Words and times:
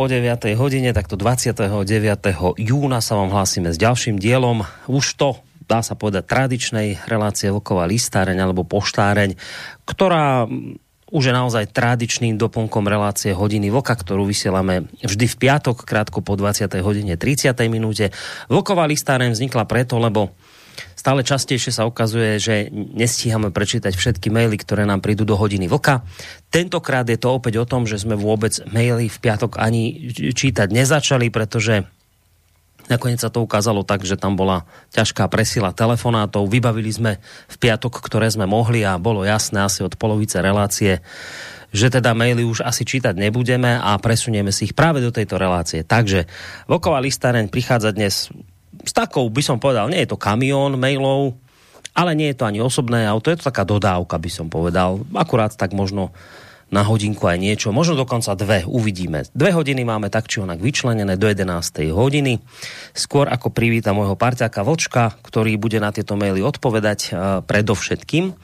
po 0.00 0.08
9. 0.08 0.56
hodine, 0.56 0.96
takto 0.96 1.12
29. 1.12 1.76
júna 2.56 3.04
sa 3.04 3.20
vám 3.20 3.36
hlásime 3.36 3.68
s 3.68 3.76
ďalším 3.76 4.16
dielom. 4.16 4.64
Už 4.88 5.20
to 5.20 5.36
dá 5.68 5.84
sa 5.84 5.92
povedať, 5.92 6.24
tradičnej 6.24 7.04
relácie 7.04 7.52
Vlková 7.52 7.84
listáreň 7.84 8.40
alebo 8.40 8.64
poštáreň, 8.64 9.36
ktorá 9.84 10.48
už 11.12 11.22
je 11.28 11.34
naozaj 11.36 11.76
tradičným 11.76 12.40
doplnkom 12.40 12.88
relácie 12.88 13.36
hodiny 13.36 13.68
Vlka, 13.68 13.92
ktorú 13.92 14.24
vysielame 14.24 14.88
vždy 15.04 15.26
v 15.28 15.36
piatok, 15.36 15.84
krátko 15.84 16.24
po 16.24 16.32
20. 16.32 16.80
hodine 16.80 17.20
30. 17.20 17.52
minúte. 17.68 18.08
Vlková 18.48 18.88
listáreň 18.88 19.36
vznikla 19.36 19.68
preto, 19.68 20.00
lebo 20.00 20.32
stále 20.98 21.24
častejšie 21.24 21.72
sa 21.72 21.88
ukazuje, 21.88 22.36
že 22.36 22.54
nestíhame 22.72 23.48
prečítať 23.48 23.96
všetky 23.96 24.28
maily, 24.28 24.60
ktoré 24.60 24.84
nám 24.84 25.00
prídu 25.00 25.24
do 25.24 25.34
hodiny 25.34 25.70
vlka. 25.70 26.04
Tentokrát 26.52 27.08
je 27.08 27.16
to 27.16 27.32
opäť 27.32 27.62
o 27.62 27.68
tom, 27.68 27.88
že 27.88 28.00
sme 28.00 28.18
vôbec 28.18 28.52
maily 28.68 29.08
v 29.08 29.18
piatok 29.18 29.56
ani 29.56 30.12
čítať 30.12 30.68
nezačali, 30.68 31.32
pretože 31.32 31.88
Nakoniec 32.90 33.22
sa 33.22 33.30
to 33.30 33.46
ukázalo 33.46 33.86
tak, 33.86 34.02
že 34.02 34.18
tam 34.18 34.34
bola 34.34 34.66
ťažká 34.90 35.30
presila 35.30 35.70
telefonátov. 35.70 36.50
Vybavili 36.50 36.90
sme 36.90 37.22
v 37.46 37.56
piatok, 37.62 38.02
ktoré 38.02 38.26
sme 38.26 38.50
mohli 38.50 38.82
a 38.82 38.98
bolo 38.98 39.22
jasné 39.22 39.62
asi 39.62 39.86
od 39.86 39.94
polovice 39.94 40.42
relácie, 40.42 40.98
že 41.70 41.86
teda 41.86 42.18
maily 42.18 42.42
už 42.42 42.66
asi 42.66 42.82
čítať 42.82 43.14
nebudeme 43.14 43.78
a 43.78 43.94
presunieme 44.02 44.50
si 44.50 44.66
ich 44.66 44.74
práve 44.74 44.98
do 44.98 45.14
tejto 45.14 45.38
relácie. 45.38 45.86
Takže 45.86 46.26
Voková 46.66 46.98
listareň 46.98 47.46
prichádza 47.46 47.94
dnes 47.94 48.26
s 48.84 48.92
takou, 48.92 49.28
by 49.28 49.42
som 49.44 49.56
povedal, 49.60 49.88
nie 49.92 50.02
je 50.02 50.10
to 50.10 50.20
kamión 50.20 50.76
mailov, 50.80 51.36
ale 51.92 52.14
nie 52.14 52.30
je 52.32 52.38
to 52.38 52.48
ani 52.48 52.62
osobné 52.62 53.04
auto, 53.04 53.28
je 53.28 53.38
to 53.40 53.48
taká 53.50 53.66
dodávka, 53.66 54.16
by 54.16 54.30
som 54.30 54.46
povedal. 54.46 55.02
Akurát 55.12 55.52
tak 55.52 55.74
možno 55.74 56.14
na 56.70 56.86
hodinku 56.86 57.26
aj 57.26 57.38
niečo, 57.42 57.74
možno 57.74 57.98
dokonca 57.98 58.30
dve, 58.38 58.62
uvidíme. 58.62 59.26
Dve 59.34 59.50
hodiny 59.50 59.82
máme 59.82 60.06
tak 60.06 60.30
či 60.30 60.38
onak 60.38 60.62
vyčlenené 60.62 61.18
do 61.18 61.26
11. 61.26 61.50
hodiny. 61.90 62.38
Skôr 62.94 63.26
ako 63.26 63.50
privíta 63.50 63.90
môjho 63.90 64.14
parťáka 64.14 64.62
Vočka, 64.62 65.18
ktorý 65.18 65.58
bude 65.58 65.82
na 65.82 65.90
tieto 65.90 66.14
maily 66.14 66.46
odpovedať 66.46 67.00
uh, 67.10 67.42
predovšetkým 67.42 68.38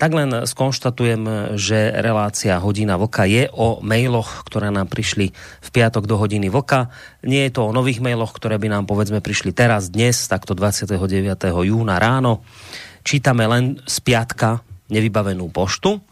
tak 0.00 0.10
len 0.18 0.44
skonštatujem, 0.48 1.54
že 1.54 1.94
relácia 1.94 2.58
Hodina 2.58 2.98
Vlka 2.98 3.22
je 3.28 3.46
o 3.54 3.78
mailoch, 3.80 4.42
ktoré 4.44 4.74
nám 4.74 4.90
prišli 4.90 5.30
v 5.36 5.68
piatok 5.70 6.10
do 6.10 6.18
Hodiny 6.18 6.50
Vlka. 6.50 6.90
Nie 7.22 7.46
je 7.46 7.54
to 7.54 7.70
o 7.70 7.74
nových 7.76 8.02
mailoch, 8.02 8.34
ktoré 8.34 8.58
by 8.58 8.66
nám 8.66 8.84
povedzme 8.90 9.22
prišli 9.22 9.54
teraz, 9.54 9.94
dnes, 9.94 10.26
takto 10.26 10.58
29. 10.58 10.98
júna 11.62 12.02
ráno. 12.02 12.42
Čítame 13.06 13.46
len 13.46 13.78
z 13.86 13.96
piatka 14.02 14.62
nevybavenú 14.90 15.46
poštu. 15.54 16.02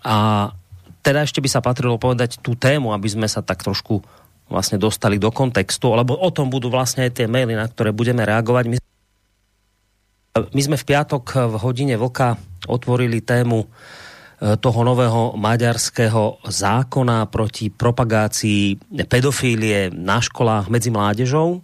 A 0.00 0.48
teda 1.04 1.28
ešte 1.28 1.44
by 1.44 1.48
sa 1.52 1.60
patrilo 1.60 2.00
povedať 2.00 2.40
tú 2.40 2.56
tému, 2.56 2.96
aby 2.96 3.08
sme 3.12 3.28
sa 3.28 3.44
tak 3.44 3.60
trošku 3.60 4.00
vlastne 4.48 4.80
dostali 4.80 5.20
do 5.20 5.28
kontextu, 5.28 5.92
lebo 5.92 6.16
o 6.16 6.28
tom 6.32 6.48
budú 6.48 6.72
vlastne 6.72 7.08
aj 7.08 7.20
tie 7.20 7.26
maily, 7.28 7.56
na 7.56 7.68
ktoré 7.68 7.92
budeme 7.92 8.24
reagovať. 8.24 8.64
My 8.68 8.76
my 10.34 10.60
sme 10.66 10.74
v 10.74 10.88
piatok 10.90 11.46
v 11.46 11.54
hodine 11.62 11.94
Vlka 11.94 12.34
otvorili 12.66 13.22
tému 13.22 13.62
e, 13.62 13.66
toho 14.58 14.80
nového 14.82 15.38
maďarského 15.38 16.42
zákona 16.50 17.30
proti 17.30 17.70
propagácii 17.70 18.82
pedofílie 19.06 19.94
na 19.94 20.18
školách 20.18 20.66
medzi 20.66 20.90
mládežou. 20.90 21.54
E, 21.54 21.60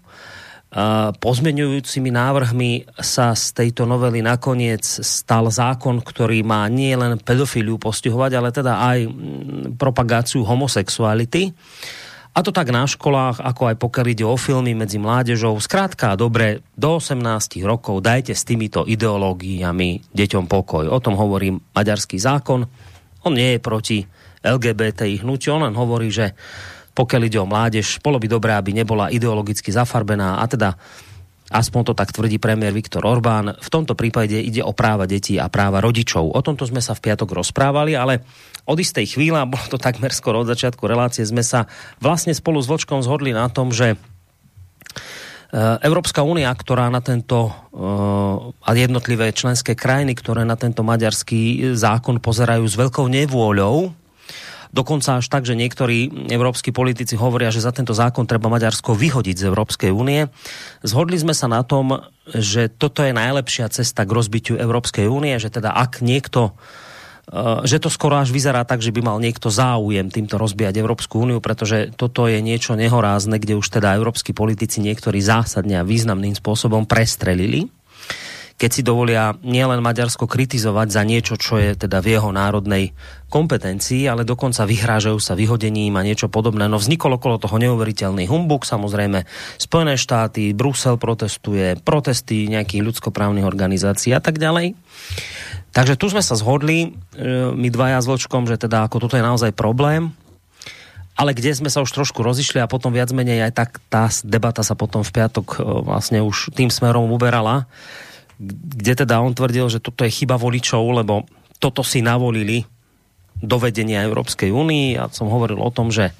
pozmeňujúcimi 1.18 2.14
návrhmi 2.14 2.94
sa 2.94 3.34
z 3.34 3.58
tejto 3.58 3.90
novely 3.90 4.22
nakoniec 4.22 4.86
stal 4.86 5.50
zákon, 5.50 5.98
ktorý 5.98 6.46
má 6.46 6.62
nie 6.70 6.94
len 6.94 7.18
pedofíliu 7.18 7.74
postihovať, 7.74 8.38
ale 8.38 8.54
teda 8.54 8.86
aj 8.86 8.98
propagáciu 9.82 10.46
homosexuality. 10.46 11.50
A 12.40 12.46
to 12.48 12.56
tak 12.56 12.72
na 12.72 12.88
školách, 12.88 13.44
ako 13.44 13.68
aj 13.68 13.76
pokiaľ 13.76 14.06
ide 14.16 14.24
o 14.24 14.32
filmy 14.32 14.72
medzi 14.72 14.96
mládežou. 14.96 15.60
Skrátka, 15.60 16.16
dobre, 16.16 16.64
do 16.72 16.96
18 16.96 17.20
rokov 17.68 18.00
dajte 18.00 18.32
s 18.32 18.48
týmito 18.48 18.88
ideológiami 18.88 20.08
deťom 20.08 20.48
pokoj. 20.48 20.88
O 20.88 20.96
tom 21.04 21.20
hovorí 21.20 21.52
maďarský 21.52 22.16
zákon. 22.16 22.64
On 23.28 23.32
nie 23.36 23.52
je 23.52 23.60
proti 23.60 24.08
LGBTI 24.40 25.20
hnutiu, 25.20 25.60
on 25.60 25.68
len 25.68 25.76
hovorí, 25.76 26.08
že 26.08 26.32
pokiaľ 26.96 27.22
ide 27.28 27.36
o 27.36 27.44
mládež, 27.44 28.00
bolo 28.00 28.16
by 28.16 28.32
dobré, 28.32 28.56
aby 28.56 28.72
nebola 28.72 29.12
ideologicky 29.12 29.68
zafarbená 29.68 30.40
a 30.40 30.44
teda 30.48 30.80
aspoň 31.50 31.92
to 31.92 31.94
tak 31.98 32.14
tvrdí 32.14 32.38
premiér 32.38 32.70
Viktor 32.70 33.02
Orbán. 33.02 33.58
V 33.58 33.68
tomto 33.68 33.98
prípade 33.98 34.38
ide 34.38 34.62
o 34.62 34.70
práva 34.70 35.04
detí 35.10 35.36
a 35.36 35.50
práva 35.50 35.82
rodičov. 35.82 36.30
O 36.30 36.40
tomto 36.40 36.64
sme 36.64 36.78
sa 36.78 36.94
v 36.94 37.10
piatok 37.10 37.34
rozprávali, 37.34 37.98
ale 37.98 38.22
od 38.64 38.78
istej 38.78 39.18
chvíle, 39.18 39.42
bolo 39.50 39.66
to 39.66 39.82
takmer 39.82 40.14
skoro 40.14 40.46
od 40.46 40.48
začiatku 40.48 40.86
relácie, 40.86 41.26
sme 41.26 41.42
sa 41.42 41.66
vlastne 41.98 42.30
spolu 42.30 42.62
s 42.62 42.70
Vlčkom 42.70 43.02
zhodli 43.02 43.34
na 43.34 43.50
tom, 43.50 43.74
že 43.74 43.94
e, 43.94 43.96
Európska 45.82 46.22
únia, 46.22 46.54
ktorá 46.54 46.86
na 46.86 47.02
tento 47.02 47.50
e, 47.50 47.52
a 48.54 48.70
jednotlivé 48.78 49.34
členské 49.34 49.74
krajiny, 49.74 50.14
ktoré 50.14 50.46
na 50.46 50.54
tento 50.54 50.86
maďarský 50.86 51.74
zákon 51.74 52.22
pozerajú 52.22 52.62
s 52.62 52.78
veľkou 52.78 53.10
nevôľou, 53.10 53.99
dokonca 54.70 55.18
až 55.18 55.26
tak, 55.26 55.46
že 55.46 55.58
niektorí 55.58 56.30
európsky 56.30 56.70
politici 56.70 57.18
hovoria, 57.18 57.54
že 57.54 57.62
za 57.62 57.74
tento 57.74 57.94
zákon 57.94 58.26
treba 58.26 58.50
Maďarsko 58.50 58.94
vyhodiť 58.94 59.36
z 59.42 59.44
Európskej 59.50 59.90
únie. 59.90 60.30
Zhodli 60.82 61.18
sme 61.18 61.34
sa 61.34 61.50
na 61.50 61.62
tom, 61.62 62.02
že 62.30 62.70
toto 62.70 63.02
je 63.02 63.14
najlepšia 63.14 63.70
cesta 63.70 64.06
k 64.06 64.14
rozbitiu 64.14 64.54
Európskej 64.58 65.10
únie, 65.10 65.36
že 65.42 65.50
teda 65.50 65.74
ak 65.74 66.02
niekto 66.02 66.54
Eh, 67.30 67.62
že 67.62 67.78
to 67.78 67.86
skoro 67.86 68.18
až 68.18 68.34
vyzerá 68.34 68.66
tak, 68.66 68.82
že 68.82 68.90
by 68.90 69.06
mal 69.06 69.22
niekto 69.22 69.54
záujem 69.54 70.10
týmto 70.10 70.34
rozbíjať 70.34 70.82
Európsku 70.82 71.22
úniu, 71.22 71.38
pretože 71.38 71.94
toto 71.94 72.26
je 72.26 72.42
niečo 72.42 72.74
nehorázne, 72.74 73.38
kde 73.38 73.54
už 73.54 73.70
teda 73.70 73.94
európsky 73.94 74.34
politici 74.34 74.82
niektorí 74.82 75.22
zásadne 75.22 75.78
a 75.78 75.86
významným 75.86 76.34
spôsobom 76.34 76.90
prestrelili 76.90 77.70
keď 78.60 78.70
si 78.76 78.84
dovolia 78.84 79.32
nielen 79.40 79.80
Maďarsko 79.80 80.28
kritizovať 80.28 80.92
za 80.92 81.00
niečo, 81.00 81.40
čo 81.40 81.56
je 81.56 81.72
teda 81.72 82.04
v 82.04 82.12
jeho 82.12 82.28
národnej 82.28 82.92
kompetencii, 83.32 84.04
ale 84.04 84.28
dokonca 84.28 84.68
vyhrážajú 84.68 85.16
sa 85.16 85.32
vyhodením 85.32 85.96
a 85.96 86.04
niečo 86.04 86.28
podobné. 86.28 86.68
No 86.68 86.76
vznikol 86.76 87.16
okolo 87.16 87.40
toho 87.40 87.56
neuveriteľný 87.56 88.28
humbuk, 88.28 88.68
samozrejme 88.68 89.24
Spojené 89.56 89.96
štáty, 89.96 90.52
Brusel 90.52 91.00
protestuje, 91.00 91.80
protesty 91.80 92.52
nejakých 92.52 92.84
ľudskoprávnych 92.84 93.48
organizácií 93.48 94.12
a 94.12 94.20
tak 94.20 94.36
ďalej. 94.36 94.76
Takže 95.72 95.96
tu 95.96 96.12
sme 96.12 96.20
sa 96.20 96.36
zhodli, 96.36 96.84
e, 96.84 96.88
my 97.56 97.68
dvaja 97.72 98.04
s 98.04 98.10
Vlčkom, 98.12 98.44
že 98.44 98.60
teda 98.60 98.84
ako 98.84 99.08
toto 99.08 99.16
je 99.16 99.24
naozaj 99.24 99.56
problém, 99.56 100.12
ale 101.16 101.32
kde 101.32 101.56
sme 101.56 101.72
sa 101.72 101.80
už 101.80 101.96
trošku 101.96 102.20
rozišli 102.20 102.60
a 102.60 102.68
potom 102.68 102.92
viac 102.92 103.08
menej 103.08 103.48
aj 103.48 103.52
tak 103.56 103.70
tá 103.88 104.12
debata 104.20 104.60
sa 104.60 104.76
potom 104.76 105.00
v 105.00 105.16
piatok 105.16 105.46
e, 105.48 105.56
vlastne 105.80 106.20
už 106.20 106.52
tým 106.52 106.68
smerom 106.68 107.08
uberala, 107.08 107.64
kde 108.40 109.04
teda 109.04 109.20
on 109.20 109.36
tvrdil, 109.36 109.68
že 109.68 109.84
toto 109.84 110.08
je 110.08 110.10
chyba 110.10 110.40
voličov, 110.40 110.80
lebo 110.96 111.28
toto 111.60 111.84
si 111.84 112.00
navolili 112.00 112.64
do 113.36 113.56
vedenia 113.60 114.04
Európskej 114.04 114.48
únii. 114.48 114.96
Ja 114.96 115.12
som 115.12 115.28
hovoril 115.28 115.60
o 115.60 115.68
tom, 115.68 115.92
že 115.92 116.16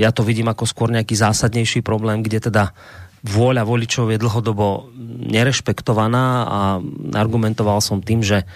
ja 0.00 0.08
to 0.08 0.24
vidím 0.24 0.48
ako 0.48 0.64
skôr 0.64 0.88
nejaký 0.88 1.12
zásadnejší 1.12 1.84
problém, 1.84 2.24
kde 2.24 2.48
teda 2.48 2.72
vôľa 3.22 3.68
voličov 3.68 4.10
je 4.10 4.18
dlhodobo 4.18 4.88
nerešpektovaná 5.28 6.26
a 6.48 6.60
argumentoval 7.14 7.84
som 7.84 8.00
tým, 8.00 8.24
že 8.24 8.48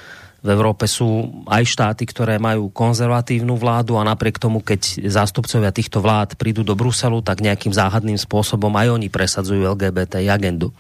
v 0.47 0.55
Európe 0.55 0.87
sú 0.87 1.43
aj 1.51 1.67
štáty, 1.67 2.07
ktoré 2.07 2.39
majú 2.39 2.71
konzervatívnu 2.71 3.59
vládu 3.59 3.99
a 3.99 4.07
napriek 4.07 4.39
tomu, 4.39 4.63
keď 4.63 5.11
zástupcovia 5.11 5.75
týchto 5.75 5.99
vlád 5.99 6.39
prídu 6.39 6.63
do 6.63 6.79
Bruselu, 6.79 7.19
tak 7.27 7.43
nejakým 7.43 7.75
záhadným 7.75 8.15
spôsobom 8.15 8.71
aj 8.79 8.95
oni 8.95 9.11
presadzujú 9.11 9.67
LGBT 9.75 10.23
agendu. 10.31 10.71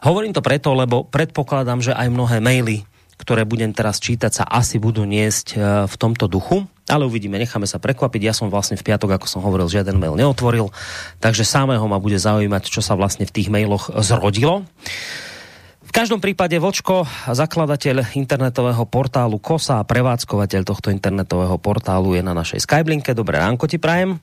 Hovorím 0.00 0.32
to 0.32 0.40
preto, 0.40 0.72
lebo 0.72 1.04
predpokladám, 1.04 1.84
že 1.84 1.92
aj 1.92 2.08
mnohé 2.08 2.40
maily, 2.40 2.88
ktoré 3.20 3.44
budem 3.44 3.76
teraz 3.76 4.00
čítať, 4.00 4.32
sa 4.32 4.44
asi 4.48 4.80
budú 4.80 5.04
niesť 5.04 5.46
e, 5.52 5.56
v 5.84 5.94
tomto 6.00 6.24
duchu. 6.24 6.64
Ale 6.88 7.08
uvidíme, 7.08 7.40
necháme 7.40 7.64
sa 7.64 7.80
prekvapiť. 7.80 8.20
Ja 8.20 8.34
som 8.36 8.52
vlastne 8.52 8.76
v 8.76 8.84
piatok, 8.84 9.16
ako 9.16 9.26
som 9.28 9.40
hovoril, 9.40 9.72
žiaden 9.72 9.96
mail 9.96 10.16
neotvoril, 10.16 10.68
takže 11.20 11.44
samého 11.44 11.84
ma 11.88 11.96
bude 11.96 12.16
zaujímať, 12.20 12.68
čo 12.68 12.84
sa 12.84 12.96
vlastne 12.96 13.24
v 13.24 13.32
tých 13.32 13.48
mailoch 13.48 13.88
zrodilo. 14.04 14.68
Každom 15.94 16.18
prípade 16.18 16.58
Vočko, 16.58 17.06
zakladateľ 17.30 18.18
internetového 18.18 18.82
portálu 18.82 19.38
KOSA 19.38 19.78
a 19.78 19.86
prevádzkovateľ 19.86 20.66
tohto 20.66 20.90
internetového 20.90 21.54
portálu 21.62 22.18
je 22.18 22.22
na 22.26 22.34
našej 22.34 22.66
Skyblinke. 22.66 23.14
Dobré 23.14 23.38
ránko 23.38 23.70
ti 23.70 23.78
prajem. 23.78 24.18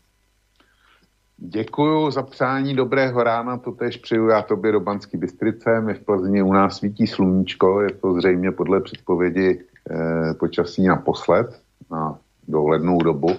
Děkuju 1.38 2.12
za 2.12 2.24
přání 2.24 2.76
dobrého 2.76 3.24
rána, 3.24 3.58
to 3.58 3.72
tež 3.72 3.98
přeju 3.98 4.28
já 4.28 4.42
tobě 4.42 4.72
do 4.72 4.80
Banský 4.80 5.18
Bystrice. 5.18 5.82
My 5.82 5.94
v 5.94 6.00
Plzni 6.00 6.44
u 6.44 6.54
nás 6.54 6.78
svítí 6.78 7.08
sluníčko, 7.08 7.82
je 7.82 7.92
to 7.92 8.14
zřejmě 8.14 8.52
podle 8.52 8.82
předpovědi 8.82 9.60
eh, 9.60 10.34
počasí 10.34 10.84
naposled 10.84 11.62
na 11.92 12.20
dohlednou 12.48 12.98
dobu, 12.98 13.32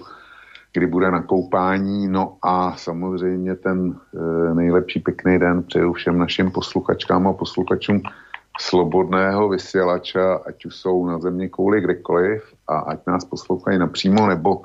kdy 0.73 0.87
bude 0.87 1.11
na 1.11 1.21
koupání. 1.21 2.07
No 2.07 2.37
a 2.41 2.75
samozřejmě 2.77 3.55
ten 3.55 3.95
eh, 4.15 4.53
nejlepší 4.53 4.99
pěkný 4.99 5.39
den 5.39 5.63
přeju 5.63 5.93
všem 5.93 6.17
našim 6.17 6.51
posluchačkám 6.51 7.27
a 7.27 7.33
posluchačům 7.33 8.01
slobodného 8.59 9.49
vysílača, 9.49 10.33
ať 10.47 10.65
už 10.65 10.75
jsou 10.75 11.05
na 11.05 11.19
země 11.19 11.49
kouli 11.49 11.81
kdekoliv 11.81 12.43
a 12.67 12.79
ať 12.79 12.99
nás 13.07 13.25
poslouchají 13.25 13.79
napřímo 13.79 14.27
nebo 14.27 14.61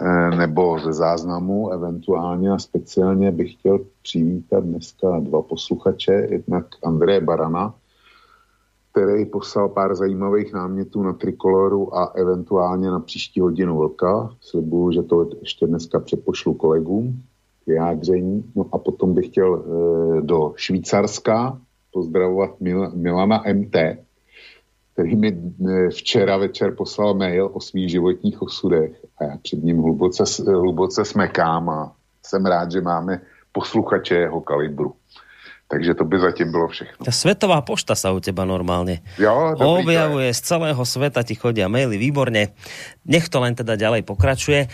Eh, 0.00 0.36
nebo 0.36 0.78
ze 0.78 0.92
záznamu, 0.92 1.70
eventuálně 1.70 2.50
a 2.50 2.58
speciálně 2.58 3.30
bych 3.30 3.52
chtěl 3.52 3.78
přivítat 4.02 4.64
dneska 4.64 5.20
dva 5.20 5.42
posluchače, 5.42 6.12
jednak 6.30 6.66
Andreje 6.84 7.20
Barana, 7.20 7.74
který 8.96 9.26
poslal 9.26 9.68
pár 9.68 9.94
zajímavých 9.94 10.52
námětů 10.52 11.02
na 11.02 11.12
Trikoloru 11.12 11.96
a 11.96 12.04
eventuálně 12.04 12.90
na 12.90 13.00
příští 13.00 13.40
hodinu 13.40 13.76
vlka. 13.76 14.30
Slibuju, 14.40 14.92
že 14.92 15.02
to 15.02 15.30
ještě 15.40 15.66
dneska 15.66 16.00
přepošlu 16.00 16.54
kolegům 16.54 17.22
vyjádření. 17.66 18.52
No 18.54 18.66
a 18.72 18.78
potom 18.78 19.14
bych 19.14 19.26
chtěl 19.26 19.54
e, 19.54 20.22
do 20.22 20.52
Švýcarska 20.56 21.58
pozdravovat 21.92 22.50
Mil- 22.60 22.90
Milana 22.94 23.42
MT, 23.52 23.76
který 24.92 25.16
mi 25.16 25.28
eh, 25.68 25.90
včera 25.90 26.36
večer 26.36 26.74
poslal 26.74 27.14
mail 27.14 27.50
o 27.52 27.60
svých 27.60 27.90
životních 27.90 28.42
osudech 28.42 29.04
a 29.18 29.24
já 29.24 29.36
před 29.42 29.64
ním 29.64 29.78
hluboce, 29.78 30.24
hluboce 30.46 31.04
smekám 31.04 31.68
a 31.70 31.92
jsem 32.22 32.46
rád, 32.46 32.72
že 32.72 32.80
máme 32.80 33.20
posluchače 33.52 34.14
jeho 34.14 34.40
kalibru. 34.40 34.94
Takže 35.66 35.98
to 35.98 36.06
by 36.06 36.22
zatím 36.22 36.54
bylo 36.54 36.70
všechno. 36.70 37.02
Ta 37.02 37.10
svetová 37.10 37.58
pošta 37.58 37.98
sa 37.98 38.14
u 38.14 38.22
teba 38.22 38.46
normálne 38.46 39.02
jo, 39.18 39.34
objavuje. 39.58 40.30
Z 40.30 40.54
celého 40.54 40.78
sveta 40.86 41.26
ti 41.26 41.34
chodia 41.34 41.66
maily, 41.66 41.98
výborne. 41.98 42.54
Nech 43.02 43.26
to 43.26 43.42
len 43.42 43.58
teda 43.58 43.74
ďalej 43.74 44.06
pokračuje. 44.06 44.60
E, 44.62 44.68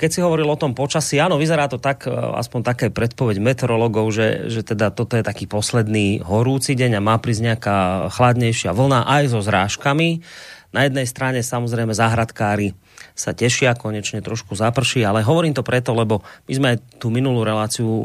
keď 0.00 0.08
si 0.08 0.24
hovoril 0.24 0.48
o 0.48 0.56
tom 0.56 0.72
počasí, 0.72 1.20
áno, 1.20 1.36
vyzerá 1.36 1.68
to 1.68 1.76
tak, 1.76 2.08
e, 2.08 2.16
aspoň 2.16 2.60
také 2.64 2.86
predpoveď 2.88 3.36
meteorologov, 3.36 4.16
že, 4.16 4.48
že 4.48 4.64
teda 4.64 4.88
toto 4.88 5.20
je 5.20 5.28
taký 5.28 5.44
posledný 5.44 6.24
horúci 6.24 6.72
deň 6.72 6.96
a 6.96 7.04
má 7.04 7.20
prísť 7.20 7.42
nejaká 7.52 7.76
chladnejšia 8.08 8.72
vlna 8.72 9.12
aj 9.12 9.36
so 9.36 9.44
zrážkami. 9.44 10.24
Na 10.70 10.86
jednej 10.86 11.02
strane 11.02 11.42
samozrejme 11.42 11.90
záhradkári 11.90 12.78
sa 13.18 13.34
tešia, 13.34 13.74
konečne 13.74 14.22
trošku 14.22 14.54
zaprší, 14.54 15.02
ale 15.02 15.26
hovorím 15.26 15.50
to 15.50 15.66
preto, 15.66 15.90
lebo 15.90 16.22
my 16.46 16.52
sme 16.54 16.70
tú 17.02 17.10
minulú 17.10 17.42
reláciu 17.42 17.90
uh, 17.90 18.04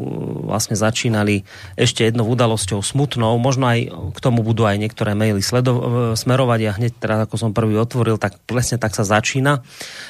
vlastne 0.50 0.74
začínali 0.74 1.46
ešte 1.78 2.10
jednou 2.10 2.26
udalosťou 2.26 2.82
smutnou, 2.82 3.38
možno 3.38 3.70
aj 3.70 3.80
k 4.18 4.20
tomu 4.20 4.42
budú 4.42 4.66
aj 4.66 4.82
niektoré 4.82 5.14
maily 5.14 5.46
sledo- 5.46 5.78
uh, 5.78 5.86
smerovať. 6.18 6.60
A 6.66 6.76
hneď 6.82 6.94
teraz, 6.98 7.20
ako 7.30 7.36
som 7.38 7.52
prvý 7.54 7.78
otvoril, 7.78 8.18
tak 8.18 8.42
presne 8.50 8.82
tak 8.82 8.98
sa 8.98 9.06
začína, 9.06 9.62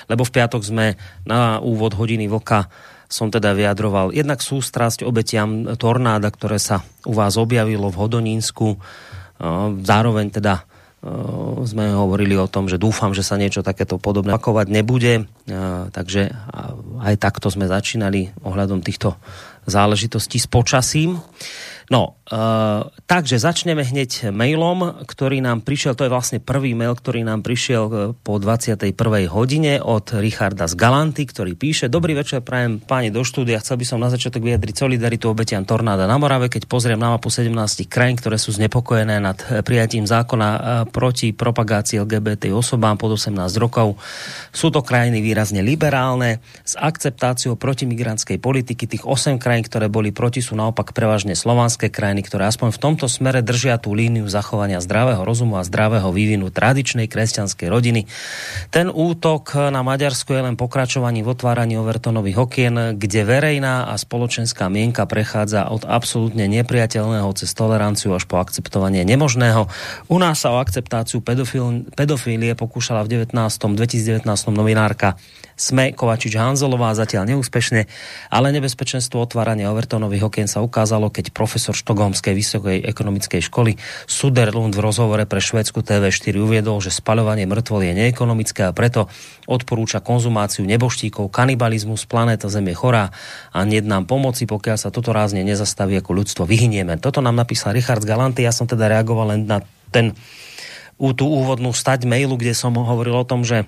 lebo 0.07 0.23
v 0.23 0.33
piatok 0.39 0.63
sme 0.63 0.95
na 1.27 1.59
úvod 1.59 1.91
hodiny 1.99 2.31
vlka 2.31 2.71
som 3.05 3.29
teda 3.29 3.53
vyjadroval 3.53 4.17
jednak 4.17 4.41
sústrasť 4.41 5.05
obetiam 5.05 5.77
tornáda, 5.77 6.33
ktoré 6.33 6.57
sa 6.57 6.81
u 7.05 7.13
vás 7.13 7.37
objavilo 7.37 7.93
v 7.93 7.99
Hodonínsku, 8.01 8.67
uh, 8.73 8.79
zároveň 9.83 10.33
teda 10.33 10.65
sme 11.65 11.93
hovorili 11.93 12.33
o 12.33 12.49
tom, 12.49 12.65
že 12.65 12.81
dúfam, 12.81 13.13
že 13.13 13.21
sa 13.21 13.37
niečo 13.37 13.61
takéto 13.61 14.01
podobné 14.01 14.33
pakovať 14.33 14.67
nebude. 14.73 15.13
Eh, 15.25 15.83
takže 15.93 16.33
aj 17.01 17.15
takto 17.21 17.53
sme 17.53 17.69
začínali 17.69 18.33
ohľadom 18.41 18.81
týchto 18.81 19.13
záležitostí 19.69 20.41
s 20.41 20.49
počasím. 20.49 21.21
No, 21.93 22.17
e, 22.27 22.39
takže 23.05 23.37
začneme 23.37 23.85
hneď 23.85 24.33
mailom, 24.33 25.05
ktorý 25.05 25.39
nám 25.45 25.61
prišiel, 25.61 25.93
to 25.93 26.05
je 26.07 26.13
vlastne 26.13 26.39
prvý 26.41 26.73
mail, 26.73 26.97
ktorý 26.97 27.21
nám 27.21 27.45
prišiel 27.45 27.83
e, 27.87 27.93
po 28.17 28.41
21. 28.41 28.91
hodine 29.29 29.77
od 29.77 30.09
Richarda 30.09 30.65
z 30.65 30.73
Galanty, 30.73 31.29
ktorý 31.29 31.53
píše 31.53 31.85
Dobrý 31.85 32.17
večer, 32.17 32.41
prajem 32.41 32.81
páni 32.81 33.13
do 33.13 33.21
štúdia, 33.21 33.61
chcel 33.61 33.77
by 33.77 33.85
som 33.85 34.01
na 34.01 34.09
začiatok 34.09 34.41
vyjadriť 34.41 34.75
solidaritu 34.75 35.29
obetiam 35.29 35.61
tornáda 35.61 36.09
na 36.09 36.17
Morave, 36.17 36.49
keď 36.49 36.65
pozriem 36.65 36.97
na 36.97 37.13
mapu 37.13 37.29
17 37.29 37.53
krajín, 37.85 38.17
ktoré 38.17 38.41
sú 38.41 38.49
znepokojené 38.57 39.21
nad 39.21 39.37
e, 39.45 39.61
prijatím 39.61 40.09
zákona 40.09 40.89
proti 40.89 41.31
propagácii 41.35 42.01
LGBT 42.01 42.49
osobám 42.55 42.97
pod 42.97 43.15
18 43.15 43.37
rokov. 43.61 44.01
Sú 44.49 44.73
to 44.73 44.81
krajiny 44.81 45.21
výrazne 45.21 45.61
liberálne, 45.61 46.41
s 46.65 46.73
akceptáciou 46.77 47.59
protimigrantskej 47.59 48.41
politiky. 48.41 48.89
Tých 48.89 49.03
8 49.05 49.37
krajín, 49.37 49.65
ktoré 49.65 49.85
boli 49.91 50.09
proti, 50.09 50.41
sú 50.41 50.57
naopak 50.57 50.95
prevažne 50.95 51.37
slovanské 51.37 51.75
slovanské 51.75 51.89
krajiny, 52.15 52.31
ktoré 52.31 52.47
aspoň 52.47 52.71
v 52.71 52.79
tomto 52.79 53.11
smere 53.11 53.43
držia 53.43 53.75
tú 53.75 53.91
líniu 53.91 54.23
zachovania 54.31 54.79
zdravého 54.79 55.19
rozumu 55.27 55.59
a 55.59 55.67
zdravého 55.67 56.07
vývinu 56.15 56.47
tradičnej 56.47 57.11
kresťanskej 57.11 57.67
rodiny. 57.67 58.07
Ten 58.71 58.87
útok 58.87 59.51
na 59.67 59.83
Maďarsku 59.83 60.31
je 60.31 60.39
len 60.47 60.55
pokračovaním 60.55 61.27
v 61.27 61.35
otváraní 61.35 61.75
overtonových 61.75 62.37
okien, 62.39 62.75
kde 62.95 63.27
verejná 63.27 63.91
a 63.91 63.99
spoločenská 63.99 64.71
mienka 64.71 65.03
prechádza 65.03 65.67
od 65.67 65.83
absolútne 65.83 66.47
nepriateľného 66.47 67.27
cez 67.35 67.51
toleranciu 67.51 68.15
až 68.15 68.23
po 68.23 68.39
akceptovanie 68.39 69.03
nemožného. 69.03 69.67
U 70.07 70.15
nás 70.15 70.39
sa 70.39 70.55
o 70.55 70.61
akceptáciu 70.63 71.19
pedofílie 71.19 72.55
pokúšala 72.55 73.03
v 73.03 73.27
19. 73.27 73.35
2019 73.75 74.23
novinárka 74.55 75.19
sme 75.55 75.95
Kovačič 75.95 76.35
Hanzelová 76.35 76.91
zatiaľ 76.91 77.31
neúspešne, 77.35 77.87
ale 78.27 78.47
nebezpečenstvo 78.51 79.23
otvárania 79.23 79.71
overtonových 79.71 80.27
okien 80.27 80.47
sa 80.51 80.59
ukázalo, 80.59 81.07
keď 81.07 81.31
profesor 81.31 81.71
Štokholmskej 81.71 82.35
vysokej 82.35 82.77
ekonomickej 82.83 83.41
školy 83.47 83.79
Suderlund 84.05 84.75
v 84.75 84.83
rozhovore 84.83 85.23
pre 85.23 85.39
švedsku 85.39 85.79
TV4 85.79 86.35
uviedol, 86.35 86.83
že 86.83 86.91
spaľovanie 86.91 87.47
mŕtvol 87.47 87.87
je 87.87 87.93
neekonomické 87.95 88.67
a 88.67 88.75
preto 88.75 89.07
odporúča 89.47 90.03
konzumáciu 90.03 90.67
neboštíkov, 90.67 91.31
kanibalizmus, 91.31 92.03
planéta 92.03 92.51
Zem 92.51 92.67
je 92.69 92.75
chorá 92.75 93.15
a 93.55 93.63
nie 93.63 93.79
nám 93.79 94.11
pomoci, 94.11 94.43
pokiaľ 94.43 94.77
sa 94.77 94.91
toto 94.91 95.15
rázne 95.15 95.41
nezastaví 95.47 95.95
ako 96.03 96.11
ľudstvo, 96.19 96.43
vyhynieme. 96.43 96.99
Toto 96.99 97.23
nám 97.23 97.39
napísal 97.39 97.71
Richard 97.71 98.03
Galanty, 98.03 98.43
ja 98.43 98.51
som 98.51 98.67
teda 98.67 98.91
reagoval 98.91 99.31
len 99.31 99.47
na 99.47 99.63
ten 99.89 100.11
tú 100.95 101.27
úvodnú 101.27 101.75
stať 101.75 102.07
mailu, 102.07 102.39
kde 102.39 102.55
som 102.55 102.71
hovoril 102.71 103.19
o 103.19 103.27
tom, 103.27 103.43
že 103.43 103.67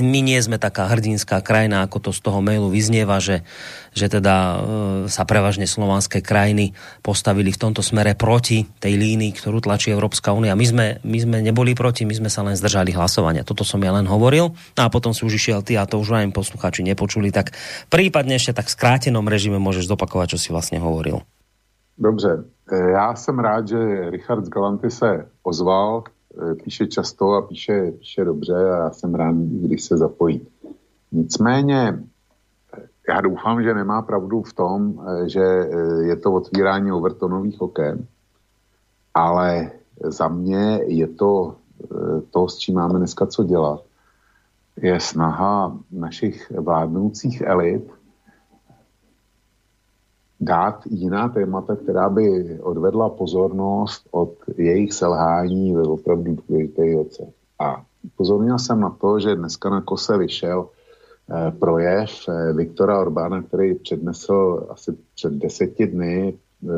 my 0.00 0.20
nie 0.24 0.38
sme 0.40 0.60
taká 0.60 0.88
hrdinská 0.92 1.40
krajina, 1.40 1.84
ako 1.84 2.08
to 2.08 2.10
z 2.12 2.20
toho 2.20 2.40
mailu 2.44 2.68
vyznieva, 2.68 3.20
že, 3.20 3.44
že 3.96 4.06
teda 4.12 4.36
e, 4.36 4.56
sa 5.08 5.24
prevažne 5.24 5.64
slovanské 5.64 6.20
krajiny 6.20 6.76
postavili 7.00 7.52
v 7.52 7.60
tomto 7.60 7.80
smere 7.80 8.16
proti 8.16 8.68
tej 8.80 8.94
línii, 8.96 9.32
ktorú 9.36 9.64
tlačí 9.64 9.92
Európska 9.92 10.32
únia. 10.36 10.58
My 10.58 10.66
sme, 10.66 10.86
my 11.04 11.18
sme 11.20 11.36
neboli 11.40 11.72
proti, 11.72 12.04
my 12.04 12.14
sme 12.16 12.30
sa 12.32 12.44
len 12.44 12.58
zdržali 12.58 12.92
hlasovania. 12.92 13.46
Toto 13.46 13.64
som 13.64 13.80
ja 13.80 13.92
len 13.94 14.08
hovoril. 14.08 14.52
No 14.76 14.80
a 14.80 14.92
potom 14.92 15.16
si 15.16 15.24
už 15.24 15.36
išiel 15.36 15.60
ty 15.64 15.76
a 15.80 15.88
to 15.88 16.00
už 16.00 16.16
aj 16.16 16.28
poslucháči 16.32 16.84
nepočuli. 16.84 17.32
Tak 17.32 17.56
prípadne 17.88 18.36
ešte 18.36 18.56
tak 18.56 18.68
v 18.68 18.76
skrátenom 18.76 19.24
režime 19.26 19.56
môžeš 19.56 19.88
zopakovať, 19.88 20.36
čo 20.36 20.38
si 20.38 20.48
vlastne 20.52 20.80
hovoril. 20.80 21.24
Dobře, 21.98 22.44
e, 22.72 22.90
já 22.90 23.14
jsem 23.14 23.38
rád, 23.38 23.68
že 23.68 24.10
Richard 24.10 24.44
z 24.44 24.48
Galanty 24.48 24.90
se 24.90 25.26
ozval 25.42 26.04
píše 26.62 26.86
často 26.86 27.32
a 27.32 27.42
píše, 27.42 27.92
píše 27.98 28.24
dobře 28.24 28.54
a 28.54 28.84
já 28.84 28.90
jsem 28.90 29.14
rád, 29.14 29.36
když 29.36 29.84
se 29.84 29.96
zapojí. 29.96 30.46
Nicméně 31.12 32.04
eh, 32.78 32.82
já 33.08 33.20
doufám, 33.20 33.62
že 33.62 33.74
nemá 33.74 34.02
pravdu 34.02 34.42
v 34.42 34.52
tom, 34.52 34.94
eh, 35.06 35.28
že 35.28 35.70
je 36.00 36.16
to 36.16 36.32
otvírání 36.32 36.92
overtonových 36.92 37.62
oken, 37.62 38.06
ale 39.14 39.70
za 40.04 40.28
mě 40.28 40.80
je 40.86 41.06
to 41.06 41.56
to, 42.30 42.48
s 42.48 42.56
čím 42.56 42.74
máme 42.74 42.98
dneska 42.98 43.26
co 43.26 43.44
dělat, 43.44 43.84
je 44.76 45.00
snaha 45.00 45.78
našich 45.92 46.52
vládnoucích 46.58 47.40
elit 47.40 47.90
dát 50.40 50.80
jiná 50.86 51.28
témata, 51.28 51.76
která 51.76 52.08
by 52.08 52.58
odvedla 52.62 53.08
pozornost 53.08 54.08
od 54.10 54.34
jejich 54.56 54.92
selhání 54.92 55.74
ve 55.74 55.82
opravdu 55.82 56.36
důležitých 56.48 56.94
věcech. 56.94 57.28
A 57.58 57.82
pozornil 58.16 58.58
jsem 58.58 58.80
na 58.80 58.90
to, 58.90 59.20
že 59.20 59.34
dneska 59.34 59.70
na 59.70 59.80
kose 59.80 60.18
vyšel 60.18 60.68
eh, 60.68 61.50
projev 61.50 62.10
eh, 62.28 62.52
Viktora 62.52 63.00
Orbána, 63.00 63.42
který 63.42 63.74
přednesl 63.74 64.66
asi 64.70 64.96
před 65.14 65.32
deseti 65.32 65.86
dny 65.86 66.34
eh, 66.34 66.68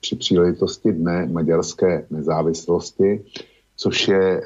při 0.00 0.16
příležitosti 0.16 0.92
dne 0.92 1.26
maďarské 1.26 2.06
nezávislosti, 2.10 3.24
což 3.76 4.08
je 4.08 4.42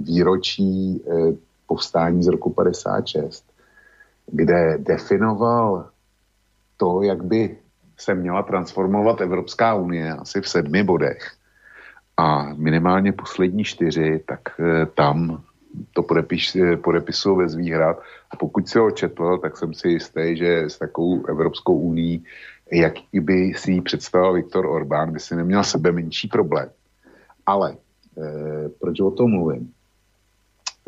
výročí 0.00 1.04
povstání 1.66 2.22
z 2.22 2.26
roku 2.26 2.50
56, 2.50 3.44
kde 4.26 4.78
definoval 4.78 5.86
to, 6.76 7.02
jak 7.02 7.24
by 7.24 7.58
se 7.96 8.14
měla 8.14 8.42
transformovat 8.42 9.20
Evropská 9.20 9.74
unie 9.74 10.12
asi 10.12 10.40
v 10.40 10.48
sedmi 10.48 10.82
bodech. 10.82 11.32
A 12.16 12.54
minimálně 12.54 13.12
poslední 13.12 13.64
čtyři, 13.64 14.24
tak 14.26 14.40
e, 14.60 14.86
tam 14.86 15.42
to 15.92 16.02
podepis, 16.02 16.56
podepisují 16.84 17.38
bez 17.38 17.54
výhrad. 17.54 18.00
A 18.30 18.36
pokud 18.36 18.68
si 18.68 18.78
ho 18.78 18.90
četl, 18.90 19.38
tak 19.38 19.56
jsem 19.56 19.74
si 19.74 19.88
jistý, 19.88 20.36
že 20.36 20.58
s 20.58 20.78
takovou 20.78 21.26
Evropskou 21.26 21.78
unii, 21.78 22.22
jak 22.72 22.94
by 23.12 23.54
si 23.56 23.72
ji 23.72 23.80
představil 23.80 24.32
Viktor 24.32 24.66
Orbán, 24.66 25.12
by 25.12 25.20
si 25.20 25.36
neměl 25.36 25.64
sebe 25.64 25.92
menší 25.92 26.28
problém. 26.28 26.70
Ale 27.46 27.76
eh, 28.18 28.68
proč 28.80 29.00
o 29.00 29.10
tom 29.10 29.30
mluvím? 29.30 29.72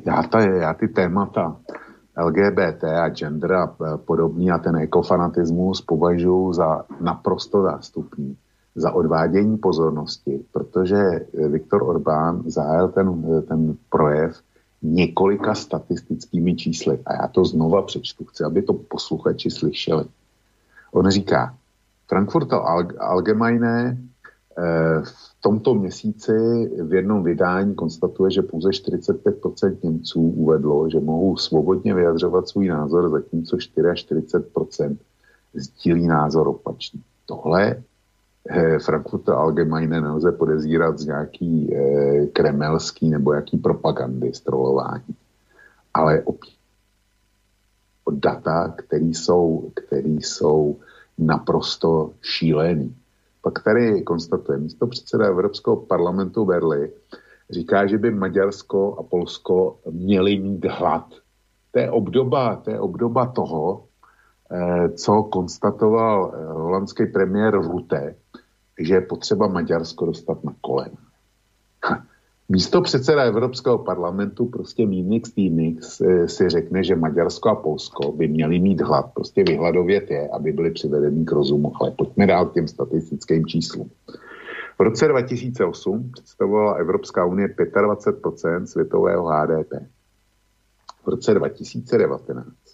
Já, 0.06 0.22
ta, 0.22 0.40
já 0.40 0.74
ty 0.74 0.88
témata 0.88 1.56
LGBT 2.18 2.84
a 2.84 3.08
gender 3.08 3.52
a 3.52 3.66
podobný 4.04 4.50
a 4.50 4.58
ten 4.58 4.76
ekofanatismus 4.76 5.80
považuji 5.80 6.52
za 6.52 6.84
naprosto 7.00 7.62
zástupný 7.62 8.36
za 8.74 8.92
odvádění 8.92 9.58
pozornosti, 9.58 10.44
protože 10.52 11.26
Viktor 11.48 11.82
Orbán 11.82 12.42
zahájil 12.46 12.88
ten, 12.88 13.42
ten 13.48 13.76
projev 13.90 14.40
několika 14.82 15.54
statistickými 15.54 16.56
čísly. 16.56 16.98
A 17.06 17.12
já 17.12 17.28
to 17.28 17.44
znova 17.44 17.82
přečtu, 17.82 18.24
chci, 18.24 18.44
aby 18.44 18.62
to 18.62 18.72
posluchači 18.72 19.50
slyšeli. 19.50 20.04
On 20.92 21.10
říká, 21.10 21.54
Frankfurter 22.08 22.58
Allgemeine 22.98 23.98
v 25.04 25.40
tomto 25.40 25.74
měsíci 25.74 26.32
v 26.82 26.94
jednom 26.94 27.24
vydání 27.24 27.74
konstatuje, 27.74 28.30
že 28.30 28.42
pouze 28.42 28.68
45% 28.68 29.76
Němců 29.82 30.20
uvedlo, 30.20 30.90
že 30.90 31.00
mohou 31.00 31.36
svobodně 31.36 31.94
vyjadřovat 31.94 32.48
svůj 32.48 32.68
názor, 32.68 33.10
zatímco 33.10 33.56
44% 33.56 34.96
sdílí 35.54 36.06
názor 36.06 36.48
opačný. 36.48 37.02
Tohle 37.26 37.82
eh, 38.48 38.78
Frankfurter 38.78 39.34
Allgemeine 39.34 40.00
nelze 40.00 40.32
podezírat 40.32 40.98
z 40.98 41.06
nějaký 41.06 41.74
eh, 41.74 42.26
kremelský 42.26 43.10
nebo 43.10 43.32
jaký 43.32 43.58
propagandy, 43.58 44.34
strolování. 44.34 45.14
Ale 45.94 46.22
opět 46.22 46.58
data, 48.10 48.74
které 48.76 49.04
jsou, 49.04 49.70
který 49.74 50.22
jsou 50.22 50.76
naprosto 51.18 52.10
šílený. 52.22 52.96
Pak 53.48 53.62
tady 53.62 54.02
konstatuje, 54.02 54.58
místo 54.58 54.86
předseda 54.86 55.26
Evropského 55.26 55.76
parlamentu 55.76 56.44
Berly 56.44 56.92
říká, 57.50 57.86
že 57.86 57.98
by 57.98 58.10
Maďarsko 58.10 58.96
a 58.98 59.02
Polsko 59.02 59.78
měli 59.90 60.38
mít 60.38 60.64
hlad. 60.64 61.04
To 61.70 61.78
je 61.78 61.90
obdoba, 61.90 62.56
to 62.56 62.70
je 62.70 62.80
obdoba 62.80 63.26
toho, 63.26 63.84
eh, 64.52 64.88
co 64.88 65.22
konstatoval 65.22 66.32
eh, 66.34 66.52
holandský 66.52 67.06
premiér 67.06 67.54
Rutte, 67.54 68.14
že 68.78 68.94
je 68.94 69.00
potřeba 69.00 69.48
Maďarsko 69.48 70.06
dostat 70.06 70.44
na 70.44 70.52
kolena. 70.60 70.98
Místo 72.50 72.82
předseda 72.82 73.22
Evropského 73.22 73.78
parlamentu 73.78 74.46
prostě 74.46 74.86
Mínix 74.86 75.32
Týmix 75.32 76.00
eh, 76.00 76.28
si 76.28 76.48
řekne, 76.48 76.84
že 76.84 76.96
Maďarsko 76.96 77.48
a 77.48 77.54
Polsko 77.54 78.12
by 78.12 78.28
měli 78.28 78.58
mít 78.58 78.80
hlad, 78.80 79.06
prostě 79.14 79.44
vyhladovět 79.44 80.10
je, 80.10 80.28
aby 80.28 80.52
byli 80.52 80.70
přivedeni 80.70 81.24
k 81.24 81.32
rozumu. 81.32 81.72
Ale 81.80 81.90
pojďme 81.90 82.26
dál 82.26 82.46
k 82.46 82.54
těm 82.54 82.68
statistickým 82.68 83.46
číslům. 83.46 83.90
V 84.78 84.80
roce 84.80 85.08
2008 85.08 86.10
představovala 86.12 86.72
Evropská 86.74 87.24
unie 87.24 87.48
25% 87.48 88.64
světového 88.64 89.26
HDP. 89.26 89.72
V 91.04 91.08
roce 91.08 91.34
2019 91.34 92.30
eh, 92.30 92.67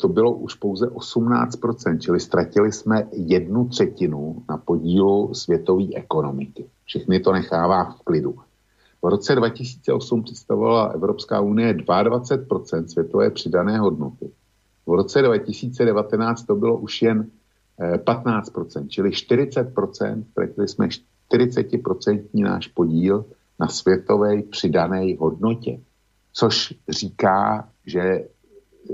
to 0.00 0.08
bylo 0.08 0.32
už 0.32 0.54
pouze 0.54 0.86
18%, 0.86 1.98
čili 1.98 2.20
ztratili 2.20 2.72
jsme 2.72 3.08
jednu 3.12 3.68
třetinu 3.68 4.42
na 4.48 4.56
podílu 4.56 5.34
světové 5.34 5.84
ekonomiky. 5.94 6.66
Všechny 6.84 7.20
to 7.20 7.32
nechává 7.32 7.84
v 7.84 8.02
klidu. 8.02 8.34
V 9.02 9.06
roce 9.06 9.34
2008 9.34 10.22
představovala 10.22 10.86
Evropská 10.86 11.40
unie 11.40 11.74
22% 11.74 12.86
světové 12.86 13.30
přidané 13.30 13.78
hodnoty. 13.78 14.30
V 14.86 14.92
roce 14.92 15.22
2019 15.22 16.42
to 16.42 16.54
bylo 16.54 16.78
už 16.78 17.02
jen 17.02 17.30
15%, 18.04 18.84
eh, 18.84 18.88
čili 18.88 19.10
40%, 19.10 20.24
ztratili 20.30 20.68
jsme 20.68 20.88
40% 20.88 22.28
náš 22.34 22.66
podíl 22.66 23.24
na 23.60 23.68
světové 23.68 24.42
přidané 24.42 25.16
hodnotě. 25.18 25.80
Což 26.32 26.74
říká, 26.88 27.68
že 27.86 28.28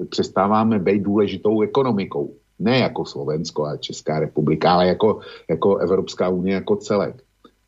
přestáváme 0.09 0.79
být 0.79 1.03
důležitou 1.03 1.63
ekonomikou. 1.63 2.35
Ne 2.59 2.79
jako 2.79 3.05
Slovensko 3.05 3.65
a 3.65 3.77
Česká 3.77 4.21
republika, 4.21 4.73
ale 4.73 4.87
jako, 4.87 5.21
jako 5.51 5.77
Evropská 5.77 6.29
unie 6.29 6.55
jako 6.55 6.77
celek. 6.77 7.23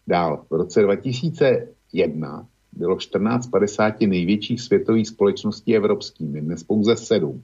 Dál, 0.06 0.44
v 0.50 0.54
roce 0.54 0.82
2001 0.82 2.46
bylo 2.72 2.96
1450 2.96 4.00
největších 4.00 4.60
světových 4.60 5.08
společností 5.08 5.76
evropskými, 5.76 6.40
dnes 6.40 6.64
pouze 6.64 6.96
sedm. 6.96 7.42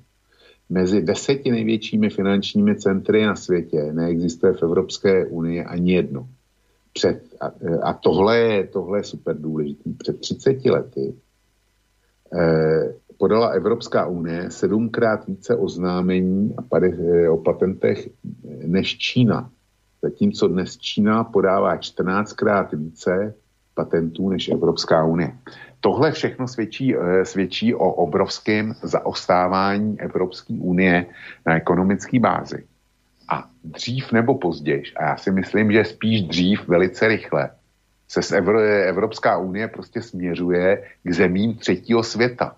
Mezi 0.70 1.02
deseti 1.02 1.50
největšími 1.50 2.10
finančními 2.10 2.76
centry 2.76 3.26
na 3.26 3.36
světě 3.36 3.92
neexistuje 3.92 4.52
v 4.52 4.62
Evropské 4.62 5.26
unii 5.26 5.64
ani 5.64 5.92
jedno. 5.92 6.28
Před, 6.92 7.22
a, 7.40 7.46
a 7.82 7.92
tohle, 7.92 8.38
je, 8.38 8.66
tohle 8.66 8.98
je 8.98 9.04
super 9.04 9.40
důležité. 9.40 9.90
Před 9.98 10.20
30 10.20 10.64
lety 10.64 11.14
eh, 12.34 12.94
podala 13.18 13.48
Evropská 13.48 14.06
unie 14.06 14.50
sedmkrát 14.50 15.26
více 15.26 15.56
oznámení 15.56 16.54
eh, 16.74 17.28
o 17.28 17.36
patentech 17.36 18.08
než 18.66 18.98
Čína 18.98 19.50
zatímco 20.02 20.48
dnes 20.48 20.76
Čína 20.76 21.24
podává 21.24 21.76
14krát 21.76 22.68
více 22.72 23.34
patentů 23.74 24.28
než 24.28 24.48
Evropská 24.48 25.04
unie. 25.04 25.32
Tohle 25.80 26.12
všechno 26.12 26.48
svědčí, 26.48 26.96
eh, 26.96 27.24
svědčí 27.24 27.74
o 27.74 27.92
obrovském 27.92 28.74
zaostávání 28.82 30.00
Evropské 30.00 30.54
unie 30.54 31.06
na 31.46 31.56
ekonomické 31.56 32.20
bázi. 32.20 32.64
A 33.28 33.48
dřív 33.64 34.12
nebo 34.12 34.38
později, 34.38 34.82
a 34.96 35.04
já 35.04 35.16
si 35.16 35.30
myslím, 35.30 35.72
že 35.72 35.84
spíš 35.84 36.22
dřív 36.22 36.68
velice 36.68 37.08
rychle, 37.08 37.50
se 38.08 38.22
z 38.22 38.32
Evropská 38.86 39.38
unie 39.38 39.68
prostě 39.68 40.02
směřuje 40.02 40.84
k 41.02 41.12
zemím 41.14 41.54
třetího 41.54 42.02
světa 42.02 42.56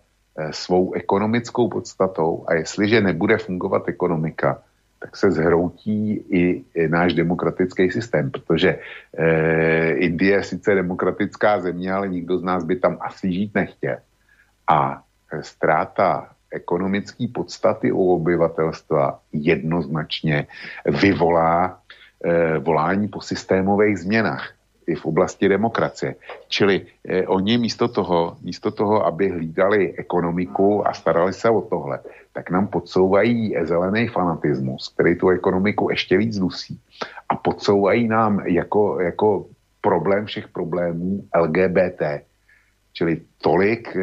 svou 0.50 0.92
ekonomickou 0.92 1.68
podstatou 1.68 2.44
a 2.46 2.54
jestliže 2.54 3.00
nebude 3.00 3.38
fungovat 3.38 3.88
ekonomika, 3.88 4.62
tak 5.04 5.16
se 5.16 5.30
zhroutí 5.30 6.12
i, 6.30 6.64
náš 6.88 7.14
demokratický 7.14 7.90
systém, 7.90 8.30
protože 8.30 8.78
eh, 9.18 9.92
Indie 9.92 10.32
je 10.32 10.42
sice 10.42 10.74
demokratická 10.74 11.60
země, 11.60 11.92
ale 11.92 12.08
nikdo 12.08 12.38
z 12.38 12.42
nás 12.42 12.64
by 12.64 12.76
tam 12.76 12.98
asi 13.00 13.32
žít 13.32 13.54
nechtěl. 13.54 13.96
A 14.68 15.02
ztráta 15.40 16.28
ekonomické 16.50 17.28
podstaty 17.28 17.92
u 17.92 18.14
obyvatelstva 18.14 19.20
jednoznačně 19.32 20.46
vyvolá 20.88 21.78
eh, 22.24 22.58
volání 22.58 23.08
po 23.08 23.20
systémových 23.20 23.98
změnách 23.98 24.54
i 24.86 24.94
v 24.94 25.04
oblasti 25.04 25.48
demokracie. 25.48 26.14
Čili 26.48 26.86
eh, 27.04 27.26
oni 27.26 27.58
místo 27.58 27.88
toho, 27.88 28.36
místo 28.42 28.70
toho, 28.70 29.06
aby 29.06 29.30
hlídali 29.30 29.94
ekonomiku 29.98 30.88
a 30.88 30.92
starali 30.92 31.32
se 31.32 31.50
o 31.50 31.60
tohle, 31.60 31.98
tak 32.32 32.50
nám 32.50 32.66
podsouvají 32.66 33.54
zelený 33.62 34.08
fanatismus, 34.08 34.88
který 34.88 35.18
tu 35.18 35.28
ekonomiku 35.28 35.90
ještě 35.90 36.18
víc 36.18 36.38
dusí. 36.38 36.80
A 37.28 37.36
podsouvají 37.36 38.08
nám 38.08 38.40
jako, 38.46 39.00
jako 39.00 39.46
problém 39.80 40.26
všech 40.26 40.48
problémů 40.48 41.24
LGBT. 41.36 42.02
Čili 42.92 43.20
tolik 43.44 43.92
e, 43.92 44.00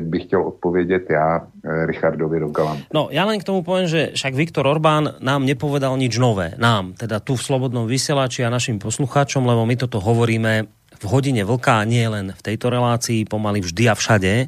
bych 0.00 0.22
chtěl 0.22 0.42
odpovědět 0.46 1.10
já 1.10 1.42
e, 1.42 1.86
Richardovi 1.86 2.38
Rogalan. 2.38 2.78
No, 2.94 3.10
ja 3.10 3.26
len 3.26 3.42
k 3.42 3.48
tomu 3.50 3.66
poviem, 3.66 3.90
že 3.90 4.14
však 4.14 4.38
Viktor 4.38 4.70
Orbán 4.70 5.18
nám 5.18 5.42
nepovedal 5.42 5.98
nič 5.98 6.14
nové. 6.22 6.54
Nám, 6.62 6.94
teda 6.94 7.18
tu 7.18 7.34
v 7.34 7.42
Slobodnom 7.42 7.90
vysielači 7.90 8.46
a 8.46 8.54
našim 8.54 8.78
poslucháčom, 8.78 9.42
lebo 9.42 9.66
my 9.66 9.74
toto 9.74 9.98
hovoríme 9.98 10.70
v 10.94 11.04
hodine 11.10 11.42
vlka, 11.42 11.82
nie 11.82 12.06
len 12.06 12.30
v 12.30 12.44
tejto 12.46 12.70
relácii, 12.70 13.26
pomaly 13.26 13.66
vždy 13.66 13.90
a 13.90 13.98
všade. 13.98 14.46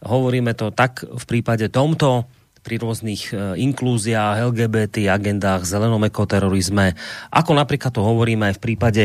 Hovoríme 0.00 0.56
to 0.56 0.72
tak 0.72 1.04
v 1.04 1.24
prípade 1.28 1.68
tomto, 1.68 2.24
pri 2.62 2.78
rôznych 2.78 3.34
e, 3.34 3.58
inklúziách, 3.58 4.48
LGBT 4.54 5.12
agendách, 5.12 5.66
zelenom 5.66 6.00
ekoterorizme, 6.06 6.94
ako 7.28 7.58
napríklad 7.58 7.92
to 7.92 8.00
hovoríme 8.00 8.48
aj 8.48 8.54
v 8.56 8.64
prípade 8.64 9.04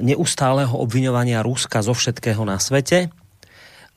neustáleho 0.00 0.72
obviňovania 0.72 1.44
Ruska 1.44 1.84
zo 1.84 1.92
všetkého 1.92 2.40
na 2.48 2.56
svete. 2.56 3.12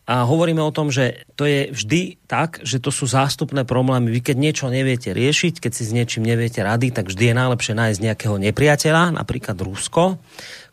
A 0.10 0.26
hovoríme 0.26 0.58
o 0.58 0.74
tom, 0.74 0.90
že 0.90 1.22
to 1.38 1.46
je 1.46 1.70
vždy 1.70 2.18
tak, 2.26 2.66
že 2.66 2.82
to 2.82 2.90
sú 2.90 3.06
zástupné 3.06 3.62
problémy. 3.62 4.10
Vy 4.10 4.26
keď 4.26 4.38
niečo 4.42 4.66
neviete 4.66 5.14
riešiť, 5.14 5.62
keď 5.62 5.72
si 5.72 5.86
s 5.86 5.94
niečím 5.94 6.26
neviete 6.26 6.66
rady, 6.66 6.90
tak 6.90 7.14
vždy 7.14 7.30
je 7.30 7.36
najlepšie 7.38 7.74
nájsť 7.78 8.00
nejakého 8.02 8.36
nepriateľa, 8.42 9.22
napríklad 9.22 9.62
Rusko, 9.62 10.18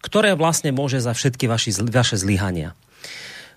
ktoré 0.01 0.33
vlastne 0.33 0.73
môže 0.73 1.05
za 1.05 1.13
všetky 1.13 1.53
vaši, 1.53 1.77
vaše 1.85 2.17
zlyhania. 2.17 2.73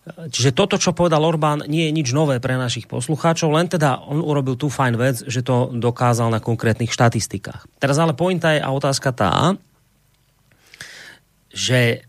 Čiže 0.09 0.51
toto, 0.51 0.75
čo 0.75 0.91
povedal 0.91 1.23
Orbán, 1.23 1.63
nie 1.69 1.87
je 1.87 1.95
nič 1.95 2.11
nové 2.11 2.43
pre 2.43 2.59
našich 2.59 2.89
poslucháčov, 2.89 3.53
len 3.53 3.71
teda 3.71 4.03
on 4.03 4.19
urobil 4.19 4.59
tú 4.59 4.67
fajn 4.67 4.93
vec, 4.99 5.15
že 5.31 5.45
to 5.45 5.71
dokázal 5.71 6.27
na 6.27 6.43
konkrétnych 6.43 6.91
štatistikách. 6.91 7.69
Teraz 7.79 7.95
ale 8.01 8.17
pointa 8.17 8.51
je 8.51 8.59
a 8.59 8.67
otázka 8.73 9.15
tá, 9.15 9.55
že 11.59 12.07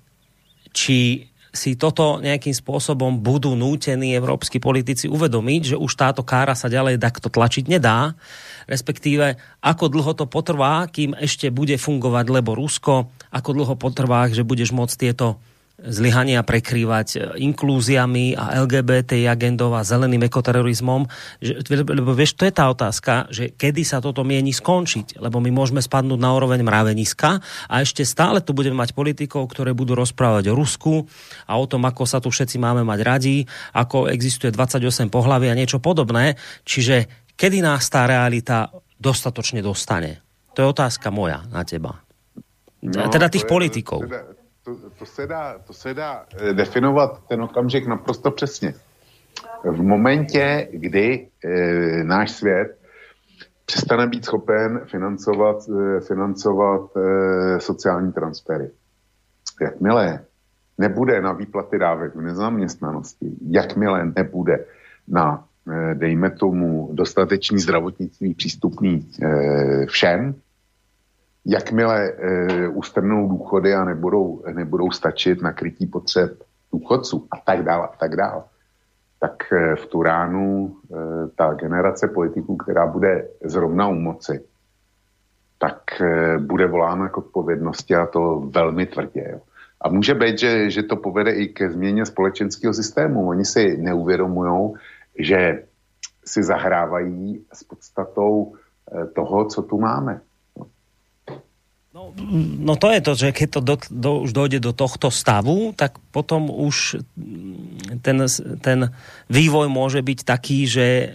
či 0.70 1.26
si 1.50 1.74
toto 1.74 2.22
nejakým 2.22 2.54
spôsobom 2.54 3.18
budú 3.18 3.58
nútení 3.58 4.14
európsky 4.14 4.62
politici 4.62 5.10
uvedomiť, 5.10 5.74
že 5.74 5.76
už 5.76 5.92
táto 5.98 6.22
kára 6.22 6.54
sa 6.54 6.70
ďalej 6.70 7.02
takto 7.02 7.26
tlačiť 7.26 7.66
nedá, 7.66 8.14
respektíve 8.70 9.34
ako 9.58 9.84
dlho 9.90 10.12
to 10.14 10.30
potrvá, 10.30 10.86
kým 10.86 11.18
ešte 11.18 11.50
bude 11.50 11.74
fungovať, 11.74 12.26
lebo 12.30 12.54
Rusko, 12.54 13.10
ako 13.34 13.50
dlho 13.50 13.74
potrvá, 13.74 14.30
že 14.30 14.46
budeš 14.46 14.70
môcť 14.70 14.94
tieto 14.94 15.42
zlyhania 15.86 16.44
prekrývať 16.44 17.08
e, 17.16 17.18
inklúziami 17.40 18.36
a 18.36 18.60
LGBT 18.64 19.24
agendou 19.32 19.72
a 19.72 19.80
zeleným 19.80 20.28
ekoterorizmom. 20.28 21.08
Lebo 21.70 22.12
vieš, 22.12 22.36
to 22.36 22.44
je 22.44 22.54
tá 22.54 22.68
otázka, 22.68 23.32
že 23.32 23.56
kedy 23.56 23.82
sa 23.82 24.04
toto 24.04 24.20
mieni 24.20 24.52
skončiť. 24.52 25.16
Lebo 25.20 25.40
my 25.40 25.48
môžeme 25.48 25.80
spadnúť 25.80 26.20
na 26.20 26.30
úroveň 26.36 26.60
mraveniska 26.60 27.40
a 27.68 27.74
ešte 27.80 28.04
stále 28.04 28.44
tu 28.44 28.52
budeme 28.52 28.76
mať 28.76 28.92
politikov, 28.92 29.48
ktoré 29.48 29.72
budú 29.72 29.96
rozprávať 29.96 30.52
o 30.52 30.58
Rusku 30.58 31.08
a 31.48 31.56
o 31.56 31.64
tom, 31.64 31.88
ako 31.88 32.04
sa 32.04 32.20
tu 32.20 32.28
všetci 32.28 32.60
máme 32.60 32.84
mať 32.84 33.00
radi, 33.00 33.36
ako 33.72 34.12
existuje 34.12 34.52
28 34.52 35.08
pohlavy 35.08 35.48
a 35.48 35.56
niečo 35.56 35.80
podobné. 35.80 36.36
Čiže 36.68 37.08
kedy 37.40 37.64
nás 37.64 37.88
tá 37.88 38.04
realita 38.04 38.68
dostatočne 39.00 39.64
dostane? 39.64 40.20
To 40.52 40.66
je 40.66 40.66
otázka 40.68 41.08
moja 41.08 41.46
na 41.48 41.64
teba. 41.64 42.02
No, 42.80 43.12
teda 43.12 43.28
tých 43.28 43.44
politikov. 43.44 44.08
Teda, 44.08 44.39
to, 44.64 44.76
to, 44.98 45.06
se 45.06 45.26
dá, 45.26 45.58
to 45.58 45.72
se 45.72 45.94
dá 45.94 46.26
eh, 46.36 46.52
definovat 46.54 47.22
ten 47.28 47.42
okamžik 47.42 47.86
naprosto 47.86 48.30
přesně. 48.30 48.74
V 49.64 49.82
momentě, 49.82 50.68
kdy 50.72 51.28
e, 51.44 52.04
náš 52.04 52.30
svět 52.30 52.78
přestane 53.66 54.06
být 54.06 54.24
schopen 54.24 54.80
financovat, 54.84 55.56
e, 55.68 56.00
financovat 56.00 56.90
e, 56.96 57.60
sociální 57.60 58.12
transfery. 58.12 58.70
Jakmile 59.60 60.24
nebude 60.78 61.20
na 61.20 61.32
výplaty 61.32 61.78
dávek 61.78 62.14
v 62.14 62.20
nezaměstnanosti, 62.20 63.32
jakmile 63.48 64.12
nebude 64.16 64.64
na, 65.08 65.44
e, 65.72 65.94
dejme 65.94 66.30
tomu, 66.30 66.90
dostatečný 66.92 67.58
zdravotnictví 67.58 68.34
přístupný 68.34 69.08
e, 69.22 69.86
všem, 69.86 70.34
jakmile 71.50 72.08
e, 72.08 72.68
ustrnou 72.68 73.28
důchody 73.28 73.74
a 73.74 73.84
nebudou, 73.84 74.42
nebudou 74.52 74.90
stačit 74.90 75.42
na 75.42 75.52
krytí 75.52 75.86
potřeb 75.86 76.42
důchodců 76.72 77.26
a 77.30 77.36
tak 77.36 77.62
dále 77.62 77.84
a 77.84 77.96
tak 77.98 78.16
dále, 78.16 78.42
tak 79.20 79.52
e, 79.52 79.76
v 79.76 79.86
tu 79.86 80.04
e, 80.06 80.10
ta 81.36 81.54
generace 81.54 82.08
politiků, 82.08 82.56
která 82.56 82.86
bude 82.86 83.28
zrovna 83.44 83.88
u 83.88 83.94
moci, 83.94 84.44
tak 85.58 86.00
e, 86.00 86.38
bude 86.38 86.66
volána 86.66 87.08
k 87.08 87.18
odpovědnosti 87.18 87.94
a 87.94 88.06
to 88.06 88.42
velmi 88.54 88.86
tvrdě. 88.86 89.28
Jo. 89.32 89.40
A 89.80 89.88
může 89.88 90.14
být, 90.14 90.38
že, 90.38 90.70
že 90.70 90.82
to 90.82 90.96
povede 90.96 91.32
i 91.32 91.48
ke 91.48 91.70
změně 91.70 92.06
společenského 92.06 92.74
systému. 92.74 93.28
Oni 93.28 93.44
si 93.44 93.76
neuvědomují, 93.76 94.74
že 95.18 95.64
si 96.24 96.42
zahrávají 96.42 97.44
s 97.52 97.64
podstatou 97.64 98.54
toho, 99.14 99.44
co 99.44 99.62
tu 99.62 99.80
máme. 99.80 100.20
No, 102.60 102.74
to 102.80 102.88
je 102.90 103.00
to, 103.00 103.12
že 103.12 103.28
keď 103.34 103.48
to 103.50 103.60
do, 103.60 103.76
do, 103.90 104.10
už 104.24 104.30
dojde 104.32 104.58
do 104.62 104.72
tohto 104.72 105.12
stavu, 105.12 105.76
tak 105.76 106.00
potom 106.14 106.48
už 106.48 107.00
ten, 108.00 108.18
ten 108.60 108.78
vývoj 109.28 109.66
môže 109.68 110.00
byť 110.00 110.18
taký, 110.24 110.64
že 110.64 110.86
e, 110.86 111.06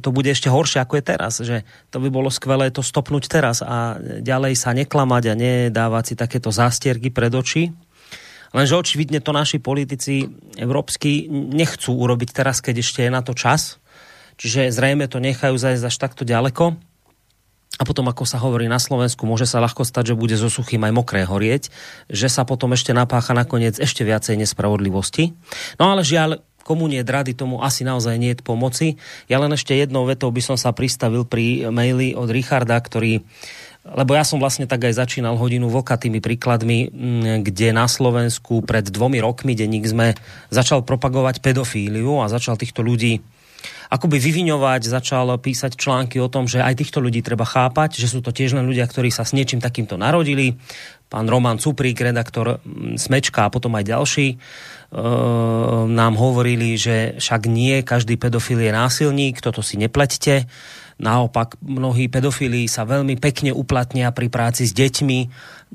to 0.00 0.08
bude 0.14 0.28
ešte 0.28 0.48
horšie 0.48 0.80
ako 0.80 0.94
je 0.98 1.04
teraz. 1.04 1.32
Že 1.40 1.56
to 1.92 1.98
by 2.00 2.08
bolo 2.08 2.28
skvelé 2.32 2.72
to 2.72 2.80
stopnúť 2.80 3.28
teraz 3.28 3.60
a 3.60 3.98
ďalej 4.00 4.56
sa 4.56 4.72
neklamať 4.72 5.22
a 5.30 5.34
nedávať 5.38 6.04
si 6.12 6.14
takéto 6.16 6.48
zástierky 6.48 7.12
pred 7.12 7.32
oči. 7.32 7.72
Lenže 8.52 8.76
očividne 8.76 9.24
to 9.24 9.32
naši 9.32 9.60
politici 9.60 10.28
európsky 10.60 11.24
nechcú 11.32 11.96
urobiť 11.96 12.36
teraz, 12.36 12.60
keď 12.60 12.84
ešte 12.84 13.00
je 13.04 13.10
na 13.12 13.24
to 13.24 13.32
čas. 13.32 13.80
Čiže 14.36 14.72
zrejme 14.72 15.08
to 15.08 15.20
nechajú 15.20 15.56
zajsť 15.56 15.84
až 15.88 15.96
takto 15.96 16.22
ďaleko 16.24 16.91
a 17.80 17.88
potom, 17.88 18.04
ako 18.04 18.28
sa 18.28 18.36
hovorí 18.36 18.68
na 18.68 18.76
Slovensku, 18.76 19.24
môže 19.24 19.48
sa 19.48 19.56
ľahko 19.62 19.88
stať, 19.88 20.12
že 20.12 20.18
bude 20.18 20.36
zo 20.36 20.52
suchým 20.52 20.84
aj 20.84 20.92
mokré 20.92 21.24
horieť, 21.24 21.72
že 22.12 22.28
sa 22.28 22.44
potom 22.44 22.76
ešte 22.76 22.92
napácha 22.92 23.32
nakoniec 23.32 23.80
ešte 23.80 24.04
viacej 24.04 24.36
nespravodlivosti. 24.44 25.32
No 25.80 25.88
ale 25.88 26.04
žiaľ, 26.04 26.44
komu 26.62 26.86
nie 26.86 27.00
rady, 27.00 27.32
tomu 27.32 27.64
asi 27.64 27.82
naozaj 27.82 28.20
nie 28.20 28.36
je 28.36 28.44
pomoci. 28.44 29.00
Ja 29.26 29.40
len 29.40 29.56
ešte 29.56 29.72
jednou 29.72 30.04
vetou 30.04 30.28
by 30.28 30.42
som 30.44 30.56
sa 30.60 30.70
pristavil 30.76 31.24
pri 31.24 31.72
maili 31.72 32.12
od 32.12 32.28
Richarda, 32.28 32.76
ktorý 32.76 33.24
lebo 33.82 34.14
ja 34.14 34.22
som 34.22 34.38
vlastne 34.38 34.70
tak 34.70 34.86
aj 34.86 34.94
začínal 34.94 35.34
hodinu 35.34 35.66
voka 35.66 35.98
tými 35.98 36.22
príkladmi, 36.22 36.94
kde 37.42 37.74
na 37.74 37.90
Slovensku 37.90 38.62
pred 38.62 38.86
dvomi 38.86 39.18
rokmi 39.18 39.58
denník 39.58 39.90
sme 39.90 40.14
začal 40.54 40.86
propagovať 40.86 41.42
pedofíliu 41.42 42.22
a 42.22 42.30
začal 42.30 42.54
týchto 42.54 42.86
ľudí 42.86 43.26
akoby 43.90 44.16
vyviňovať, 44.18 44.88
začal 44.88 45.36
písať 45.36 45.76
články 45.76 46.16
o 46.18 46.30
tom, 46.30 46.48
že 46.48 46.64
aj 46.64 46.80
týchto 46.80 46.98
ľudí 47.02 47.20
treba 47.20 47.44
chápať, 47.44 48.00
že 48.00 48.10
sú 48.10 48.24
to 48.24 48.32
tiež 48.32 48.56
len 48.56 48.66
ľudia, 48.66 48.88
ktorí 48.88 49.12
sa 49.12 49.26
s 49.26 49.36
niečím 49.36 49.60
takýmto 49.60 50.00
narodili. 50.00 50.56
Pán 51.12 51.28
Roman 51.28 51.60
Cuprík, 51.60 52.00
redaktor 52.00 52.64
Smečka 52.96 53.46
a 53.46 53.52
potom 53.52 53.76
aj 53.76 53.84
ďalší, 53.84 54.26
e, 54.32 54.36
nám 55.92 56.16
hovorili, 56.16 56.80
že 56.80 57.20
však 57.20 57.52
nie, 57.52 57.84
každý 57.84 58.16
pedofil 58.16 58.64
je 58.64 58.72
násilník, 58.72 59.44
toto 59.44 59.60
si 59.60 59.76
nepleťte. 59.76 60.48
Naopak, 61.02 61.58
mnohí 61.58 62.06
pedofili 62.06 62.70
sa 62.70 62.86
veľmi 62.86 63.18
pekne 63.18 63.50
uplatnia 63.50 64.14
pri 64.14 64.30
práci 64.30 64.70
s 64.70 64.70
deťmi, 64.70 65.18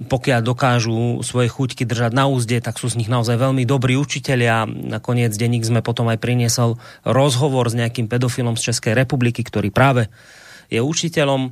pokiaľ 0.07 0.39
dokážu 0.39 1.19
svoje 1.19 1.51
chuťky 1.51 1.83
držať 1.83 2.15
na 2.15 2.31
úzde, 2.31 2.63
tak 2.63 2.79
sú 2.79 2.87
z 2.87 2.95
nich 2.95 3.11
naozaj 3.11 3.35
veľmi 3.35 3.67
dobrí 3.67 3.99
učitelia. 3.99 4.63
Nakoniec 4.63 5.35
denník 5.35 5.67
sme 5.67 5.83
potom 5.83 6.07
aj 6.07 6.23
priniesol 6.23 6.79
rozhovor 7.03 7.67
s 7.67 7.75
nejakým 7.75 8.07
pedofilom 8.07 8.55
z 8.55 8.71
Českej 8.71 8.95
republiky, 8.95 9.43
ktorý 9.43 9.67
práve 9.67 10.07
je 10.71 10.79
učiteľom. 10.79 11.51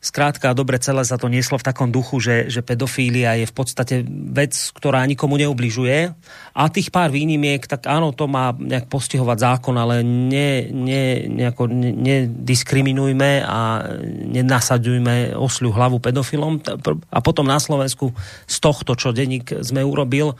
Skrátka, 0.00 0.56
dobre 0.56 0.80
celé 0.80 1.04
sa 1.04 1.20
to 1.20 1.28
nieslo 1.28 1.60
v 1.60 1.66
takom 1.68 1.92
duchu, 1.92 2.24
že, 2.24 2.48
že 2.48 2.64
pedofília 2.64 3.36
je 3.36 3.44
v 3.44 3.52
podstate 3.52 4.00
vec, 4.08 4.56
ktorá 4.72 5.04
nikomu 5.04 5.36
neubližuje. 5.36 6.16
A 6.56 6.72
tých 6.72 6.88
pár 6.88 7.12
výnimiek, 7.12 7.60
tak 7.68 7.84
áno, 7.84 8.16
to 8.16 8.24
má 8.24 8.56
nejak 8.56 8.88
postihovať 8.88 9.38
zákon, 9.44 9.76
ale 9.76 10.00
ne, 10.00 10.72
ne, 10.72 11.28
ne, 11.28 11.52
nediskriminujme 12.00 13.44
a 13.44 13.92
nenasaďujme 14.24 15.36
osľu 15.36 15.68
hlavu 15.68 16.00
pedofilom. 16.00 16.64
A 17.12 17.20
potom 17.20 17.44
na 17.44 17.60
Slovensku 17.60 18.16
z 18.48 18.56
tohto, 18.56 18.96
čo 18.96 19.12
denník 19.12 19.60
sme 19.60 19.84
urobil, 19.84 20.32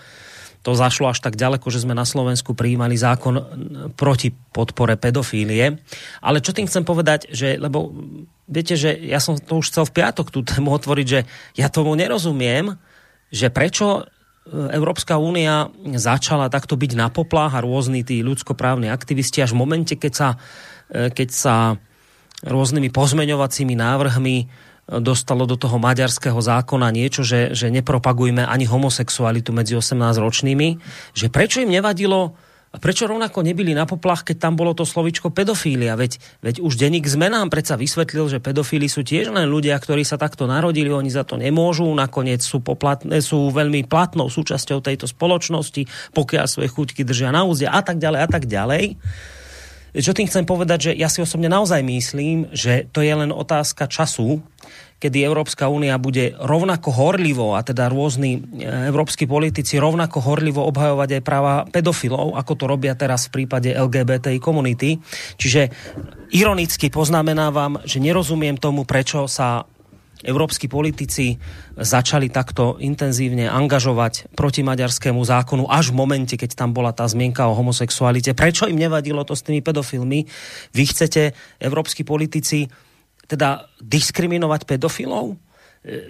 to 0.60 0.76
zašlo 0.76 1.08
až 1.08 1.24
tak 1.24 1.40
ďaleko, 1.40 1.72
že 1.72 1.82
sme 1.82 1.96
na 1.96 2.04
Slovensku 2.04 2.52
prijímali 2.52 2.92
zákon 2.92 3.40
proti 3.96 4.28
podpore 4.28 5.00
pedofílie. 5.00 5.80
Ale 6.20 6.44
čo 6.44 6.52
tým 6.52 6.68
chcem 6.68 6.84
povedať, 6.84 7.32
že, 7.32 7.56
lebo 7.56 7.96
viete, 8.44 8.76
že 8.76 8.92
ja 8.92 9.24
som 9.24 9.40
to 9.40 9.64
už 9.64 9.72
chcel 9.72 9.88
v 9.88 9.96
piatok 9.96 10.28
tú 10.28 10.44
tému 10.44 10.68
otvoriť, 10.76 11.06
že 11.08 11.20
ja 11.56 11.72
tomu 11.72 11.96
nerozumiem, 11.96 12.76
že 13.32 13.48
prečo 13.48 14.04
e, 14.04 14.72
Európska 14.76 15.16
únia 15.16 15.72
začala 15.96 16.52
takto 16.52 16.76
byť 16.76 16.92
na 16.92 17.08
poplách 17.08 17.56
a 17.56 17.64
rôzni 17.64 18.04
tí 18.04 18.20
ľudskoprávni 18.20 18.92
aktivisti 18.92 19.40
až 19.40 19.56
v 19.56 19.60
momente, 19.64 19.96
keď 19.96 20.12
sa, 20.12 20.28
e, 20.92 21.08
keď 21.08 21.28
sa 21.32 21.54
rôznymi 22.44 22.92
pozmeňovacími 22.92 23.74
návrhmi 23.80 24.36
dostalo 24.98 25.46
do 25.46 25.55
toho 25.55 25.79
maďarského 25.79 26.42
zákona 26.42 26.90
niečo, 26.90 27.22
že, 27.22 27.55
že 27.55 27.70
nepropagujme 27.70 28.42
ani 28.42 28.66
homosexualitu 28.66 29.55
medzi 29.55 29.79
18-ročnými, 29.79 30.83
že 31.14 31.31
prečo 31.31 31.62
im 31.62 31.70
nevadilo 31.70 32.35
prečo 32.79 33.11
rovnako 33.11 33.42
nebyli 33.42 33.74
na 33.74 33.83
poplach, 33.83 34.22
keď 34.22 34.46
tam 34.46 34.55
bolo 34.55 34.70
to 34.79 34.87
slovičko 34.87 35.35
pedofília? 35.35 35.98
Veď, 35.98 36.22
veď 36.38 36.62
už 36.62 36.79
denník 36.79 37.03
zmenám 37.03 37.50
predsa 37.50 37.74
vysvetlil, 37.74 38.31
že 38.31 38.38
pedofíli 38.38 38.87
sú 38.87 39.03
tiež 39.03 39.35
len 39.35 39.50
ľudia, 39.50 39.74
ktorí 39.74 40.07
sa 40.07 40.14
takto 40.14 40.46
narodili, 40.46 40.87
oni 40.87 41.11
za 41.11 41.26
to 41.26 41.35
nemôžu, 41.35 41.90
nakoniec 41.90 42.38
sú, 42.38 42.62
poplatné, 42.62 43.18
sú 43.26 43.50
veľmi 43.50 43.90
platnou 43.90 44.31
súčasťou 44.31 44.87
tejto 44.87 45.11
spoločnosti, 45.11 46.14
pokiaľ 46.14 46.46
svoje 46.46 46.70
chuťky 46.70 47.03
držia 47.03 47.35
na 47.35 47.42
úzde 47.42 47.66
a 47.66 47.83
tak 47.83 47.98
ďalej 47.98 48.20
a 48.22 48.29
tak 48.31 48.46
ďalej. 48.46 48.94
Čo 49.96 50.14
tým 50.14 50.31
chcem 50.31 50.46
povedať, 50.46 50.90
že 50.90 50.92
ja 50.94 51.11
si 51.11 51.18
osobne 51.18 51.50
naozaj 51.50 51.83
myslím, 51.83 52.50
že 52.55 52.87
to 52.94 53.03
je 53.03 53.11
len 53.11 53.35
otázka 53.35 53.90
času, 53.90 54.38
kedy 55.00 55.24
Európska 55.24 55.72
únia 55.72 55.96
bude 55.96 56.37
rovnako 56.37 56.92
horlivo, 56.92 57.57
a 57.57 57.64
teda 57.64 57.88
rôzni 57.88 58.37
e, 58.37 58.68
európsky 58.92 59.24
politici 59.24 59.81
rovnako 59.81 60.20
horlivo 60.20 60.61
obhajovať 60.68 61.09
aj 61.18 61.22
práva 61.24 61.55
pedofilov, 61.72 62.37
ako 62.37 62.53
to 62.53 62.64
robia 62.68 62.92
teraz 62.92 63.33
v 63.33 63.42
prípade 63.42 63.72
LGBTI 63.72 64.37
komunity. 64.38 65.00
Čiže 65.40 65.72
ironicky 66.37 66.92
poznamenávam, 66.92 67.81
že 67.88 67.98
nerozumiem 67.98 68.61
tomu, 68.61 68.85
prečo 68.85 69.24
sa 69.24 69.64
európsky 70.24 70.68
politici 70.68 71.40
začali 71.76 72.28
takto 72.28 72.76
intenzívne 72.80 73.48
angažovať 73.48 74.33
proti 74.37 74.61
maďarskému 74.61 75.20
zákonu 75.20 75.68
až 75.68 75.92
v 75.92 75.98
momente, 75.98 76.35
keď 76.37 76.56
tam 76.56 76.76
bola 76.76 76.92
tá 76.92 77.09
zmienka 77.09 77.48
o 77.48 77.56
homosexualite. 77.56 78.37
Prečo 78.37 78.68
im 78.68 78.76
nevadilo 78.76 79.24
to 79.24 79.33
s 79.33 79.44
tými 79.44 79.64
pedofilmi? 79.64 80.28
Vy 80.76 80.83
chcete, 80.92 81.33
európsky 81.61 82.04
politici, 82.04 82.68
teda 83.24 83.68
diskriminovať 83.80 84.68
pedofilov? 84.68 85.50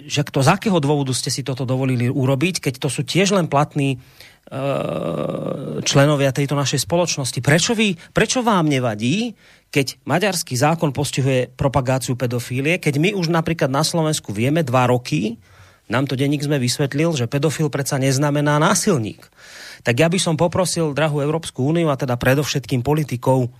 že 0.07 0.27
kto, 0.27 0.43
z 0.43 0.51
akého 0.51 0.83
dôvodu 0.83 1.15
ste 1.15 1.31
si 1.31 1.47
toto 1.47 1.63
dovolili 1.63 2.11
urobiť, 2.11 2.59
keď 2.59 2.75
to 2.83 2.89
sú 2.91 3.07
tiež 3.07 3.39
len 3.39 3.47
platní 3.47 4.03
členovia 5.87 6.35
tejto 6.35 6.59
našej 6.59 6.83
spoločnosti. 6.83 7.39
Prečo, 7.39 7.73
vy, 7.79 7.95
prečo 8.11 8.43
vám 8.43 8.67
nevadí, 8.67 9.39
keď 9.71 10.03
maďarský 10.03 10.59
zákon 10.59 10.91
postihuje 10.91 11.55
propagáciu 11.55 12.19
pedofílie, 12.19 12.83
keď 12.83 12.99
my 12.99 13.11
už 13.15 13.31
napríklad 13.31 13.71
na 13.71 13.87
Slovensku 13.87 14.35
vieme 14.35 14.67
dva 14.67 14.91
roky, 14.91 15.39
nám 15.91 16.07
to 16.11 16.19
denník 16.19 16.43
sme 16.43 16.59
vysvetlil, 16.59 17.15
že 17.15 17.31
pedofil 17.31 17.71
predsa 17.71 17.99
neznamená 17.99 18.59
násilník. 18.59 19.23
Tak 19.87 19.95
ja 19.95 20.11
by 20.11 20.19
som 20.19 20.35
poprosil 20.39 20.95
drahú 20.95 21.23
Európsku 21.23 21.71
úniu 21.71 21.91
a 21.91 21.99
teda 21.99 22.19
predovšetkým 22.19 22.83
politikov 22.83 23.47
e, 23.47 23.51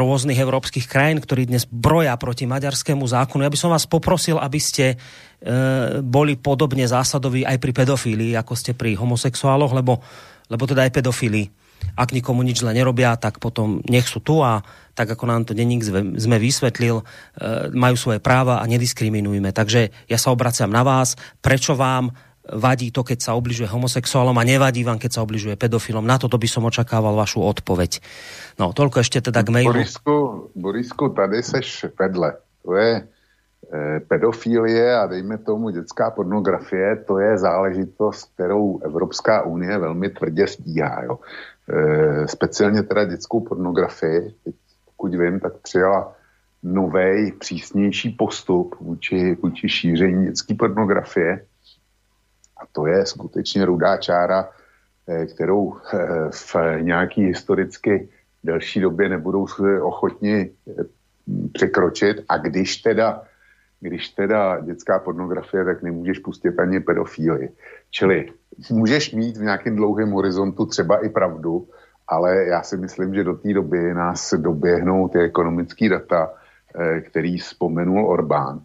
rôznych 0.00 0.40
európskych 0.40 0.88
krajín, 0.88 1.20
ktorí 1.20 1.44
dnes 1.44 1.68
broja 1.68 2.16
proti 2.16 2.48
maďarskému 2.48 3.04
zákonu. 3.04 3.44
Ja 3.44 3.52
by 3.52 3.60
som 3.60 3.68
vás 3.68 3.84
poprosil, 3.84 4.40
aby 4.40 4.56
ste 4.56 4.96
e, 4.96 4.96
boli 6.00 6.40
podobne 6.40 6.88
zásadoví 6.88 7.44
aj 7.44 7.60
pri 7.60 7.72
pedofílii, 7.84 8.32
ako 8.40 8.52
ste 8.56 8.72
pri 8.72 8.96
homosexuáloch, 8.96 9.76
lebo, 9.76 10.00
lebo 10.48 10.64
teda 10.64 10.88
aj 10.88 10.94
pedofílii 10.96 11.46
ak 11.96 12.12
nikomu 12.12 12.44
nič 12.44 12.60
zle 12.60 12.76
nerobia, 12.76 13.16
tak 13.16 13.40
potom 13.40 13.80
nech 13.88 14.04
sú 14.04 14.20
tu 14.20 14.44
a 14.44 14.60
tak 14.92 15.16
ako 15.16 15.24
nám 15.24 15.48
to 15.48 15.56
denník 15.56 15.80
sme 16.20 16.36
vysvetlil, 16.36 17.00
e, 17.00 17.04
majú 17.72 17.96
svoje 17.96 18.20
práva 18.20 18.60
a 18.60 18.68
nediskriminujme. 18.68 19.48
Takže 19.48 19.88
ja 20.08 20.18
sa 20.20 20.28
obraciam 20.28 20.68
na 20.68 20.84
vás, 20.84 21.16
prečo 21.40 21.72
vám 21.72 22.12
vadí 22.48 22.88
to, 22.88 23.04
keď 23.04 23.18
sa 23.20 23.32
obližuje 23.36 23.68
homosexuálom 23.68 24.36
a 24.38 24.48
nevadí 24.48 24.80
vám, 24.80 24.96
keď 24.96 25.20
sa 25.20 25.24
obližuje 25.24 25.60
pedofilom. 25.60 26.04
Na 26.04 26.16
toto 26.16 26.40
by 26.40 26.48
som 26.48 26.64
očakával 26.64 27.12
vašu 27.12 27.44
odpoveď. 27.44 28.00
No, 28.56 28.72
toľko 28.72 29.04
ešte 29.04 29.20
teda 29.20 29.44
k 29.44 29.52
mailu. 29.52 29.76
Borisku, 29.76 30.16
Borisku 30.56 31.04
tady 31.12 31.42
seš 31.42 31.92
vedle. 31.98 32.40
To 32.64 32.76
je 32.76 32.90
e, 32.96 33.02
pedofílie 34.00 34.94
a 34.96 35.06
dejme 35.06 35.38
tomu 35.38 35.70
dětská 35.70 36.10
pornografie, 36.10 36.96
to 37.08 37.18
je 37.18 37.38
záležitost, 37.38 38.30
kterou 38.34 38.80
Evropská 38.84 39.42
unie 39.42 39.78
velmi 39.78 40.08
tvrdě 40.08 40.46
stíhá. 40.46 41.02
Jo. 41.04 41.18
Eh, 41.72 42.28
speciálně 42.28 42.82
teda 42.82 43.04
dětskou 43.04 43.40
pornografii, 43.40 44.34
pokud 44.84 45.14
vím, 45.14 45.40
tak 45.40 45.52
přijala 45.62 46.12
nový, 46.62 47.32
přísnější 47.38 48.10
postup 48.10 48.76
vůči, 48.80 49.36
vůči 49.42 49.68
šíření 49.68 50.26
dětské 50.26 50.54
pornografie. 50.54 51.46
A 52.60 52.66
to 52.72 52.86
je 52.86 53.06
skutečně 53.06 53.64
rudá 53.64 53.96
čára, 53.96 54.48
eh, 55.08 55.26
kterou 55.26 55.76
eh, 55.94 56.30
v 56.30 56.56
nějaký 56.80 57.26
historicky 57.26 58.08
delší 58.44 58.80
době 58.80 59.08
nebudou 59.08 59.46
ochotni 59.82 60.50
překročit. 61.52 62.24
A 62.28 62.38
když 62.38 62.76
teda, 62.76 63.22
když 63.80 64.08
teda 64.08 64.60
dětská 64.60 64.98
pornografie, 64.98 65.64
tak 65.64 65.82
nemůžeš 65.82 66.18
pustit 66.18 66.58
ani 66.58 66.80
pedofíly. 66.80 67.48
Čili 67.90 68.32
můžeš 68.70 69.12
mít 69.12 69.36
v 69.36 69.42
nějakém 69.42 69.76
dlouhém 69.76 70.10
horizontu 70.10 70.66
třeba 70.66 71.04
i 71.04 71.08
pravdu, 71.08 71.68
ale 72.08 72.44
já 72.44 72.62
si 72.62 72.76
myslím, 72.76 73.14
že 73.14 73.24
do 73.24 73.34
té 73.34 73.54
doby 73.54 73.94
nás 73.94 74.34
doběhnou 74.34 75.08
ty 75.08 75.18
ekonomické 75.18 75.88
data, 75.88 76.34
eh, 76.74 77.00
který 77.00 77.38
vzpomenul 77.38 78.06
Orbán. 78.06 78.60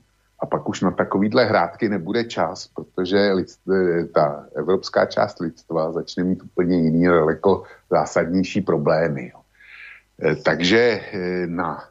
A 0.45 0.47
pak 0.47 0.69
už 0.69 0.81
na 0.81 0.91
takovýhle 0.91 1.45
hrátky 1.45 1.89
nebude 1.89 2.23
čas, 2.23 2.67
protože 2.67 3.17
eh, 3.17 4.05
ta 4.05 4.45
evropská 4.55 5.05
část 5.05 5.39
lidstva 5.39 5.91
začne 5.91 6.23
mít 6.23 6.43
úplně 6.43 6.77
jiný, 6.77 7.05
daleko 7.05 7.63
zásadnější 7.89 8.61
problémy. 8.61 9.33
Eh, 10.21 10.35
takže 10.35 11.01
na 11.45 11.83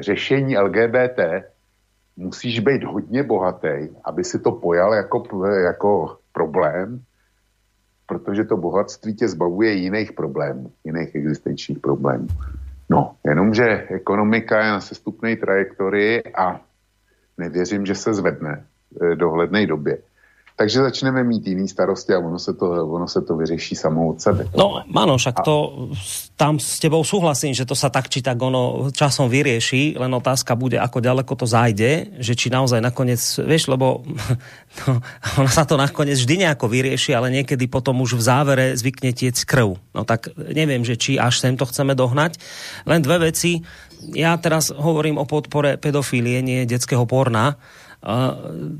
řešení 0.00 0.58
LGBT 0.58 1.20
musíš 2.16 2.60
být 2.60 2.84
hodně 2.84 3.22
bohatý, 3.22 3.92
aby 4.04 4.24
si 4.24 4.38
to 4.38 4.52
pojal 4.52 4.94
jako, 4.94 5.46
jako 5.46 6.16
problém, 6.32 7.00
protože 8.06 8.44
to 8.44 8.56
bohatství 8.56 9.14
tě 9.14 9.28
zbavuje 9.28 9.72
jiných 9.72 10.12
problémů, 10.12 10.72
jiných 10.84 11.14
existenčních 11.14 11.78
problémů. 11.78 12.26
No, 12.90 13.14
jenomže 13.24 13.86
ekonomika 13.88 14.64
je 14.64 14.70
na 14.70 14.80
sestupné 14.80 15.36
trajektorii 15.36 16.22
a 16.34 16.60
nevěřím, 17.40 17.86
že 17.86 17.94
se 17.94 18.14
zvedne 18.14 18.64
v 18.92 19.16
dohledné 19.16 19.66
době 19.66 19.98
takže 20.60 20.92
začneme 20.92 21.24
mít 21.24 21.46
jiný 21.46 21.68
starosti 21.68 22.12
a 22.12 22.20
ono 22.20 22.38
se 22.38 22.52
to, 22.52 22.68
ono 22.68 23.08
se 23.08 23.20
to 23.24 23.36
vyřeší 23.36 23.74
samo 23.76 24.12
od 24.12 24.20
sebe. 24.20 24.44
No, 24.52 24.84
áno, 24.92 25.16
však 25.16 25.40
to 25.40 25.88
tam 26.36 26.60
s 26.60 26.76
tebou 26.76 27.00
súhlasím, 27.00 27.56
že 27.56 27.64
to 27.64 27.72
sa 27.72 27.88
tak 27.88 28.12
či 28.12 28.20
tak 28.20 28.36
ono 28.36 28.92
časom 28.92 29.32
vyrieši, 29.32 29.96
len 29.96 30.12
otázka 30.12 30.52
bude, 30.60 30.76
ako 30.76 31.00
ďaleko 31.00 31.32
to 31.32 31.48
zajde, 31.48 32.20
že 32.20 32.36
či 32.36 32.52
naozaj 32.52 32.76
nakoniec, 32.84 33.24
vieš, 33.40 33.72
lebo 33.72 34.04
no, 34.84 35.00
ono 35.40 35.48
sa 35.48 35.64
to 35.64 35.80
nakoniec 35.80 36.20
vždy 36.20 36.44
nejako 36.44 36.68
vyrieši, 36.68 37.16
ale 37.16 37.32
niekedy 37.32 37.64
potom 37.64 37.96
už 38.04 38.20
v 38.20 38.22
závere 38.28 38.76
zvykne 38.76 39.16
tiec 39.16 39.40
krv. 39.48 39.80
No 39.96 40.04
tak 40.04 40.28
neviem, 40.36 40.84
že 40.84 41.00
či 41.00 41.16
až 41.16 41.40
sem 41.40 41.56
to 41.56 41.64
chceme 41.64 41.96
dohnať. 41.96 42.36
Len 42.84 43.00
dve 43.00 43.32
veci. 43.32 43.64
Ja 44.16 44.36
teraz 44.40 44.72
hovorím 44.72 45.20
o 45.20 45.28
podpore 45.28 45.76
pedofílie, 45.76 46.40
nie 46.40 46.64
detského 46.64 47.04
porna 47.04 47.60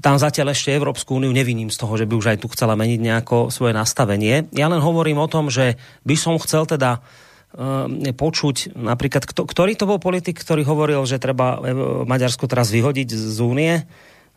tam 0.00 0.16
zatiaľ 0.16 0.56
ešte 0.56 0.72
Európsku 0.72 1.20
úniu 1.20 1.28
neviním 1.28 1.68
z 1.68 1.76
toho, 1.76 1.92
že 2.00 2.08
by 2.08 2.14
už 2.16 2.26
aj 2.32 2.38
tu 2.40 2.48
chcela 2.56 2.72
meniť 2.72 3.00
nejako 3.04 3.52
svoje 3.52 3.76
nastavenie. 3.76 4.48
Ja 4.56 4.72
len 4.72 4.80
hovorím 4.80 5.20
o 5.20 5.28
tom, 5.28 5.52
že 5.52 5.76
by 6.08 6.16
som 6.16 6.40
chcel 6.40 6.64
teda 6.64 7.04
e, 7.52 8.16
počuť 8.16 8.80
napríklad, 8.80 9.28
kto, 9.28 9.44
ktorý 9.44 9.76
to 9.76 9.84
bol 9.84 10.00
politik, 10.00 10.40
ktorý 10.40 10.64
hovoril, 10.64 11.04
že 11.04 11.20
treba 11.20 11.60
e, 11.60 11.76
Maďarsko 12.08 12.48
teraz 12.48 12.72
vyhodiť 12.72 13.12
z 13.12 13.38
únie? 13.44 13.84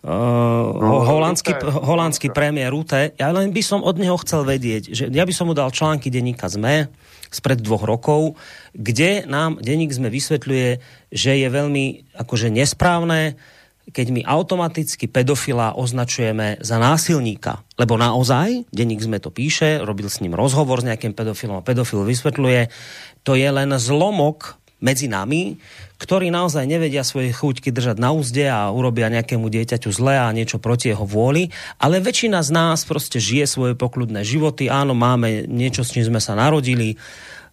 Uh, 0.04 0.84
no, 0.84 1.00
holandský, 1.00 1.56
holandský 1.64 2.36
premiér 2.36 2.76
Rute. 2.76 3.16
Ja 3.16 3.32
len 3.32 3.56
by 3.56 3.64
som 3.64 3.80
od 3.88 3.96
neho 3.96 4.20
chcel 4.20 4.44
vedieť, 4.44 4.92
že 4.92 5.08
ja 5.08 5.24
by 5.24 5.32
som 5.32 5.48
mu 5.48 5.56
dal 5.56 5.72
články 5.72 6.12
denníka 6.12 6.52
ZME 6.52 6.92
spred 7.34 7.60
dvoch 7.60 7.84
rokov, 7.84 8.40
kde 8.78 9.26
nám 9.26 9.58
denník 9.60 9.92
ZME 9.92 10.14
vysvetľuje, 10.14 10.70
že 11.10 11.32
je 11.36 11.48
veľmi 11.50 12.16
akože 12.16 12.54
nesprávne 12.54 13.36
keď 13.84 14.08
my 14.16 14.22
automaticky 14.24 15.12
pedofila 15.12 15.76
označujeme 15.76 16.64
za 16.64 16.80
násilníka. 16.80 17.68
Lebo 17.76 18.00
naozaj, 18.00 18.72
denník 18.72 19.04
sme 19.04 19.20
to 19.20 19.28
píše, 19.28 19.84
robil 19.84 20.08
s 20.08 20.24
ním 20.24 20.40
rozhovor 20.40 20.80
s 20.80 20.88
nejakým 20.88 21.12
pedofilom 21.12 21.60
a 21.60 21.66
pedofil 21.68 22.08
vysvetľuje, 22.08 22.72
to 23.28 23.36
je 23.36 23.50
len 23.52 23.76
zlomok 23.76 24.56
medzi 24.80 25.12
nami, 25.12 25.60
ktorí 26.04 26.28
naozaj 26.28 26.68
nevedia 26.68 27.08
svoje 27.08 27.32
chuťky 27.32 27.72
držať 27.72 27.96
na 28.04 28.12
úzde 28.12 28.44
a 28.52 28.68
urobia 28.68 29.08
nejakému 29.08 29.48
dieťaťu 29.48 29.88
zle 29.96 30.20
a 30.20 30.28
niečo 30.36 30.60
proti 30.60 30.92
jeho 30.92 31.08
vôli, 31.08 31.48
ale 31.80 32.04
väčšina 32.04 32.44
z 32.44 32.52
nás 32.52 32.84
proste 32.84 33.24
žije 33.24 33.48
svoje 33.48 33.74
pokludné 33.80 34.28
životy, 34.28 34.68
áno, 34.68 34.92
máme 34.92 35.48
niečo, 35.48 35.88
s 35.88 35.96
čím 35.96 36.04
sme 36.04 36.20
sa 36.20 36.36
narodili, 36.36 37.00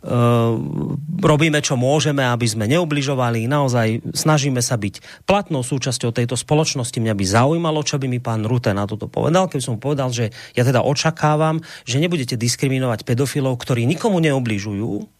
Ehm, 0.00 0.96
robíme, 1.20 1.60
čo 1.60 1.76
môžeme, 1.76 2.24
aby 2.24 2.48
sme 2.48 2.64
neubližovali. 2.72 3.44
Naozaj 3.44 4.16
snažíme 4.16 4.64
sa 4.64 4.80
byť 4.80 5.24
platnou 5.28 5.60
súčasťou 5.60 6.08
tejto 6.16 6.40
spoločnosti. 6.40 6.96
Mňa 6.96 7.12
by 7.12 7.24
zaujímalo, 7.28 7.84
čo 7.84 8.00
by 8.00 8.08
mi 8.08 8.16
pán 8.16 8.48
Rute 8.48 8.72
na 8.72 8.88
toto 8.88 9.12
povedal, 9.12 9.52
keby 9.52 9.60
som 9.60 9.76
povedal, 9.76 10.08
že 10.08 10.32
ja 10.56 10.64
teda 10.64 10.80
očakávam, 10.80 11.60
že 11.84 12.00
nebudete 12.00 12.40
diskriminovať 12.40 13.04
pedofilov, 13.04 13.60
ktorí 13.60 13.84
nikomu 13.84 14.24
neubližujú, 14.24 15.19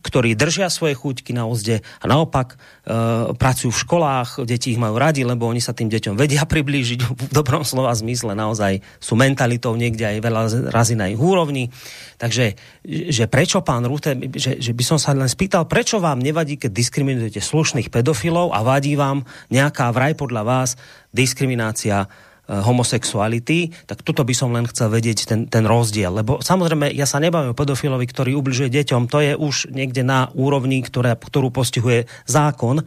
ktorí 0.00 0.36
držia 0.36 0.68
svoje 0.68 0.92
chuťky 0.96 1.32
na 1.32 1.48
úzde 1.48 1.80
a 2.00 2.04
naopak 2.04 2.54
e, 2.54 2.56
pracujú 3.32 3.72
v 3.72 3.82
školách, 3.88 4.28
deti 4.44 4.76
ich 4.76 4.80
majú 4.80 5.00
radi, 5.00 5.24
lebo 5.24 5.48
oni 5.48 5.64
sa 5.64 5.72
tým 5.72 5.88
deťom 5.88 6.16
vedia 6.16 6.44
priblížiť 6.52 7.00
v 7.00 7.32
dobrom 7.32 7.64
slova 7.64 7.96
zmysle, 7.96 8.36
naozaj 8.36 8.84
sú 9.00 9.16
mentalitou 9.16 9.72
niekde 9.76 10.04
aj 10.04 10.16
veľa 10.20 10.42
razy 10.68 10.94
na 10.96 11.08
ich 11.08 11.20
úrovni. 11.20 11.72
Takže 12.20 12.52
že 12.84 13.24
prečo 13.32 13.64
pán 13.64 13.88
Rute, 13.88 14.12
že, 14.36 14.60
že 14.60 14.72
by 14.76 14.84
som 14.84 14.98
sa 15.00 15.16
len 15.16 15.28
spýtal, 15.28 15.64
prečo 15.64 16.00
vám 16.04 16.20
nevadí, 16.20 16.60
keď 16.60 16.70
diskriminujete 16.76 17.40
slušných 17.40 17.88
pedofilov 17.88 18.52
a 18.52 18.60
vadí 18.60 18.92
vám 18.92 19.24
nejaká 19.48 19.88
vraj 19.92 20.12
podľa 20.12 20.42
vás 20.44 20.70
diskriminácia 21.16 22.08
homosexuality, 22.50 23.70
tak 23.86 24.02
toto 24.02 24.26
by 24.26 24.34
som 24.34 24.50
len 24.50 24.66
chcel 24.66 24.90
vedieť 24.90 25.30
ten, 25.30 25.40
ten 25.46 25.62
rozdiel. 25.62 26.10
Lebo 26.10 26.42
samozrejme, 26.42 26.90
ja 26.90 27.06
sa 27.06 27.22
nebavím 27.22 27.54
o 27.54 27.58
pedofilovi, 27.58 28.06
ktorý 28.10 28.34
ubližuje 28.34 28.66
deťom, 28.74 29.06
to 29.06 29.22
je 29.22 29.32
už 29.38 29.70
niekde 29.70 30.02
na 30.02 30.34
úrovni, 30.34 30.82
ktoré, 30.82 31.14
ktorú 31.14 31.54
postihuje 31.54 32.10
zákon. 32.26 32.82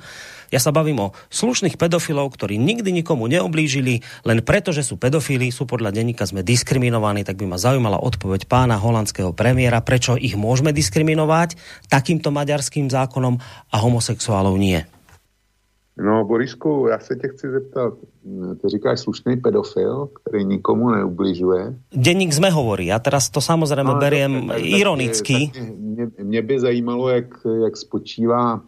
Ja 0.54 0.62
sa 0.62 0.70
bavím 0.70 1.10
o 1.10 1.14
slušných 1.34 1.82
pedofilov, 1.82 2.30
ktorí 2.38 2.62
nikdy 2.62 2.94
nikomu 2.94 3.26
neoblížili, 3.26 4.06
len 4.28 4.40
preto, 4.46 4.70
že 4.70 4.86
sú 4.86 5.02
pedofili, 5.02 5.50
sú 5.50 5.66
podľa 5.66 5.90
denníka 5.90 6.30
sme 6.30 6.46
diskriminovaní, 6.46 7.26
tak 7.26 7.42
by 7.42 7.50
ma 7.50 7.58
zaujímala 7.58 7.98
odpoveď 7.98 8.46
pána 8.46 8.78
holandského 8.78 9.34
premiéra, 9.34 9.82
prečo 9.82 10.14
ich 10.14 10.38
môžeme 10.38 10.70
diskriminovať 10.70 11.58
takýmto 11.90 12.30
maďarským 12.30 12.86
zákonom 12.86 13.42
a 13.74 13.76
homosexuálov 13.82 14.54
nie. 14.62 14.86
No, 15.98 16.26
Borisku, 16.26 16.88
já 16.90 17.00
se 17.00 17.16
tě 17.16 17.28
chci 17.28 17.50
zeptat. 17.50 17.94
Ty 18.62 18.70
říkáš 18.70 19.00
slušný 19.00 19.38
pedofil, 19.38 20.10
který 20.14 20.46
nikomu 20.46 20.90
neubližuje. 20.90 21.76
Denník 21.94 22.34
sme 22.34 22.50
hovorí, 22.50 22.90
ja 22.90 22.98
teraz 22.98 23.30
to 23.30 23.38
samozrejme 23.38 23.94
no, 23.94 24.02
beriem 24.02 24.34
tak, 24.50 24.58
tak, 24.58 24.66
ironicky. 24.66 25.38
Tak, 25.54 25.62
mě, 25.78 26.06
mě 26.18 26.42
by 26.42 26.60
zajímalo, 26.60 27.10
jak, 27.10 27.30
jak 27.64 27.78
spočívá, 27.78 28.62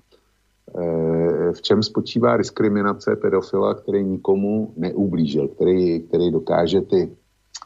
eh, 0.77 1.51
v 1.53 1.61
čem 1.61 1.83
spočívá 1.83 2.37
diskriminace 2.37 3.15
pedofila, 3.15 3.73
který 3.73 4.03
nikomu 4.03 4.73
neublížil, 4.77 5.47
který, 5.47 5.99
který 6.05 6.31
dokáže 6.31 6.81
ty 6.81 7.09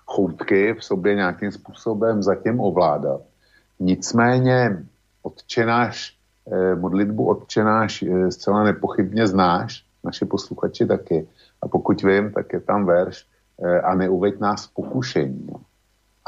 choutky 0.06 0.74
v 0.80 0.84
sobě 0.84 1.16
nějakým 1.16 1.52
způsobem 1.52 2.24
zatím 2.24 2.60
ovládat. 2.60 3.22
Nicméně 3.80 4.84
odčenáš, 5.22 6.19
modlitbu 6.76 7.28
odčenáš 7.28 8.04
eh, 8.04 8.32
zcela 8.32 8.64
nepochybně 8.64 9.28
znáš, 9.28 9.86
naše 10.04 10.26
posluchači 10.26 10.86
taky. 10.86 11.28
A 11.62 11.68
pokud 11.68 12.04
vím, 12.04 12.32
tak 12.32 12.54
je 12.54 12.60
tam 12.60 12.86
verš 12.86 13.26
eh, 13.62 13.82
a 13.82 13.96
neuveď 13.96 14.40
nás 14.40 14.68
pokušení. 14.68 15.48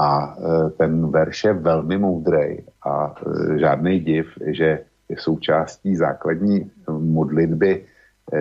A 0.01 0.37
ten 0.77 1.11
verš 1.11 1.43
je 1.43 1.53
velmi 1.53 1.97
moudrý 1.97 2.57
a 2.85 3.15
žádný 3.55 3.99
div, 3.99 4.27
že 4.45 4.79
je 5.09 5.15
součástí 5.19 5.95
základní 5.95 6.71
modlitby, 6.89 7.85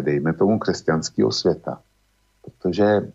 dejme 0.01 0.33
tomu, 0.33 0.59
křesťanského 0.59 1.33
světa. 1.33 1.81
Protože 2.45 3.13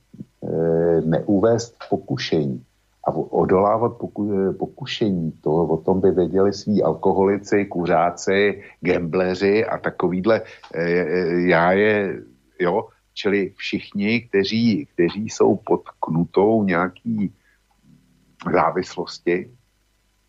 neuvést 1.05 1.75
pokušení 1.89 2.65
a 3.05 3.11
odolávat 3.11 3.97
poku, 3.97 4.53
pokušení, 4.59 5.31
to 5.31 5.51
o 5.51 5.77
tom 5.77 6.01
by 6.01 6.11
věděli 6.11 6.53
sví 6.53 6.83
alkoholici, 6.83 7.65
kuřáci, 7.65 8.63
gambleři 8.81 9.65
a 9.65 9.77
takovýhle, 9.77 10.41
e, 10.73 10.81
e, 10.81 11.49
já 11.49 11.71
je, 11.71 12.23
jo, 12.59 12.87
čili 13.13 13.53
všichni, 13.55 14.21
kteří, 14.21 14.85
kteří 14.93 15.29
jsou 15.29 15.55
pod 15.55 15.81
knutou 15.99 16.63
nějaký 16.63 17.33
závislosti, 18.53 19.51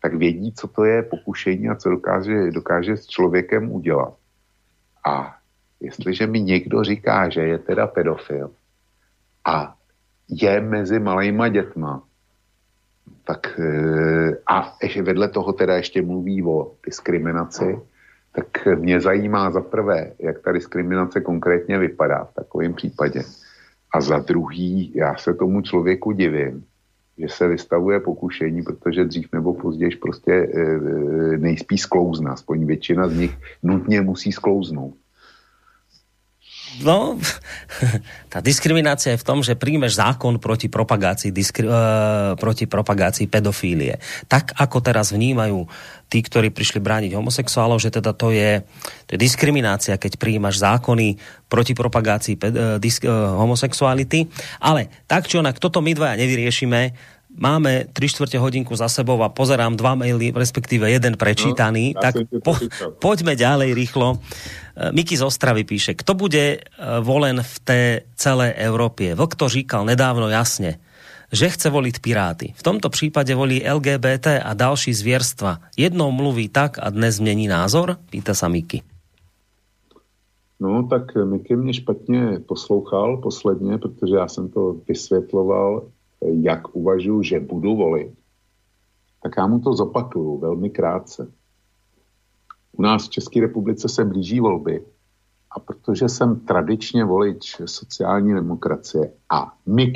tak 0.01 0.13
vědí, 0.13 0.53
co 0.53 0.67
to 0.67 0.83
je 0.85 1.03
pokušení 1.03 1.69
a 1.69 1.75
co 1.75 1.89
dokáže, 1.89 2.51
dokáže 2.51 2.97
s 2.97 3.07
člověkem 3.07 3.71
udělat. 3.71 4.13
A 5.05 5.35
jestliže 5.79 6.27
mi 6.27 6.41
někdo 6.41 6.83
říká, 6.83 7.29
že 7.29 7.41
je 7.41 7.57
teda 7.57 7.87
pedofil 7.87 8.51
a 9.45 9.75
je 10.29 10.61
mezi 10.61 10.99
malejma 10.99 11.49
dětma, 11.49 12.03
tak 13.23 13.59
eh, 13.59 14.37
a 14.47 14.77
ještě 14.83 15.01
vedle 15.01 15.27
toho 15.27 15.53
teda 15.53 15.75
ještě 15.75 16.01
mluví 16.01 16.43
o 16.43 16.71
diskriminaci, 16.85 17.79
tak 18.35 18.67
mě 18.79 19.01
zajímá 19.01 19.51
za 19.51 19.61
prvé, 19.61 20.11
jak 20.19 20.39
ta 20.39 20.51
diskriminace 20.51 21.21
konkrétně 21.21 21.79
vypadá 21.79 22.23
v 22.23 22.33
takovém 22.33 22.73
případě. 22.73 23.23
A 23.93 24.01
za 24.01 24.19
druhý, 24.19 24.91
já 24.95 25.15
se 25.15 25.33
tomu 25.33 25.61
člověku 25.61 26.11
divím, 26.11 26.65
že 27.17 27.29
se 27.29 27.47
vystavuje 27.47 27.99
pokušení, 27.99 28.61
protože 28.61 29.05
dřív 29.05 29.29
nebo 29.33 29.53
později 29.53 29.95
prostě 29.95 30.31
e, 30.33 30.77
nejspíš 31.37 31.81
sklouzne, 31.81 32.31
aspoň 32.31 32.65
většina 32.65 33.07
z 33.07 33.17
nich 33.17 33.37
nutně 33.63 34.01
musí 34.01 34.31
sklouznout. 34.31 34.95
No, 36.83 37.17
tá 38.33 38.43
diskriminácia 38.43 39.15
je 39.15 39.21
v 39.21 39.27
tom, 39.27 39.39
že 39.41 39.57
príjmeš 39.57 39.97
zákon 39.97 40.37
proti 40.37 40.69
propagácii, 40.69 41.33
diskri, 41.33 41.65
uh, 41.65 42.37
proti 42.37 42.69
propagácii 42.69 43.25
pedofílie. 43.25 43.97
Tak, 44.29 44.53
ako 44.53 44.83
teraz 44.83 45.09
vnímajú 45.15 45.65
tí, 46.11 46.21
ktorí 46.21 46.53
prišli 46.53 46.79
brániť 46.83 47.11
homosexuálov, 47.17 47.81
že 47.81 47.89
teda 47.89 48.13
to 48.13 48.29
je, 48.29 48.61
to 49.09 49.17
je 49.17 49.19
diskriminácia, 49.19 49.97
keď 49.97 50.21
príjmaš 50.21 50.61
zákony 50.61 51.17
proti 51.49 51.73
propagácii 51.73 52.35
ped, 52.37 52.53
uh, 52.53 52.77
disk, 52.77 53.07
uh, 53.07 53.35
homosexuality. 53.39 54.29
Ale 54.61 54.91
tak 55.09 55.25
či 55.25 55.41
onak, 55.41 55.57
toto 55.57 55.81
my 55.81 55.97
dvaja 55.97 56.19
nevyriešime 56.19 57.15
máme 57.37 57.85
3 57.93 58.09
čtvrte 58.09 58.37
hodinku 58.41 58.75
za 58.75 58.89
sebou 58.89 59.21
a 59.21 59.29
pozerám 59.29 59.77
dva 59.77 59.93
maily, 59.95 60.33
respektíve 60.33 60.89
jeden 60.89 61.15
prečítaný, 61.15 61.93
no, 61.93 62.01
tak 62.01 62.13
po, 62.41 62.57
poďme 62.97 63.37
ďalej 63.37 63.77
rýchlo. 63.77 64.17
E, 64.17 64.91
Miky 64.91 65.17
z 65.17 65.23
Ostravy 65.23 65.63
píše, 65.63 65.93
kto 65.93 66.17
bude 66.17 66.57
e, 66.57 66.59
volen 67.01 67.39
v 67.39 67.55
té 67.61 67.81
celé 68.17 68.53
Európě? 68.57 69.15
Vlk 69.15 69.37
to 69.37 69.45
říkal 69.49 69.85
nedávno 69.85 70.29
jasne, 70.29 70.81
že 71.31 71.49
chce 71.49 71.69
voliť 71.69 71.99
Piráty. 71.99 72.47
V 72.55 72.63
tomto 72.63 72.89
případě 72.89 73.35
volí 73.35 73.61
LGBT 73.63 74.41
a 74.43 74.53
další 74.53 74.93
zvierstva. 74.93 75.59
Jednou 75.77 76.11
mluví 76.11 76.49
tak 76.49 76.79
a 76.81 76.89
dnes 76.89 77.15
změní 77.15 77.47
názor? 77.47 77.97
Pýta 78.09 78.33
sa 78.33 78.47
Miky. 78.47 78.81
No, 80.59 80.87
tak 80.89 81.15
Miky 81.15 81.55
mě 81.55 81.73
špatně 81.73 82.39
poslouchal 82.47 83.17
posledně, 83.17 83.77
protože 83.77 84.15
já 84.15 84.27
jsem 84.27 84.49
to 84.49 84.75
vysvětloval 84.87 85.83
jak 86.21 86.75
uvažuji, 86.75 87.23
že 87.23 87.39
budu 87.39 87.75
volit, 87.75 88.13
tak 89.23 89.31
já 89.37 89.47
mu 89.47 89.59
to 89.59 89.73
zopakuju 89.73 90.37
velmi 90.37 90.69
krátce. 90.69 91.31
U 92.71 92.81
nás 92.81 93.05
v 93.05 93.09
České 93.09 93.41
republice 93.41 93.89
se 93.89 94.05
blíží 94.05 94.39
volby 94.39 94.85
a 95.51 95.59
protože 95.59 96.09
jsem 96.09 96.39
tradičně 96.39 97.05
volič 97.05 97.61
sociální 97.65 98.33
demokracie 98.33 99.11
a 99.29 99.53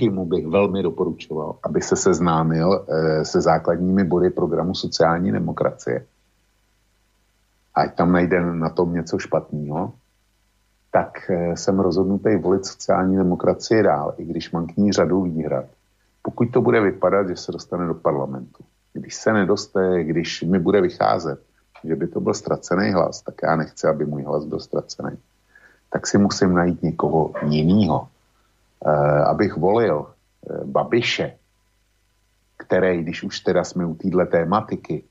mu 0.09 0.25
bych 0.25 0.47
velmi 0.47 0.83
doporučoval, 0.83 1.55
aby 1.63 1.81
se 1.81 1.95
seznámil 1.95 2.85
e, 2.87 3.25
se 3.25 3.41
základními 3.41 4.03
body 4.03 4.29
programu 4.29 4.75
sociální 4.75 5.31
demokracie, 5.31 6.05
ať 7.75 7.95
tam 7.95 8.11
najde 8.11 8.41
na 8.53 8.69
tom 8.69 8.93
něco 8.93 9.19
špatného, 9.19 9.93
tak 10.91 11.29
e, 11.29 11.57
jsem 11.57 11.79
rozhodnutý 11.79 12.35
volit 12.35 12.65
sociální 12.65 13.17
demokracie 13.17 13.83
dál, 13.83 14.13
i 14.17 14.25
když 14.25 14.51
mám 14.51 14.67
k 14.67 14.77
ní 14.77 14.91
řadu 14.91 15.21
výhrad 15.21 15.65
pokud 16.21 16.51
to 16.51 16.61
bude 16.61 16.81
vypadat, 16.81 17.27
že 17.27 17.35
se 17.35 17.51
dostane 17.51 17.87
do 17.87 17.93
parlamentu. 17.93 18.63
Když 18.93 19.15
se 19.15 19.33
nedoste, 19.33 20.03
když 20.03 20.41
mi 20.41 20.59
bude 20.59 20.81
vycházet, 20.81 21.41
že 21.83 21.95
by 21.95 22.07
to 22.07 22.19
byl 22.19 22.33
ztracený 22.33 22.91
hlas, 22.91 23.21
tak 23.21 23.35
já 23.43 23.55
nechci, 23.55 23.87
aby 23.87 24.05
můj 24.05 24.23
hlas 24.23 24.45
byl 24.45 24.59
ztracený. 24.59 25.17
Tak 25.89 26.07
si 26.07 26.17
musím 26.17 26.53
najít 26.53 26.83
někoho 26.83 27.33
jiného. 27.47 28.07
E, 28.85 28.89
abych 29.23 29.57
volil 29.57 30.05
e, 30.05 30.65
Babiše, 30.65 31.37
který, 32.57 33.03
když 33.03 33.23
už 33.23 33.39
teda 33.39 33.63
jsme 33.63 33.85
u 33.85 33.95
téhle 33.95 34.25
tématiky, 34.25 35.03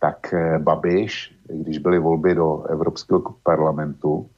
tak 0.00 0.34
e, 0.34 0.58
Babiš, 0.58 1.36
když 1.48 1.78
byly 1.78 1.98
volby 1.98 2.34
do 2.34 2.62
Evropského 2.62 3.22
parlamentu, 3.42 4.28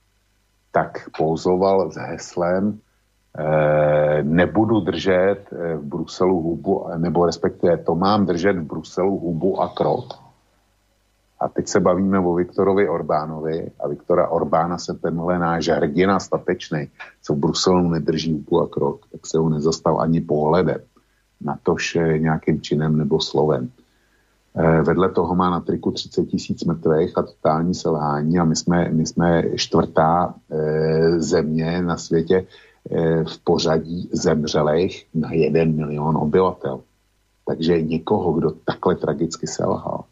tak 0.73 1.11
pouzoval 1.16 1.90
s 1.90 1.97
heslem 1.97 2.81
nebudu 4.22 4.81
držet 4.81 5.53
eh, 5.53 5.77
v 5.77 5.83
Bruselu 5.83 6.40
hubu, 6.40 6.88
nebo 6.96 7.27
respektive 7.27 7.77
to 7.77 7.94
mám 7.94 8.27
držet 8.27 8.57
v 8.57 8.62
Bruselu 8.62 9.18
hubu 9.18 9.61
a 9.61 9.68
krok. 9.68 10.05
A 11.40 11.49
teď 11.49 11.68
se 11.68 11.81
bavíme 11.81 12.18
o 12.18 12.35
Viktorovi 12.35 12.88
Orbánovi 12.88 13.70
a 13.81 13.88
Viktora 13.88 14.29
Orbána 14.29 14.79
se 14.79 14.94
tenhle 14.94 15.38
náš 15.38 15.68
hrdina 15.68 16.20
statečný, 16.20 16.88
co 17.22 17.35
v 17.35 17.38
Bruselu 17.38 17.88
nedrží 17.88 18.33
hubu 18.33 18.61
a 18.61 18.68
krok, 18.68 19.01
tak 19.12 19.27
se 19.27 19.38
ho 19.38 19.49
nezastal 19.49 20.01
ani 20.01 20.20
pohledem. 20.20 20.81
Na 21.40 21.59
tož 21.62 21.99
nějakým 22.16 22.61
činem 22.61 22.96
nebo 22.96 23.20
slovem. 23.20 23.68
Eh, 24.57 24.83
vedle 24.83 25.11
toho 25.11 25.35
má 25.35 25.51
na 25.51 25.61
triku 25.61 25.90
30 25.90 26.25
tisíc 26.25 26.64
mrtvých 26.64 27.18
a 27.18 27.22
totální 27.22 27.75
selhání 27.75 28.38
a 28.38 28.44
my 28.44 28.57
jsme, 28.57 28.88
my 28.92 29.07
jsme 29.07 29.42
čtvrtá 29.57 30.35
země 31.18 31.83
na 31.83 31.96
světě, 31.96 32.46
Eh, 32.46 32.75
v 33.29 33.38
pořadí 33.44 34.09
zemřelých 34.12 35.07
na 35.14 35.33
jeden 35.33 35.77
milion 35.77 36.16
obyvatel. 36.16 36.81
Takže 37.46 37.83
někoho, 37.83 38.33
kdo 38.33 38.51
takhle 38.51 38.94
tragicky 38.94 39.46
selhal 39.46 40.05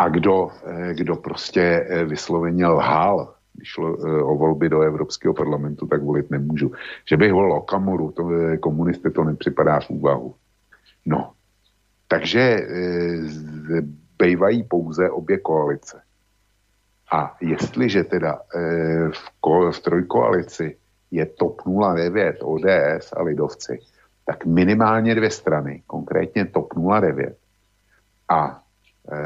a 0.00 0.08
kdo, 0.08 0.50
eh, 0.64 0.94
kdo 0.94 1.16
prostě 1.16 1.60
eh, 1.60 2.04
vysloveně 2.04 2.66
lhal, 2.66 3.34
když 3.54 3.78
o 4.22 4.34
volby 4.34 4.68
do 4.68 4.80
Evropského 4.80 5.34
parlamentu, 5.34 5.86
tak 5.86 6.02
volit 6.02 6.30
nemůžu. 6.30 6.72
Že 7.08 7.16
bych 7.16 7.32
volil 7.32 7.52
Okamoru, 7.52 8.10
to 8.10 8.30
komunisty 8.60 9.10
to 9.10 9.24
nepřipadá 9.24 9.80
v 9.80 9.90
úvahu. 9.90 10.34
No, 11.06 11.32
takže 12.08 12.66
bývají 14.18 14.62
pouze 14.62 15.10
obě 15.10 15.38
koalice. 15.38 16.02
A 17.12 17.36
jestliže 17.40 18.04
teda 18.04 18.38
v, 19.12 19.24
ko, 19.40 19.72
v 19.72 19.78
trojkoalici 19.80 20.76
je 21.10 21.26
TOP 21.26 21.62
09, 21.94 22.36
ODS 22.42 23.12
a 23.16 23.22
Lidovci, 23.22 23.78
tak 24.24 24.46
minimálně 24.46 25.14
dvě 25.14 25.30
strany, 25.30 25.82
konkrétně 25.86 26.44
TOP 26.44 26.74
09 27.00 27.36
a 28.28 28.62
e, 29.12 29.18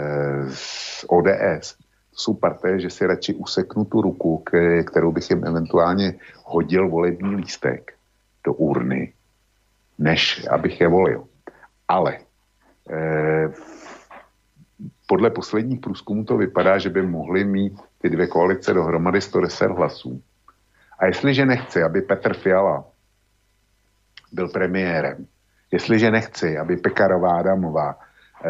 ODS, 1.06 1.76
jsou 2.12 2.34
parté, 2.34 2.80
že 2.80 2.90
si 2.90 3.06
radši 3.06 3.34
useknu 3.34 3.84
tu 3.84 4.02
ruku, 4.02 4.38
k, 4.38 4.82
kterou 4.86 5.12
bych 5.12 5.30
jim 5.30 5.44
eventuálně 5.44 6.14
hodil 6.44 6.88
volební 6.88 7.36
lístek 7.36 7.92
do 8.44 8.52
urny, 8.52 9.12
než 9.98 10.46
abych 10.50 10.80
je 10.80 10.88
volil. 10.88 11.24
Ale 11.88 12.18
e, 12.90 13.52
podle 15.06 15.30
posledních 15.30 15.80
průzkumů 15.80 16.24
to 16.24 16.36
vypadá, 16.36 16.78
že 16.78 16.90
by 16.90 17.02
mohly 17.02 17.44
mít 17.44 17.80
ty 17.98 18.08
dvě 18.10 18.26
koalice 18.26 18.74
dohromady 18.74 19.20
110 19.20 19.70
hlasů. 19.70 20.22
A 21.04 21.06
jestliže 21.06 21.46
nechci, 21.46 21.82
aby 21.82 22.02
Petr 22.02 22.34
Fiala 22.34 22.84
byl 24.32 24.48
premiérem, 24.48 25.26
jestliže 25.70 26.10
nechci, 26.10 26.58
aby 26.58 26.76
Pekarová 26.76 27.38
Adamová 27.38 27.98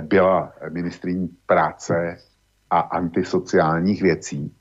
byla 0.01 0.53
ministrní 0.71 1.29
práce 1.47 2.17
a 2.71 2.81
antisociálních 2.81 4.03
věcí, 4.03 4.57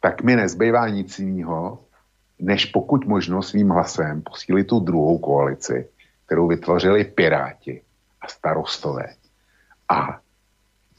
tak 0.00 0.22
mi 0.22 0.36
nezbývá 0.36 0.88
nic 0.88 1.18
jiného, 1.18 1.84
než 2.38 2.66
pokud 2.66 3.06
možno 3.06 3.42
svým 3.42 3.68
hlasem 3.68 4.22
posílit 4.22 4.66
tu 4.66 4.80
druhou 4.80 5.18
koalici, 5.18 5.88
kterou 6.26 6.48
vytvořili 6.48 7.04
Piráti 7.04 7.82
a 8.20 8.28
starostové. 8.28 9.14
A 9.88 10.20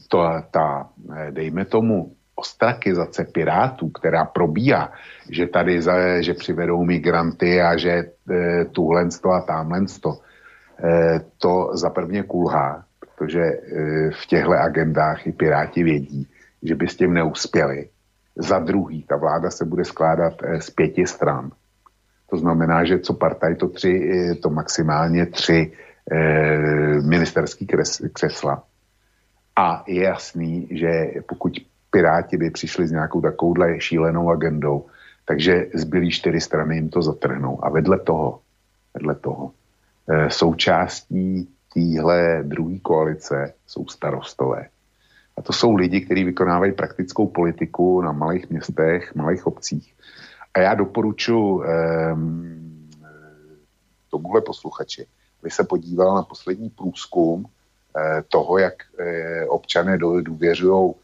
to, 0.08 0.28
ta, 0.50 0.90
dejme 1.30 1.64
tomu, 1.64 2.13
ostrakizace 2.34 3.24
Pirátů, 3.24 3.88
která 3.88 4.24
probíhá, 4.24 4.92
že 5.30 5.46
tady, 5.46 5.82
za, 5.82 6.20
že 6.20 6.34
přivedou 6.34 6.84
migranty 6.84 7.62
a 7.62 7.76
že 7.76 7.90
e, 7.90 8.64
tuhle 8.64 9.08
a 9.34 9.40
tamhle 9.40 9.80
to, 10.00 10.18
e, 10.84 11.20
to 11.38 11.70
za 11.74 11.90
prvně 11.90 12.22
kulhá, 12.22 12.84
protože 13.00 13.40
e, 13.40 13.60
v 14.10 14.26
těchto 14.26 14.52
agendách 14.52 15.26
i 15.26 15.32
Piráti 15.32 15.82
vědí, 15.82 16.28
že 16.62 16.74
by 16.74 16.88
s 16.88 16.96
tím 16.96 17.14
neuspěli. 17.14 17.88
Za 18.36 18.58
druhý, 18.58 19.02
ta 19.02 19.16
vláda 19.16 19.50
se 19.50 19.64
bude 19.64 19.84
skládat 19.84 20.34
e, 20.42 20.60
z 20.60 20.70
pěti 20.70 21.06
stran. 21.06 21.50
To 22.30 22.36
znamená, 22.36 22.84
že 22.84 22.98
co 22.98 23.14
partaj, 23.14 23.54
to, 23.54 23.68
tři, 23.68 24.10
e, 24.12 24.34
to 24.34 24.50
maximálně 24.50 25.26
tři 25.26 25.72
e, 26.10 26.18
ministerský 27.00 27.66
kres, 27.66 28.02
křesla. 28.12 28.62
A 29.56 29.84
je 29.86 30.02
jasný, 30.02 30.68
že 30.70 30.88
pokud 31.28 31.52
Piráti 31.94 32.36
by 32.36 32.50
přišli 32.50 32.86
s 32.86 32.90
nějakou 32.90 33.20
takovouhle 33.20 33.80
šílenou 33.80 34.30
agendou, 34.30 34.86
takže 35.24 35.66
zbylí 35.74 36.10
čtyři 36.10 36.40
strany 36.40 36.74
jim 36.74 36.88
to 36.88 37.02
zatrhnou. 37.02 37.64
A 37.64 37.70
vedle 37.70 37.98
toho, 37.98 38.40
vedle 38.94 39.14
toho, 39.14 39.50
e, 40.08 40.30
součástí 40.30 41.48
téhle 41.74 42.42
druhé 42.42 42.78
koalice 42.78 43.54
jsou 43.66 43.86
starostové. 43.86 44.68
A 45.36 45.42
to 45.42 45.52
jsou 45.52 45.74
lidi, 45.74 46.00
kteří 46.00 46.24
vykonávají 46.24 46.72
praktickou 46.72 47.26
politiku 47.26 48.02
na 48.02 48.12
malých 48.12 48.50
městech, 48.50 49.14
malých 49.14 49.46
obcích. 49.46 49.94
A 50.54 50.60
já 50.60 50.74
doporučuji 50.74 51.62
eh, 51.62 52.16
tomuhle 54.10 54.40
posluchači, 54.40 55.06
aby 55.42 55.50
se 55.50 55.64
podíval 55.64 56.14
na 56.14 56.22
poslední 56.22 56.70
průzkum 56.70 57.46
eh, 57.46 58.22
toho, 58.28 58.58
jak 58.58 58.74
eh, 58.98 59.46
občané 59.46 59.98
důvěřují 59.98 60.90
eh, 60.90 61.03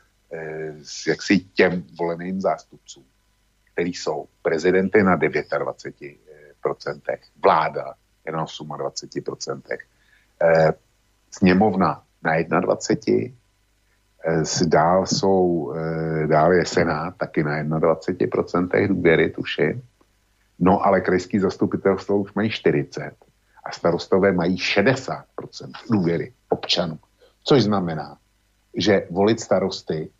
jaksi 1.06 1.38
těm 1.38 1.84
voleným 1.98 2.40
zástupcům, 2.40 3.04
který 3.72 3.94
jsou 3.94 4.26
prezidenty 4.42 5.02
na 5.02 5.16
29%, 5.16 7.18
vláda 7.42 7.94
je 8.26 8.32
na 8.32 8.44
28%, 8.44 9.78
eh, 10.42 10.72
sněmovna 11.30 12.02
na 12.22 12.60
21%, 12.60 13.34
eh, 14.24 14.66
dál, 14.66 15.06
jsou, 15.06 15.72
eh, 15.72 16.26
dál 16.26 16.52
je 16.52 16.66
Senát 16.66 17.16
taky 17.16 17.42
na 17.42 17.78
21% 17.78 18.88
důvěry, 18.88 19.30
tuším. 19.30 19.82
No 20.58 20.86
ale 20.86 21.00
krajský 21.00 21.38
zastupitelstvo 21.38 22.18
už 22.18 22.34
mají 22.34 22.50
40 22.50 23.14
a 23.64 23.72
starostové 23.72 24.32
mají 24.32 24.58
60% 24.58 25.72
důvěry 25.90 26.32
občanů. 26.48 26.98
Což 27.44 27.62
znamená, 27.62 28.18
že 28.76 29.06
volit 29.10 29.40
starosty 29.40 30.10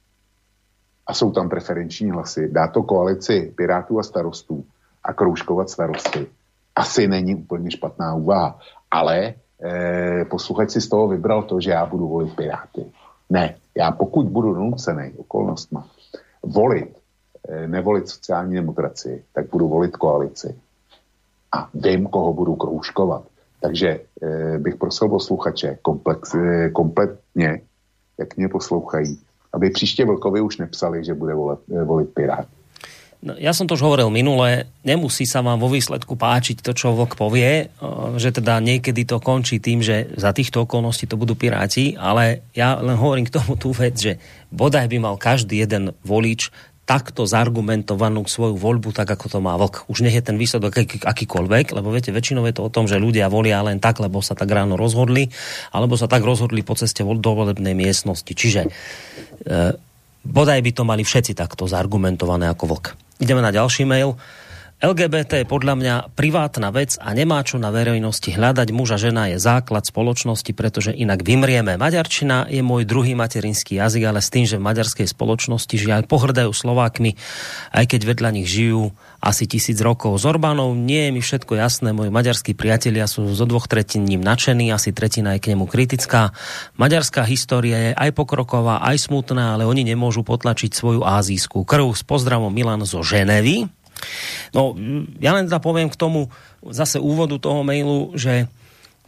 a 1.11 1.15
jsou 1.15 1.33
tam 1.33 1.49
preferenční 1.49 2.11
hlasy, 2.11 2.49
dá 2.53 2.69
to 2.69 2.83
koalici 2.83 3.53
Pirátů 3.57 3.99
a 3.99 4.03
starostů 4.03 4.65
a 5.05 5.13
kroužkovat 5.13 5.71
starosty. 5.71 6.27
Asi 6.77 7.09
není 7.09 7.35
úplně 7.35 7.71
špatná 7.71 8.15
úvaha, 8.15 8.59
ale 8.91 9.35
eh, 9.63 10.25
posluchač 10.25 10.71
si 10.71 10.81
z 10.81 10.89
toho 10.89 11.09
vybral 11.09 11.43
to, 11.43 11.61
že 11.61 11.71
já 11.71 11.87
budu 11.87 12.09
volit 12.09 12.37
Piráty. 12.37 12.87
Ne, 13.31 13.55
já 13.75 13.91
pokud 13.91 14.27
budu 14.27 14.55
nucený 14.55 15.13
okolnostma 15.17 15.87
volit, 16.43 16.95
eh, 17.49 17.67
nevolit 17.67 18.09
sociální 18.09 18.55
demokracii, 18.55 19.25
tak 19.35 19.51
budu 19.51 19.69
volit 19.69 19.97
koalici. 19.97 20.55
A 21.53 21.69
vím, 21.75 22.07
koho 22.07 22.33
budu 22.33 22.55
kroužkovat. 22.55 23.25
Takže 23.61 24.01
eh, 24.23 24.59
bych 24.59 24.77
prosil 24.77 25.09
posluchače 25.09 25.79
komplex, 25.83 26.35
eh, 26.35 26.71
kompletně, 26.71 27.61
jak 28.19 28.37
mě 28.37 28.49
poslouchají, 28.49 29.19
aby 29.53 29.71
příště 29.71 30.05
Vlkovi 30.05 30.41
už 30.41 30.57
nepsali, 30.57 31.05
že 31.05 31.15
bude 31.15 31.35
volit, 31.35 31.61
eh, 31.73 31.85
volit 31.85 32.09
Pirát. 32.15 32.47
No, 33.21 33.37
ja 33.37 33.53
som 33.53 33.69
to 33.69 33.77
už 33.77 33.85
hovoril 33.85 34.09
minule, 34.09 34.65
nemusí 34.81 35.29
sa 35.29 35.45
vám 35.45 35.61
vo 35.61 35.69
výsledku 35.69 36.17
páčiť 36.17 36.65
to, 36.65 36.73
čo 36.73 36.97
Vlk 36.97 37.21
povie, 37.21 37.69
že 38.17 38.33
teda 38.33 38.65
niekedy 38.65 39.05
to 39.05 39.21
končí 39.21 39.61
tým, 39.61 39.85
že 39.85 40.09
za 40.17 40.33
týchto 40.33 40.65
okolností 40.65 41.05
to 41.05 41.21
budú 41.21 41.37
piráti, 41.37 42.01
ale 42.01 42.49
ja 42.57 42.81
len 42.81 42.97
hovorím 42.97 43.29
k 43.29 43.37
tomu 43.37 43.61
tú 43.61 43.77
vec, 43.77 43.93
že 44.01 44.17
bodaj 44.49 44.89
by 44.89 44.97
mal 45.05 45.21
každý 45.21 45.61
jeden 45.61 45.93
volič 46.01 46.49
takto 46.91 47.23
zargumentovanú 47.23 48.27
svoju 48.27 48.59
voľbu, 48.59 48.91
tak 48.91 49.07
ako 49.15 49.31
to 49.31 49.39
má 49.39 49.55
vlk. 49.55 49.87
Už 49.87 50.03
nech 50.03 50.19
je 50.19 50.27
ten 50.27 50.35
výsledok 50.35 50.75
aký, 50.75 50.99
akýkoľvek, 50.99 51.79
lebo 51.79 51.95
viete, 51.95 52.11
väčšinou 52.11 52.43
je 52.51 52.59
to 52.59 52.67
o 52.67 52.73
tom, 52.75 52.91
že 52.91 52.99
ľudia 52.99 53.31
volia 53.31 53.63
len 53.63 53.79
tak, 53.79 54.03
lebo 54.03 54.19
sa 54.19 54.35
tak 54.35 54.51
ráno 54.51 54.75
rozhodli, 54.75 55.31
alebo 55.71 55.95
sa 55.95 56.11
tak 56.11 56.27
rozhodli 56.27 56.67
po 56.67 56.75
ceste 56.75 57.07
do 57.07 57.31
volebnej 57.31 57.79
miestnosti. 57.79 58.35
Čiže 58.35 58.67
e, 58.67 58.71
bodaj 60.27 60.59
by 60.67 60.71
to 60.75 60.83
mali 60.83 61.07
všetci 61.07 61.39
takto 61.39 61.71
zargumentované 61.71 62.51
ako 62.51 62.75
vlk. 62.75 62.87
Ideme 63.23 63.39
na 63.39 63.55
ďalší 63.55 63.87
mail. 63.87 64.19
LGBT 64.81 65.45
je 65.45 65.53
podľa 65.53 65.77
mňa 65.77 65.95
privátna 66.17 66.73
vec 66.73 66.97
a 66.97 67.13
nemá 67.13 67.45
čo 67.45 67.61
na 67.61 67.69
verejnosti 67.69 68.33
hľadať. 68.33 68.73
Muž 68.73 68.97
a 68.97 68.99
žena 68.99 69.29
je 69.29 69.37
základ 69.37 69.85
spoločnosti, 69.85 70.57
pretože 70.57 70.97
inak 70.97 71.21
vymrieme. 71.21 71.77
Maďarčina 71.77 72.49
je 72.49 72.65
môj 72.65 72.89
druhý 72.89 73.13
materinský 73.13 73.77
jazyk, 73.77 74.09
ale 74.09 74.25
s 74.25 74.33
tým, 74.33 74.49
že 74.49 74.57
v 74.57 74.65
maďarskej 74.65 75.05
spoločnosti 75.05 75.77
žiaľ 75.77 76.09
pohrdajú 76.09 76.49
Slovákmi, 76.57 77.13
aj 77.77 77.85
keď 77.93 78.01
vedľa 78.09 78.31
nich 78.33 78.49
žijú 78.49 78.97
asi 79.21 79.45
tisíc 79.45 79.77
rokov. 79.85 80.17
Z 80.17 80.33
Orbánov 80.33 80.73
nie 80.73 81.09
je 81.09 81.11
mi 81.13 81.21
všetko 81.21 81.61
jasné. 81.61 81.93
Moji 81.93 82.09
maďarskí 82.09 82.57
priatelia 82.57 83.05
sú 83.05 83.29
zo 83.37 83.45
dvoch 83.45 83.69
tretín 83.69 84.09
ním 84.09 84.25
nadšení, 84.25 84.73
asi 84.73 84.97
tretina 84.97 85.37
je 85.37 85.45
k 85.45 85.53
nemu 85.53 85.69
kritická. 85.69 86.33
Maďarská 86.81 87.29
história 87.29 87.93
je 87.93 87.93
aj 88.01 88.17
pokroková, 88.17 88.81
aj 88.81 89.13
smutná, 89.13 89.61
ale 89.61 89.69
oni 89.69 89.85
nemôžu 89.85 90.25
potlačiť 90.25 90.73
svoju 90.73 91.05
azijskú 91.05 91.69
krv. 91.69 91.93
S 91.93 92.01
pozdravom 92.01 92.49
Milan 92.49 92.81
zo 92.89 93.05
Ženevy. 93.05 93.80
No, 94.55 94.75
ja 95.23 95.35
len 95.37 95.47
teda 95.47 95.63
k 95.91 96.01
tomu 96.01 96.31
zase 96.61 96.99
úvodu 96.99 97.39
toho 97.39 97.63
mailu, 97.63 98.13
že 98.19 98.51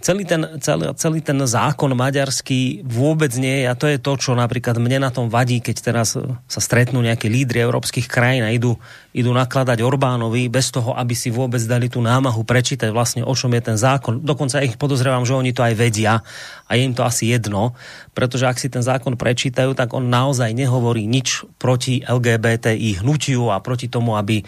celý 0.03 0.27
ten, 0.27 0.43
celý, 0.59 0.91
celý 0.99 1.23
ten 1.23 1.39
zákon 1.39 1.95
maďarský 1.95 2.83
vôbec 2.83 3.31
nie 3.39 3.63
je, 3.63 3.71
a 3.71 3.79
to 3.79 3.87
je 3.87 4.03
to, 4.03 4.13
čo 4.19 4.35
napríklad 4.35 4.77
mne 4.83 5.07
na 5.07 5.11
tom 5.15 5.31
vadí, 5.31 5.63
keď 5.63 5.77
teraz 5.79 6.19
sa 6.19 6.61
stretnú 6.61 6.99
nejakí 6.99 7.31
lídry 7.31 7.63
európskych 7.63 8.11
krajín 8.11 8.43
a 8.43 8.51
idú, 8.51 8.75
idú 9.15 9.31
nakladať 9.31 9.79
Orbánovi 9.79 10.51
bez 10.51 10.75
toho, 10.75 10.99
aby 10.99 11.15
si 11.15 11.31
vôbec 11.31 11.63
dali 11.63 11.87
tú 11.87 12.03
námahu 12.03 12.43
prečítať 12.43 12.91
vlastne, 12.91 13.23
o 13.23 13.33
čom 13.33 13.55
je 13.55 13.63
ten 13.63 13.79
zákon. 13.79 14.19
Dokonca 14.19 14.67
ich 14.67 14.75
podozrievam, 14.75 15.23
že 15.23 15.39
oni 15.39 15.55
to 15.55 15.63
aj 15.63 15.75
vedia 15.79 16.21
a 16.67 16.71
je 16.75 16.83
im 16.83 16.97
to 16.97 17.07
asi 17.07 17.31
jedno, 17.31 17.79
pretože 18.11 18.49
ak 18.49 18.59
si 18.59 18.67
ten 18.67 18.83
zákon 18.83 19.15
prečítajú, 19.15 19.79
tak 19.79 19.95
on 19.95 20.11
naozaj 20.11 20.51
nehovorí 20.51 21.07
nič 21.07 21.47
proti 21.63 22.03
LGBTI 22.03 23.05
hnutiu 23.05 23.55
a 23.55 23.63
proti 23.63 23.87
tomu, 23.87 24.19
aby 24.19 24.43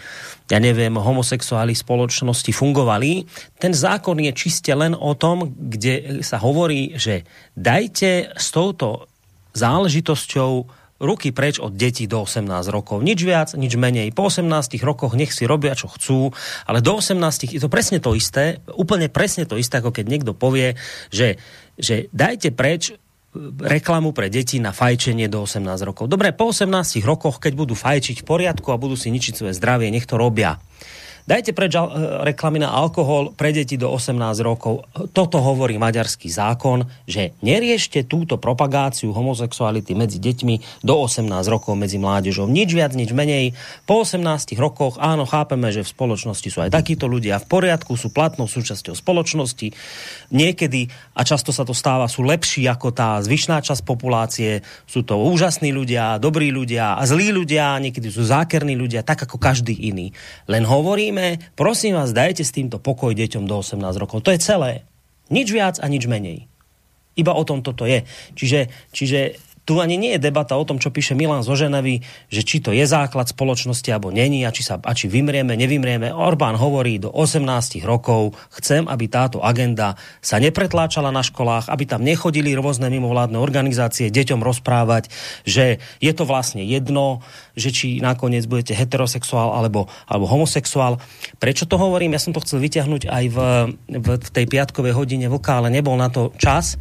ja 0.45 0.61
neviem, 0.61 0.93
homosexuáli 0.93 1.73
spoločnosti 1.73 2.53
fungovali. 2.53 3.25
Ten 3.57 3.73
zákon 3.73 4.21
je 4.21 4.29
čiste 4.29 4.69
len 4.77 4.93
o 4.93 5.17
tom, 5.17 5.44
kde 5.49 6.25
sa 6.25 6.41
hovorí, 6.41 6.97
že 6.97 7.23
dajte 7.53 8.35
s 8.35 8.47
touto 8.53 9.09
záležitosťou 9.55 10.51
ruky 10.95 11.35
preč 11.35 11.59
od 11.59 11.75
detí 11.75 12.07
do 12.07 12.23
18 12.23 12.47
rokov. 12.71 13.03
Nič 13.03 13.19
viac, 13.27 13.51
nič 13.53 13.75
menej. 13.75 14.15
Po 14.15 14.31
18 14.31 14.47
rokoch 14.79 15.11
nech 15.13 15.35
si 15.35 15.43
robia, 15.43 15.75
čo 15.75 15.91
chcú, 15.91 16.31
ale 16.63 16.79
do 16.79 16.99
18 16.99 17.55
je 17.55 17.59
to 17.59 17.67
presne 17.67 17.99
to 17.99 18.15
isté, 18.15 18.63
úplne 18.79 19.11
presne 19.11 19.43
to 19.43 19.59
isté, 19.59 19.83
ako 19.83 19.91
keď 19.91 20.05
niekto 20.07 20.31
povie, 20.31 20.79
že, 21.11 21.35
že 21.75 22.07
dajte 22.15 22.55
preč 22.55 22.95
reklamu 23.59 24.15
pre 24.15 24.31
deti 24.31 24.63
na 24.63 24.71
fajčenie 24.71 25.27
do 25.27 25.43
18 25.43 25.67
rokov. 25.83 26.07
Dobre, 26.07 26.31
po 26.31 26.55
18 26.55 27.03
rokoch, 27.03 27.43
keď 27.43 27.53
budú 27.59 27.75
fajčiť 27.75 28.23
v 28.23 28.27
poriadku 28.27 28.71
a 28.71 28.79
budú 28.79 28.95
si 28.95 29.11
ničiť 29.11 29.35
svoje 29.35 29.53
zdravie, 29.59 29.91
nech 29.91 30.07
to 30.07 30.15
robia. 30.15 30.55
Dajte 31.25 31.57
preč 31.57 31.73
reklamy 32.21 32.61
na 32.61 32.69
alkohol 32.69 33.33
pre 33.33 33.49
deti 33.49 33.81
do 33.81 33.89
18 33.89 34.13
rokov. 34.45 34.85
Toto 35.09 35.41
hovorí 35.41 35.73
maďarský 35.81 36.29
zákon, 36.29 36.85
že 37.09 37.33
neriešte 37.41 38.05
túto 38.05 38.37
propagáciu 38.37 39.09
homosexuality 39.09 39.97
medzi 39.97 40.21
deťmi 40.21 40.85
do 40.85 40.93
18 41.01 41.25
rokov 41.49 41.73
medzi 41.73 41.97
mládežou. 41.97 42.45
Nič 42.45 42.77
viac, 42.77 42.93
nič 42.93 43.09
menej. 43.09 43.57
Po 43.89 44.05
18 44.05 44.53
rokoch, 44.53 45.01
áno, 45.01 45.25
chápeme, 45.25 45.73
že 45.73 45.81
v 45.81 45.89
spoločnosti 45.97 46.45
sú 46.45 46.61
aj 46.61 46.69
takíto 46.69 47.09
ľudia 47.09 47.41
v 47.41 47.49
poriadku, 47.49 47.97
sú 47.97 48.13
platnou 48.13 48.45
súčasťou 48.45 48.93
spoločnosti. 48.93 49.73
Niekedy, 50.29 50.93
a 51.17 51.25
často 51.25 51.49
sa 51.49 51.65
to 51.65 51.73
stáva, 51.73 52.05
sú 52.05 52.21
lepší 52.21 52.69
ako 52.69 52.93
tá 52.93 53.17
zvyšná 53.25 53.65
časť 53.65 53.81
populácie. 53.81 54.61
Sú 54.85 55.01
to 55.01 55.17
úžasní 55.17 55.73
ľudia, 55.73 56.21
dobrí 56.21 56.53
ľudia 56.53 57.01
a 57.01 57.03
zlí 57.09 57.33
ľudia, 57.33 57.81
niekedy 57.81 58.13
sú 58.13 58.21
zákerní 58.29 58.77
ľudia, 58.77 59.01
tak 59.01 59.25
ako 59.25 59.41
každý 59.41 59.73
iný. 59.73 60.13
Len 60.45 60.61
hovorím, 60.69 61.14
hovoríme, 61.15 61.39
prosím 61.55 61.95
vás, 61.95 62.11
dajte 62.11 62.43
s 62.43 62.51
týmto 62.51 62.77
pokoj 62.77 63.15
deťom 63.15 63.47
do 63.47 63.63
18 63.63 63.79
rokov. 63.95 64.19
To 64.27 64.35
je 64.35 64.39
celé. 64.43 64.83
Nič 65.31 65.47
viac 65.49 65.79
a 65.79 65.87
nič 65.87 66.05
menej. 66.11 66.45
Iba 67.15 67.31
o 67.31 67.47
tom 67.47 67.63
toto 67.63 67.87
je. 67.87 68.03
Čiže, 68.35 68.67
čiže 68.91 69.39
tu 69.65 69.81
ani 69.81 69.97
nie 69.97 70.13
je 70.15 70.21
debata 70.21 70.53
o 70.53 70.63
tom, 70.63 70.77
čo 70.77 70.93
píše 70.93 71.17
Milan 71.17 71.41
zo 71.41 71.57
že 71.57 72.41
či 72.45 72.61
to 72.61 72.69
je 72.69 72.85
základ 72.85 73.25
spoločnosti 73.25 73.89
alebo 73.89 74.13
není 74.13 74.45
a 74.45 74.53
či, 74.53 74.61
sa, 74.61 74.77
a 74.77 74.93
či 74.93 75.09
vymrieme, 75.09 75.57
nevymrieme. 75.57 76.13
Orbán 76.13 76.53
hovorí 76.53 77.01
do 77.01 77.09
18 77.09 77.81
rokov, 77.81 78.37
chcem, 78.61 78.85
aby 78.85 79.09
táto 79.09 79.41
agenda 79.41 79.97
sa 80.21 80.37
nepretláčala 80.37 81.09
na 81.09 81.25
školách, 81.25 81.73
aby 81.73 81.89
tam 81.89 82.05
nechodili 82.05 82.53
rôzne 82.53 82.93
mimovládne 82.93 83.41
organizácie 83.41 84.13
deťom 84.13 84.45
rozprávať, 84.45 85.09
že 85.49 85.81
je 85.97 86.13
to 86.13 86.29
vlastne 86.29 86.61
jedno, 86.61 87.25
že 87.57 87.73
či 87.73 87.87
nakoniec 88.05 88.45
budete 88.45 88.77
heterosexuál 88.77 89.57
alebo, 89.57 89.89
alebo 90.05 90.29
homosexuál. 90.29 91.01
Prečo 91.41 91.65
to 91.65 91.81
hovorím? 91.81 92.13
Ja 92.13 92.21
som 92.21 92.37
to 92.37 92.43
chcel 92.45 92.61
vyťahnuť 92.61 93.09
aj 93.09 93.25
v, 93.33 93.37
v, 93.97 94.07
tej 94.29 94.45
piatkovej 94.45 94.93
hodine 94.93 95.25
vlka, 95.25 95.57
ale 95.57 95.73
nebol 95.73 95.97
na 95.97 96.13
to 96.13 96.29
čas. 96.37 96.77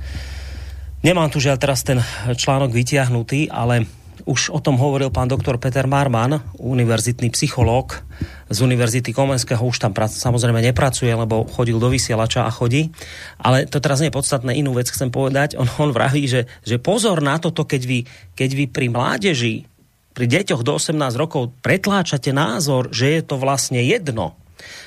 Nemám 1.04 1.28
tu 1.28 1.36
žiaľ 1.36 1.60
teraz 1.60 1.84
ten 1.84 2.00
článok 2.32 2.72
vytiahnutý, 2.72 3.52
ale 3.52 3.84
už 4.24 4.48
o 4.48 4.56
tom 4.56 4.80
hovoril 4.80 5.12
pán 5.12 5.28
doktor 5.28 5.60
Peter 5.60 5.84
Marman, 5.84 6.40
univerzitný 6.56 7.28
psychológ 7.28 8.00
z 8.48 8.64
Univerzity 8.64 9.12
Komenského, 9.12 9.60
už 9.60 9.84
tam 9.84 9.92
prac, 9.92 10.08
samozrejme 10.08 10.64
nepracuje, 10.64 11.12
lebo 11.12 11.44
chodil 11.44 11.76
do 11.76 11.92
vysielača 11.92 12.48
a 12.48 12.50
chodí. 12.56 12.88
Ale 13.36 13.68
to 13.68 13.84
teraz 13.84 14.00
nie 14.00 14.08
je 14.08 14.16
podstatné, 14.16 14.56
inú 14.56 14.72
vec 14.72 14.88
chcem 14.88 15.12
povedať. 15.12 15.60
On, 15.60 15.68
on 15.76 15.92
vraví, 15.92 16.24
že, 16.24 16.48
že 16.64 16.80
pozor 16.80 17.20
na 17.20 17.36
toto, 17.36 17.68
keď 17.68 17.82
vy, 17.84 17.98
keď 18.32 18.50
vy 18.56 18.64
pri 18.72 18.88
mládeži, 18.88 19.68
pri 20.16 20.24
deťoch 20.24 20.64
do 20.64 20.80
18 20.80 20.96
rokov 21.20 21.52
pretláčate 21.60 22.32
názor, 22.32 22.88
že 22.96 23.20
je 23.20 23.22
to 23.28 23.36
vlastne 23.36 23.84
jedno, 23.84 24.40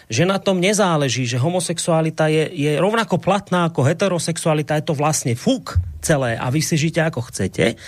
že 0.08 0.24
na 0.28 0.38
tom 0.38 0.60
nezáleží, 0.60 1.24
že 1.24 1.42
homosexualita 1.42 2.28
je, 2.28 2.52
je 2.52 2.72
rovnako 2.80 3.20
platná 3.20 3.68
ako 3.68 3.88
heterosexualita, 3.88 4.80
je 4.80 4.88
to 4.88 4.96
vlastne 4.96 5.34
fuk 5.34 5.80
celé 6.04 6.36
a 6.36 6.48
vy 6.52 6.62
si 6.64 6.76
žite 6.76 7.02
ako 7.04 7.28
chcete, 7.32 7.80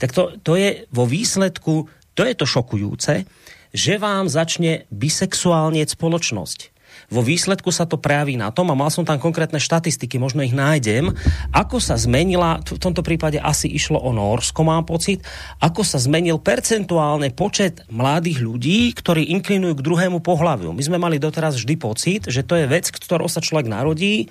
tak 0.00 0.10
to, 0.12 0.36
to 0.40 0.56
je 0.56 0.84
vo 0.92 1.04
výsledku, 1.04 1.88
to 2.16 2.22
je 2.24 2.34
to 2.36 2.46
šokujúce, 2.48 3.28
že 3.76 3.94
vám 4.00 4.30
začne 4.30 4.88
bisexuálnieť 4.88 5.92
spoločnosť 5.92 6.75
vo 7.06 7.22
výsledku 7.22 7.70
sa 7.70 7.86
to 7.86 7.98
prejaví 7.98 8.34
na 8.34 8.50
tom, 8.50 8.70
a 8.70 8.78
mal 8.78 8.90
som 8.90 9.06
tam 9.06 9.22
konkrétne 9.22 9.62
štatistiky, 9.62 10.18
možno 10.18 10.42
ich 10.42 10.54
nájdem, 10.54 11.14
ako 11.54 11.78
sa 11.78 11.94
zmenila, 11.94 12.58
v 12.62 12.82
tomto 12.82 13.06
prípade 13.06 13.38
asi 13.38 13.70
išlo 13.70 13.98
o 14.02 14.10
Norsko, 14.10 14.66
mám 14.66 14.84
pocit, 14.86 15.22
ako 15.62 15.86
sa 15.86 16.02
zmenil 16.02 16.42
percentuálne 16.42 17.30
počet 17.32 17.86
mladých 17.88 18.42
ľudí, 18.42 18.90
ktorí 18.94 19.30
inklinujú 19.38 19.78
k 19.78 19.84
druhému 19.86 20.18
pohľaviu. 20.20 20.74
My 20.74 20.82
sme 20.82 20.98
mali 20.98 21.22
doteraz 21.22 21.54
vždy 21.58 21.74
pocit, 21.78 22.22
že 22.26 22.42
to 22.42 22.58
je 22.58 22.66
vec, 22.66 22.90
ktorou 22.90 23.30
sa 23.30 23.38
človek 23.38 23.70
narodí 23.70 24.28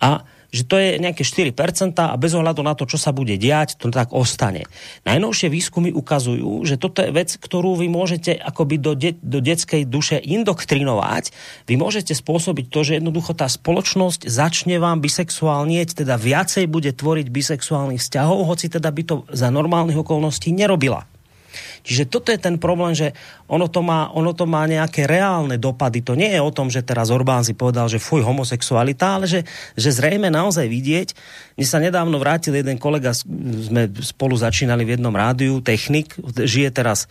a 0.00 0.24
že 0.50 0.62
to 0.66 0.78
je 0.78 0.98
nejaké 1.02 1.26
4% 1.26 1.98
a 1.98 2.14
bez 2.14 2.32
ohľadu 2.34 2.62
na 2.62 2.78
to, 2.78 2.86
čo 2.86 2.98
sa 2.98 3.10
bude 3.10 3.34
diať, 3.34 3.74
to 3.78 3.90
tak 3.90 4.14
ostane. 4.14 4.66
Najnovšie 5.02 5.50
výskumy 5.50 5.90
ukazujú, 5.90 6.62
že 6.62 6.78
toto 6.78 7.02
je 7.02 7.10
vec, 7.10 7.34
ktorú 7.34 7.74
vy 7.74 7.90
môžete 7.90 8.38
akoby 8.38 8.76
do, 8.78 8.92
de- 8.94 9.18
do 9.18 9.42
detskej 9.42 9.86
duše 9.86 10.22
indoktrinovať. 10.22 11.34
Vy 11.66 11.74
môžete 11.74 12.14
spôsobiť 12.14 12.70
to, 12.70 12.80
že 12.86 13.02
jednoducho 13.02 13.34
tá 13.34 13.50
spoločnosť 13.50 14.30
začne 14.30 14.78
vám 14.78 15.02
bisexuálnieť, 15.02 16.06
teda 16.06 16.14
viacej 16.14 16.70
bude 16.70 16.94
tvoriť 16.94 17.26
bisexuálnych 17.26 17.98
vzťahov, 17.98 18.46
hoci 18.46 18.70
teda 18.70 18.90
by 18.94 19.02
to 19.02 19.16
za 19.34 19.50
normálnych 19.50 19.98
okolností 19.98 20.54
nerobila. 20.54 21.09
Čiže 21.80 22.08
toto 22.08 22.28
je 22.30 22.38
ten 22.40 22.60
problém, 22.60 22.92
že 22.92 23.16
ono 23.48 23.66
to, 23.66 23.80
má, 23.80 24.12
ono 24.12 24.36
to 24.36 24.44
má 24.44 24.64
nejaké 24.68 25.08
reálne 25.08 25.56
dopady. 25.56 26.04
To 26.04 26.14
nie 26.14 26.30
je 26.30 26.40
o 26.40 26.52
tom, 26.52 26.68
že 26.68 26.84
teraz 26.84 27.08
Orbán 27.10 27.42
si 27.42 27.56
povedal, 27.56 27.88
že 27.88 28.02
fuj, 28.02 28.22
homosexualita, 28.22 29.20
ale 29.20 29.26
že, 29.26 29.40
že 29.74 29.90
zrejme 29.90 30.28
naozaj 30.28 30.68
vidieť. 30.68 31.08
Mne 31.56 31.66
sa 31.66 31.78
nedávno 31.82 32.16
vrátil 32.20 32.56
jeden 32.56 32.76
kolega, 32.76 33.16
sme 33.16 33.90
spolu 34.00 34.36
začínali 34.36 34.84
v 34.84 35.00
jednom 35.00 35.12
rádiu, 35.12 35.58
technik, 35.64 36.14
žije 36.36 36.70
teraz 36.70 37.10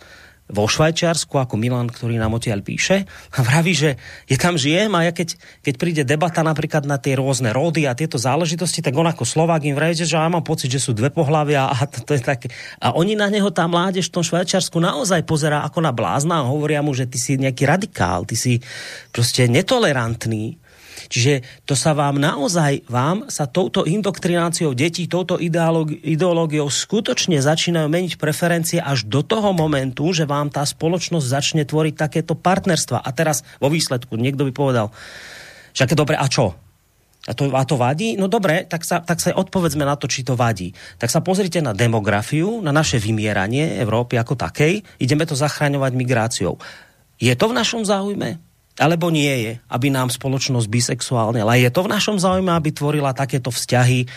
vo 0.50 0.66
Švajčiarsku, 0.66 1.38
ako 1.38 1.54
Milan, 1.56 1.88
ktorý 1.88 2.18
nám 2.18 2.36
odtiaľ 2.36 2.60
píše, 2.60 3.06
a 3.34 3.38
vraví, 3.40 3.72
že 3.72 3.90
je 4.26 4.36
tam 4.36 4.58
žijem 4.58 4.92
a 4.98 5.06
ja 5.06 5.12
keď, 5.14 5.38
keď 5.62 5.74
príde 5.78 6.02
debata 6.02 6.42
napríklad 6.42 6.84
na 6.84 6.98
tie 6.98 7.16
rôzne 7.16 7.54
rody 7.54 7.86
a 7.86 7.96
tieto 7.96 8.18
záležitosti, 8.18 8.82
tak 8.82 8.94
on 8.98 9.06
ako 9.06 9.22
Slovák 9.22 9.62
im 9.64 9.78
vraví, 9.78 9.96
že 9.96 10.10
ja 10.10 10.26
mám 10.26 10.44
pocit, 10.44 10.70
že 10.70 10.82
sú 10.82 10.92
dve 10.92 11.08
pohľavia 11.14 11.70
a 11.70 11.86
to, 11.86 12.02
to 12.02 12.12
je 12.18 12.22
také. 12.22 12.48
A 12.82 12.92
oni 12.94 13.14
na 13.14 13.30
neho 13.30 13.48
tá 13.54 13.64
mládež 13.70 14.10
v 14.10 14.20
tom 14.20 14.24
Švajčiarsku 14.26 14.76
naozaj 14.82 15.22
pozerá 15.24 15.62
ako 15.64 15.80
na 15.80 15.94
blázna 15.94 16.42
a 16.42 16.50
hovoria 16.50 16.82
mu, 16.82 16.92
že 16.92 17.06
ty 17.06 17.16
si 17.16 17.38
nejaký 17.38 17.64
radikál, 17.64 18.26
ty 18.26 18.34
si 18.34 18.58
proste 19.14 19.46
netolerantný 19.46 20.58
Čiže 21.10 21.66
to 21.66 21.74
sa 21.74 21.90
vám 21.90 22.22
naozaj, 22.22 22.86
vám 22.86 23.26
sa 23.26 23.50
touto 23.50 23.82
indoktrináciou 23.82 24.78
detí, 24.78 25.10
touto 25.10 25.42
ideológiou 25.42 26.70
skutočne 26.70 27.42
začínajú 27.42 27.90
meniť 27.90 28.14
preferencie 28.14 28.78
až 28.78 29.10
do 29.10 29.26
toho 29.26 29.50
momentu, 29.50 30.14
že 30.14 30.22
vám 30.22 30.54
tá 30.54 30.62
spoločnosť 30.62 31.26
začne 31.26 31.62
tvoriť 31.66 31.94
takéto 31.98 32.38
partnerstva. 32.38 33.02
A 33.02 33.10
teraz 33.10 33.42
vo 33.58 33.66
výsledku 33.66 34.14
niekto 34.14 34.46
by 34.46 34.52
povedal, 34.54 34.94
však 35.74 35.98
dobre, 35.98 36.14
a 36.14 36.30
čo? 36.30 36.54
A 37.28 37.36
to, 37.36 37.52
a 37.52 37.62
to 37.68 37.76
vadí? 37.76 38.16
No 38.16 38.30
dobre, 38.30 38.64
tak 38.64 38.86
sa, 38.86 39.04
tak 39.04 39.20
sa 39.20 39.36
odpovedzme 39.36 39.84
na 39.84 39.98
to, 39.98 40.08
či 40.08 40.24
to 40.24 40.38
vadí. 40.38 40.72
Tak 40.96 41.12
sa 41.12 41.20
pozrite 41.20 41.60
na 41.60 41.76
demografiu, 41.76 42.64
na 42.64 42.72
naše 42.72 42.96
vymieranie 42.96 43.76
Európy 43.82 44.16
ako 44.16 44.38
takej. 44.40 44.80
Ideme 45.02 45.28
to 45.28 45.36
zachraňovať 45.36 45.92
migráciou. 45.92 46.56
Je 47.20 47.34
to 47.36 47.52
v 47.52 47.56
našom 47.60 47.84
záujme? 47.84 48.40
Alebo 48.80 49.12
nie 49.12 49.28
je, 49.44 49.52
aby 49.68 49.92
nám 49.92 50.08
spoločnosť 50.08 50.64
bisexuálne, 50.64 51.44
ale 51.44 51.60
je 51.60 51.70
to 51.70 51.84
v 51.84 51.92
našom 51.92 52.16
záujme, 52.16 52.48
aby 52.48 52.72
tvorila 52.72 53.12
takéto 53.12 53.52
vzťahy, 53.52 54.08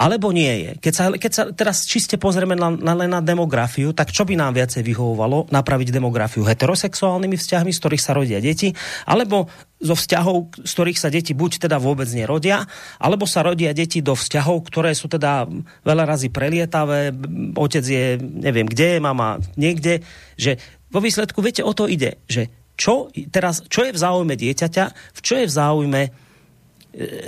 alebo 0.00 0.32
nie 0.32 0.48
je. 0.48 0.70
Keď 0.80 0.92
sa, 0.96 1.04
keď 1.12 1.32
sa 1.36 1.42
teraz 1.52 1.84
čiste 1.84 2.16
pozrieme 2.16 2.56
na, 2.56 2.72
na, 2.72 2.96
len 2.96 3.12
na 3.12 3.20
demografiu, 3.20 3.92
tak 3.92 4.08
čo 4.08 4.24
by 4.24 4.32
nám 4.32 4.56
viacej 4.56 4.80
vyhovovalo? 4.80 5.52
Napraviť 5.52 5.92
demografiu 5.92 6.40
heterosexuálnymi 6.48 7.36
vzťahmi, 7.36 7.68
z 7.68 7.80
ktorých 7.84 8.00
sa 8.00 8.16
rodia 8.16 8.40
deti, 8.40 8.72
alebo 9.04 9.52
zo 9.76 9.92
vzťahov, 9.92 10.64
z 10.64 10.72
ktorých 10.72 10.96
sa 10.96 11.12
deti 11.12 11.36
buď 11.36 11.68
teda 11.68 11.76
vôbec 11.76 12.08
nerodia, 12.16 12.64
alebo 12.96 13.28
sa 13.28 13.44
rodia 13.44 13.76
deti 13.76 14.00
do 14.00 14.16
vzťahov, 14.16 14.64
ktoré 14.72 14.96
sú 14.96 15.12
teda 15.12 15.44
veľa 15.84 16.04
razy 16.08 16.32
prelietavé, 16.32 17.12
otec 17.60 17.84
je, 17.84 18.16
neviem 18.24 18.64
kde 18.64 19.04
mama 19.04 19.36
niekde, 19.60 20.00
že 20.40 20.56
vo 20.88 21.04
výsledku, 21.04 21.44
viete, 21.44 21.60
o 21.60 21.76
to 21.76 21.84
ide, 21.86 22.18
že 22.24 22.48
čo, 22.80 23.12
teraz, 23.28 23.60
čo 23.68 23.84
je 23.84 23.92
v 23.92 24.00
záujme 24.00 24.32
dieťaťa, 24.40 24.84
v 25.12 25.20
čo 25.20 25.34
je 25.36 25.44
v 25.44 25.52
záujme 25.52 26.02
e, 26.08 26.10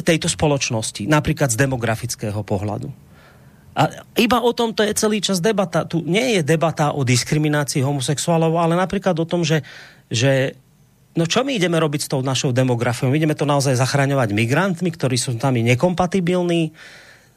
tejto 0.01 0.33
spoločnosti, 0.33 1.05
napríklad 1.05 1.53
z 1.53 1.61
demografického 1.61 2.41
pohľadu. 2.41 2.89
A 3.73 3.89
iba 4.17 4.41
o 4.41 4.53
tom 4.57 4.73
to 4.73 4.85
je 4.85 4.97
celý 4.97 5.21
čas 5.21 5.41
debata. 5.41 5.85
Tu 5.89 6.01
nie 6.05 6.41
je 6.41 6.43
debata 6.45 6.93
o 6.93 7.05
diskriminácii 7.05 7.85
homosexuálov, 7.85 8.57
ale 8.57 8.77
napríklad 8.77 9.17
o 9.17 9.29
tom, 9.29 9.45
že, 9.45 9.65
že 10.13 10.57
no 11.17 11.25
čo 11.25 11.41
my 11.41 11.57
ideme 11.57 11.81
robiť 11.81 12.05
s 12.05 12.11
tou 12.13 12.21
našou 12.21 12.53
demografiou? 12.53 13.09
My 13.09 13.17
ideme 13.17 13.37
to 13.37 13.49
naozaj 13.49 13.77
zachraňovať 13.77 14.37
migrantmi, 14.37 14.93
ktorí 14.93 15.17
sú 15.17 15.37
tam 15.41 15.57
nekompatibilní, 15.57 16.73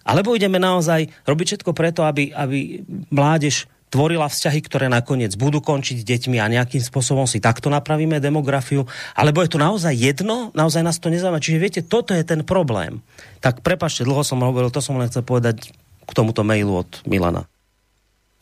alebo 0.04 0.36
ideme 0.36 0.60
naozaj 0.60 1.08
robiť 1.24 1.46
všetko 1.56 1.72
preto, 1.72 2.04
aby, 2.04 2.36
aby 2.36 2.84
mládež 3.12 3.72
tvorila 3.90 4.28
vzťahy, 4.28 4.60
ktoré 4.66 4.86
nakoniec 4.92 5.32
budú 5.40 5.62
končiť 5.64 6.04
deťmi 6.04 6.38
a 6.42 6.52
nejakým 6.52 6.84
spôsobom 6.84 7.30
si 7.30 7.40
takto 7.40 7.72
napravíme 7.72 8.20
demografiu, 8.20 8.84
alebo 9.16 9.40
je 9.46 9.50
to 9.52 9.60
naozaj 9.62 9.94
jedno, 9.96 10.52
naozaj 10.52 10.84
nás 10.84 11.00
to 11.00 11.08
nezaujíma. 11.08 11.40
Čiže 11.40 11.62
viete, 11.62 11.82
toto 11.86 12.12
je 12.12 12.26
ten 12.26 12.44
problém. 12.44 13.00
Tak 13.40 13.64
prepašte, 13.64 14.04
dlho 14.04 14.26
som 14.26 14.44
hovoril, 14.44 14.74
to 14.74 14.84
som 14.84 14.98
len 15.00 15.08
chcel 15.08 15.24
povedať 15.24 15.72
k 16.06 16.12
tomuto 16.12 16.44
mailu 16.44 16.84
od 16.84 16.92
Milana. 17.08 17.48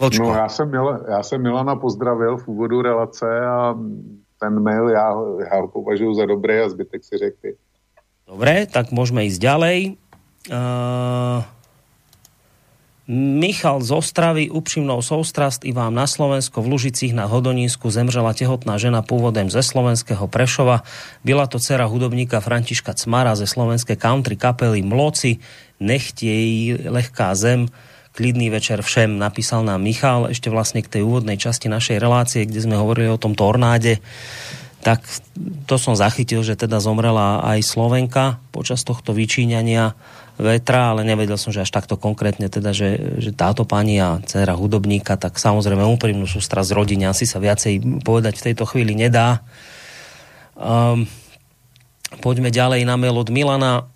No 0.03 0.35
já 0.35 0.49
jsem, 0.49 0.67
Mil, 0.71 1.05
já 1.07 1.23
jsem 1.23 1.41
Milana 1.41 1.75
pozdravil 1.75 2.37
v 2.37 2.47
úvodu 2.47 2.81
relace 2.81 3.23
a 3.45 3.77
ten 4.39 4.59
mail 4.59 4.89
já, 4.89 5.15
já 5.51 5.61
ho 5.61 5.67
považuji 5.67 6.15
za 6.15 6.25
dobrý 6.25 6.59
a 6.59 6.69
zbytek 6.69 7.03
si 7.03 7.17
řekli. 7.17 7.55
Dobre, 8.27 8.67
tak 8.67 8.91
môžeme 8.91 9.23
ísť 9.23 9.39
ďalej. 9.39 9.77
Uh... 10.51 11.43
Michal 13.12 13.84
z 13.84 13.91
Ostravy, 13.91 14.47
úprimnou 14.47 15.04
soustrast 15.04 15.68
i 15.68 15.76
vám 15.76 15.91
na 15.91 16.08
Slovensko 16.08 16.64
v 16.64 16.72
Lužicích 16.72 17.12
na 17.12 17.28
Hodonínsku 17.28 17.91
zemřela 17.91 18.32
tehotná 18.32 18.80
žena 18.80 19.04
pôvodem 19.04 19.51
ze 19.51 19.60
slovenského 19.60 20.24
Prešova. 20.32 20.88
Byla 21.20 21.43
to 21.51 21.60
dcera 21.60 21.84
hudobníka 21.84 22.39
Františka 22.39 22.95
Cmara 22.95 23.36
ze 23.36 23.43
slovenskej 23.43 23.99
country 23.99 24.39
kapely 24.39 24.80
Mloci. 24.80 25.43
Jej 26.24 26.80
lehká 26.88 27.36
zem. 27.36 27.68
Klidný 28.16 28.47
večer 28.47 28.80
všem, 28.80 29.20
napísal 29.20 29.68
nám 29.68 29.84
Michal 29.84 30.32
ešte 30.32 30.47
vlastne 30.47 30.80
k 30.80 30.88
tej 30.88 31.01
úvodnej 31.04 31.36
časti 31.36 31.68
našej 31.68 31.99
relácie, 31.99 32.47
kde 32.47 32.64
sme 32.64 32.80
hovorili 32.80 33.12
o 33.12 33.20
tom 33.20 33.36
tornáde 33.36 33.99
tak 34.84 34.99
to 35.64 35.80
som 35.80 35.95
zachytil, 35.95 36.43
že 36.43 36.60
teda 36.60 36.84
zomrela 36.84 37.39
aj 37.39 37.64
Slovenka 37.64 38.43
počas 38.51 38.84
tohto 38.84 39.16
vyčíňania 39.16 39.95
vetra, 40.41 40.91
ale 40.91 41.05
nevedel 41.05 41.38
som, 41.38 41.53
že 41.53 41.61
až 41.61 41.69
takto 41.69 41.93
konkrétne 41.93 42.49
teda, 42.49 42.73
že, 42.73 43.21
že 43.21 43.31
táto 43.31 43.69
pani 43.69 44.01
a 44.01 44.17
dcera 44.17 44.57
hudobníka, 44.57 45.13
tak 45.15 45.38
samozrejme 45.38 45.86
úprimnú 45.86 46.25
sústra 46.25 46.65
z 46.65 46.73
asi 47.05 47.29
sa 47.29 47.38
viacej 47.38 48.01
povedať 48.01 48.41
v 48.41 48.45
tejto 48.51 48.65
chvíli 48.65 48.97
nedá. 48.97 49.45
Um, 50.57 51.05
poďme 52.21 52.49
ďalej 52.49 52.86
na 52.86 52.97
mail 52.97 53.13
od 53.13 53.29
Milana. 53.29 53.92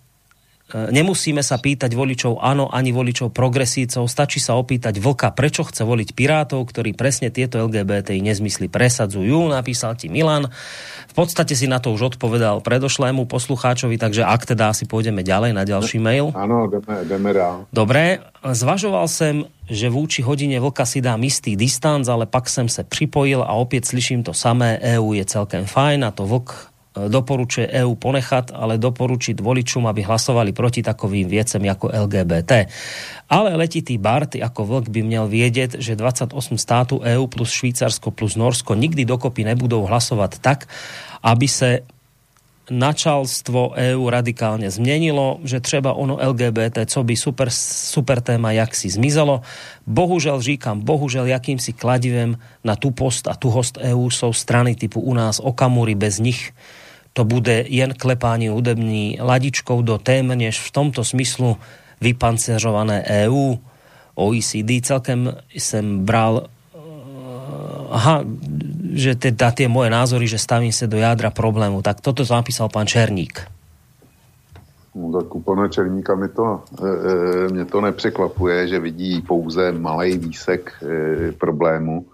Nemusíme 0.74 1.40
sa 1.40 1.56
pýtať 1.56 1.96
voličov 1.96 2.44
áno, 2.44 2.68
ani 2.68 2.92
voličov 2.92 3.32
progresívcov, 3.32 4.04
stačí 4.04 4.36
sa 4.36 4.56
opýtať 4.60 5.00
Vlka, 5.00 5.32
prečo 5.32 5.64
chce 5.64 5.84
voliť 5.84 6.12
Pirátov, 6.12 6.68
ktorí 6.68 6.92
presne 6.92 7.32
tieto 7.32 7.56
LGBT 7.64 8.12
nezmysly 8.20 8.68
presadzujú, 8.68 9.48
napísal 9.48 9.96
ti 9.96 10.12
Milan. 10.12 10.52
V 11.08 11.14
podstate 11.16 11.56
si 11.56 11.64
na 11.64 11.80
to 11.80 11.96
už 11.96 12.16
odpovedal 12.16 12.60
predošlému 12.60 13.24
poslucháčovi, 13.24 13.96
takže 13.96 14.28
ak 14.28 14.44
teda 14.44 14.70
asi 14.76 14.84
pôjdeme 14.84 15.24
ďalej 15.24 15.56
na 15.56 15.64
ďalší 15.64 15.98
mail. 15.98 16.36
Áno, 16.36 16.68
ideme, 16.68 16.94
ideme 17.04 17.30
Dobre, 17.72 18.20
zvažoval 18.44 19.08
jsem, 19.08 19.44
že 19.70 19.90
vůči 19.90 20.22
hodině 20.22 20.60
Vlka 20.60 20.84
si 20.86 21.00
dám 21.00 21.24
istý 21.24 21.56
distanc, 21.56 22.08
ale 22.08 22.26
pak 22.26 22.48
jsem 22.48 22.68
se 22.68 22.84
připojil 22.84 23.42
a 23.42 23.52
opět 23.52 23.84
slyším 23.84 24.22
to 24.22 24.34
samé, 24.34 24.78
EU 24.82 25.12
je 25.12 25.24
celkem 25.24 25.64
fajn 25.64 26.04
a 26.04 26.10
to 26.10 26.26
Vlk 26.26 26.67
doporučuje 27.08 27.70
EÚ 27.70 27.94
ponechat, 27.94 28.50
ale 28.54 28.78
doporučiť 28.78 29.38
voličům, 29.40 29.86
aby 29.86 30.02
hlasovali 30.02 30.52
proti 30.52 30.82
takovým 30.82 31.28
věcem 31.28 31.64
jako 31.64 31.90
LGBT. 31.94 32.52
Ale 33.30 33.56
letitý 33.56 33.98
Bart 33.98 34.34
jako 34.34 34.64
vlk 34.64 34.88
by 34.88 35.02
měl 35.02 35.28
vědět, 35.28 35.76
že 35.78 35.96
28 35.96 36.58
států 36.58 37.00
EÚ 37.04 37.26
plus 37.26 37.50
Švýcarsko 37.50 38.10
plus 38.10 38.36
Norsko 38.36 38.74
nikdy 38.74 39.04
dokopy 39.04 39.44
nebudou 39.44 39.86
hlasovat 39.86 40.38
tak, 40.38 40.66
aby 41.22 41.48
se 41.48 41.80
načalstvo 42.70 43.72
EU 43.76 44.04
radikálne 44.12 44.68
zmenilo, 44.68 45.40
že 45.44 45.60
třeba 45.60 45.96
ono 45.96 46.20
LGBT, 46.20 46.84
co 46.84 47.00
by 47.04 47.16
super, 47.16 47.48
super 47.50 48.20
téma, 48.20 48.52
jak 48.52 48.76
si 48.76 48.92
zmizelo. 48.92 49.40
Bohužel 49.86 50.40
říkám, 50.40 50.80
bohužel 50.80 51.26
jakýmsi 51.26 51.72
kladivem 51.72 52.36
na 52.64 52.76
tu 52.76 52.90
post 52.90 53.28
a 53.28 53.34
tu 53.34 53.50
host 53.50 53.78
EU 53.80 54.10
jsou 54.10 54.32
strany 54.32 54.74
typu 54.74 55.00
u 55.00 55.14
nás 55.14 55.40
Okamury, 55.40 55.94
bez 55.94 56.20
nich 56.20 56.52
to 57.12 57.24
bude 57.24 57.64
jen 57.68 57.94
klepání 57.94 58.48
hudební 58.48 59.18
ladičkou 59.20 59.82
do 59.82 59.98
tém, 59.98 60.28
než 60.28 60.60
v 60.60 60.70
tomto 60.70 61.04
smyslu 61.04 61.56
vypanceřované 62.00 63.04
EU, 63.04 63.56
OECD. 64.14 64.82
Celkem 64.82 65.36
jsem 65.50 66.04
bral 66.04 66.42
eh, 66.44 66.78
aha, 67.90 68.24
že 68.92 69.14
teda 69.14 69.50
tie 69.50 69.68
moje 69.68 69.90
názory, 69.90 70.26
že 70.26 70.38
stavím 70.38 70.72
se 70.72 70.86
do 70.86 70.98
jádra 70.98 71.30
problému. 71.30 71.82
Tak 71.82 72.00
toto 72.00 72.24
napísal 72.26 72.68
pan 72.68 72.86
Černík. 72.86 73.58
No, 74.98 75.22
tak 75.22 75.34
u 75.34 75.68
Černíka 75.68 76.14
mi 76.14 76.28
to, 76.28 76.62
e, 76.82 77.52
mě 77.52 77.64
to 77.64 77.80
nepřekvapuje, 77.80 78.68
že 78.68 78.78
vidí 78.80 79.22
pouze 79.22 79.72
malý 79.72 80.18
výsek 80.18 80.72
e, 80.82 81.32
problému. 81.32 82.06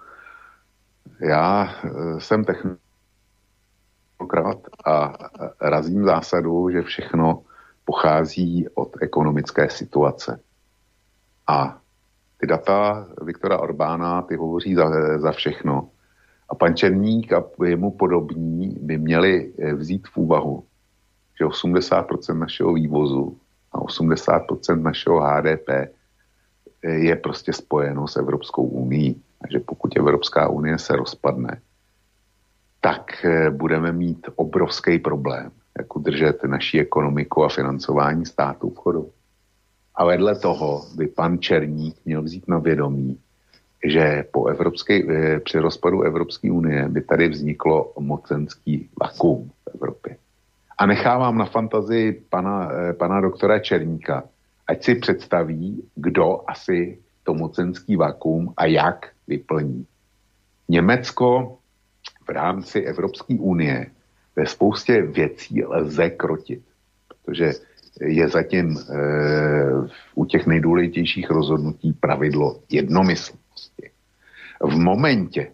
Já 1.20 1.64
e, 1.64 2.20
jsem 2.20 2.44
technik 2.44 2.83
mnohokrát 4.24 4.58
a 4.86 5.12
razím 5.60 6.04
zásadu, 6.04 6.70
že 6.70 6.82
všechno 6.82 7.42
pochází 7.84 8.66
od 8.74 8.96
ekonomické 9.00 9.70
situace. 9.70 10.40
A 11.46 11.78
ty 12.40 12.46
data 12.46 13.06
Viktora 13.22 13.58
Orbána, 13.58 14.22
ty 14.22 14.36
hovoří 14.36 14.74
za, 14.74 14.90
za 15.18 15.32
všechno. 15.32 15.88
A 16.48 16.54
pan 16.54 16.76
Černík 16.76 17.32
a 17.32 17.44
jemu 17.64 17.90
podobní 17.90 18.76
by 18.80 18.98
měli 18.98 19.52
vzít 19.76 20.08
v 20.08 20.16
úvahu, 20.16 20.64
že 21.38 21.44
80% 21.44 22.38
našeho 22.38 22.72
vývozu 22.72 23.36
a 23.72 23.78
80% 23.78 24.82
našeho 24.82 25.20
HDP 25.20 25.68
je 26.82 27.16
prostě 27.16 27.52
spojeno 27.52 28.08
s 28.08 28.16
Evropskou 28.16 28.64
unii. 28.64 29.20
Takže 29.40 29.60
pokud 29.60 29.96
Evropská 29.96 30.48
unie 30.48 30.78
se 30.78 30.96
rozpadne, 30.96 31.60
tak 32.84 33.24
eh, 33.24 33.50
budeme 33.50 33.92
mít 33.92 34.28
obrovský 34.36 34.98
problém, 34.98 35.50
jak 35.78 35.96
udržet 35.96 36.44
naší 36.44 36.80
ekonomiku 36.80 37.44
a 37.44 37.48
financování 37.48 38.26
státu 38.26 38.70
v 38.70 38.76
chodu. 38.76 39.10
A 39.94 40.04
vedle 40.04 40.36
toho 40.36 40.84
by 40.96 41.06
pan 41.06 41.38
Černík 41.38 41.96
měl 42.04 42.22
vzít 42.22 42.48
na 42.48 42.58
vědomí, 42.58 43.18
že 43.84 44.24
po 44.32 44.46
evropské, 44.46 45.00
eh, 45.08 45.40
při 45.40 45.58
rozpadu 45.58 46.02
Evropské 46.02 46.52
unie 46.52 46.88
by 46.88 47.00
tady 47.02 47.28
vzniklo 47.28 47.92
mocenský 47.98 48.88
vakuum 49.00 49.48
v 49.48 49.74
Evropě. 49.74 50.16
A 50.78 50.86
nechávám 50.86 51.38
na 51.38 51.44
fantazii 51.44 52.12
pana, 52.28 52.68
eh, 52.72 52.92
pana 52.92 53.20
doktora 53.20 53.58
Černíka, 53.58 54.28
ať 54.68 54.84
si 54.84 54.94
představí, 54.94 55.88
kdo 55.94 56.44
asi 56.46 56.98
to 57.24 57.34
mocenský 57.34 57.96
vakuum 57.96 58.52
a 58.56 58.66
jak 58.66 59.08
vyplní. 59.26 59.86
Německo 60.68 61.58
v 62.26 62.28
rámci 62.28 62.80
Evropské 62.80 63.34
unie 63.34 63.86
ve 64.36 64.46
spoustě 64.46 65.02
věcí 65.02 65.64
lze 65.64 66.10
krotit, 66.10 66.62
protože 67.08 67.52
je 68.00 68.28
zatím 68.28 68.78
e, 68.78 68.82
u 70.14 70.24
těch 70.24 70.46
nejdůležitějších 70.46 71.30
rozhodnutí 71.30 71.92
pravidlo 71.92 72.60
jednomyslnosti. 72.70 73.90
V 74.60 74.76
momentě, 74.76 75.52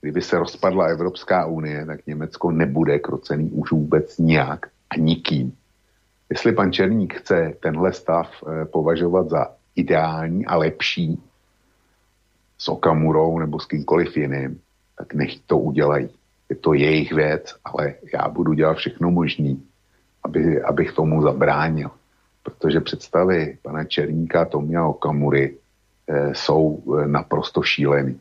kdyby 0.00 0.22
se 0.22 0.38
rozpadla 0.38 0.86
Evropská 0.86 1.46
unie, 1.46 1.86
tak 1.86 2.06
Německo 2.06 2.50
nebude 2.50 2.98
krocený 2.98 3.50
už 3.50 3.70
vůbec 3.70 4.18
nějak 4.18 4.66
a 4.90 4.96
nikým. 4.96 5.52
Jestli 6.30 6.52
pan 6.52 6.72
Černík 6.72 7.14
chce 7.14 7.54
tenhle 7.62 7.92
stav 7.92 8.28
e, 8.42 8.64
považovat 8.64 9.28
za 9.28 9.46
ideální 9.76 10.46
a 10.46 10.56
lepší 10.56 11.22
s 12.58 12.68
Okamurou 12.68 13.38
nebo 13.38 13.60
s 13.60 13.66
kýmkoliv 13.66 14.16
jiným, 14.16 14.60
tak 14.98 15.14
nech 15.14 15.38
to 15.46 15.58
udělají. 15.58 16.08
Je 16.50 16.56
to 16.56 16.74
jejich 16.74 17.12
věc, 17.12 17.54
ale 17.64 17.94
já 18.14 18.28
budu 18.28 18.52
dělat 18.52 18.76
všechno 18.76 19.10
možné, 19.10 19.56
aby, 20.24 20.62
abych 20.62 20.92
tomu 20.92 21.22
zabránil. 21.22 21.90
Protože 22.42 22.80
představy 22.80 23.58
pana 23.62 23.84
Černíka, 23.84 24.44
Tomia 24.44 24.86
Okamury 24.86 25.56
e, 26.06 26.34
jsou 26.34 26.82
e, 26.84 27.08
naprosto 27.08 27.62
šílený. 27.62 28.20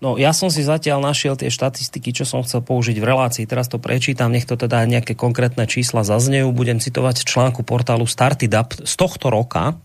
No, 0.00 0.16
ja 0.16 0.32
som 0.32 0.48
si 0.48 0.64
zatiaľ 0.64 1.04
našiel 1.04 1.36
tie 1.36 1.52
štatistiky, 1.52 2.16
čo 2.16 2.24
som 2.24 2.40
chcel 2.40 2.64
použiť 2.64 2.96
v 2.96 3.04
relácii. 3.04 3.44
Teraz 3.44 3.68
to 3.68 3.76
prečítam, 3.76 4.32
nech 4.32 4.48
to 4.48 4.56
teda 4.56 4.88
nejaké 4.88 5.12
konkrétne 5.12 5.68
čísla 5.68 6.08
zaznejú. 6.08 6.48
Budem 6.56 6.80
citovať 6.80 7.28
článku 7.28 7.60
portálu 7.68 8.08
Startidap 8.08 8.72
z 8.72 8.94
tohto 8.96 9.28
roka, 9.28 9.76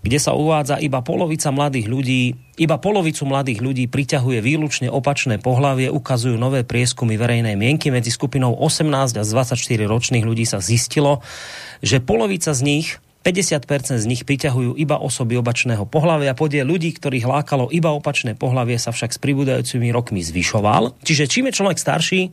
kde 0.00 0.18
sa 0.18 0.32
uvádza 0.32 0.80
iba 0.80 1.04
polovica 1.04 1.52
mladých 1.52 1.86
ľudí, 1.88 2.22
iba 2.56 2.76
polovicu 2.80 3.28
mladých 3.28 3.60
ľudí 3.60 3.84
priťahuje 3.88 4.40
výlučne 4.40 4.88
opačné 4.88 5.36
pohlavie, 5.40 5.92
ukazujú 5.92 6.36
nové 6.40 6.64
prieskumy 6.64 7.20
verejnej 7.20 7.56
mienky. 7.56 7.92
Medzi 7.92 8.12
skupinou 8.12 8.56
18 8.56 9.16
a 9.16 9.24
24 9.24 9.56
ročných 9.84 10.24
ľudí 10.24 10.48
sa 10.48 10.60
zistilo, 10.60 11.20
že 11.84 12.00
polovica 12.00 12.52
z 12.52 12.60
nich 12.64 12.88
50% 13.20 14.00
z 14.00 14.06
nich 14.08 14.24
priťahujú 14.24 14.80
iba 14.80 14.96
osoby 14.96 15.36
opačného 15.36 15.84
pohlavia. 15.84 16.32
Podiel 16.32 16.64
ľudí, 16.64 16.96
ktorých 16.96 17.28
lákalo 17.28 17.68
iba 17.68 17.92
opačné 17.92 18.32
pohlavie, 18.32 18.80
sa 18.80 18.96
však 18.96 19.12
s 19.12 19.20
pribúdajúcimi 19.20 19.92
rokmi 19.92 20.24
zvyšoval. 20.24 20.96
Čiže 21.04 21.28
čím 21.28 21.52
je 21.52 21.56
človek 21.60 21.76
starší, 21.76 22.32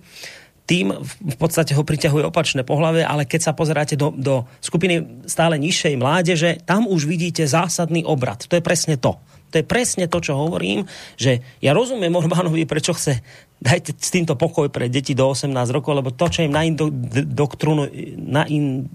tým 0.68 0.92
v 1.08 1.36
podstate 1.40 1.72
ho 1.72 1.82
priťahuje 1.82 2.28
opačné 2.28 2.68
pohlavie, 2.68 3.02
ale 3.02 3.24
keď 3.24 3.50
sa 3.50 3.56
pozeráte 3.56 3.96
do, 3.96 4.12
do 4.12 4.44
skupiny 4.60 5.24
stále 5.24 5.56
nižšej 5.56 5.96
mládeže, 5.96 6.50
tam 6.68 6.92
už 6.92 7.08
vidíte 7.08 7.48
zásadný 7.48 8.04
obrad. 8.04 8.44
To 8.52 8.60
je 8.60 8.62
presne 8.62 9.00
to. 9.00 9.16
To 9.48 9.64
je 9.64 9.64
presne 9.64 10.12
to, 10.12 10.20
čo 10.20 10.36
hovorím, 10.36 10.84
že 11.16 11.40
ja 11.64 11.72
rozumiem 11.72 12.12
Orbánovi, 12.12 12.68
prečo 12.68 12.92
chce 12.92 13.24
dajte 13.64 13.96
s 13.96 14.12
týmto 14.12 14.36
pokoj 14.36 14.68
pre 14.68 14.92
deti 14.92 15.16
do 15.16 15.32
18 15.32 15.50
rokov, 15.72 15.96
lebo 15.96 16.12
to, 16.12 16.28
čo 16.28 16.44
im 16.44 16.52
na, 16.52 16.68
indo, 16.68 16.92
doktrunu, 17.24 17.88
na 18.20 18.44
in, 18.46 18.86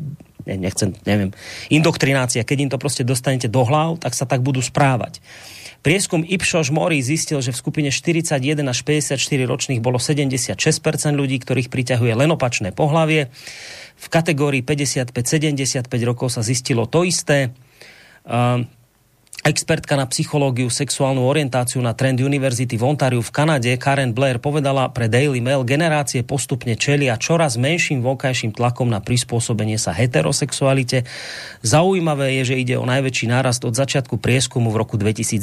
ne, 0.45 0.55
nechcem, 0.61 0.93
neviem, 1.09 1.33
indoktrinácia, 1.73 2.45
keď 2.45 2.59
im 2.69 2.71
to 2.71 2.79
proste 2.79 3.03
dostanete 3.03 3.49
do 3.49 3.65
hlav, 3.65 3.97
tak 3.97 4.13
sa 4.13 4.29
tak 4.29 4.45
budú 4.45 4.61
správať. 4.61 5.25
Prieskum 5.83 6.23
Ipsos 6.23 6.71
Mori 6.71 7.03
zistil, 7.03 7.43
že 7.43 7.51
v 7.51 7.59
skupine 7.59 7.91
41 7.91 8.39
až 8.63 8.79
54 8.87 9.19
ročných 9.51 9.83
bolo 9.83 9.99
76% 9.99 10.55
ľudí, 11.11 11.43
ktorých 11.43 11.67
priťahuje 11.75 12.15
len 12.15 12.31
opačné 12.31 12.71
pohlavie. 12.71 13.35
V 13.99 14.07
kategórii 14.07 14.63
55-75 14.63 15.91
rokov 16.07 16.31
sa 16.31 16.47
zistilo 16.47 16.87
to 16.87 17.03
isté. 17.03 17.51
Uh, 18.23 18.63
Expertka 19.43 19.99
na 19.99 20.07
psychológiu, 20.07 20.71
sexuálnu 20.71 21.27
orientáciu 21.27 21.83
na 21.83 21.99
Trend 21.99 22.23
University 22.23 22.79
v 22.79 22.87
Ontariu 22.87 23.19
v 23.27 23.35
Kanade 23.35 23.75
Karen 23.75 24.15
Blair 24.15 24.39
povedala 24.39 24.87
pre 24.95 25.11
Daily 25.11 25.43
Mail, 25.43 25.67
generácie 25.67 26.23
postupne 26.23 26.79
čelia 26.79 27.19
čoraz 27.19 27.59
menším 27.59 28.07
vonkajším 28.07 28.55
tlakom 28.55 28.87
na 28.87 29.03
prispôsobenie 29.03 29.83
sa 29.83 29.91
heterosexualite. 29.91 31.11
Zaujímavé 31.59 32.39
je, 32.39 32.55
že 32.55 32.61
ide 32.63 32.79
o 32.79 32.87
najväčší 32.87 33.27
nárast 33.35 33.67
od 33.67 33.75
začiatku 33.75 34.23
prieskumu 34.23 34.71
v 34.71 34.79
roku 34.79 34.95
2012. 34.95 35.43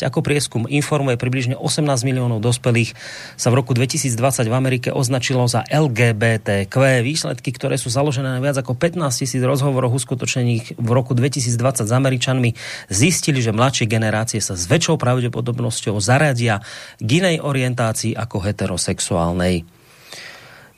Ako 0.00 0.24
prieskum 0.24 0.64
informuje 0.64 1.20
približne 1.20 1.60
18 1.60 2.08
miliónov 2.08 2.40
dospelých 2.40 2.96
sa 3.36 3.52
v 3.52 3.60
roku 3.60 3.76
2020 3.76 4.16
v 4.48 4.54
Amerike 4.56 4.88
označilo 4.96 5.44
za 5.44 5.60
LGBTQ. 5.68 7.04
Výsledky, 7.04 7.52
ktoré 7.52 7.76
sú 7.76 7.92
založené 7.92 8.32
na 8.32 8.40
viac 8.40 8.56
ako 8.56 8.72
15 8.72 9.12
tisíc 9.12 9.44
rozhovoroch 9.44 9.92
uskutočnených 9.92 10.80
v 10.80 10.88
roku 10.88 11.12
2020 11.12 11.84
s 11.84 11.92
Američanmi, 11.92 12.56
zistili 12.88 13.25
zistili, 13.26 13.42
že 13.42 13.50
mladšie 13.50 13.90
generácie 13.90 14.38
sa 14.38 14.54
s 14.54 14.70
väčšou 14.70 15.02
pravdepodobnosťou 15.02 15.98
zaradia 15.98 16.62
k 17.02 17.08
inej 17.18 17.42
orientácii 17.42 18.14
ako 18.14 18.38
heterosexuálnej. 18.38 19.66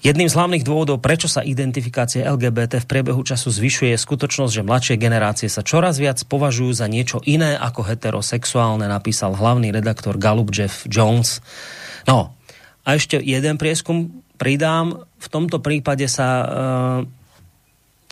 Jedným 0.01 0.33
z 0.33 0.37
hlavných 0.41 0.65
dôvodov, 0.65 1.05
prečo 1.05 1.29
sa 1.29 1.45
identifikácia 1.45 2.25
LGBT 2.25 2.81
v 2.81 2.89
priebehu 2.89 3.21
času 3.21 3.53
zvyšuje, 3.53 3.93
je 3.93 4.01
skutočnosť, 4.01 4.53
že 4.57 4.65
mladšie 4.65 4.97
generácie 4.97 5.53
sa 5.53 5.61
čoraz 5.61 6.01
viac 6.01 6.25
považujú 6.25 6.73
za 6.73 6.89
niečo 6.89 7.21
iné 7.29 7.53
ako 7.61 7.85
heterosexuálne, 7.85 8.89
napísal 8.89 9.37
hlavný 9.37 9.69
redaktor 9.69 10.17
Gallup 10.17 10.49
Jeff 10.49 10.89
Jones. 10.89 11.45
No, 12.09 12.33
a 12.81 12.89
ešte 12.97 13.21
jeden 13.21 13.61
prieskum 13.61 14.25
pridám. 14.41 15.05
V 15.21 15.29
tomto 15.29 15.61
prípade 15.61 16.09
sa 16.09 16.29
uh, 16.41 16.49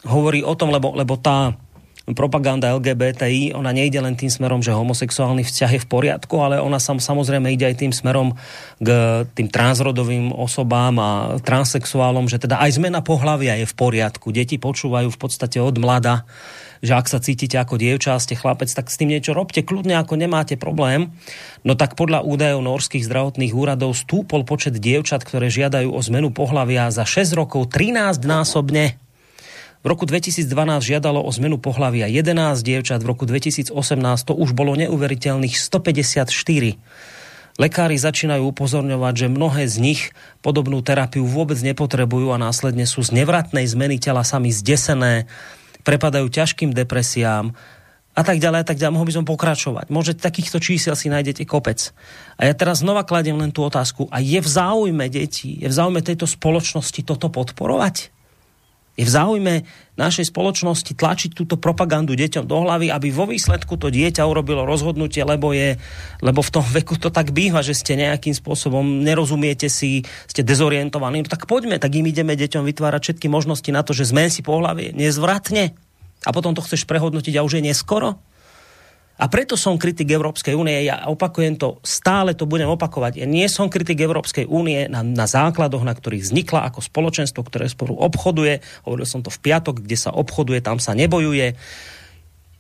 hovorí 0.05 0.45
o 0.45 0.53
tom, 0.53 0.69
lebo, 0.69 0.93
lebo 0.93 1.17
tá 1.17 1.57
propaganda 2.15 2.71
LGBTI, 2.71 3.51
ona 3.59 3.75
nejde 3.75 3.99
len 3.99 4.15
tým 4.15 4.31
smerom, 4.31 4.63
že 4.63 4.71
homosexuálny 4.71 5.43
vzťah 5.43 5.71
je 5.75 5.81
v 5.83 5.91
poriadku, 5.91 6.39
ale 6.39 6.63
ona 6.63 6.79
sam, 6.79 7.03
samozrejme 7.03 7.51
ide 7.51 7.67
aj 7.67 7.83
tým 7.83 7.91
smerom 7.91 8.39
k 8.79 8.89
tým 9.35 9.51
transrodovým 9.51 10.31
osobám 10.31 10.95
a 11.03 11.11
transexuálom, 11.43 12.31
že 12.31 12.39
teda 12.39 12.63
aj 12.63 12.79
zmena 12.79 13.03
pohlavia 13.03 13.59
je 13.59 13.67
v 13.67 13.75
poriadku. 13.75 14.31
Deti 14.31 14.55
počúvajú 14.55 15.11
v 15.11 15.19
podstate 15.19 15.59
od 15.59 15.75
mlada, 15.83 16.23
že 16.79 16.95
ak 16.95 17.11
sa 17.11 17.19
cítite 17.19 17.59
ako 17.59 17.75
dievča 17.75 18.21
ste 18.23 18.39
chlapec, 18.39 18.71
tak 18.71 18.87
s 18.87 19.01
tým 19.01 19.11
niečo 19.11 19.35
robte, 19.35 19.67
kľudne 19.67 19.99
ako 19.99 20.15
nemáte 20.15 20.55
problém. 20.55 21.11
No 21.67 21.75
tak 21.75 21.99
podľa 21.99 22.23
údajov 22.23 22.63
norských 22.63 23.03
zdravotných 23.03 23.51
úradov 23.51 23.99
stúpol 23.99 24.47
počet 24.47 24.79
dievčat, 24.79 25.27
ktoré 25.27 25.51
žiadajú 25.51 25.91
o 25.91 26.01
zmenu 26.07 26.31
pohlavia 26.31 26.87
za 26.95 27.03
6 27.03 27.35
rokov 27.35 27.73
13 27.75 28.23
násobne 28.23 28.95
v 29.81 29.87
roku 29.87 30.09
2012 30.09 30.49
žiadalo 30.81 31.21
o 31.21 31.31
zmenu 31.35 31.61
pohlavia 31.61 32.09
11 32.09 32.33
dievčat, 32.65 33.05
v 33.05 33.09
roku 33.13 33.29
2018 33.29 33.73
to 34.25 34.33
už 34.33 34.57
bolo 34.57 34.73
neuveriteľných 34.77 35.57
154. 35.57 36.29
Lekári 37.57 37.97
začínajú 37.97 38.53
upozorňovať, 38.53 39.15
že 39.17 39.27
mnohé 39.33 39.65
z 39.65 39.77
nich 39.81 40.01
podobnú 40.45 40.85
terapiu 40.85 41.25
vôbec 41.25 41.57
nepotrebujú 41.57 42.37
a 42.37 42.41
následne 42.41 42.85
sú 42.85 43.01
z 43.01 43.17
nevratnej 43.17 43.65
zmeny 43.65 43.97
tela 43.97 44.29
sami 44.29 44.53
zdesené, 44.53 45.25
prepadajú 45.81 46.29
ťažkým 46.29 46.77
depresiám 46.77 47.57
a 48.17 48.23
tak 48.25 48.41
ďalej, 48.41 48.61
a 48.65 48.67
tak 48.67 48.81
ďalej. 48.81 48.95
Mohol 48.97 49.09
by 49.13 49.17
som 49.21 49.29
pokračovať. 49.29 49.87
Môže 49.93 50.17
takýchto 50.17 50.57
čísel 50.57 50.97
si 50.97 51.13
nájdete 51.13 51.45
kopec. 51.45 51.93
A 52.41 52.49
ja 52.49 52.57
teraz 52.57 52.81
znova 52.81 53.05
kladiem 53.05 53.37
len 53.37 53.53
tú 53.53 53.61
otázku. 53.61 54.09
A 54.09 54.25
je 54.25 54.41
v 54.41 54.49
záujme 54.49 55.05
detí, 55.13 55.61
je 55.61 55.69
v 55.69 55.77
záujme 55.77 56.01
tejto 56.01 56.25
spoločnosti 56.25 57.01
toto 57.05 57.29
podporovať? 57.29 58.16
Je 58.97 59.05
v 59.05 59.13
záujme 59.13 59.55
našej 60.01 60.33
spoločnosti 60.33 60.97
tlačiť 60.97 61.37
túto 61.37 61.61
propagandu 61.61 62.17
deťom 62.17 62.49
do 62.49 62.65
hlavy, 62.65 62.89
aby 62.89 63.13
vo 63.13 63.29
výsledku 63.29 63.77
to 63.77 63.93
dieťa 63.93 64.25
urobilo 64.25 64.65
rozhodnutie, 64.65 65.21
lebo, 65.21 65.53
je, 65.53 65.77
lebo 66.25 66.41
v 66.41 66.53
tom 66.53 66.65
veku 66.65 66.97
to 66.97 67.13
tak 67.13 67.37
býva, 67.37 67.61
že 67.61 67.77
ste 67.77 68.01
nejakým 68.01 68.33
spôsobom, 68.33 69.05
nerozumiete 69.05 69.69
si, 69.69 70.09
ste 70.25 70.41
dezorientovaní. 70.41 71.25
No 71.25 71.29
tak 71.29 71.45
poďme, 71.45 71.77
tak 71.77 71.93
im 71.93 72.09
ideme 72.09 72.41
deťom 72.41 72.65
vytvárať 72.65 73.13
všetky 73.13 73.29
možnosti 73.29 73.69
na 73.69 73.85
to, 73.85 73.93
že 73.93 74.09
zmen 74.09 74.33
si 74.33 74.41
pohlavie 74.41 74.97
nezvratne 74.97 75.77
a 76.25 76.31
potom 76.33 76.57
to 76.57 76.65
chceš 76.65 76.89
prehodnotiť 76.89 77.37
a 77.37 77.45
už 77.45 77.61
je 77.61 77.69
neskoro. 77.69 78.17
A 79.17 79.33
preto 79.33 79.57
som 79.57 79.81
kritik 79.81 80.13
Európskej 80.13 80.53
únie. 80.53 80.85
Ja 80.85 81.09
opakujem 81.09 81.57
to, 81.57 81.81
stále 81.81 82.37
to 82.37 82.45
budem 82.45 82.69
opakovať. 82.69 83.25
Ja 83.25 83.27
nie 83.27 83.49
som 83.49 83.73
kritik 83.73 83.97
Európskej 83.97 84.45
únie 84.45 84.93
na, 84.93 85.01
na 85.01 85.25
základoch, 85.25 85.81
na 85.89 85.97
ktorých 85.97 86.21
vznikla 86.21 86.69
ako 86.69 86.85
spoločenstvo, 86.85 87.41
ktoré 87.41 87.65
spolu 87.73 87.97
obchoduje. 87.97 88.61
Hovoril 88.85 89.09
som 89.09 89.25
to 89.25 89.33
v 89.33 89.41
piatok, 89.41 89.81
kde 89.81 89.97
sa 89.97 90.13
obchoduje, 90.13 90.61
tam 90.61 90.77
sa 90.77 90.93
nebojuje. 90.93 91.57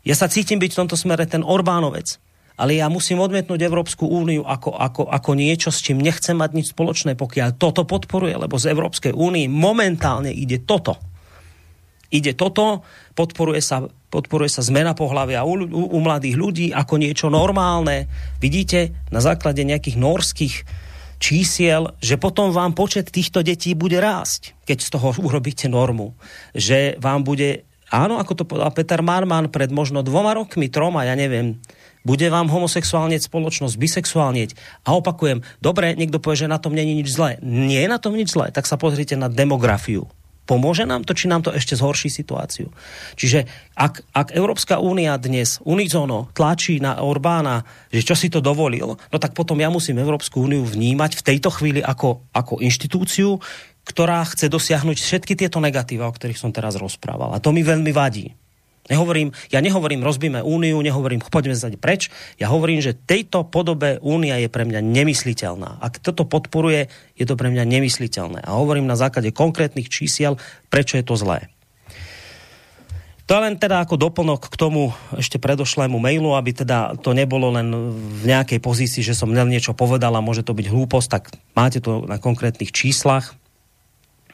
Ja 0.08 0.14
sa 0.16 0.32
cítim 0.32 0.56
byť 0.56 0.72
v 0.72 0.80
tomto 0.80 0.96
smere 0.96 1.28
ten 1.28 1.44
Orbánovec. 1.44 2.16
Ale 2.56 2.72
ja 2.72 2.88
musím 2.88 3.20
odmietnúť 3.20 3.60
Európsku 3.60 4.08
úniu 4.08 4.40
ako, 4.48 4.80
ako, 4.80 5.02
ako 5.12 5.30
niečo, 5.36 5.68
s 5.68 5.84
čím 5.84 6.00
nechcem 6.00 6.40
mať 6.40 6.56
nič 6.56 6.66
spoločné, 6.72 7.12
pokiaľ 7.12 7.60
toto 7.60 7.84
podporuje, 7.84 8.32
lebo 8.32 8.56
z 8.56 8.72
Európskej 8.72 9.12
únii 9.12 9.44
momentálne 9.52 10.32
ide 10.32 10.64
toto 10.64 10.96
ide 12.10 12.32
toto, 12.32 12.86
podporuje 13.18 13.62
sa, 13.62 13.86
podporuje 14.10 14.50
sa 14.50 14.62
zmena 14.62 14.94
pohľavia 14.94 15.42
u, 15.42 15.54
u, 15.66 15.82
u 15.96 15.98
mladých 15.98 16.36
ľudí 16.38 16.66
ako 16.70 16.94
niečo 17.00 17.26
normálne. 17.28 18.06
Vidíte, 18.38 18.94
na 19.10 19.18
základe 19.18 19.66
nejakých 19.66 19.96
norských 19.98 20.54
čísiel, 21.16 21.96
že 22.00 22.20
potom 22.20 22.52
vám 22.52 22.76
počet 22.76 23.08
týchto 23.08 23.40
detí 23.40 23.72
bude 23.72 23.96
rásť, 23.96 24.52
keď 24.68 24.78
z 24.80 24.88
toho 24.92 25.08
urobíte 25.20 25.66
normu. 25.66 26.12
Že 26.52 27.00
vám 27.00 27.24
bude, 27.24 27.64
áno, 27.88 28.20
ako 28.20 28.32
to 28.36 28.44
povedal 28.44 28.72
Peter 28.72 29.00
Marman 29.00 29.48
pred 29.48 29.72
možno 29.72 30.04
dvoma 30.04 30.36
rokmi, 30.36 30.68
troma, 30.68 31.08
ja 31.08 31.16
neviem, 31.16 31.56
bude 32.06 32.30
vám 32.30 32.46
homosexuálneť 32.46 33.26
spoločnosť, 33.26 33.74
bisexuálneť. 33.74 34.54
A 34.86 34.94
opakujem, 34.94 35.42
dobre, 35.58 35.98
niekto 35.98 36.22
povie, 36.22 36.46
že 36.46 36.52
na 36.52 36.62
tom 36.62 36.70
není 36.70 36.94
nič 36.94 37.10
zlé. 37.10 37.42
Nie 37.42 37.82
je 37.82 37.90
na 37.90 37.98
tom 37.98 38.14
nič 38.14 38.30
zlé, 38.30 38.54
tak 38.54 38.68
sa 38.68 38.78
pozrite 38.78 39.18
na 39.18 39.26
demografiu 39.26 40.06
Pomôže 40.46 40.86
nám 40.86 41.02
to, 41.02 41.12
či 41.12 41.26
nám 41.26 41.42
to 41.42 41.50
ešte 41.50 41.74
zhorší 41.74 42.06
situáciu? 42.06 42.70
Čiže 43.18 43.50
ak, 43.74 44.06
ak 44.14 44.28
Európska 44.30 44.78
únia 44.78 45.18
dnes 45.18 45.58
unizono 45.66 46.30
tlačí 46.32 46.78
na 46.78 47.02
Orbána, 47.02 47.66
že 47.90 48.06
čo 48.06 48.14
si 48.14 48.30
to 48.30 48.38
dovolil, 48.38 48.94
no 48.94 49.16
tak 49.18 49.34
potom 49.34 49.58
ja 49.58 49.66
musím 49.68 49.98
Európsku 49.98 50.46
úniu 50.46 50.62
vnímať 50.62 51.18
v 51.18 51.24
tejto 51.34 51.50
chvíli 51.50 51.82
ako, 51.82 52.30
ako 52.30 52.62
inštitúciu, 52.62 53.42
ktorá 53.86 54.22
chce 54.26 54.46
dosiahnuť 54.46 54.96
všetky 54.98 55.34
tieto 55.34 55.58
negatíva, 55.58 56.06
o 56.06 56.14
ktorých 56.14 56.38
som 56.38 56.54
teraz 56.54 56.78
rozprával. 56.78 57.34
A 57.34 57.42
to 57.42 57.50
mi 57.50 57.66
veľmi 57.66 57.90
vadí. 57.90 58.30
Nehovorím, 58.86 59.34
ja 59.50 59.58
nehovorím 59.58 60.06
rozbíme 60.06 60.46
úniu, 60.46 60.78
nehovorím 60.78 61.18
poďme 61.18 61.58
sa 61.58 61.66
preč. 61.74 62.06
Ja 62.38 62.46
hovorím, 62.54 62.78
že 62.78 62.94
tejto 62.94 63.42
podobe 63.42 63.98
únia 63.98 64.38
je 64.38 64.46
pre 64.46 64.62
mňa 64.62 64.78
nemysliteľná. 64.78 65.82
Ak 65.82 65.98
toto 65.98 66.22
podporuje, 66.22 66.86
je 67.18 67.24
to 67.26 67.34
pre 67.34 67.50
mňa 67.50 67.66
nemysliteľné. 67.66 68.46
A 68.46 68.54
hovorím 68.54 68.86
na 68.86 68.94
základe 68.94 69.34
konkrétnych 69.34 69.90
čísiel, 69.90 70.38
prečo 70.70 70.94
je 70.94 71.04
to 71.04 71.18
zlé. 71.18 71.50
To 73.26 73.42
len 73.42 73.58
teda 73.58 73.82
ako 73.82 73.98
doplnok 73.98 74.46
k 74.46 74.54
tomu 74.54 74.94
ešte 75.18 75.42
predošlému 75.42 75.98
mailu, 75.98 76.38
aby 76.38 76.54
teda 76.54 76.94
to 77.02 77.10
nebolo 77.10 77.50
len 77.50 77.90
v 77.90 78.22
nejakej 78.22 78.62
pozícii, 78.62 79.02
že 79.02 79.18
som 79.18 79.34
len 79.34 79.50
niečo 79.50 79.74
povedal 79.74 80.14
a 80.14 80.22
môže 80.22 80.46
to 80.46 80.54
byť 80.54 80.70
hlúposť, 80.70 81.08
tak 81.10 81.34
máte 81.58 81.82
to 81.82 82.06
na 82.06 82.22
konkrétnych 82.22 82.70
číslach. 82.70 83.34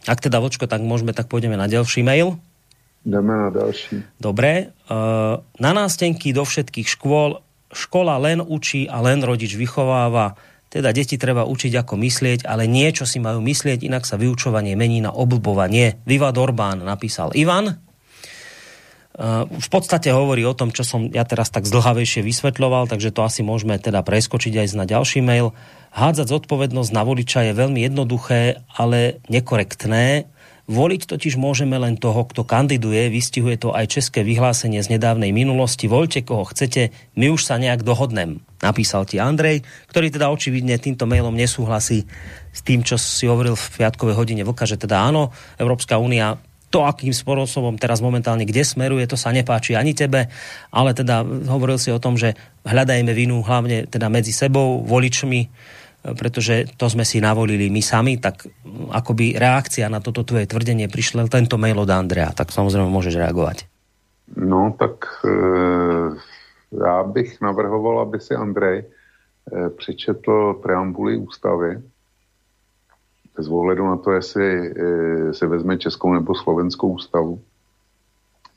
Ak 0.04 0.20
teda 0.20 0.44
vočko, 0.44 0.68
tak 0.68 0.84
môžeme, 0.84 1.16
tak 1.16 1.32
pôjdeme 1.32 1.56
na 1.56 1.72
ďalší 1.72 2.04
mail. 2.04 2.36
Jdeme 3.02 3.34
na 3.34 3.50
další. 3.50 4.02
Dobre. 4.22 4.70
Uh, 4.86 5.42
na 5.58 5.70
nástenky 5.74 6.30
do 6.30 6.46
všetkých 6.46 6.86
škôl 6.86 7.42
škola 7.72 8.20
len 8.20 8.38
učí 8.38 8.86
a 8.86 9.02
len 9.02 9.24
rodič 9.24 9.58
vychováva. 9.58 10.38
Teda 10.70 10.92
deti 10.94 11.20
treba 11.20 11.44
učiť 11.44 11.72
ako 11.84 12.00
myslieť, 12.00 12.48
ale 12.48 12.64
niečo 12.70 13.04
si 13.04 13.20
majú 13.20 13.44
myslieť, 13.44 13.84
inak 13.84 14.08
sa 14.08 14.16
vyučovanie 14.16 14.72
mení 14.72 15.04
na 15.04 15.12
oblbovanie. 15.12 16.00
Viva 16.08 16.32
Orbán, 16.32 16.80
napísal 16.84 17.34
Ivan. 17.34 17.76
Uh, 19.12 19.44
v 19.50 19.68
podstate 19.68 20.14
hovorí 20.14 20.46
o 20.46 20.56
tom, 20.56 20.70
čo 20.70 20.86
som 20.86 21.10
ja 21.10 21.26
teraz 21.26 21.50
tak 21.50 21.68
zdlhavejšie 21.68 22.22
vysvetľoval, 22.24 22.88
takže 22.88 23.12
to 23.12 23.26
asi 23.26 23.42
môžeme 23.44 23.76
teda 23.76 24.00
preskočiť 24.00 24.62
aj 24.62 24.66
na 24.78 24.86
ďalší 24.88 25.20
mail. 25.20 25.52
Hádzať 25.92 26.32
zodpovednosť 26.32 26.90
na 26.94 27.02
voliča 27.04 27.50
je 27.50 27.52
veľmi 27.52 27.82
jednoduché, 27.84 28.64
ale 28.72 29.20
nekorektné. 29.28 30.30
Voliť 30.70 31.10
totiž 31.10 31.34
môžeme 31.42 31.74
len 31.74 31.98
toho, 31.98 32.22
kto 32.22 32.46
kandiduje, 32.46 33.10
vystihuje 33.10 33.58
to 33.58 33.74
aj 33.74 33.98
české 33.98 34.22
vyhlásenie 34.22 34.78
z 34.78 34.94
nedávnej 34.94 35.34
minulosti. 35.34 35.90
Voľte 35.90 36.22
koho 36.22 36.46
chcete, 36.46 36.94
my 37.18 37.34
už 37.34 37.42
sa 37.42 37.58
nejak 37.58 37.82
dohodnem, 37.82 38.38
napísal 38.62 39.02
ti 39.02 39.18
Andrej, 39.18 39.66
ktorý 39.90 40.14
teda 40.14 40.30
očividne 40.30 40.78
týmto 40.78 41.02
mailom 41.10 41.34
nesúhlasí 41.34 42.06
s 42.54 42.60
tým, 42.62 42.86
čo 42.86 42.94
si 42.94 43.26
hovoril 43.26 43.58
v 43.58 43.66
piatkovej 43.82 44.14
hodine 44.14 44.46
Vlka, 44.46 44.62
že 44.62 44.78
teda 44.78 45.02
áno, 45.02 45.34
Európska 45.58 45.98
únia 45.98 46.38
to, 46.72 46.88
akým 46.88 47.12
spôsobom 47.12 47.76
teraz 47.76 48.00
momentálne 48.00 48.48
kde 48.48 48.64
smeruje, 48.64 49.04
to 49.04 49.20
sa 49.20 49.28
nepáči 49.28 49.76
ani 49.76 49.92
tebe, 49.92 50.32
ale 50.72 50.96
teda 50.96 51.20
hovoril 51.26 51.76
si 51.76 51.92
o 51.92 52.00
tom, 52.00 52.16
že 52.16 52.32
hľadajme 52.64 53.12
vinu 53.12 53.44
hlavne 53.44 53.84
teda 53.90 54.08
medzi 54.08 54.32
sebou, 54.32 54.80
voličmi, 54.80 55.52
pretože 56.02 56.66
to 56.74 56.90
sme 56.90 57.06
si 57.06 57.22
navolili 57.22 57.70
my 57.70 57.78
sami, 57.78 58.18
tak 58.18 58.42
akoby 58.90 59.38
reakcia 59.38 59.86
na 59.86 60.02
toto 60.02 60.26
tvoje 60.26 60.50
tvrdenie 60.50 60.90
prišla 60.90 61.30
tento 61.30 61.54
mail 61.54 61.78
od 61.78 61.90
Andrea, 61.90 62.34
tak 62.34 62.50
samozrejme 62.50 62.90
môžeš 62.90 63.22
reagovať. 63.22 63.70
No 64.36 64.74
tak 64.78 65.06
e, 65.24 65.28
já 66.82 67.02
bych 67.02 67.40
navrhoval, 67.40 68.00
aby 68.00 68.20
si 68.20 68.34
Andrej 68.34 68.78
e, 68.78 68.84
přečetl 69.70 70.54
preambuly 70.62 71.16
ústavy, 71.16 71.82
bez 73.36 73.48
ohledu 73.48 73.86
na 73.86 73.96
to, 73.96 74.12
jestli 74.12 74.46
e, 74.46 75.34
se 75.34 75.46
vezme 75.46 75.78
Českou 75.78 76.14
nebo 76.14 76.34
Slovenskou 76.34 76.88
ústavu, 76.88 77.40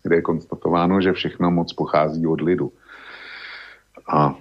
kde 0.04 0.16
je 0.16 0.22
konstatováno, 0.22 1.02
že 1.02 1.14
všechno 1.14 1.52
moc 1.52 1.74
pochází 1.74 2.28
od 2.28 2.42
lidu. 2.42 2.72
A 4.08 4.36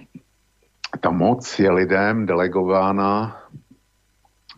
ta 0.99 1.11
moc 1.11 1.59
je 1.59 1.71
lidem 1.71 2.25
delegována 2.25 3.37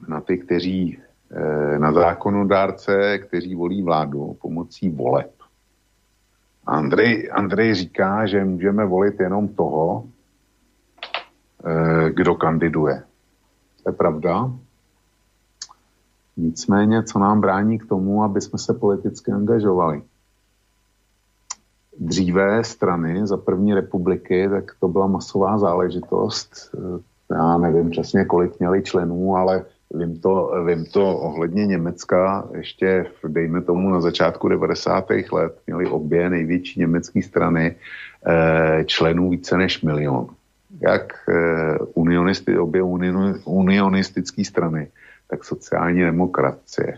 na 0.07 0.21
ty, 0.21 0.37
kteří 0.37 0.99
eh, 1.31 1.79
na 1.79 1.91
zákonodárce, 1.93 3.17
kteří 3.17 3.55
volí 3.55 3.83
vládu 3.83 4.37
pomocí 4.41 4.89
voleb. 4.89 5.31
Andrej, 6.65 7.29
Andrej 7.31 7.73
říká, 7.73 8.25
že 8.25 8.45
můžeme 8.45 8.85
volit 8.85 9.19
jenom 9.19 9.47
toho, 9.47 10.07
eh, 11.65 12.09
kdo 12.11 12.35
kandiduje. 12.35 13.03
To 13.83 13.89
je 13.89 13.93
pravda. 13.93 14.51
Nicméně, 16.37 17.03
co 17.03 17.19
nám 17.19 17.41
brání 17.41 17.79
k 17.79 17.85
tomu, 17.85 18.23
aby 18.23 18.41
jsme 18.41 18.59
se 18.59 18.73
politicky 18.73 19.31
angažovali? 19.31 20.01
Dříve 21.99 22.63
strany 22.63 23.27
za 23.27 23.37
první 23.37 23.73
republiky, 23.73 24.49
tak 24.49 24.71
to 24.79 24.87
byla 24.87 25.07
masová 25.07 25.57
záležitost. 25.57 26.75
Já 27.31 27.57
nevím 27.57 27.89
přesně, 27.89 28.25
kolik 28.25 28.59
měli 28.59 28.83
členů, 28.83 29.35
ale 29.35 29.65
vím 29.93 30.19
to, 30.19 30.51
vím 30.65 30.85
to 30.85 31.17
ohledně 31.17 31.65
Německa. 31.65 32.47
Ještě, 32.57 33.05
v, 33.23 33.33
dejme 33.33 33.61
tomu, 33.61 33.89
na 33.89 34.01
začátku 34.01 34.47
90. 34.47 35.05
let 35.31 35.59
měli 35.67 35.87
obě 35.87 36.29
největší 36.29 36.79
německé 36.79 37.21
strany 37.21 37.75
eh, 38.27 38.83
členů 38.85 39.29
více 39.29 39.57
než 39.57 39.81
milion. 39.81 40.27
Jak 40.81 41.13
eh, 41.29 41.77
unionisty, 41.93 42.57
obě 42.57 42.83
unionistické 43.45 44.45
strany 44.45 44.87
tak 45.27 45.43
sociální 45.43 46.01
demokracie. 46.01 46.97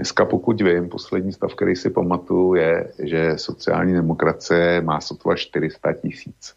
Dneska, 0.00 0.24
pokud 0.24 0.60
vím, 0.60 0.88
poslední 0.88 1.32
stav, 1.32 1.54
který 1.54 1.76
si 1.76 1.90
pamatuju, 1.90 2.54
je, 2.54 2.92
že 2.98 3.32
sociální 3.36 3.92
demokracie 3.92 4.80
má 4.80 5.00
sotva 5.00 5.36
400 5.36 5.92
tisíc. 5.92 6.54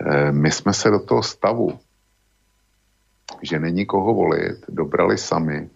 Eh, 0.00 0.32
my 0.32 0.50
jsme 0.50 0.72
se 0.72 0.90
do 0.90 0.98
toho 0.98 1.22
stavu, 1.22 1.78
že 3.42 3.58
není 3.58 3.86
koho 3.86 4.14
volit, 4.14 4.64
dobrali 4.68 5.18
sami, 5.18 5.68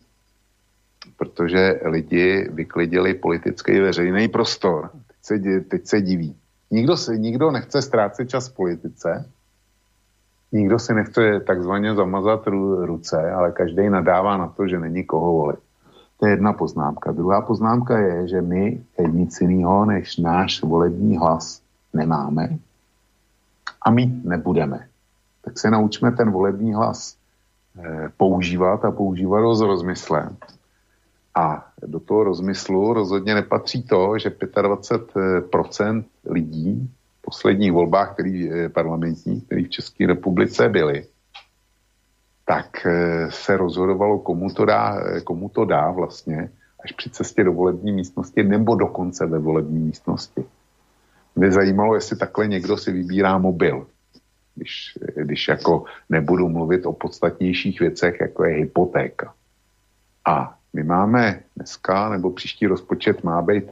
protože 1.17 1.81
lidi 1.85 2.49
vyklidili 2.51 3.15
politický 3.15 3.81
veřejný 3.81 4.29
prostor. 4.29 4.91
Teď 5.07 5.17
se, 5.21 5.61
teď 5.61 5.87
se 5.87 6.01
diví. 6.01 6.37
Nikdo, 6.71 6.97
se, 6.97 7.19
nikdo 7.19 7.51
nechce 7.51 7.83
ztrácet 7.83 8.31
čas 8.31 8.49
v 8.49 8.55
politice, 8.55 9.29
nikdo 10.53 10.79
si 10.79 10.95
nechce 10.95 11.41
takzvaně 11.41 11.95
zamazat 11.95 12.47
ruce, 12.81 13.31
ale 13.31 13.53
každý 13.53 13.91
nadává 13.91 14.37
na 14.37 14.49
to, 14.49 14.69
že 14.69 14.81
není 14.81 15.05
koho 15.05 15.33
volit. 15.33 15.66
To 16.21 16.27
je 16.27 16.33
jedna 16.33 16.53
poznámka. 16.53 17.13
Druhá 17.13 17.41
poznámka 17.41 17.99
je, 17.99 18.29
že 18.29 18.43
my 18.43 18.85
nic 19.11 19.41
jiného 19.41 19.85
než 19.85 20.17
náš 20.17 20.63
volební 20.63 21.17
hlas 21.17 21.63
nemáme 21.93 22.59
a 23.83 23.91
mít 23.91 24.25
nebudeme. 24.25 24.89
Tak 25.45 25.59
se 25.59 25.71
naučme 25.71 26.13
ten 26.13 26.31
volební 26.31 26.75
hlas 26.75 27.17
eh, 27.79 28.09
používat 28.17 28.85
a 28.85 28.91
používat 28.91 29.41
ho 29.41 29.55
s 29.55 29.61
rozmyslem. 29.61 30.37
A 31.35 31.69
do 31.87 32.01
toho 32.01 32.25
rozmyslu 32.25 32.93
rozhodně 32.93 33.35
nepatří 33.35 33.83
to, 33.83 34.19
že 34.19 34.31
25% 34.31 36.05
lidí 36.25 36.91
posledních 37.27 37.73
volbách, 37.73 38.13
který, 38.13 38.53
eh, 38.53 38.69
parlamentních, 38.69 39.45
které 39.45 39.63
v 39.65 39.69
České 39.69 40.07
republice 40.07 40.69
byly, 40.69 41.07
tak 42.47 42.87
eh, 42.87 43.31
se 43.31 43.57
rozhodovalo, 43.57 44.19
komu 44.19 44.51
to, 44.51 44.65
dá, 44.65 45.01
eh, 45.01 45.21
komu 45.21 45.49
to 45.49 45.65
dá 45.65 45.91
vlastně 45.91 46.51
až 46.85 46.93
při 46.93 47.11
cestě 47.11 47.45
do 47.45 47.53
volební 47.53 47.93
místnosti 47.93 48.43
nebo 48.43 48.75
dokonce 48.75 49.27
ve 49.27 49.39
volební 49.39 49.79
místnosti. 49.79 50.45
Mě 51.37 51.53
zajímalo, 51.53 51.95
jestli 51.95 52.17
takhle 52.17 52.47
někdo 52.47 52.77
si 52.77 52.93
vybírá 52.93 53.39
mobil, 53.39 53.87
když, 54.55 54.99
když 55.15 55.49
jako 55.49 55.85
nebudu 56.09 56.49
mluvit 56.49 56.87
o 56.87 56.93
podstatnějších 56.93 57.81
věcech, 57.81 58.21
jako 58.21 58.45
je 58.45 58.55
hypotéka. 58.55 59.35
A 60.25 60.57
my 60.73 60.85
máme 60.85 61.41
dneska, 61.57 62.09
nebo 62.09 62.31
příští 62.31 62.67
rozpočet 62.67 63.25
má 63.25 63.43
být 63.43 63.71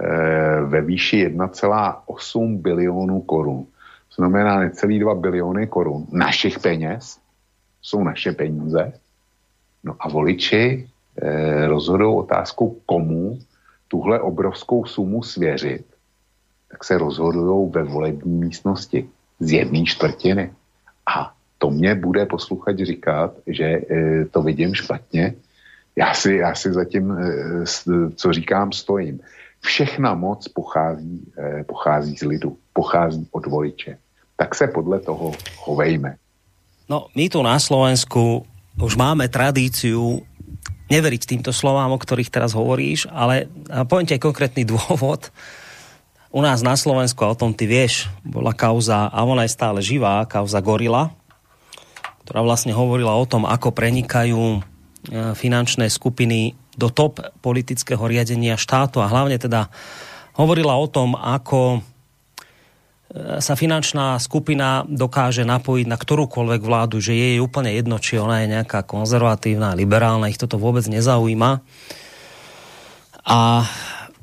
Eh, 0.00 0.60
ve 0.60 0.80
výši 0.80 1.16
1,8 1.16 2.58
bilionů 2.58 3.20
korun. 3.20 3.64
To 4.08 4.14
znamená 4.16 4.60
necelý 4.60 4.98
2 4.98 5.14
biliony 5.14 5.66
korun 5.66 6.06
našich 6.12 6.58
peněz, 6.58 7.18
jsou 7.86 8.02
naše 8.04 8.32
peníze. 8.32 8.92
No 9.84 9.94
a 10.00 10.08
voliči 10.08 10.82
eh, 11.22 11.66
rozhodou 11.66 12.14
otázkou, 12.26 12.82
komu 12.86 13.38
tuhle 13.88 14.20
obrovskou 14.20 14.84
sumu 14.84 15.22
svěřit, 15.22 15.86
tak 16.70 16.84
se 16.84 16.98
rozhodují 16.98 17.70
ve 17.70 17.82
volební 17.82 18.34
místnosti 18.50 19.08
z 19.40 19.52
jedné 19.52 19.84
čtvrtiny. 19.84 20.52
A 21.06 21.32
to 21.58 21.70
mě 21.70 21.94
bude 21.94 22.26
posluchač 22.26 22.76
říkat, 22.76 23.34
že 23.46 23.64
e, 23.64 24.24
to 24.24 24.42
vidím 24.42 24.74
špatně. 24.74 25.34
Já 25.96 26.14
si, 26.14 26.34
já 26.34 26.54
si 26.54 26.72
zatím, 26.72 27.12
e, 27.12 27.64
co 28.16 28.32
říkám, 28.32 28.72
stojím. 28.72 29.20
Všechna 29.60 30.14
moc 30.14 30.48
pochází, 30.48 31.32
eh, 31.38 31.64
pochází 31.64 32.16
z 32.16 32.22
lidu, 32.22 32.56
pochází 32.72 33.28
od 33.30 33.46
voliče. 33.46 33.98
Tak 34.36 34.54
se 34.54 34.66
podle 34.66 35.00
toho 35.00 35.32
chovejme. 35.56 36.16
No, 36.86 37.10
my 37.18 37.26
tu 37.26 37.42
na 37.42 37.58
Slovensku 37.58 38.46
už 38.78 38.94
máme 38.94 39.26
tradíciu 39.26 40.22
neveriť 40.86 41.22
týmto 41.26 41.50
slovám, 41.50 41.90
o 41.90 41.98
ktorých 41.98 42.30
teraz 42.30 42.54
hovoríš, 42.54 43.10
ale 43.10 43.50
poviem 43.90 44.06
ti 44.06 44.14
aj 44.14 44.22
konkrétny 44.22 44.62
dôvod. 44.72 45.34
U 46.30 46.44
nás 46.44 46.60
na 46.60 46.76
Slovensku, 46.76 47.24
a 47.24 47.32
o 47.32 47.38
tom 47.38 47.56
ty 47.56 47.64
vieš, 47.64 48.06
bola 48.22 48.52
kauza, 48.52 49.08
a 49.10 49.18
ona 49.24 49.48
je 49.48 49.56
stále 49.56 49.80
živá, 49.80 50.22
kauza 50.28 50.62
Gorila, 50.62 51.10
ktorá 52.26 52.42
vlastne 52.42 52.74
hovorila 52.74 53.14
o 53.14 53.24
tom, 53.26 53.46
ako 53.46 53.74
prenikajú 53.74 54.58
eh, 54.58 54.62
finančné 55.34 55.90
skupiny 55.90 56.54
do 56.76 56.92
top 56.92 57.24
politického 57.40 58.04
riadenia 58.04 58.60
štátu 58.60 59.00
a 59.00 59.08
hlavne 59.08 59.40
teda 59.40 59.72
hovorila 60.36 60.76
o 60.76 60.86
tom, 60.86 61.16
ako 61.16 61.80
e, 61.80 61.95
sa 63.14 63.54
finančná 63.54 64.18
skupina 64.18 64.82
dokáže 64.82 65.46
napojiť 65.46 65.86
na 65.86 65.94
ktorúkoľvek 65.94 66.60
vládu, 66.60 66.98
že 66.98 67.14
je 67.14 67.38
úplne 67.38 67.70
jedno, 67.70 68.02
či 68.02 68.18
ona 68.18 68.42
je 68.42 68.50
nejaká 68.58 68.82
konzervatívna, 68.82 69.78
liberálna, 69.78 70.26
ich 70.26 70.40
toto 70.42 70.58
vôbec 70.58 70.82
nezaujíma. 70.90 71.62
A 73.26 73.38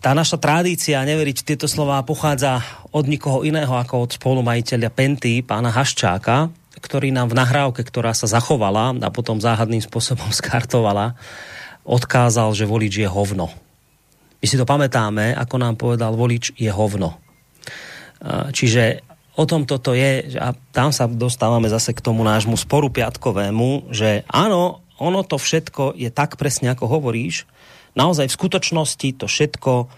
tá 0.04 0.12
naša 0.12 0.36
tradícia 0.36 1.00
neveriť 1.00 1.38
v 1.42 1.48
tieto 1.48 1.68
slova 1.72 2.04
pochádza 2.04 2.60
od 2.92 3.08
nikoho 3.08 3.48
iného 3.48 3.72
ako 3.72 4.04
od 4.04 4.12
spolumajiteľa 4.20 4.92
Penty, 4.92 5.40
pána 5.40 5.72
Haščáka, 5.72 6.52
ktorý 6.84 7.16
nám 7.16 7.32
v 7.32 7.40
nahrávke, 7.40 7.88
ktorá 7.88 8.12
sa 8.12 8.28
zachovala 8.28 9.00
a 9.00 9.08
potom 9.08 9.40
záhadným 9.40 9.80
spôsobom 9.80 10.28
skartovala, 10.44 11.16
odkázal, 11.88 12.52
že 12.52 12.68
volič 12.68 13.00
je 13.00 13.08
hovno. 13.08 13.48
My 14.44 14.46
si 14.52 14.60
to 14.60 14.68
pamätáme, 14.68 15.32
ako 15.40 15.56
nám 15.56 15.80
povedal, 15.80 16.20
volič 16.20 16.52
je 16.60 16.68
hovno. 16.68 17.23
Čiže 18.26 19.04
o 19.36 19.44
tom 19.44 19.68
toto 19.68 19.92
je, 19.92 20.40
a 20.40 20.56
tam 20.72 20.96
sa 20.96 21.12
dostávame 21.12 21.68
zase 21.68 21.92
k 21.92 22.04
tomu 22.04 22.24
nášmu 22.24 22.56
sporu 22.56 22.88
piatkovému, 22.88 23.92
že 23.92 24.24
áno, 24.32 24.80
ono 25.02 25.22
to 25.28 25.36
všetko 25.36 25.98
je 26.00 26.08
tak 26.08 26.40
presne, 26.40 26.72
ako 26.72 26.88
hovoríš. 26.88 27.44
Naozaj 28.00 28.32
v 28.32 28.38
skutočnosti 28.40 29.10
to 29.20 29.26
všetko 29.28 29.92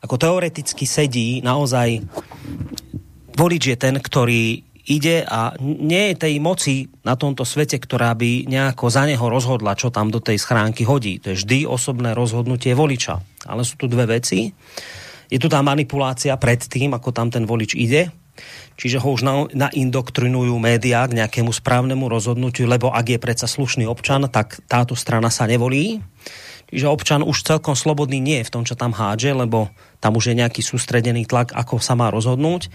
ako 0.00 0.16
teoreticky 0.16 0.88
sedí, 0.88 1.44
naozaj 1.44 2.00
volič 3.36 3.62
je 3.70 3.76
ten, 3.76 4.00
ktorý 4.00 4.64
ide 4.90 5.22
a 5.28 5.54
nie 5.60 6.10
je 6.10 6.24
tej 6.26 6.34
moci 6.40 6.88
na 7.04 7.14
tomto 7.14 7.44
svete, 7.44 7.76
ktorá 7.78 8.16
by 8.16 8.48
nejako 8.48 8.88
za 8.88 9.04
neho 9.04 9.22
rozhodla, 9.28 9.76
čo 9.76 9.92
tam 9.92 10.08
do 10.08 10.18
tej 10.18 10.40
schránky 10.40 10.88
hodí. 10.88 11.20
To 11.20 11.30
je 11.30 11.38
vždy 11.38 11.58
osobné 11.68 12.16
rozhodnutie 12.16 12.72
voliča. 12.74 13.20
Ale 13.46 13.62
sú 13.62 13.76
tu 13.76 13.86
dve 13.86 14.08
veci. 14.08 14.50
Je 15.30 15.38
tu 15.38 15.46
tá 15.46 15.62
manipulácia 15.62 16.34
pred 16.34 16.58
tým, 16.58 16.92
ako 16.92 17.14
tam 17.14 17.30
ten 17.30 17.46
volič 17.46 17.78
ide, 17.78 18.10
čiže 18.74 18.98
ho 18.98 19.08
už 19.14 19.22
na, 19.22 19.34
naindoktrinujú 19.46 20.58
médiá 20.58 21.06
k 21.06 21.16
nejakému 21.22 21.54
správnemu 21.54 22.10
rozhodnutiu, 22.10 22.66
lebo 22.66 22.90
ak 22.90 23.16
je 23.16 23.22
predsa 23.22 23.46
slušný 23.46 23.86
občan, 23.86 24.26
tak 24.26 24.58
táto 24.66 24.98
strana 24.98 25.30
sa 25.30 25.46
nevolí. 25.46 26.02
Čiže 26.70 26.86
občan 26.86 27.22
už 27.26 27.46
celkom 27.46 27.74
slobodný 27.74 28.22
nie 28.22 28.42
je 28.42 28.46
v 28.46 28.54
tom, 28.54 28.62
čo 28.62 28.78
tam 28.78 28.94
hádže, 28.94 29.34
lebo 29.34 29.70
tam 29.98 30.14
už 30.14 30.30
je 30.30 30.38
nejaký 30.38 30.62
sústredený 30.62 31.26
tlak, 31.26 31.50
ako 31.54 31.82
sa 31.82 31.98
má 31.98 32.10
rozhodnúť. 32.14 32.70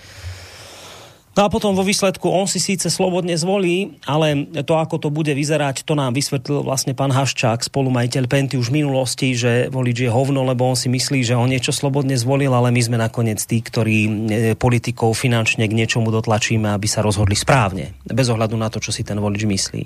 No 1.36 1.44
a 1.44 1.52
potom 1.52 1.76
vo 1.76 1.84
výsledku 1.84 2.32
on 2.32 2.48
si 2.48 2.64
síce 2.64 2.88
slobodne 2.88 3.36
zvolí, 3.36 4.00
ale 4.08 4.48
to, 4.64 4.80
ako 4.80 5.04
to 5.04 5.10
bude 5.12 5.28
vyzerať, 5.36 5.84
to 5.84 5.92
nám 5.92 6.16
vysvetlil 6.16 6.64
vlastne 6.64 6.96
pán 6.96 7.12
Haščák, 7.12 7.60
spolumajiteľ 7.60 8.24
Penty 8.32 8.56
už 8.56 8.72
v 8.72 8.80
minulosti, 8.80 9.36
že 9.36 9.68
volič 9.68 10.08
je 10.08 10.10
hovno, 10.10 10.48
lebo 10.48 10.64
on 10.64 10.80
si 10.80 10.88
myslí, 10.88 11.28
že 11.28 11.36
on 11.36 11.52
niečo 11.52 11.76
slobodne 11.76 12.16
zvolil, 12.16 12.56
ale 12.56 12.72
my 12.72 12.80
sme 12.80 12.96
nakoniec 12.96 13.44
tí, 13.44 13.60
ktorí 13.60 13.98
e, 14.08 14.12
politikov 14.56 15.12
finančne 15.12 15.68
k 15.68 15.76
niečomu 15.76 16.08
dotlačíme, 16.08 16.72
aby 16.72 16.88
sa 16.88 17.04
rozhodli 17.04 17.36
správne, 17.36 18.00
bez 18.08 18.32
ohľadu 18.32 18.56
na 18.56 18.72
to, 18.72 18.80
čo 18.80 18.96
si 18.96 19.04
ten 19.04 19.20
volič 19.20 19.44
myslí. 19.44 19.84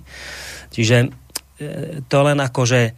Čiže 0.70 0.98
e, 1.02 1.08
to 2.06 2.18
len 2.30 2.38
ako, 2.46 2.62
že 2.70 2.94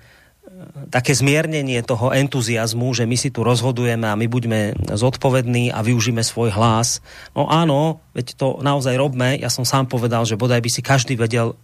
také 0.91 1.15
zmiernenie 1.15 1.81
toho 1.81 2.11
entuziasmu, 2.11 2.91
že 2.93 3.07
my 3.07 3.17
si 3.17 3.29
tu 3.33 3.41
rozhodujeme 3.41 4.07
a 4.07 4.19
my 4.19 4.27
buďme 4.27 4.89
zodpovední 4.91 5.71
a 5.73 5.81
využíme 5.81 6.21
svoj 6.21 6.53
hlas. 6.53 6.99
No 7.33 7.47
áno, 7.47 8.03
veď 8.13 8.35
to 8.37 8.47
naozaj 8.59 8.95
robme. 8.97 9.39
Ja 9.39 9.49
som 9.49 9.63
sám 9.63 9.87
povedal, 9.87 10.27
že 10.27 10.39
bodaj 10.39 10.61
by 10.61 10.69
si 10.69 10.81
každý 10.83 11.17
vedel 11.17 11.57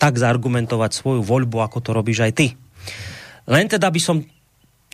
tak 0.00 0.18
zargumentovať 0.18 0.90
svoju 0.92 1.22
voľbu, 1.22 1.62
ako 1.62 1.78
to 1.78 1.90
robíš 1.94 2.26
aj 2.26 2.32
ty. 2.34 2.46
Len 3.46 3.66
teda 3.70 3.90
by 3.90 4.00
som 4.02 4.16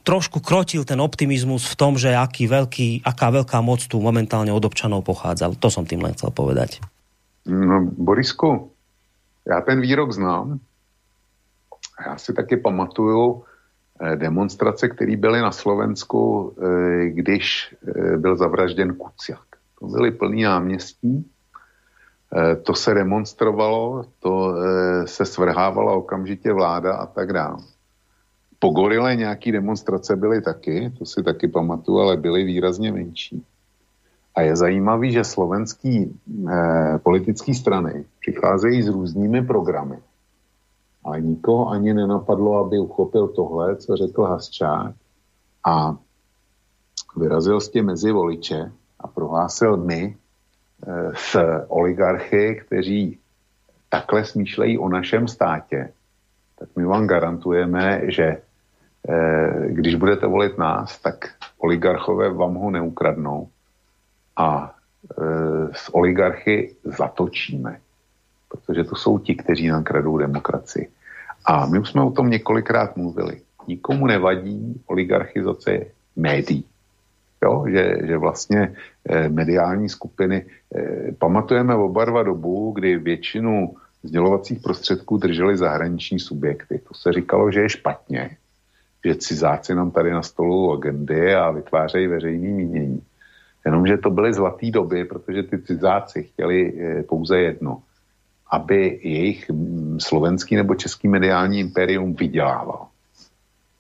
trošku 0.05 0.41
krotil 0.41 0.89
ten 0.89 1.01
optimizmus 1.01 1.69
v 1.69 1.75
tom, 1.77 2.01
že 2.01 2.17
aký 2.17 2.49
veľký, 2.49 3.05
aká 3.05 3.29
veľká 3.29 3.61
moc 3.61 3.85
tu 3.85 4.01
momentálne 4.01 4.49
od 4.53 4.65
občanov 4.65 5.05
pochádza. 5.05 5.53
To 5.53 5.69
som 5.69 5.85
tým 5.85 6.01
len 6.01 6.17
chcel 6.17 6.33
povedať. 6.33 6.81
No, 7.49 7.89
Borisku, 7.97 8.73
já 9.49 9.61
ten 9.61 9.81
výrok 9.81 10.13
znám 10.13 10.61
já 12.07 12.19
si 12.19 12.33
taky 12.33 12.57
pamatuju, 12.57 13.45
demonstrace, 14.15 14.89
které 14.89 15.17
byly 15.17 15.41
na 15.41 15.53
Slovensku, 15.53 16.55
když 17.07 17.75
byl 18.17 18.37
zavražděn 18.37 18.95
Kuciak. 18.95 19.45
To 19.81 19.87
byly 19.87 20.11
plný 20.11 20.43
náměstí, 20.43 21.31
to 22.63 22.75
se 22.75 22.95
demonstrovalo, 22.95 24.05
to 24.19 24.55
se 25.05 25.25
svrhávala 25.25 25.93
okamžitě 25.93 26.53
vláda 26.53 26.95
a 26.95 27.07
tak 27.07 27.33
dále. 27.33 27.59
Po 28.59 28.71
gorile 28.71 29.17
nějaký 29.17 29.53
demonstrace 29.53 30.17
byly 30.17 30.43
taky, 30.43 30.93
to 30.99 31.07
si 31.07 31.23
taky 31.23 31.49
pamatuju, 31.49 31.99
ale 31.99 32.17
byly 32.17 32.45
výrazně 32.45 32.93
menší. 32.93 33.45
A 34.35 34.41
je 34.41 34.57
zajímavý, 34.57 35.13
že 35.13 35.25
slovenský 35.25 36.21
eh, 36.51 36.99
politické 36.99 37.55
strany 37.55 38.05
přicházejí 38.21 38.83
s 38.83 38.89
různými 38.89 39.43
programy. 39.43 39.99
Ale 41.09 41.21
nikoho 41.21 41.69
ani 41.69 41.95
nenapadlo, 41.95 42.59
aby 42.59 42.79
uchopil 42.79 43.29
tohle, 43.29 43.77
co 43.77 43.97
řekl 43.97 44.23
Hasčák 44.23 44.95
a 45.65 45.97
vyrazil 47.17 47.61
s 47.61 47.73
mezi 47.83 48.13
voliče 48.13 48.73
a 49.01 49.09
prohlásil 49.09 49.77
my 49.77 50.17
eh, 50.87 51.13
s 51.15 51.37
oligarchy, 51.69 52.61
kteří 52.67 53.19
takhle 53.89 54.25
smýšlejí 54.25 54.79
o 54.79 54.89
našem 54.89 55.29
státě, 55.29 55.93
tak 56.59 56.69
my 56.77 56.85
vám 56.85 57.07
garantujeme, 57.07 58.01
že 58.05 58.25
eh, 59.09 59.67
když 59.69 59.95
budete 59.95 60.27
volit 60.27 60.59
nás, 60.59 60.99
tak 60.99 61.31
oligarchové 61.59 62.31
vám 62.31 62.55
ho 62.55 62.71
neukradnou 62.71 63.49
a 64.39 64.71
e, 64.71 65.25
s 65.73 65.95
oligarchy 65.95 66.77
zatočíme. 66.85 67.81
Protože 68.49 68.85
to 68.85 68.97
jsou 68.97 69.19
ti, 69.19 69.35
kteří 69.35 69.69
nám 69.69 69.85
kradou 69.85 70.19
demokracii. 70.19 70.89
A 71.49 71.67
my 71.67 71.79
už 71.79 71.91
jsme 71.91 72.03
o 72.03 72.11
tom 72.11 72.31
několikrát 72.31 72.97
mluvili. 72.97 73.41
Nikomu 73.69 74.07
nevadí 74.07 74.81
oligarchizace 74.87 75.87
médií. 76.17 76.65
Jo, 77.45 77.65
že, 77.69 77.97
že 78.05 78.19
vlastně 78.19 78.75
e, 79.09 79.29
mediální 79.29 79.89
skupiny, 79.89 80.47
e, 80.77 81.13
pamatujeme 81.13 81.75
oba 81.75 82.05
dva 82.05 82.23
dobu, 82.23 82.73
kdy 82.73 82.99
většinu 82.99 83.75
sdělovacích 84.03 84.61
prostředků 84.61 85.17
drželi 85.17 85.57
zahraniční 85.57 86.21
subjekty. 86.21 86.81
To 86.89 86.95
se 86.95 87.13
říkalo, 87.13 87.53
že 87.53 87.61
je 87.61 87.69
špatně, 87.69 88.37
že 89.05 89.15
cizáci 89.15 89.75
nám 89.75 89.91
tady 89.91 90.11
na 90.11 90.23
stolu 90.23 90.73
agendy 90.73 91.35
a 91.35 91.51
vytvářejí 91.51 92.07
veřejný 92.07 92.53
mínění. 92.53 93.03
Jenomže 93.65 93.97
to 93.97 94.11
byly 94.11 94.35
zlaté 94.35 94.71
doby, 94.71 95.05
protože 95.05 95.43
ty 95.43 95.59
cizáci 95.59 96.23
chtěli 96.23 96.75
eh, 96.81 97.03
pouze 97.03 97.39
jedno, 97.39 97.83
aby 98.51 99.01
jejich 99.03 99.51
mm, 99.51 100.01
slovenský 100.01 100.57
nebo 100.57 100.75
český 100.75 101.09
mediální 101.09 101.61
impérium 101.61 102.15
vydělával. 102.15 102.87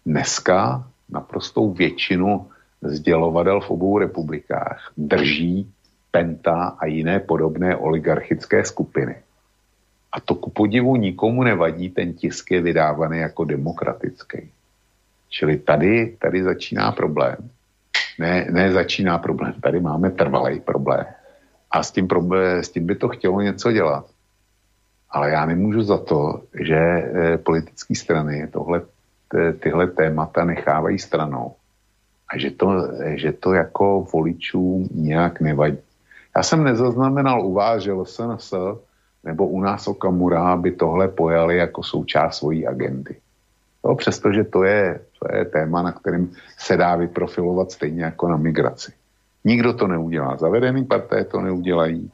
Dneska 0.06 0.88
naprostou 1.08 1.72
většinu 1.72 2.46
sdělovadel 2.82 3.60
v 3.60 3.70
obou 3.70 3.98
republikách 3.98 4.92
drží 4.96 5.72
Penta 6.10 6.76
a 6.78 6.86
jiné 6.86 7.20
podobné 7.20 7.76
oligarchické 7.76 8.64
skupiny. 8.64 9.16
A 10.12 10.20
to 10.20 10.34
ku 10.34 10.50
podivu 10.50 10.96
nikomu 10.96 11.42
nevadí, 11.42 11.90
ten 11.90 12.12
tisk 12.12 12.50
je 12.50 12.60
vydávaný 12.60 13.18
jako 13.18 13.44
demokratický. 13.44 14.50
Čili 15.28 15.56
tady, 15.56 16.16
tady 16.20 16.42
začíná 16.42 16.92
problém 16.92 17.50
ne, 18.18 18.46
ne 18.50 18.72
začíná 18.72 19.18
problém, 19.18 19.54
tady 19.62 19.80
máme 19.80 20.10
trvalý 20.10 20.60
problém. 20.60 21.06
A 21.70 21.82
s 21.82 21.90
tím, 21.90 22.08
problém, 22.08 22.62
s 22.62 22.68
tím 22.68 22.86
by 22.86 22.94
to 22.94 23.08
chtělo 23.08 23.40
něco 23.40 23.72
dělat. 23.72 24.06
Ale 25.10 25.30
já 25.30 25.46
nemůžu 25.46 25.82
za 25.82 25.98
to, 25.98 26.42
že 26.60 26.76
e, 26.76 27.38
politické 27.38 27.94
strany 27.94 28.48
tohle, 28.52 28.82
t, 29.28 29.52
tyhle 29.52 29.86
témata 29.86 30.44
nechávají 30.44 30.98
stranou. 30.98 31.54
A 32.34 32.38
že 32.38 32.50
to, 32.50 32.88
že 33.14 33.32
to 33.32 33.52
jako 33.52 34.06
voličům 34.12 34.88
nějak 34.94 35.40
nevadí. 35.40 35.78
Já 36.36 36.42
jsem 36.42 36.64
nezaznamenal 36.64 37.46
u 37.46 37.52
vás, 37.52 37.82
že 37.82 37.92
LSNS 37.92 38.54
nebo 39.24 39.46
u 39.46 39.60
nás 39.60 39.88
Okamura 39.88 40.56
by 40.56 40.72
tohle 40.72 41.08
pojali 41.08 41.56
jako 41.56 41.82
součást 41.82 42.36
svojí 42.36 42.66
agendy. 42.66 43.16
No, 43.84 43.94
přestože 43.94 44.44
to 44.44 44.64
je, 44.64 45.00
to 45.18 45.36
je 45.36 45.44
téma, 45.44 45.82
na 45.82 45.92
kterým 45.92 46.32
se 46.58 46.76
dá 46.76 46.96
vyprofilovat 46.96 47.72
stejně 47.72 48.04
jako 48.04 48.28
na 48.28 48.36
migraci. 48.36 48.92
Nikdo 49.44 49.72
to 49.72 49.86
neudělá. 49.86 50.36
Zavedený 50.36 50.84
parté 50.84 51.24
to 51.24 51.40
neudělají. 51.40 52.10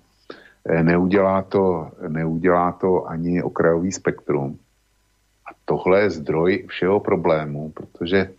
Eh, 0.68 0.82
neudělá 0.82 1.42
to, 1.42 1.90
neudělá 2.08 2.72
to 2.72 3.06
ani 3.06 3.42
okrajový 3.42 3.92
spektrum. 3.92 4.58
A 5.46 5.54
tohle 5.64 6.00
je 6.00 6.10
zdroj 6.10 6.64
všeho 6.68 7.00
problému, 7.00 7.70
protože 7.70 8.30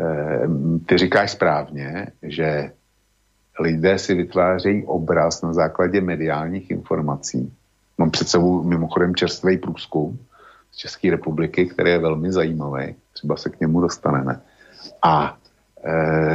eh, 0.00 0.48
ty 0.86 0.98
říkáš 0.98 1.30
správně, 1.30 2.06
že 2.22 2.72
lidé 3.60 3.98
si 3.98 4.14
vytvářejí 4.14 4.84
obraz 4.84 5.42
na 5.42 5.52
základě 5.52 6.00
mediálních 6.00 6.70
informací. 6.70 7.52
Mám 7.98 8.10
před 8.10 8.28
sebou 8.28 8.62
mimochodem 8.62 9.14
čerstvý 9.14 9.58
průzkum, 9.58 10.18
z 10.72 10.76
České 10.76 11.10
republiky, 11.10 11.66
který 11.66 11.90
je 11.90 11.98
velmi 11.98 12.32
zajímavý, 12.32 12.94
třeba 13.12 13.36
se 13.36 13.50
k 13.50 13.60
němu 13.60 13.80
dostaneme. 13.80 14.40
A 15.02 15.38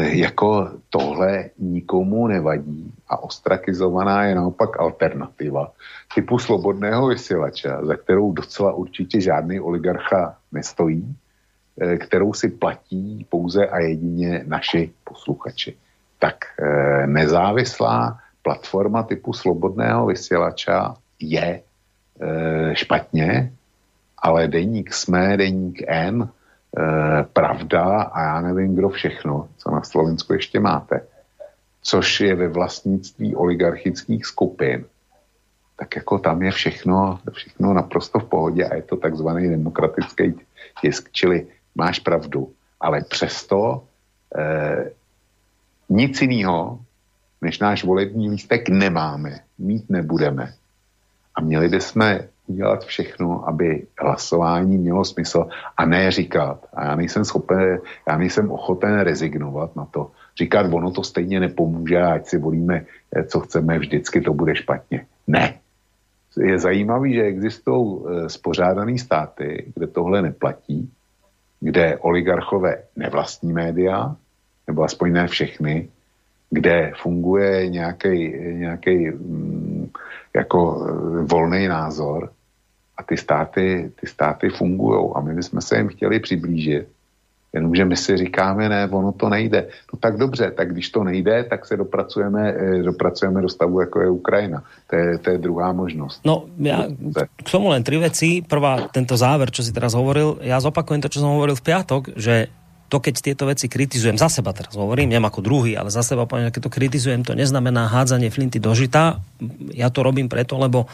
jako 0.02 0.70
tohle 0.89 1.50
nikomu 1.60 2.28
nevadí 2.28 2.93
a 3.08 3.24
ostrakizovaná 3.24 4.24
je 4.24 4.36
naopak 4.36 4.80
alternativa 4.80 5.72
typu 6.16 6.39
slobodného 6.39 7.08
vysílače, 7.08 7.70
za 7.82 7.96
kterou 7.96 8.32
docela 8.32 8.74
určitě 8.74 9.22
žádný 9.22 9.60
oligarcha 9.60 10.38
nestojí, 10.52 11.16
e, 11.82 11.98
kterou 11.98 12.34
si 12.34 12.50
platí 12.50 13.26
pouze 13.30 13.68
a 13.68 13.80
jedině 13.80 14.43
naši 14.48 14.91
posluchači. 15.04 15.78
Tak 16.20 16.36
e, 16.60 17.08
nezávislá 17.08 18.20
platforma 18.41 19.04
typu 19.04 19.34
slobodného 19.34 20.06
vysílača 20.06 20.96
je 21.20 21.62
e, 22.22 22.76
špatně, 22.76 23.52
ale 24.18 24.48
deník 24.48 24.93
SME, 24.93 25.38
deník 25.38 25.84
N, 25.88 26.22
e, 26.24 26.45
Pravda 27.34 28.02
a 28.02 28.22
já 28.22 28.42
nevím, 28.42 28.76
kdo 28.76 28.90
všechno, 28.90 29.48
co 29.58 29.72
na 29.72 29.84
Slovensku 29.84 30.34
ještě 30.34 30.60
máte, 30.60 31.02
což 31.82 32.20
je 32.20 32.36
ve 32.36 32.48
vlastnictví 32.48 33.36
oligarchických 33.36 34.26
skupin, 34.26 34.86
tak 35.80 35.96
jako 35.96 36.20
tam 36.20 36.42
je 36.42 36.52
všechno, 36.52 37.20
všechno 37.32 37.74
naprosto 37.74 38.20
v 38.20 38.26
pohodě 38.26 38.66
a 38.66 38.76
je 38.76 38.82
to 38.82 38.98
takzvaný 38.98 39.50
demokratický 39.50 40.34
tisk, 40.82 41.12
čili 41.12 41.48
máš 41.76 42.00
pravdu, 42.00 42.54
ale 42.80 43.02
přesto 43.02 43.84
e, 44.38 44.92
nic 45.90 46.22
jiného, 46.22 46.80
než 47.42 47.60
náš 47.60 47.84
volební 47.84 48.30
lístek 48.30 48.70
nemáme, 48.70 49.40
mít 49.58 49.90
nebudeme. 49.90 50.54
A 51.36 51.42
měli 51.42 51.70
bychom 51.70 52.20
udělat 52.48 52.86
všechno, 52.86 53.48
aby 53.48 53.88
hlasování 54.02 54.78
mělo 54.78 55.06
smysl 55.06 55.48
a 55.78 55.86
ne 55.86 56.12
říkat, 56.12 56.66
a 56.74 56.86
já 56.86 56.96
nejsem 56.96 57.26
schopen, 57.26 57.80
já 58.08 58.18
nejsem 58.18 58.52
ochoten 58.52 59.00
rezignovat 59.00 59.76
na 59.76 59.86
to, 59.86 60.12
říkat, 60.38 60.74
ono 60.74 60.91
to 60.91 61.04
stejně 61.04 61.39
nepomůže, 61.39 62.02
ať 62.02 62.26
si 62.26 62.38
volíme, 62.38 62.86
eh, 63.16 63.24
co 63.24 63.39
chceme, 63.39 63.80
vždycky 63.80 64.22
to 64.22 64.34
bude 64.34 64.56
špatně. 64.56 65.06
Ne. 65.28 65.54
Je 66.38 66.60
zajímavý, 66.60 67.14
že 67.14 67.24
existují 67.24 68.00
eh, 68.06 68.30
spořádané 68.30 68.98
státy, 68.98 69.72
kde 69.76 69.88
tohle 69.88 70.22
neplatí, 70.22 70.91
kde 71.60 71.98
oligarchové 71.98 72.84
nevlastní 72.96 73.54
média, 73.54 74.16
nebo 74.68 74.84
aspoň 74.84 75.14
ne 75.14 75.28
všechny, 75.28 75.89
kde 76.50 76.93
funguje 77.02 77.70
nějaký 77.70 79.10
mm, 79.12 79.89
jako 80.36 80.88
eh, 80.88 81.24
volný 81.24 81.68
názor 81.68 82.30
a 82.98 83.04
ty 83.04 83.18
státy, 83.18 83.91
ty 84.02 84.08
státy 84.08 84.50
fungují 84.50 85.12
a 85.16 85.22
my 85.22 85.34
bychom 85.34 85.62
se 85.62 85.78
jim 85.78 85.88
chtěli 85.88 86.20
přiblížit. 86.20 86.88
Jenomže 87.54 87.86
my 87.86 87.96
si 87.96 88.18
říkáme, 88.18 88.70
ne, 88.70 88.88
ono 88.91 89.12
to 89.12 89.30
nejde. 89.30 89.68
No 89.93 90.00
tak 90.00 90.18
dobře, 90.18 90.52
tak 90.52 90.72
když 90.72 90.89
to 90.89 91.04
nejde, 91.04 91.43
tak 91.43 91.66
se 91.66 91.78
dopracujeme, 91.78 92.52
eh, 92.52 92.84
dopracujeme 92.84 93.41
do 93.41 93.50
stavu, 93.50 93.80
jako 93.80 94.02
je 94.02 94.10
Ukrajina. 94.10 94.64
To 94.88 94.96
je, 94.96 95.18
to 95.18 95.30
je 95.30 95.38
druhá 95.38 95.72
možnost. 95.72 96.20
No, 96.28 96.52
ja 96.60 96.91
k 97.24 97.48
tomu 97.48 97.72
len 97.72 97.80
tri 97.80 97.96
veci. 97.96 98.43
Prvá, 98.43 98.91
tento 98.91 99.16
záver, 99.16 99.56
čo 99.56 99.64
si 99.64 99.72
teraz 99.72 99.96
hovoril, 99.96 100.43
ja 100.43 100.60
zopakujem 100.60 101.00
to, 101.00 101.08
čo 101.08 101.24
som 101.24 101.32
hovoril 101.32 101.56
v 101.56 101.64
piatok, 101.64 102.20
že 102.20 102.52
to, 102.86 103.02
keď 103.02 103.16
tieto 103.18 103.50
veci 103.50 103.66
kritizujem, 103.66 104.16
za 104.16 104.30
seba 104.30 104.54
teraz 104.54 104.78
hovorím, 104.78 105.10
neviem 105.10 105.26
ako 105.26 105.42
druhý, 105.42 105.74
ale 105.74 105.90
za 105.90 106.06
seba 106.06 106.30
poviem, 106.30 106.54
keď 106.54 106.70
to 106.70 106.76
kritizujem, 106.76 107.26
to 107.26 107.34
neznamená 107.34 107.90
hádzanie 107.90 108.30
flinty 108.30 108.62
do 108.62 108.78
žita. 108.78 109.20
Ja 109.74 109.90
to 109.90 110.06
robím 110.06 110.30
preto, 110.30 110.62
lebo 110.62 110.86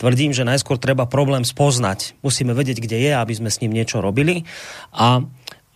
tvrdím, 0.00 0.32
že 0.32 0.48
najskôr 0.48 0.80
treba 0.80 1.04
problém 1.04 1.44
spoznať. 1.44 2.16
Musíme 2.24 2.56
vedieť, 2.56 2.80
kde 2.80 2.98
je, 3.00 3.12
aby 3.12 3.32
sme 3.36 3.52
s 3.52 3.60
ním 3.60 3.76
niečo 3.76 4.00
robili. 4.00 4.48
A 4.96 5.24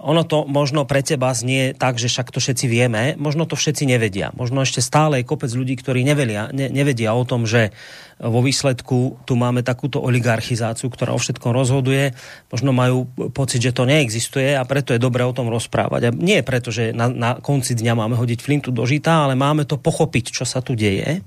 ono 0.00 0.24
to 0.24 0.48
možno 0.48 0.88
pre 0.88 1.04
teba 1.04 1.28
znie 1.36 1.76
tak, 1.76 2.00
že 2.00 2.08
však 2.08 2.32
to 2.32 2.40
všetci 2.40 2.66
vieme, 2.66 3.20
možno 3.20 3.44
to 3.44 3.52
všetci 3.52 3.84
nevedia. 3.84 4.32
Možno 4.32 4.64
ešte 4.64 4.80
stále 4.80 5.20
je 5.20 5.28
kopec 5.28 5.52
ľudí, 5.52 5.76
ktorí 5.76 6.00
nevedia, 6.00 6.48
ne, 6.56 6.72
nevedia 6.72 7.12
o 7.12 7.28
tom, 7.28 7.44
že 7.44 7.76
vo 8.16 8.40
výsledku 8.40 9.20
tu 9.28 9.32
máme 9.36 9.60
takúto 9.60 10.00
oligarchizáciu, 10.00 10.88
ktorá 10.88 11.12
o 11.12 11.20
všetkom 11.20 11.52
rozhoduje. 11.52 12.16
Možno 12.48 12.72
majú 12.72 13.08
pocit, 13.32 13.60
že 13.60 13.76
to 13.76 13.84
neexistuje 13.84 14.56
a 14.56 14.64
preto 14.64 14.96
je 14.96 15.00
dobré 15.00 15.24
o 15.24 15.36
tom 15.36 15.52
rozprávať. 15.52 16.08
A 16.08 16.10
nie 16.16 16.40
preto, 16.40 16.72
že 16.72 16.96
na, 16.96 17.08
na 17.12 17.30
konci 17.36 17.76
dňa 17.76 17.92
máme 17.92 18.16
hodiť 18.16 18.40
flintu 18.40 18.72
do 18.72 18.84
žita, 18.88 19.28
ale 19.28 19.36
máme 19.36 19.68
to 19.68 19.76
pochopiť, 19.76 20.32
čo 20.32 20.44
sa 20.48 20.64
tu 20.64 20.72
deje. 20.76 21.20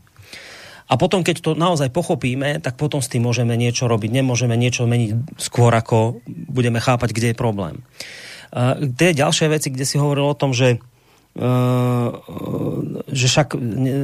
A 0.84 0.94
potom, 1.00 1.24
keď 1.26 1.36
to 1.42 1.52
naozaj 1.58 1.90
pochopíme, 1.90 2.60
tak 2.60 2.78
potom 2.78 3.02
s 3.02 3.10
tým 3.10 3.26
môžeme 3.26 3.56
niečo 3.58 3.90
robiť. 3.90 4.14
Nemôžeme 4.14 4.54
niečo 4.54 4.86
meniť 4.86 5.40
skôr, 5.42 5.74
ako 5.74 6.22
budeme 6.28 6.78
chápať, 6.78 7.10
kde 7.16 7.28
je 7.34 7.38
problém. 7.38 7.82
Tie 8.93 9.10
ďalšie 9.18 9.49
veci, 9.49 9.74
kde 9.74 9.86
si 9.86 9.97
hovoril 9.97 10.30
o 10.30 10.38
tom, 10.38 10.54
že 10.54 10.80
Uh, 11.34 12.14
že 13.10 13.26
však 13.26 13.58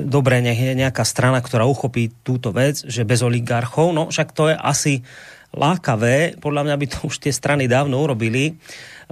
dobre, 0.09 0.41
nech 0.41 0.57
je 0.57 0.73
nejaká 0.73 1.05
strana, 1.05 1.45
ktorá 1.45 1.61
uchopí 1.69 2.09
túto 2.25 2.49
vec, 2.49 2.81
že 2.81 3.05
bez 3.05 3.21
oligarchov, 3.21 3.93
no 3.93 4.09
však 4.09 4.33
to 4.33 4.49
je 4.49 4.57
asi 4.57 5.05
lákavé, 5.53 6.41
podľa 6.41 6.65
mňa 6.65 6.75
by 6.81 6.85
to 6.89 6.97
už 7.05 7.21
tie 7.21 7.29
strany 7.29 7.69
dávno 7.69 8.01
urobili, 8.01 8.57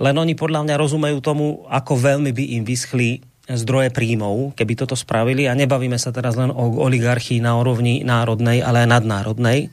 len 0.02 0.16
oni 0.18 0.34
podľa 0.34 0.66
mňa 0.66 0.76
rozumejú 0.82 1.22
tomu, 1.22 1.62
ako 1.70 1.94
veľmi 1.94 2.34
by 2.34 2.58
im 2.58 2.66
vyschli 2.66 3.22
zdroje 3.46 3.94
príjmov, 3.94 4.58
keby 4.58 4.74
toto 4.74 4.98
spravili 4.98 5.46
a 5.46 5.54
nebavíme 5.54 6.02
sa 6.02 6.10
teraz 6.10 6.34
len 6.42 6.50
o 6.50 6.74
oligarchii 6.90 7.38
na 7.38 7.54
úrovni 7.54 8.02
národnej, 8.02 8.66
ale 8.66 8.90
aj 8.90 8.98
nadnárodnej. 8.98 9.70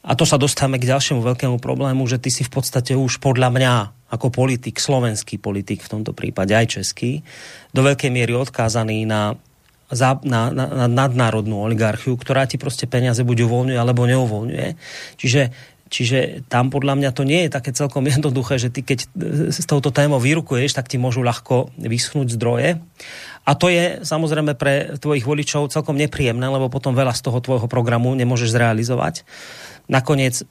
A 0.00 0.16
to 0.16 0.24
sa 0.24 0.40
dostávame 0.40 0.80
k 0.80 0.88
ďalšiemu 0.88 1.20
veľkému 1.20 1.60
problému, 1.60 2.08
že 2.08 2.16
ty 2.16 2.32
si 2.32 2.40
v 2.40 2.56
podstate 2.56 2.96
už 2.96 3.20
podľa 3.20 3.52
mňa 3.52 3.72
ako 4.10 4.34
politik, 4.34 4.82
slovenský 4.82 5.38
politik 5.38 5.86
v 5.86 5.90
tomto 5.98 6.12
prípade, 6.12 6.50
aj 6.50 6.82
český, 6.82 7.22
do 7.70 7.80
veľkej 7.86 8.10
miery 8.10 8.34
odkázaný 8.34 9.06
na, 9.06 9.38
na, 9.94 10.18
na, 10.50 10.66
na 10.66 10.86
nadnárodnú 10.90 11.62
oligarchiu, 11.62 12.18
ktorá 12.18 12.46
ti 12.50 12.58
proste 12.58 12.90
peniaze 12.90 13.22
buď 13.22 13.46
uvoľňuje, 13.46 13.78
alebo 13.78 14.10
neuvoľňuje. 14.10 14.68
Čiže 15.16 15.42
Čiže 15.90 16.46
tam 16.46 16.70
podľa 16.70 16.94
mňa 17.02 17.10
to 17.10 17.26
nie 17.26 17.44
je 17.44 17.50
také 17.50 17.74
celkom 17.74 18.06
jednoduché, 18.14 18.62
že 18.62 18.70
ty 18.70 18.86
keď 18.86 19.10
s 19.50 19.66
touto 19.66 19.90
témou 19.90 20.22
vyrukuješ, 20.22 20.78
tak 20.78 20.86
ti 20.86 20.96
môžu 20.96 21.26
ľahko 21.26 21.74
vyschnúť 21.76 22.30
zdroje. 22.38 22.78
A 23.42 23.50
to 23.58 23.66
je 23.66 24.06
samozrejme 24.06 24.54
pre 24.54 24.94
tvojich 25.02 25.26
voličov 25.26 25.74
celkom 25.74 25.98
nepríjemné, 25.98 26.46
lebo 26.46 26.70
potom 26.70 26.94
veľa 26.94 27.10
z 27.18 27.26
toho 27.26 27.42
tvojho 27.42 27.66
programu 27.66 28.14
nemôžeš 28.14 28.54
zrealizovať. 28.54 29.26
Nakoniec 29.90 30.46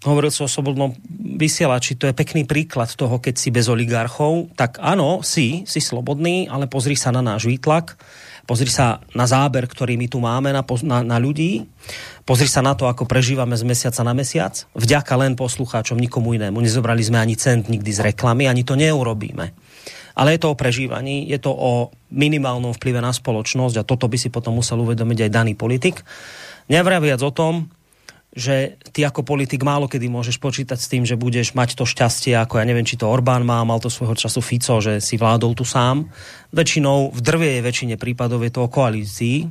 hovoril 0.00 0.32
si 0.32 0.40
o 0.40 0.48
slobodnom 0.48 0.96
vysielači, 1.36 1.96
to 1.96 2.08
je 2.08 2.16
pekný 2.16 2.48
príklad 2.48 2.88
toho, 2.96 3.20
keď 3.20 3.34
si 3.36 3.52
bez 3.52 3.68
oligarchov, 3.68 4.48
tak 4.56 4.80
áno, 4.80 5.20
si, 5.20 5.68
si 5.68 5.80
slobodný, 5.80 6.48
ale 6.48 6.64
pozri 6.64 6.96
sa 6.96 7.12
na 7.12 7.20
náš 7.20 7.44
výtlak, 7.44 8.00
pozri 8.48 8.72
sa 8.72 9.04
na 9.12 9.28
záber, 9.28 9.68
ktorý 9.68 10.00
my 10.00 10.06
tu 10.08 10.18
máme 10.24 10.56
na, 10.56 10.64
na, 10.64 10.98
na 11.04 11.16
ľudí, 11.20 11.68
pozri 12.24 12.48
sa 12.48 12.64
na 12.64 12.72
to, 12.72 12.88
ako 12.88 13.04
prežívame 13.04 13.52
z 13.60 13.64
mesiaca 13.68 14.00
na 14.00 14.16
mesiac, 14.16 14.56
vďaka 14.72 15.12
len 15.20 15.36
poslucháčom, 15.36 16.00
nikomu 16.00 16.32
inému. 16.32 16.64
Nezobrali 16.64 17.04
sme 17.04 17.20
ani 17.20 17.36
cent 17.36 17.68
nikdy 17.68 17.92
z 17.92 18.00
reklamy, 18.00 18.48
ani 18.48 18.64
to 18.64 18.80
neurobíme. 18.80 19.52
Ale 20.16 20.36
je 20.36 20.40
to 20.42 20.52
o 20.52 20.58
prežívaní, 20.58 21.28
je 21.28 21.38
to 21.38 21.52
o 21.52 21.92
minimálnom 22.10 22.74
vplyve 22.74 22.98
na 22.98 23.14
spoločnosť 23.14 23.80
a 23.80 23.86
toto 23.86 24.10
by 24.10 24.16
si 24.16 24.28
potom 24.32 24.58
musel 24.58 24.80
uvedomiť 24.80 25.28
aj 25.28 25.30
daný 25.30 25.52
politik. 25.54 26.02
Nevraviac 26.66 27.22
o 27.22 27.32
tom, 27.32 27.70
že 28.30 28.78
ty 28.94 29.02
ako 29.02 29.26
politik 29.26 29.66
málo 29.66 29.90
kedy 29.90 30.06
môžeš 30.06 30.38
počítať 30.38 30.78
s 30.78 30.86
tým, 30.86 31.02
že 31.02 31.18
budeš 31.18 31.50
mať 31.58 31.74
to 31.74 31.82
šťastie, 31.82 32.38
ako 32.38 32.62
ja 32.62 32.64
neviem, 32.66 32.86
či 32.86 32.94
to 32.94 33.10
Orbán 33.10 33.42
má, 33.42 33.58
mal 33.66 33.82
to 33.82 33.90
svojho 33.90 34.14
času 34.14 34.38
Fico, 34.38 34.78
že 34.78 35.02
si 35.02 35.18
vládol 35.18 35.58
tu 35.58 35.66
sám. 35.66 36.06
Väčšinou, 36.54 37.10
v 37.10 37.20
drvej 37.20 37.58
väčšine 37.66 37.96
prípadov 37.98 38.46
je 38.46 38.52
to 38.54 38.66
o 38.66 38.72
koalícii. 38.72 39.50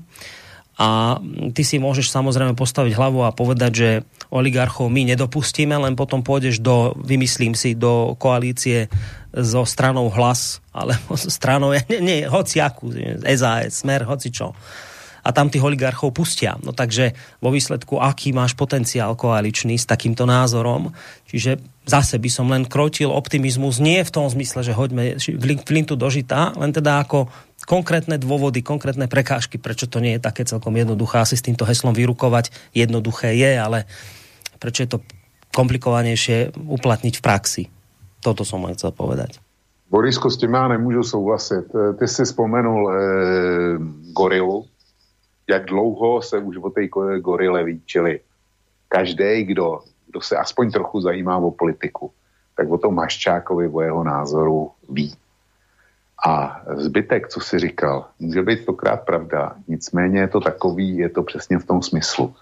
A 0.79 1.19
ty 1.51 1.67
si 1.67 1.75
môžeš 1.75 2.07
samozrejme 2.07 2.55
postaviť 2.55 2.95
hlavu 2.95 3.27
a 3.27 3.35
povedať, 3.35 3.71
že 3.75 3.89
oligarchov 4.31 4.87
my 4.87 5.11
nedopustíme, 5.11 5.75
len 5.75 5.99
potom 5.99 6.23
pôjdeš 6.23 6.63
do, 6.63 6.95
vymyslím 7.03 7.51
si, 7.51 7.75
do 7.75 8.15
koalície 8.15 8.87
so 9.35 9.67
stranou 9.67 10.07
hlas, 10.07 10.63
alebo 10.71 11.15
so 11.19 11.27
stranou, 11.27 11.75
nie, 11.75 11.99
nie 11.99 12.19
hociakú, 12.23 12.95
SAS, 13.27 13.83
Smer, 13.83 14.07
hoci 14.07 14.31
čo 14.31 14.55
a 15.23 15.29
tam 15.31 15.51
tých 15.51 15.63
oligarchov 15.63 16.15
pustia. 16.15 16.55
No 16.63 16.71
takže 16.71 17.13
vo 17.43 17.51
výsledku, 17.51 17.99
aký 17.99 18.31
máš 18.31 18.55
potenciál 18.55 19.13
koaličný 19.13 19.75
s 19.75 19.89
takýmto 19.89 20.23
názorom. 20.23 20.91
Čiže 21.29 21.59
zase 21.85 22.21
by 22.21 22.29
som 22.29 22.47
len 22.49 22.65
krotil 22.65 23.09
optimizmus, 23.09 23.81
nie 23.81 24.01
v 24.05 24.13
tom 24.13 24.25
zmysle, 24.29 24.61
že 24.61 24.77
hoďme 24.77 25.17
flintu 25.65 25.97
do 25.97 26.07
žita, 26.09 26.53
len 26.57 26.69
teda 26.69 27.01
ako 27.03 27.29
konkrétne 27.65 28.17
dôvody, 28.17 28.65
konkrétne 28.65 29.05
prekážky, 29.05 29.61
prečo 29.61 29.85
to 29.85 30.01
nie 30.01 30.17
je 30.17 30.25
také 30.25 30.45
celkom 30.45 30.73
jednoduché. 30.73 31.21
Asi 31.21 31.37
s 31.37 31.45
týmto 31.45 31.67
heslom 31.69 31.93
vyrukovať 31.93 32.49
jednoduché 32.73 33.37
je, 33.37 33.51
ale 33.57 33.85
prečo 34.57 34.85
je 34.85 34.89
to 34.89 34.99
komplikovanejšie 35.53 36.53
uplatniť 36.55 37.13
v 37.19 37.25
praxi. 37.25 37.63
Toto 38.19 38.45
som 38.45 38.63
len 38.65 38.75
chcel 38.77 38.93
povedať. 38.93 39.39
Borisko, 39.89 40.29
s 40.29 40.37
tím 40.37 40.53
já 40.53 40.67
nemůžu 40.67 41.03
souhlasit. 41.03 41.65
Ty 41.99 42.07
si 42.07 42.25
vzpomenul 42.25 42.91
e, 42.91 42.95
gorilu, 44.13 44.65
jak 45.49 45.65
dlouho 45.65 46.21
se 46.21 46.37
už 46.37 46.57
o 46.57 46.69
té 46.69 46.87
gorile 47.19 47.63
ví, 47.63 47.81
čili 47.85 48.19
každý, 48.87 49.43
kdo, 49.43 49.79
kdo 50.07 50.21
se 50.21 50.37
aspoň 50.37 50.71
trochu 50.71 51.01
zajímá 51.01 51.37
o 51.37 51.51
politiku, 51.51 52.11
tak 52.55 52.69
o 52.69 52.77
tom 52.77 52.95
Maščákovi, 52.95 53.67
o 53.67 53.81
jeho 53.81 54.03
názoru 54.03 54.71
ví. 54.89 55.15
A 56.27 56.61
zbytek, 56.75 57.27
co 57.27 57.39
si 57.39 57.59
říkal, 57.59 58.05
může 58.19 58.41
být 58.41 58.61
stokrát 58.61 59.05
pravda, 59.05 59.55
nicméně 59.67 60.19
je 60.19 60.27
to 60.27 60.39
takový, 60.39 60.97
je 60.97 61.09
to 61.09 61.23
přesně 61.23 61.59
v 61.59 61.65
tom 61.65 61.81
smyslu. 61.81 62.35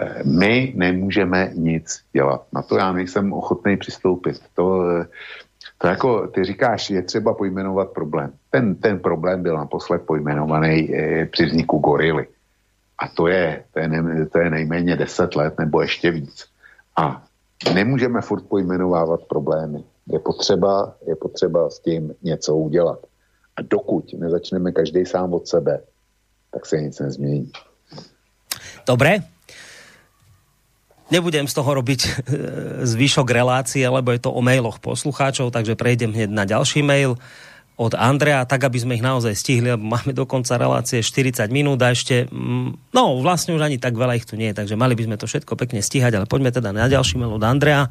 Eh, 0.00 0.22
my 0.24 0.72
nemůžeme 0.76 1.50
nic 1.54 2.00
dělat. 2.12 2.46
Na 2.52 2.62
to 2.62 2.76
já 2.76 2.92
nejsem 2.92 3.32
ochotný 3.32 3.76
přistoupit. 3.76 4.42
To, 4.54 4.90
eh, 4.90 5.06
to 5.82 5.88
jako 5.88 6.26
ty 6.26 6.44
říkáš, 6.44 6.90
je 6.90 7.02
třeba 7.02 7.34
pojmenovat 7.34 7.90
problém. 7.90 8.32
Ten, 8.50 8.74
ten 8.74 8.98
problém 8.98 9.42
byl 9.42 9.56
naposled 9.56 10.02
pojmenovaný 10.02 10.94
e, 10.94 11.26
při 11.26 11.44
vzniku 11.46 11.78
gorily. 11.78 12.26
A 12.98 13.08
to 13.08 13.26
je, 13.26 13.64
to, 13.72 13.78
je 13.78 13.88
ne, 13.88 14.26
to 14.26 14.38
je 14.38 14.50
nejméně 14.50 14.96
10 14.96 15.36
let 15.36 15.58
nebo 15.58 15.80
ještě 15.80 16.10
víc. 16.10 16.46
A 16.96 17.24
nemůžeme 17.74 18.20
furt 18.20 18.42
pojmenovávat 18.42 19.20
problémy. 19.22 19.84
Je 20.06 20.18
potřeba, 20.18 20.94
je 21.06 21.16
potřeba 21.16 21.70
s 21.70 21.78
tím 21.78 22.14
něco 22.22 22.56
udělat. 22.56 22.98
A 23.56 23.62
dokud 23.62 24.12
nezačneme 24.12 24.72
každý 24.72 25.06
sám 25.06 25.34
od 25.34 25.48
sebe, 25.48 25.80
tak 26.50 26.66
se 26.66 26.80
nic 26.80 27.00
nezmění. 27.00 27.52
Dobre, 28.86 29.16
Nebudem 31.12 31.44
z 31.44 31.52
toho 31.52 31.70
robiť 31.76 32.00
e, 32.06 32.10
zvyšok 32.88 33.28
relácie, 33.28 33.84
lebo 33.84 34.08
je 34.16 34.20
to 34.24 34.32
o 34.32 34.40
mailoch 34.40 34.80
poslucháčov, 34.80 35.52
takže 35.52 35.76
prejdem 35.76 36.16
hneď 36.16 36.30
na 36.32 36.48
ďalší 36.48 36.80
mail 36.80 37.20
od 37.76 37.92
Andrea, 37.96 38.44
tak 38.44 38.68
aby 38.68 38.78
sme 38.80 38.96
ich 38.96 39.04
naozaj 39.04 39.32
stihli, 39.32 39.72
lebo 39.72 39.84
máme 39.84 40.12
do 40.12 40.28
konca 40.28 40.60
relácie 40.60 41.00
40 41.00 41.48
minút 41.48 41.80
a 41.80 41.92
ešte, 41.92 42.28
mm, 42.28 42.92
no 42.92 43.20
vlastne 43.20 43.56
už 43.56 43.64
ani 43.64 43.80
tak 43.80 43.96
veľa 43.96 44.16
ich 44.16 44.28
tu 44.28 44.36
nie, 44.36 44.52
takže 44.52 44.76
mali 44.76 44.92
by 44.92 45.08
sme 45.08 45.16
to 45.16 45.24
všetko 45.28 45.56
pekne 45.56 45.80
stíhať, 45.80 46.12
ale 46.16 46.28
poďme 46.28 46.52
teda 46.52 46.70
na 46.72 46.88
ďalší 46.88 47.16
mail 47.16 47.36
od 47.36 47.44
Andrea. 47.44 47.88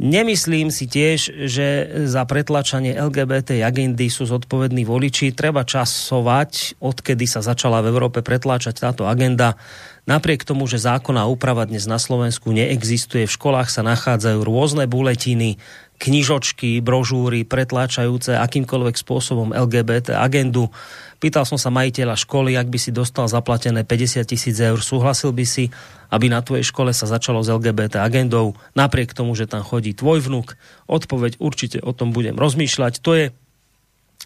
Nemyslím 0.00 0.72
si 0.72 0.88
tiež, 0.88 1.44
že 1.44 1.66
za 2.08 2.24
pretlačanie 2.24 2.96
LGBT 2.96 3.60
agendy 3.60 4.08
sú 4.08 4.24
zodpovední 4.24 4.88
voliči. 4.88 5.36
Treba 5.36 5.60
časovať, 5.60 6.80
odkedy 6.80 7.28
sa 7.28 7.44
začala 7.44 7.84
v 7.84 7.92
Európe 7.92 8.24
pretláčať 8.24 8.80
táto 8.80 9.04
agenda. 9.04 9.60
Napriek 10.08 10.48
tomu, 10.48 10.64
že 10.64 10.80
zákonná 10.80 11.28
úprava 11.28 11.68
dnes 11.68 11.84
na 11.84 12.00
Slovensku 12.00 12.48
neexistuje, 12.48 13.28
v 13.28 13.36
školách 13.36 13.68
sa 13.68 13.84
nachádzajú 13.84 14.40
rôzne 14.40 14.88
buletiny, 14.88 15.60
knižočky, 16.00 16.80
brožúry, 16.80 17.44
pretláčajúce 17.44 18.32
akýmkoľvek 18.40 18.96
spôsobom 18.96 19.52
LGBT 19.52 20.16
agendu. 20.16 20.72
Pýtal 21.20 21.44
som 21.44 21.60
sa 21.60 21.68
majiteľa 21.68 22.16
školy, 22.16 22.56
ak 22.56 22.72
by 22.72 22.78
si 22.80 22.88
dostal 22.88 23.28
zaplatené 23.28 23.84
50 23.84 24.24
tisíc 24.24 24.56
eur, 24.56 24.80
súhlasil 24.80 25.36
by 25.36 25.44
si, 25.44 25.68
aby 26.08 26.32
na 26.32 26.40
tvojej 26.40 26.64
škole 26.64 26.96
sa 26.96 27.04
začalo 27.04 27.44
s 27.44 27.52
LGBT 27.52 28.00
agendou, 28.00 28.56
napriek 28.72 29.12
tomu, 29.12 29.36
že 29.36 29.44
tam 29.44 29.60
chodí 29.60 29.92
tvoj 29.92 30.24
vnuk. 30.24 30.56
Odpoveď 30.88 31.36
určite 31.36 31.78
o 31.84 31.92
tom 31.92 32.16
budem 32.16 32.40
rozmýšľať. 32.40 33.04
To 33.04 33.12
je, 33.12 33.24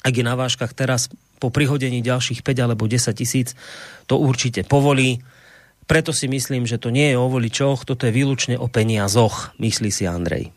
ak 0.07 0.15
je 0.15 0.25
na 0.25 0.39
váškach 0.39 0.71
teraz 0.79 1.11
po 1.43 1.51
prihodení 1.51 1.99
ďalších 1.99 2.47
5 2.47 2.65
alebo 2.71 2.87
10 2.87 3.11
tisíc, 3.19 3.59
to 4.07 4.15
určite 4.15 4.63
povolí. 4.63 5.27
Preto 5.91 6.15
si 6.15 6.31
myslím, 6.31 6.65
že 6.65 6.79
to 6.79 6.95
nie 6.95 7.13
je 7.13 7.19
o 7.19 7.27
voličoch, 7.27 7.83
toto 7.83 8.07
je 8.07 8.15
výlučne 8.15 8.55
o 8.57 8.71
peniazoch, 8.71 9.53
myslí 9.59 9.91
si 9.91 10.07
Andrej 10.07 10.55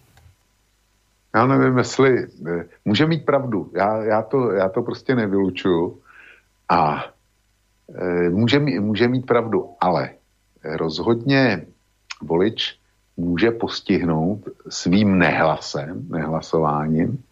já 1.36 1.48
nevím, 1.48 1.78
jestli 1.78 2.28
eh, 2.48 2.66
může 2.86 3.06
mít 3.06 3.26
pravdu. 3.26 3.72
Já, 3.74 4.04
já, 4.04 4.22
to, 4.22 4.52
já 4.52 4.70
to 4.70 4.82
prostě 4.82 5.16
nevylučuju. 5.16 6.02
A 6.70 7.06
e, 7.96 8.30
může, 8.30 8.60
může 8.60 9.08
mít 9.08 9.26
pravdu, 9.26 9.70
ale 9.80 10.10
rozhodně 10.64 11.66
volič 12.22 12.80
může 13.18 13.52
postihnout 13.52 14.50
svým 14.70 15.18
nehlasem, 15.18 16.08
nehlasováním, 16.10 17.24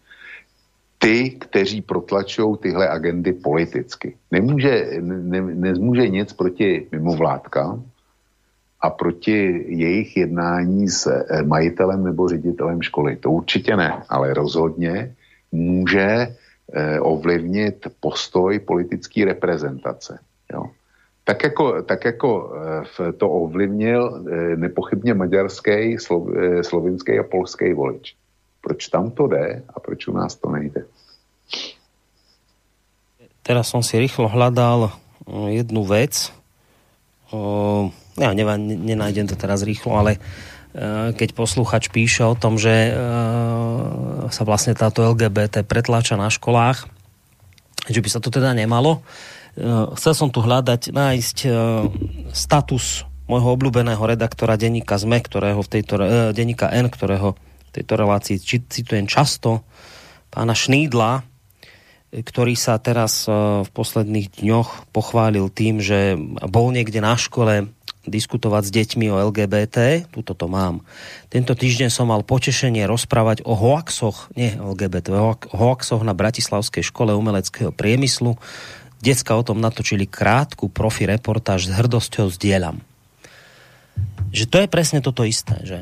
ty, 0.98 1.30
kteří 1.30 1.82
protlačují 1.82 2.56
tyhle 2.56 2.88
agendy 2.88 3.32
politicky. 3.32 4.16
Nemůže, 4.30 4.90
ne, 5.00 5.40
nezmůže 5.40 6.08
nic 6.08 6.32
proti 6.32 6.88
mimovládkám 6.92 7.84
a 8.80 8.90
proti 8.90 9.64
jejich 9.68 10.16
jednání 10.16 10.88
s 10.88 11.06
eh, 11.06 11.42
majitelem 11.42 12.04
nebo 12.04 12.28
ředitelem 12.28 12.82
školy. 12.82 13.16
To 13.16 13.30
určitě 13.30 13.76
ne, 13.76 14.02
ale 14.08 14.34
rozhodně 14.34 15.14
může 15.52 16.06
eh, 16.72 17.00
ovlivnit 17.00 17.86
postoj 18.00 18.58
politické 18.58 19.24
reprezentace. 19.24 20.18
Jo. 20.52 20.64
Tak 21.24 21.42
jako, 21.42 21.82
tak 21.82 22.04
jako 22.04 22.52
eh, 23.00 23.12
to 23.12 23.30
ovlivnil 23.30 24.24
nepochybně 24.56 25.14
maďarský, 25.14 25.96
slovinský 26.62 27.18
a 27.18 27.22
polský 27.22 27.72
volič. 27.72 28.14
Proč 28.60 28.88
tam 28.88 29.10
to 29.10 29.26
jde 29.26 29.62
a 29.74 29.80
proč 29.80 30.08
u 30.08 30.12
nás 30.12 30.34
to 30.34 30.50
nejde? 30.50 30.84
Teraz 33.46 33.70
som 33.70 33.78
si 33.78 33.94
rýchlo 33.94 34.26
hľadal 34.26 34.90
jednu 35.54 35.86
vec. 35.86 36.34
Ja 38.16 38.32
neviem, 38.32 38.84
nenájdem 38.84 39.28
to 39.28 39.36
teraz 39.36 39.62
rýchlo, 39.62 39.96
ale 39.96 40.12
keď 41.16 41.32
posluchač 41.32 41.88
píše 41.88 42.20
o 42.20 42.36
tom, 42.36 42.60
že 42.60 42.92
sa 44.28 44.42
vlastne 44.44 44.76
táto 44.76 45.00
LGBT 45.00 45.64
pretláča 45.64 46.20
na 46.20 46.28
školách, 46.28 46.84
že 47.88 48.00
by 48.04 48.08
sa 48.12 48.20
to 48.20 48.28
teda 48.28 48.52
nemalo. 48.52 49.00
Chcel 49.96 50.12
som 50.12 50.28
tu 50.28 50.44
hľadať, 50.44 50.92
nájsť 50.92 51.36
status 52.28 53.08
môjho 53.24 53.56
obľúbeného 53.56 54.04
redaktora 54.04 54.60
denníka 54.60 55.00
ZME, 55.00 55.24
ktorého 55.24 55.64
v 55.64 55.70
tejto, 55.72 55.94
denníka 56.36 56.68
N, 56.68 56.92
ktorého 56.92 57.34
tejto 57.72 57.94
relácii 57.96 58.36
citujem 58.68 59.08
často, 59.08 59.64
pána 60.28 60.56
Šnídla, 60.56 61.24
ktorý 62.16 62.54
sa 62.56 62.80
teraz 62.80 63.28
e, 63.28 63.32
v 63.60 63.70
posledných 63.76 64.40
dňoch 64.40 64.88
pochválil 64.94 65.52
tým, 65.52 65.82
že 65.82 66.16
bol 66.48 66.72
niekde 66.72 67.04
na 67.04 67.18
škole 67.18 67.68
diskutovať 68.06 68.62
s 68.66 68.74
deťmi 68.74 69.06
o 69.12 69.20
LGBT, 69.30 70.08
tuto 70.10 70.32
to 70.32 70.46
mám. 70.46 70.82
Tento 71.28 71.52
týždeň 71.52 71.90
som 71.90 72.08
mal 72.08 72.22
potešenie 72.22 72.86
rozprávať 72.86 73.42
o 73.42 73.52
hoaxoch, 73.58 74.30
nie 74.38 74.54
LGBT, 74.54 75.12
o 75.12 75.36
hoaxoch 75.52 76.06
na 76.06 76.14
Bratislavskej 76.14 76.86
škole 76.86 77.12
umeleckého 77.12 77.74
priemyslu. 77.74 78.38
Decka 79.02 79.36
o 79.36 79.44
tom 79.44 79.60
natočili 79.60 80.08
krátku 80.08 80.72
profi 80.72 81.04
reportáž 81.04 81.68
s 81.68 81.74
hrdosťou 81.74 82.32
zdieľam. 82.32 82.80
Že 84.32 84.44
to 84.48 84.56
je 84.64 84.68
presne 84.72 84.98
toto 85.04 85.22
isté, 85.26 85.56
že 85.62 85.78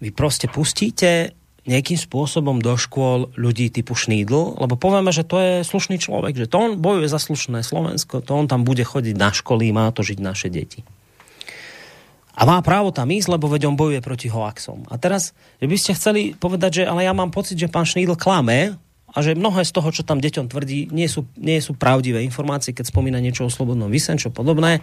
vy 0.00 0.12
proste 0.12 0.48
pustíte 0.48 1.36
nejakým 1.68 2.00
spôsobom 2.00 2.58
do 2.58 2.72
škôl 2.74 3.28
ľudí 3.36 3.68
typu 3.68 3.92
Šnídl, 3.92 4.56
lebo 4.56 4.80
povieme, 4.80 5.12
že 5.12 5.28
to 5.28 5.36
je 5.36 5.54
slušný 5.62 6.00
človek, 6.00 6.34
že 6.34 6.48
to 6.48 6.56
on 6.56 6.70
bojuje 6.80 7.06
za 7.06 7.20
slušné 7.20 7.60
Slovensko, 7.60 8.24
to 8.24 8.32
on 8.32 8.48
tam 8.48 8.64
bude 8.64 8.80
chodiť 8.80 9.14
na 9.14 9.30
školy, 9.30 9.68
má 9.70 9.92
to 9.92 10.00
žiť 10.00 10.18
naše 10.24 10.48
deti. 10.48 10.80
A 12.38 12.46
má 12.46 12.62
právo 12.62 12.94
tam 12.94 13.10
ísť, 13.10 13.36
lebo 13.36 13.50
veď 13.50 13.66
on 13.66 13.76
bojuje 13.78 13.98
proti 14.02 14.30
hoaxom. 14.30 14.86
A 14.86 14.96
teraz, 14.96 15.34
že 15.58 15.66
by 15.66 15.76
ste 15.76 15.96
chceli 15.98 16.20
povedať, 16.38 16.82
že 16.82 16.84
ale 16.86 17.02
ja 17.02 17.12
mám 17.14 17.34
pocit, 17.34 17.58
že 17.58 17.70
pán 17.70 17.86
Šnídl 17.86 18.14
klame 18.14 18.78
a 19.10 19.18
že 19.18 19.34
mnohé 19.34 19.66
z 19.66 19.74
toho, 19.74 19.90
čo 19.90 20.06
tam 20.06 20.22
deťom 20.22 20.46
tvrdí, 20.46 20.94
nie 20.94 21.10
sú, 21.10 21.26
nie 21.34 21.58
sú 21.58 21.74
pravdivé 21.74 22.22
informácie, 22.22 22.70
keď 22.70 22.94
spomína 22.94 23.18
niečo 23.18 23.46
o 23.46 23.50
slobodnom 23.50 23.90
vysenčo 23.90 24.30
podobné. 24.30 24.78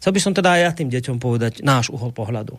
Chcel 0.00 0.16
by 0.16 0.20
som 0.20 0.32
teda 0.32 0.56
aj 0.56 0.60
ja 0.64 0.70
tým 0.72 0.88
deťom 0.88 1.16
povedať 1.20 1.60
náš 1.60 1.92
uhol 1.92 2.16
pohľadu. 2.16 2.56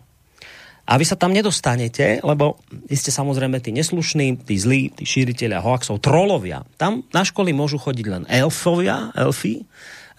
A 0.88 0.96
vy 0.96 1.04
sa 1.04 1.20
tam 1.20 1.36
nedostanete, 1.36 2.24
lebo 2.24 2.64
vy 2.72 2.96
ste 2.96 3.12
samozrejme 3.12 3.60
tí 3.60 3.76
neslušní, 3.76 4.48
tí 4.48 4.56
zlí, 4.56 4.96
tí 4.96 5.04
šíriteľia 5.04 5.60
hoaxov, 5.60 6.00
trolovia. 6.00 6.64
Tam 6.80 7.04
na 7.12 7.28
školy 7.28 7.52
môžu 7.52 7.76
chodiť 7.76 8.06
len 8.08 8.24
elfovia, 8.32 9.12
elfy, 9.12 9.68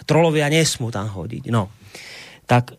trolovia 0.04 0.52
nesmú 0.52 0.92
tam 0.92 1.08
chodiť. 1.08 1.48
No. 1.48 1.72
Tak 2.44 2.76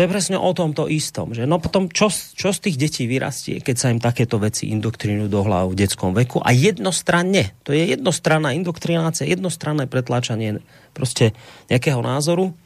to 0.00 0.08
je 0.08 0.16
presne 0.16 0.40
o 0.40 0.48
tomto 0.56 0.88
istom, 0.88 1.36
že? 1.36 1.44
No 1.44 1.60
potom 1.60 1.92
čo, 1.92 2.08
čo 2.08 2.56
z 2.56 2.58
tých 2.64 2.80
detí 2.80 3.04
vyrastie, 3.04 3.60
keď 3.60 3.76
sa 3.76 3.92
im 3.92 4.00
takéto 4.00 4.40
veci 4.40 4.72
indoktrinujú 4.72 5.28
do 5.28 5.44
hlav 5.44 5.76
v 5.76 5.76
detskom 5.76 6.16
veku? 6.16 6.40
A 6.40 6.56
jednostranne, 6.56 7.52
to 7.68 7.76
je 7.76 7.84
jednostranná 7.92 8.56
indoktrinácia, 8.56 9.28
jednostranné 9.28 9.84
pretláčanie 9.84 10.64
proste 10.96 11.36
nejakého 11.68 12.00
názoru, 12.00 12.56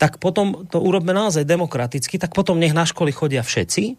tak 0.00 0.16
potom 0.16 0.64
to 0.64 0.80
urobme 0.80 1.12
naozaj 1.12 1.44
demokraticky, 1.44 2.16
tak 2.16 2.32
potom 2.32 2.56
nech 2.56 2.72
na 2.72 2.88
školy 2.88 3.12
chodia 3.12 3.44
všetci, 3.44 3.92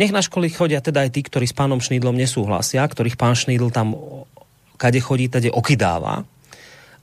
nech 0.00 0.08
na 0.08 0.24
školy 0.24 0.48
chodia 0.48 0.80
teda 0.80 1.04
aj 1.04 1.12
tí, 1.12 1.20
ktorí 1.20 1.44
s 1.44 1.52
pánom 1.52 1.84
Šnídlom 1.84 2.16
nesúhlasia, 2.16 2.80
ktorých 2.80 3.20
pán 3.20 3.36
Šnídl 3.36 3.68
tam 3.68 3.92
kade 4.80 5.04
chodí, 5.04 5.28
tade 5.28 5.52
okydáva, 5.52 6.24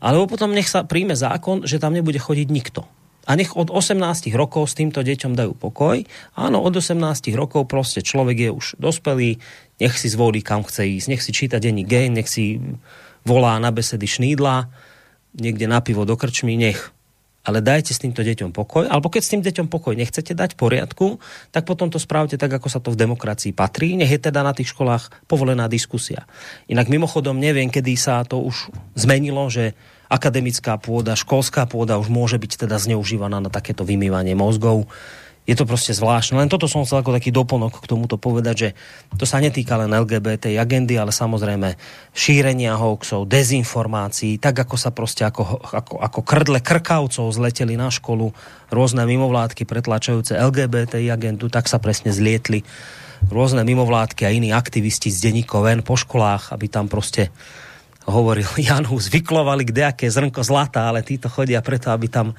alebo 0.02 0.26
potom 0.26 0.58
nech 0.58 0.66
sa 0.66 0.82
príjme 0.82 1.14
zákon, 1.14 1.70
že 1.70 1.78
tam 1.78 1.94
nebude 1.94 2.18
chodiť 2.18 2.50
nikto. 2.50 2.97
A 3.28 3.36
nech 3.36 3.60
od 3.60 3.68
18 3.68 4.32
rokov 4.32 4.72
s 4.72 4.80
týmto 4.80 5.04
deťom 5.04 5.36
dajú 5.36 5.54
pokoj. 5.60 6.00
Áno, 6.40 6.64
od 6.64 6.80
18 6.80 6.96
rokov 7.36 7.68
proste 7.68 8.00
človek 8.00 8.48
je 8.48 8.50
už 8.56 8.66
dospelý, 8.80 9.36
nech 9.84 9.96
si 10.00 10.08
zvolí, 10.08 10.40
kam 10.40 10.64
chce 10.64 10.88
ísť, 10.88 11.08
nech 11.12 11.24
si 11.24 11.36
číta 11.36 11.60
denní 11.60 11.84
gej, 11.84 12.08
nech 12.08 12.32
si 12.32 12.58
volá 13.28 13.60
na 13.60 13.76
besedy 13.76 14.08
Šnídla, 14.08 14.72
niekde 15.36 15.68
na 15.68 15.84
pivo 15.84 16.08
do 16.08 16.16
krčmy, 16.16 16.56
nech 16.56 16.96
ale 17.48 17.64
dajte 17.64 17.96
s 17.96 18.04
týmto 18.04 18.28
deťom 18.28 18.52
pokoj, 18.52 18.92
alebo 18.92 19.08
keď 19.08 19.22
s 19.24 19.32
tým 19.32 19.40
deťom 19.40 19.72
pokoj 19.72 19.96
nechcete 19.96 20.36
dať 20.36 20.60
poriadku, 20.60 21.24
tak 21.56 21.64
potom 21.64 21.88
to 21.88 21.96
spravte 21.96 22.36
tak, 22.36 22.52
ako 22.52 22.68
sa 22.68 22.84
to 22.84 22.92
v 22.92 23.00
demokracii 23.00 23.56
patrí. 23.56 23.96
Nech 23.96 24.12
je 24.12 24.20
teda 24.20 24.44
na 24.44 24.52
tých 24.52 24.76
školách 24.76 25.32
povolená 25.32 25.72
diskusia. 25.72 26.28
Inak 26.68 26.92
mimochodom 26.92 27.40
neviem, 27.40 27.72
kedy 27.72 27.96
sa 27.96 28.28
to 28.28 28.44
už 28.44 28.68
zmenilo, 29.00 29.48
že 29.48 29.80
akademická 30.08 30.80
pôda, 30.80 31.16
školská 31.16 31.68
pôda 31.68 32.00
už 32.00 32.12
môže 32.12 32.40
byť 32.40 32.68
teda 32.68 32.80
zneužívaná 32.80 33.40
na 33.44 33.52
takéto 33.52 33.88
vymývanie 33.88 34.34
mozgov 34.34 34.88
je 35.48 35.56
to 35.56 35.64
proste 35.64 35.96
zvláštne. 35.96 36.36
Len 36.36 36.52
toto 36.52 36.68
som 36.68 36.84
chcel 36.84 37.00
ako 37.00 37.16
taký 37.16 37.32
doplnok 37.32 37.80
k 37.80 37.88
tomuto 37.88 38.20
povedať, 38.20 38.56
že 38.60 38.70
to 39.16 39.24
sa 39.24 39.40
netýka 39.40 39.80
len 39.80 39.96
LGBT 39.96 40.60
agendy, 40.60 41.00
ale 41.00 41.16
samozrejme 41.16 41.80
šírenia 42.12 42.76
hoaxov, 42.76 43.24
dezinformácií, 43.32 44.44
tak 44.44 44.60
ako 44.68 44.76
sa 44.76 44.92
proste 44.92 45.24
ako, 45.24 45.64
ako, 45.64 46.04
ako 46.04 46.20
krdle 46.28 46.60
krkavcov 46.60 47.32
zleteli 47.32 47.80
na 47.80 47.88
školu 47.88 48.36
rôzne 48.68 49.08
mimovládky 49.08 49.64
pretlačajúce 49.64 50.36
LGBT 50.36 51.00
agendu, 51.08 51.48
tak 51.48 51.72
sa 51.72 51.80
presne 51.80 52.12
zlietli 52.12 52.68
rôzne 53.32 53.64
mimovládky 53.64 54.28
a 54.28 54.36
iní 54.36 54.52
aktivisti 54.52 55.08
z 55.10 55.32
denníkov 55.32 55.64
ven 55.64 55.80
po 55.82 55.96
školách, 55.96 56.52
aby 56.52 56.68
tam 56.68 56.92
proste 56.92 57.32
hovoril 58.08 58.48
Jan 58.68 58.88
Hus, 58.88 59.12
vyklovali 59.12 59.68
kdejaké 59.68 60.08
zrnko 60.08 60.42
zlata, 60.42 60.88
ale 60.88 61.04
títo 61.04 61.28
chodia 61.28 61.60
preto, 61.60 61.92
aby 61.92 62.08
tam 62.08 62.34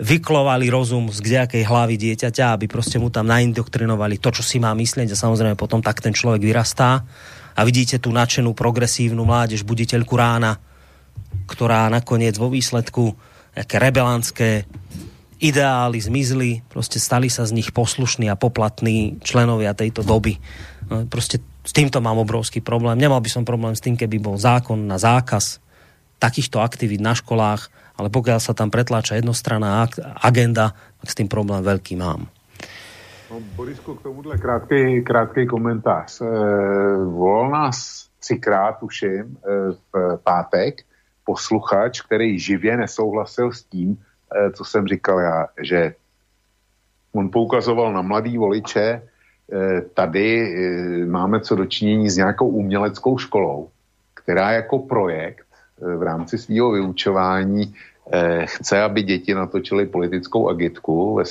vyklovali 0.00 0.72
rozum 0.72 1.12
z 1.12 1.20
kdejakej 1.20 1.64
hlavy 1.68 2.00
dieťaťa, 2.00 2.56
aby 2.56 2.64
proste 2.68 2.96
mu 2.96 3.12
tam 3.12 3.28
naindoktrinovali 3.28 4.16
to, 4.16 4.32
čo 4.32 4.40
si 4.40 4.56
má 4.56 4.72
myslieť 4.72 5.12
a 5.12 5.20
samozrejme 5.20 5.60
potom 5.60 5.84
tak 5.84 6.00
ten 6.00 6.16
človek 6.16 6.40
vyrastá 6.40 7.04
a 7.52 7.60
vidíte 7.68 8.00
tú 8.00 8.08
nadšenú 8.08 8.56
progresívnu 8.56 9.28
mládež, 9.28 9.60
buditeľku 9.68 10.16
rána, 10.16 10.56
ktorá 11.44 11.92
nakoniec 11.92 12.40
vo 12.40 12.48
výsledku 12.48 13.12
aké 13.52 13.76
rebelánske 13.76 14.64
ideály 15.40 15.98
zmizli, 16.00 16.50
proste 16.68 17.00
stali 17.00 17.32
sa 17.32 17.48
z 17.48 17.56
nich 17.56 17.72
poslušní 17.72 18.28
a 18.28 18.40
poplatní 18.40 19.20
členovia 19.24 19.72
tejto 19.72 20.04
doby. 20.04 20.36
No, 20.88 21.08
proste 21.08 21.40
s 21.70 21.72
týmto 21.72 22.02
mám 22.02 22.18
obrovský 22.18 22.58
problém. 22.58 22.98
Nemal 22.98 23.22
by 23.22 23.30
som 23.30 23.46
problém 23.46 23.78
s 23.78 23.84
tým, 23.84 23.94
keby 23.94 24.18
bol 24.18 24.34
zákon 24.34 24.74
na 24.90 24.98
zákaz 24.98 25.62
takýchto 26.18 26.58
aktivít 26.58 26.98
na 26.98 27.14
školách, 27.14 27.70
ale 27.94 28.10
pokiaľ 28.10 28.42
sa 28.42 28.58
tam 28.58 28.74
pretláča 28.74 29.14
jednostranná 29.14 29.86
agenda, 30.18 30.74
tak 30.98 31.08
s 31.14 31.14
tým 31.14 31.30
problém 31.30 31.62
veľký 31.62 31.94
mám. 31.94 32.26
No, 33.30 33.38
Borisku, 33.54 33.94
k 33.94 34.02
tomuhle 34.02 34.34
krátký, 34.34 35.06
krátký 35.06 35.46
komentář. 35.46 36.20
E, 36.20 36.26
volal 37.06 37.50
nás 37.50 38.10
třikrát, 38.18 38.82
tuším, 38.82 39.38
e, 39.38 39.70
v 39.70 40.18
pátek 40.26 40.82
posluchač, 41.24 42.02
který 42.02 42.38
živě 42.38 42.76
nesouhlasil 42.76 43.52
s 43.52 43.62
tím, 43.62 43.94
e, 43.94 44.50
co 44.50 44.64
jsem 44.64 44.86
říkal 44.86 45.18
já, 45.18 45.46
že 45.62 45.94
on 47.14 47.30
poukazoval 47.30 47.92
na 47.92 48.02
mladý 48.02 48.38
voliče, 48.38 49.02
tady 49.94 50.26
e, 50.42 51.06
máme 51.06 51.40
co 51.40 51.54
dočinění 51.54 52.10
s 52.10 52.16
nějakou 52.16 52.48
uměleckou 52.48 53.18
školou, 53.18 53.68
která 54.14 54.52
jako 54.52 54.78
projekt 54.78 55.46
e, 55.82 55.96
v 55.96 56.02
rámci 56.02 56.38
svého 56.38 56.70
vyučování 56.70 57.74
Eh, 58.12 58.46
chce, 58.46 58.82
aby 58.82 59.02
děti 59.02 59.34
natočily 59.34 59.86
politickou 59.86 60.48
agitku 60.48 61.14
ve, 61.14 61.24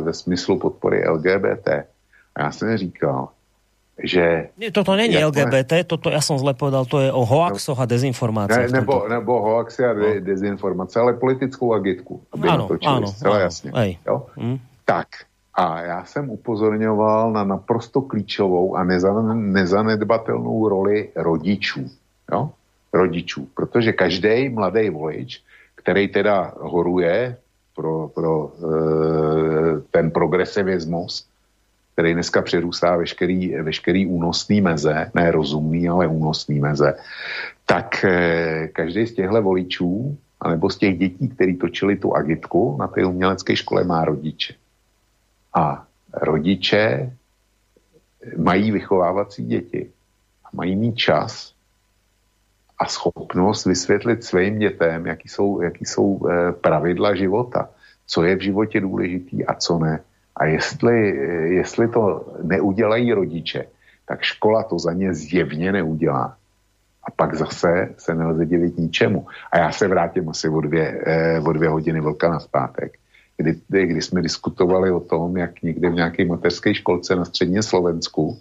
ve 0.00 0.12
smyslu 0.12 0.58
podpory 0.58 1.08
LGBT. 1.08 1.68
A 2.34 2.42
já 2.42 2.52
jsem 2.52 2.76
říkal, 2.76 3.28
že... 4.02 4.48
Toto 4.72 4.96
není 4.96 5.14
jako 5.14 5.28
LGBT, 5.28 5.72
toto 5.86 6.08
ja 6.08 6.24
som 6.24 6.40
zle 6.40 6.56
povedal, 6.56 6.88
to 6.88 7.04
je 7.04 7.12
o 7.12 7.28
hoaxoch 7.28 7.76
a 7.76 7.84
dezinformáciách. 7.84 8.72
Ne, 8.72 8.80
nebo, 8.80 9.04
nebo 9.04 9.40
hoaxy 9.44 9.84
a 9.84 9.92
de, 9.92 10.14
no. 10.14 10.20
dezinformace, 10.24 11.00
ale 11.00 11.12
politickou 11.20 11.76
agitku, 11.76 12.24
aby 12.32 12.48
ano, 12.48 12.64
natočili, 12.64 12.96
ano, 12.96 13.08
ano, 13.24 13.38
jasně. 13.38 13.70
Jo? 14.08 14.26
Hmm. 14.32 14.58
Tak, 14.84 15.08
a 15.54 15.80
já 15.80 16.04
jsem 16.04 16.30
upozorňoval 16.30 17.32
na 17.32 17.44
naprosto 17.44 18.02
klíčovou 18.02 18.76
a 18.76 18.84
nezanedbatelnou 19.34 20.68
roli 20.68 21.10
rodičů. 21.16 21.90
Jo? 22.32 22.50
rodičů, 22.92 23.48
protože 23.54 23.92
každý 23.92 24.48
mladý 24.48 24.90
volič, 24.90 25.42
který 25.74 26.08
teda 26.08 26.52
horuje 26.60 27.36
pro, 27.76 28.08
pro 28.08 28.52
e, 28.52 29.80
ten 29.90 30.10
progresivismus, 30.10 31.26
který 31.92 32.14
dneska 32.14 32.42
přerůstá 32.42 32.96
veškerý, 32.96 33.54
veškerý 33.62 34.06
únosný 34.06 34.60
meze, 34.60 35.10
ne 35.14 35.30
rozumný, 35.30 35.88
ale 35.88 36.06
únosný 36.06 36.60
meze, 36.60 36.94
tak 37.66 38.04
e, 38.04 38.68
každý 38.72 39.06
z 39.06 39.14
těchto 39.14 39.42
voličů, 39.42 40.16
anebo 40.40 40.70
z 40.70 40.76
těch 40.76 40.98
dětí, 40.98 41.28
který 41.28 41.56
točili 41.56 41.96
tu 41.96 42.14
agitku 42.14 42.76
na 42.80 42.88
té 42.88 43.04
umělecké 43.04 43.56
škole, 43.56 43.84
má 43.84 44.04
rodiče. 44.04 44.54
A 45.54 45.86
rodiče 46.12 47.12
mají 48.36 48.70
vychovávací 48.70 49.44
děti 49.44 49.90
a 50.44 50.48
mají 50.52 50.76
mít 50.76 50.96
čas 50.96 51.54
a 52.78 52.86
schopnost 52.86 53.66
vysvětlit 53.66 54.24
svým 54.24 54.58
dětem, 54.58 55.06
jaký 55.06 55.28
jsou, 55.28 55.62
jaký 55.62 55.84
jsou 55.84 56.20
eh, 56.26 56.52
pravidla 56.52 57.14
života, 57.14 57.68
co 58.06 58.24
je 58.24 58.36
v 58.36 58.40
životě 58.40 58.80
důležitý 58.80 59.46
a 59.46 59.54
co 59.54 59.78
ne. 59.78 60.00
A 60.36 60.44
jestli, 60.44 61.18
eh, 61.18 61.46
jestli 61.62 61.88
to 61.88 62.26
neudělají 62.42 63.12
rodiče, 63.12 63.64
tak 64.06 64.22
škola 64.22 64.62
to 64.62 64.78
za 64.78 64.92
ně 64.92 65.14
zjevně 65.14 65.72
neudělá. 65.72 66.36
A 67.04 67.10
pak 67.10 67.34
zase 67.34 67.94
se 67.98 68.14
nelze 68.14 68.46
divit 68.46 68.78
ničemu. 68.78 69.26
A 69.52 69.58
já 69.58 69.72
se 69.72 69.88
vrátím 69.88 70.28
asi 70.28 70.48
o 70.48 70.60
dvě, 70.60 71.02
eh, 71.06 71.40
o 71.40 71.52
dvě 71.52 71.68
hodiny 71.68 72.00
vlka 72.00 72.28
na 72.28 72.40
zpátek 72.40 73.01
kdy, 73.42 73.86
kdy 73.86 74.02
jsme 74.02 74.22
diskutovali 74.22 74.90
o 74.90 75.00
tom, 75.00 75.36
jak 75.36 75.62
někde 75.62 75.90
v 75.90 75.94
nějaké 75.94 76.24
mateřské 76.24 76.74
školce 76.74 77.16
na 77.16 77.24
středně 77.24 77.62
Slovensku 77.62 78.38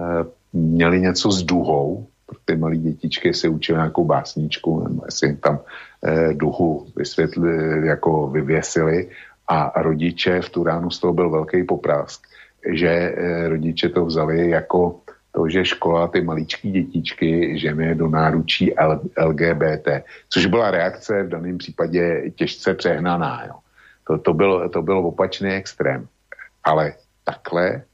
eh, 0.00 0.24
měli 0.52 1.00
něco 1.00 1.30
s 1.30 1.42
duhou, 1.42 2.06
pro 2.26 2.38
ty 2.44 2.56
malé 2.56 2.76
dětičky 2.76 3.34
si 3.34 3.48
učili 3.48 3.78
nějakou 3.78 4.04
básničku, 4.04 4.84
nebo 4.88 5.02
jestli 5.06 5.28
jim 5.28 5.36
tam 5.36 5.60
eh, 6.04 6.34
duhu 6.34 6.86
vysvětli, 6.96 7.86
jako 7.86 8.26
vyvěsili 8.26 9.08
a 9.48 9.82
rodiče, 9.82 10.40
v 10.40 10.48
tu 10.50 10.64
ránu 10.64 10.90
z 10.90 10.98
toho 11.00 11.12
byl 11.12 11.30
velký 11.30 11.64
poprask, 11.64 12.26
že 12.72 12.88
eh, 12.88 13.48
rodiče 13.48 13.88
to 13.88 14.04
vzali 14.04 14.50
jako 14.50 15.00
to, 15.32 15.48
že 15.48 15.64
škola 15.64 16.08
ty 16.08 16.20
maličké 16.20 16.68
dětičky 16.68 17.58
žene 17.58 17.94
do 17.94 18.08
náručí 18.08 18.78
L, 18.78 19.00
LGBT, 19.16 19.88
což 20.28 20.46
byla 20.46 20.70
reakce 20.70 21.22
v 21.22 21.28
daném 21.28 21.58
případě 21.58 22.30
těžce 22.34 22.74
přehnaná. 22.74 23.44
Jo. 23.46 23.54
To, 24.08 24.18
to, 24.18 24.32
byl, 24.34 24.68
to 24.68 24.82
byl 24.82 24.98
opačný 24.98 25.52
extrém. 25.52 26.08
Ale 26.64 26.96
takhle 27.24 27.84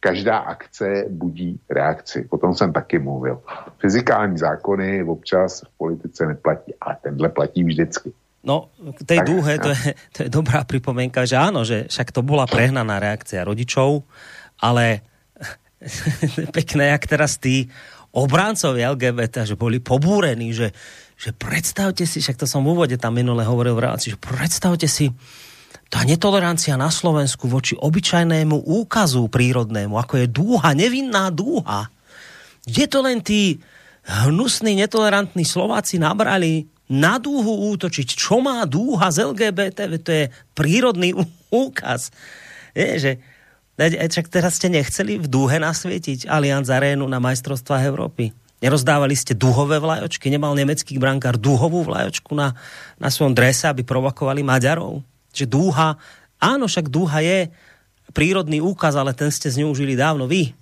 každá 0.00 0.38
akce 0.38 1.04
budí 1.10 1.58
reakci. 1.70 2.26
O 2.30 2.38
tom 2.38 2.54
jsem 2.54 2.72
taky 2.72 2.98
mluvil. 2.98 3.42
Fyzikální 3.78 4.38
zákony 4.38 5.02
občas 5.02 5.66
v 5.66 5.70
politice 5.78 6.26
neplatí, 6.26 6.74
ale 6.80 6.96
tenhle 7.02 7.28
platí 7.28 7.64
vždycky. 7.64 8.12
No, 8.46 8.70
k 8.78 9.02
tej 9.02 9.18
tak, 9.18 9.26
dúhe, 9.26 9.58
to 9.58 9.74
je, 9.74 9.98
to 10.14 10.18
je 10.22 10.28
dobrá 10.30 10.62
pripomienka, 10.62 11.26
že 11.26 11.34
áno, 11.34 11.66
že 11.66 11.90
však 11.90 12.14
to 12.14 12.22
bola 12.22 12.46
prehnaná 12.46 13.02
reakcia 13.02 13.42
rodičov, 13.42 14.06
ale 14.62 15.02
pekné, 16.56 16.94
jak 16.94 17.10
teraz 17.10 17.42
tí 17.42 17.66
obráncovi 18.14 18.86
LGBT, 18.86 19.42
že 19.42 19.58
boli 19.58 19.82
pobúrení, 19.82 20.54
že, 20.54 20.70
že 21.18 21.34
predstavte 21.34 22.06
si, 22.06 22.22
však 22.22 22.38
to 22.38 22.46
som 22.46 22.62
v 22.62 22.78
úvode 22.78 22.94
tam 23.02 23.18
minule 23.18 23.42
hovoril 23.42 23.74
v 23.74 23.90
relácii, 23.90 24.14
že 24.14 24.22
predstavte 24.22 24.86
si, 24.86 25.10
tá 25.86 26.02
netolerancia 26.02 26.74
na 26.74 26.90
Slovensku 26.90 27.46
voči 27.46 27.78
obyčajnému 27.78 28.66
úkazu 28.66 29.30
prírodnému, 29.30 29.94
ako 29.94 30.14
je 30.18 30.26
dúha, 30.26 30.74
nevinná 30.74 31.30
dúha. 31.30 31.86
Kde 32.66 32.84
to 32.90 32.98
len 33.06 33.22
tí 33.22 33.62
hnusní, 34.06 34.74
netolerantní 34.74 35.46
Slováci 35.46 36.02
nabrali 36.02 36.66
na 36.90 37.22
dúhu 37.22 37.70
útočiť? 37.74 38.18
Čo 38.18 38.42
má 38.42 38.66
dúha 38.66 39.06
z 39.14 39.30
LGBT? 39.30 39.86
To 40.02 40.10
je 40.10 40.24
prírodný 40.58 41.14
úkaz. 41.50 42.10
Je, 42.74 42.88
že 42.98 43.12
však 43.78 44.26
teraz 44.26 44.58
ste 44.58 44.72
nechceli 44.72 45.22
v 45.22 45.30
dúhe 45.30 45.56
nasvietiť 45.62 46.26
Allianz 46.26 46.66
Arénu 46.66 47.06
na 47.06 47.22
majstrovstvách 47.22 47.86
Európy. 47.86 48.34
Nerozdávali 48.58 49.12
ste 49.12 49.36
duhové 49.36 49.78
vlajočky? 49.78 50.32
Nemal 50.32 50.56
nemecký 50.56 50.96
brankár 50.96 51.36
duhovú 51.36 51.84
vlajočku 51.84 52.32
na, 52.32 52.56
na 52.96 53.12
svojom 53.12 53.36
drese, 53.36 53.68
aby 53.68 53.84
provokovali 53.84 54.40
Maďarov? 54.40 55.15
Že 55.36 55.46
dúha, 55.46 56.00
áno, 56.40 56.64
však 56.64 56.88
dúha 56.88 57.20
je 57.20 57.52
prírodný 58.16 58.64
úkaz, 58.64 58.96
ale 58.96 59.12
ten 59.12 59.28
ste 59.28 59.52
zneužili 59.52 59.92
dávno 59.92 60.24
vy. 60.24 60.56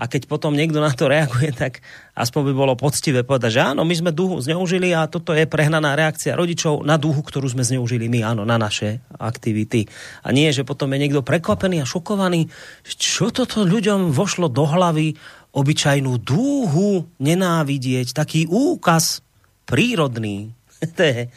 A 0.00 0.08
keď 0.08 0.32
potom 0.32 0.56
niekto 0.56 0.80
na 0.80 0.88
to 0.96 1.12
reaguje, 1.12 1.52
tak 1.52 1.84
aspoň 2.16 2.50
by 2.50 2.52
bolo 2.56 2.72
poctivé 2.72 3.20
povedať, 3.20 3.60
že 3.60 3.68
áno, 3.68 3.84
my 3.84 3.92
sme 3.92 4.16
dúhu 4.16 4.40
zneužili 4.40 4.96
a 4.96 5.04
toto 5.04 5.36
je 5.36 5.44
prehnaná 5.44 5.92
reakcia 5.92 6.32
rodičov 6.32 6.88
na 6.88 6.96
dúhu, 6.96 7.20
ktorú 7.20 7.52
sme 7.52 7.60
zneužili 7.60 8.08
my, 8.08 8.24
áno, 8.24 8.48
na 8.48 8.56
naše 8.56 9.04
aktivity. 9.20 9.84
A 10.24 10.32
nie, 10.32 10.48
že 10.56 10.64
potom 10.64 10.88
je 10.96 11.04
niekto 11.04 11.20
prekvapený 11.20 11.84
a 11.84 11.86
šokovaný, 11.86 12.48
čo 12.80 13.28
toto 13.28 13.60
ľuďom 13.60 14.08
vošlo 14.16 14.48
do 14.48 14.64
hlavy, 14.64 15.20
obyčajnú 15.52 16.16
dúhu 16.24 17.04
nenávidieť, 17.20 18.16
taký 18.16 18.48
úkaz 18.48 19.20
prírodný. 19.68 20.56
to 20.96 21.02
je, 21.04 21.28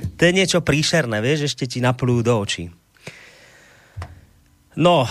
to 0.00 0.20
je 0.28 0.32
niečo 0.32 0.60
príšerné, 0.64 1.20
vieš, 1.24 1.52
ešte 1.52 1.64
ti 1.66 1.78
naplújú 1.80 2.20
do 2.24 2.34
očí. 2.36 2.68
No, 4.78 5.04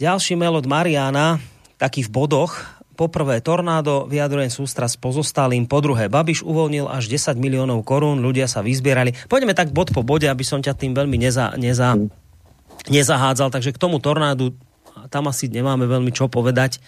ďalší 0.00 0.34
mail 0.34 0.58
od 0.58 0.66
Mariana, 0.66 1.38
taký 1.76 2.06
v 2.06 2.10
bodoch. 2.10 2.56
Poprvé 2.98 3.38
tornádo, 3.38 4.10
vyjadrujem 4.10 4.50
sústra 4.50 4.90
s 4.90 4.98
pozostalým. 4.98 5.70
Po 5.70 5.78
druhé, 5.78 6.10
Babiš 6.10 6.42
uvoľnil 6.42 6.90
až 6.90 7.06
10 7.06 7.38
miliónov 7.38 7.86
korún, 7.86 8.18
ľudia 8.18 8.50
sa 8.50 8.58
vyzbierali. 8.58 9.14
Poďme 9.30 9.54
tak 9.54 9.70
bod 9.70 9.94
po 9.94 10.02
bode, 10.02 10.26
aby 10.26 10.42
som 10.42 10.58
ťa 10.58 10.74
tým 10.74 10.98
veľmi 10.98 11.14
neza, 11.14 11.54
neza, 11.54 11.94
nezahádzal. 12.90 13.54
Takže 13.54 13.70
k 13.70 13.78
tomu 13.78 14.02
tornádu 14.02 14.50
tam 15.06 15.30
asi 15.30 15.46
nemáme 15.46 15.86
veľmi 15.86 16.10
čo 16.10 16.26
povedať. 16.26 16.82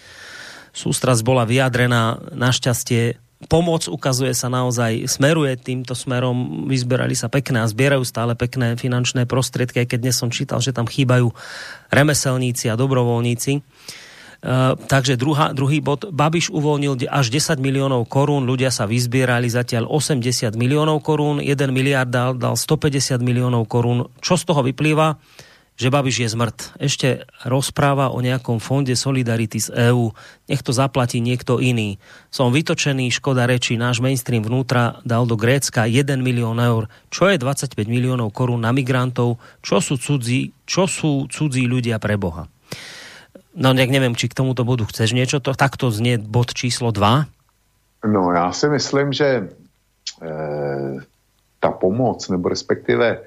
Sústrasť 0.75 1.23
bola 1.23 1.47
vyjadrená 1.47 2.19
našťastie 2.35 3.20
pomoc 3.49 3.87
ukazuje 3.89 4.33
sa 4.35 4.51
naozaj, 4.51 5.07
smeruje 5.09 5.57
týmto 5.57 5.97
smerom, 5.97 6.67
vyzberali 6.69 7.15
sa 7.17 7.31
pekné 7.31 7.63
a 7.63 7.69
zbierajú 7.69 8.03
stále 8.05 8.37
pekné 8.37 8.77
finančné 8.77 9.25
prostriedky, 9.25 9.85
aj 9.85 9.87
keď 9.95 9.99
dnes 10.01 10.17
som 10.17 10.29
čítal, 10.29 10.61
že 10.61 10.75
tam 10.75 10.85
chýbajú 10.85 11.33
remeselníci 11.89 12.69
a 12.69 12.77
dobrovoľníci. 12.77 13.61
Uh, 14.41 14.73
takže 14.89 15.21
druhá, 15.21 15.53
druhý 15.53 15.85
bod. 15.85 16.09
Babiš 16.09 16.49
uvoľnil 16.49 17.05
až 17.13 17.29
10 17.29 17.61
miliónov 17.61 18.09
korún, 18.09 18.49
ľudia 18.49 18.73
sa 18.73 18.89
vyzbierali 18.89 19.45
zatiaľ 19.45 19.85
80 19.85 20.57
miliónov 20.57 21.05
korún, 21.05 21.37
1 21.37 21.53
miliard 21.69 22.09
dal, 22.09 22.33
dal 22.33 22.57
150 22.57 23.21
miliónov 23.21 23.69
korún. 23.69 24.09
Čo 24.17 24.41
z 24.41 24.43
toho 24.49 24.65
vyplýva? 24.65 25.21
Že 25.79 25.89
Babiš 25.89 26.17
je 26.21 26.29
zmrt. 26.29 26.77
Ešte 26.77 27.25
rozpráva 27.41 28.13
o 28.13 28.21
nejakom 28.21 28.61
fonde 28.61 28.93
Solidarity 28.93 29.57
z 29.57 29.91
EÚ. 29.91 30.13
Nech 30.45 30.61
to 30.61 30.75
zaplatí 30.75 31.17
niekto 31.17 31.57
iný. 31.57 31.97
Som 32.29 32.53
vytočený, 32.53 33.09
škoda 33.09 33.49
reči, 33.49 33.81
náš 33.81 33.97
mainstream 33.97 34.45
vnútra 34.45 35.01
dal 35.01 35.25
do 35.25 35.33
Grécka 35.33 35.89
1 35.89 36.21
milión 36.21 36.61
eur. 36.61 36.85
Čo 37.09 37.33
je 37.33 37.41
25 37.41 37.75
miliónov 37.89 38.29
korún 38.29 38.61
na 38.61 38.69
migrantov? 38.69 39.41
Čo 39.65 39.81
sú 39.81 39.97
cudzí, 39.97 40.53
čo 40.69 40.85
sú 40.85 41.25
cudzí 41.31 41.65
ľudia 41.65 41.97
pre 41.97 42.13
Boha? 42.13 42.45
No 43.51 43.75
nejak 43.75 43.91
neviem, 43.91 44.15
či 44.15 44.31
k 44.31 44.37
tomuto 44.37 44.63
bodu 44.63 44.87
chceš 44.87 45.11
niečo. 45.11 45.43
To, 45.43 45.51
takto 45.51 45.91
znie 45.91 46.15
bod 46.21 46.55
číslo 46.55 46.93
2. 46.95 48.05
No 48.05 48.31
já 48.31 48.51
si 48.51 48.69
myslím, 48.69 49.13
že 49.13 49.25
e, 49.25 49.47
ta 51.59 51.71
pomoc, 51.71 52.29
nebo 52.29 52.49
respektive 52.49 53.21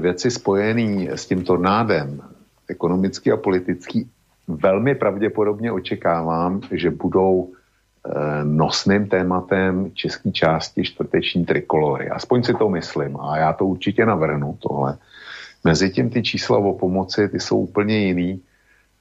věci 0.00 0.30
spojené 0.30 1.16
s 1.16 1.26
tím 1.26 1.44
tornádem, 1.44 2.20
ekonomický 2.68 3.32
a 3.32 3.36
politický, 3.36 4.10
velmi 4.48 4.94
pravděpodobně 4.94 5.72
očekávám, 5.72 6.60
že 6.72 6.90
budou 6.90 7.52
eh, 7.52 8.10
nosným 8.44 9.08
tématem 9.08 9.90
české 9.94 10.30
části 10.30 10.84
čtvrteční 10.84 11.44
trikolory. 11.44 12.08
Aspoň 12.10 12.42
si 12.42 12.54
to 12.54 12.68
myslím 12.68 13.20
a 13.20 13.36
já 13.36 13.52
to 13.52 13.66
určitě 13.66 14.06
navrhnu 14.06 14.58
tohle. 14.58 14.98
Mezitím 15.64 16.10
ty 16.10 16.22
čísla 16.22 16.58
o 16.58 16.72
pomoci, 16.78 17.28
ty 17.28 17.40
jsou 17.40 17.58
úplně 17.58 17.98
jiný. 17.98 18.42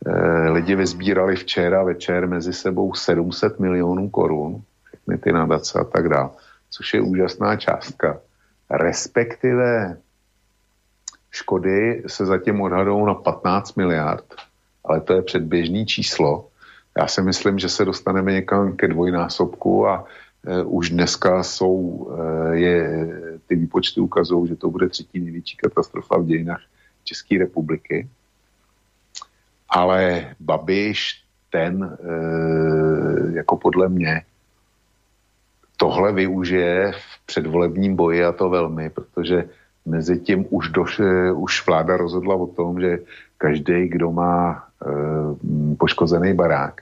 E, 0.05 0.49
lidi 0.49 0.75
vyzbírali 0.75 1.35
včera 1.35 1.83
večer 1.83 2.27
mezi 2.27 2.53
sebou 2.53 2.93
700 2.93 3.59
milionů 3.59 4.09
korun, 4.09 4.61
všechny 4.83 5.17
ty 5.17 5.31
nadace 5.31 5.79
a 5.79 5.83
tak 5.83 6.09
dále, 6.09 6.29
což 6.69 6.93
je 6.93 7.01
úžasná 7.01 7.55
částka. 7.55 8.19
Respektive 8.69 9.97
škody 11.35 12.03
se 12.07 12.25
zatím 12.25 12.61
odhadou 12.61 13.05
na 13.05 13.13
15 13.13 13.75
miliard, 13.75 14.25
ale 14.85 15.01
to 15.01 15.13
je 15.13 15.21
předběžný 15.21 15.85
číslo. 15.85 16.47
Já 16.97 17.07
si 17.07 17.21
myslím, 17.21 17.59
že 17.59 17.69
se 17.69 17.85
dostaneme 17.85 18.31
někam 18.31 18.75
ke 18.75 18.87
dvojnásobku 18.87 19.87
a 19.87 20.05
e, 20.47 20.63
už 20.63 20.89
dneska 20.89 21.43
jsou, 21.43 22.07
e, 22.51 22.55
je, 22.55 23.07
ty 23.47 23.55
výpočty 23.55 23.99
ukazují, 23.99 24.47
že 24.47 24.55
to 24.55 24.69
bude 24.69 24.89
třetí 24.89 25.19
největší 25.19 25.57
katastrofa 25.57 26.17
v 26.17 26.25
dějinách 26.25 26.61
České 27.03 27.37
republiky. 27.37 28.07
Ale 29.69 30.35
Babiš, 30.39 31.23
ten, 31.51 31.83
e, 31.83 33.37
jako 33.37 33.57
podle 33.57 33.89
mě, 33.89 34.23
tohle 35.77 36.13
využije 36.13 36.91
v 36.91 37.25
předvolebním 37.25 37.95
boji 37.95 38.25
a 38.25 38.31
to 38.31 38.49
velmi, 38.49 38.89
protože 38.89 39.49
mezi 39.85 40.19
tím 40.19 40.45
už, 40.49 40.69
doš, 40.69 41.01
už 41.33 41.67
vláda 41.67 41.97
rozhodla 41.97 42.35
o 42.35 42.47
tom, 42.47 42.81
že 42.81 42.99
každý, 43.37 43.87
kdo 43.87 44.11
má 44.11 44.53
e, 44.55 45.75
poškozený 45.77 46.33
barák, 46.33 46.81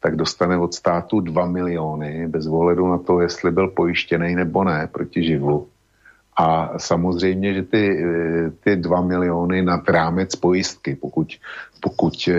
tak 0.00 0.16
dostane 0.16 0.58
od 0.58 0.74
státu 0.74 1.20
2 1.20 1.46
miliony 1.46 2.28
bez 2.28 2.46
ohledu 2.46 2.88
na 2.88 2.98
to, 2.98 3.20
jestli 3.20 3.50
byl 3.50 3.68
pojištěný 3.68 4.34
nebo 4.34 4.64
ne 4.64 4.88
proti 4.92 5.22
živlu. 5.22 5.68
A 6.36 6.78
samozřejmě, 6.78 7.54
že 7.54 7.62
ty, 7.62 8.04
eh, 8.04 8.50
ty 8.64 8.76
2 8.76 9.00
miliony 9.00 9.62
nad 9.62 9.88
rámec 9.88 10.36
pojistky, 10.36 10.96
pokud, 10.96 11.28
pokud 11.80 12.28
e, 12.28 12.32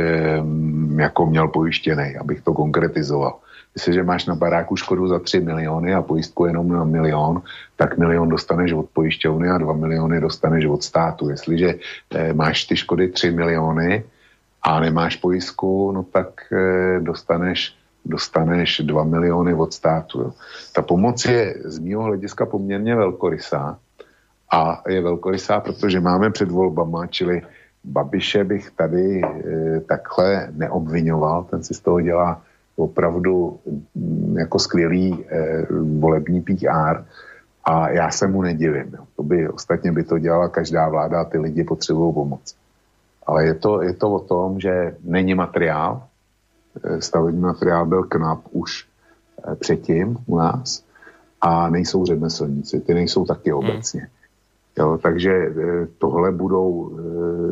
jako 0.95 1.26
měl 1.26 1.48
pojištěný, 1.48 2.18
abych 2.18 2.41
to 2.41 2.53
konkretizoval. 2.53 3.40
Jestliže 3.76 4.04
máš 4.04 4.26
na 4.26 4.36
baráku 4.36 4.76
škodu 4.76 5.08
za 5.08 5.20
3 5.20 5.40
miliony 5.40 5.94
a 5.94 6.02
pojistku 6.02 6.45
jenom 6.45 6.70
na 6.70 6.84
milion, 6.84 7.41
tak 7.76 7.98
milion 7.98 8.30
dostaneš 8.30 8.74
od 8.74 8.88
pojišťovny 8.94 9.50
a 9.50 9.58
2 9.58 9.74
miliony 9.74 10.22
dostaneš 10.22 10.66
od 10.66 10.84
státu. 10.84 11.30
Jestliže 11.30 11.70
e, 11.74 12.34
máš 12.34 12.70
ty 12.70 12.78
škody 12.78 13.08
3 13.08 13.32
miliony 13.32 14.04
a 14.62 14.80
nemáš 14.80 15.18
pojistku, 15.18 15.91
no 15.91 16.06
tak 16.06 16.54
e, 16.54 17.00
dostaneš, 17.02 17.74
dostaneš 18.06 18.86
2 18.86 19.04
miliony 19.04 19.54
od 19.54 19.74
státu. 19.74 20.22
Jo. 20.22 20.30
Ta 20.74 20.82
pomoc 20.82 21.26
je 21.26 21.58
z 21.66 21.80
mého 21.80 22.04
hlediska 22.04 22.45
poměrně 22.45 22.95
velkorysá 22.95 23.78
a 24.52 24.82
je 24.88 25.02
velkorysá, 25.02 25.60
protože 25.60 26.00
máme 26.00 26.30
před 26.30 26.52
volbama, 26.52 27.08
čili 27.08 27.41
Babiše 27.84 28.44
bych 28.44 28.72
tady 28.72 29.22
e, 29.22 29.80
takhle 29.80 30.48
neobvinoval, 30.52 31.44
ten 31.44 31.64
si 31.64 31.74
z 31.74 31.80
toho 31.80 32.02
dělá 32.02 32.41
opravdu 32.76 33.60
mm, 33.95 34.38
jako 34.38 34.60
skvělý 34.60 35.26
e, 35.30 35.66
volební 36.00 36.41
PR 36.41 37.04
a 37.64 37.90
já 37.90 38.12
se 38.12 38.28
mu 38.28 38.41
nedivím. 38.41 38.94
Jo. 38.94 39.06
To 39.16 39.24
by, 39.24 39.50
ostatně 39.50 39.91
by 39.91 40.04
to 40.04 40.20
dělala 40.20 40.50
každá 40.50 40.90
vláda 40.90 41.22
a 41.22 41.26
ty 41.26 41.38
lidi 41.38 41.64
potřebují 41.64 42.14
pomoc. 42.14 42.56
Ale 43.26 43.45
je 43.45 43.54
to, 43.54 43.82
je 43.82 43.94
to 43.94 44.12
o 44.12 44.20
tom, 44.20 44.60
že 44.60 44.95
není 45.04 45.36
materiál, 45.36 46.04
e, 46.84 47.02
stavební 47.02 47.41
materiál 47.41 47.86
byl 47.86 48.04
knap 48.04 48.40
už 48.52 48.88
e, 49.52 49.56
předtím 49.56 50.18
u 50.26 50.38
nás 50.38 50.84
a 51.41 51.70
nejsou 51.70 52.06
řemeslníci, 52.06 52.80
ty 52.80 52.94
nejsou 52.94 53.26
taky 53.26 53.50
hmm. 53.52 53.60
obecně. 53.60 54.02
Hmm. 54.02 54.10
Jo, 54.78 55.00
takže 55.04 55.32
e, 55.32 55.88
tohle 55.98 56.32
budou 56.32 57.00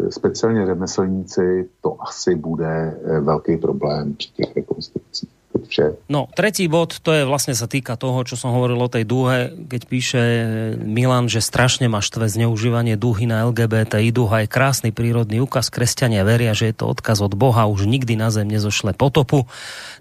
speciálně 0.10 0.66
řemeslníci, 0.66 1.70
to 1.82 2.02
asi 2.02 2.36
bude 2.36 3.00
velký 3.22 3.58
problém 3.58 4.14
při 4.14 4.32
těch 4.32 4.56
rekonstrukcích 4.56 5.01
vše. 5.54 6.00
No, 6.08 6.32
tretí 6.32 6.66
bod, 6.72 7.04
to 7.04 7.12
je 7.12 7.24
vlastne 7.28 7.52
sa 7.52 7.68
týka 7.68 8.00
toho, 8.00 8.24
čo 8.24 8.40
som 8.40 8.56
hovoril 8.56 8.80
o 8.80 8.92
tej 8.92 9.04
dúhe, 9.04 9.52
keď 9.68 9.82
píše 9.88 10.22
Milan, 10.80 11.28
že 11.28 11.44
strašne 11.44 11.92
ma 11.92 12.00
štve 12.00 12.32
zneužívanie 12.32 12.96
dúhy 12.96 13.28
na 13.28 13.44
LGBTI. 13.48 14.16
Dúha 14.16 14.44
je 14.44 14.52
krásny 14.52 14.90
prírodný 14.96 15.44
úkaz. 15.44 15.68
Kresťania 15.68 16.24
veria, 16.24 16.56
že 16.56 16.72
je 16.72 16.76
to 16.80 16.90
odkaz 16.90 17.20
od 17.20 17.36
Boha, 17.36 17.68
už 17.68 17.86
nikdy 17.86 18.16
na 18.16 18.32
zem 18.32 18.48
nezošle 18.48 18.96
potopu. 18.96 19.46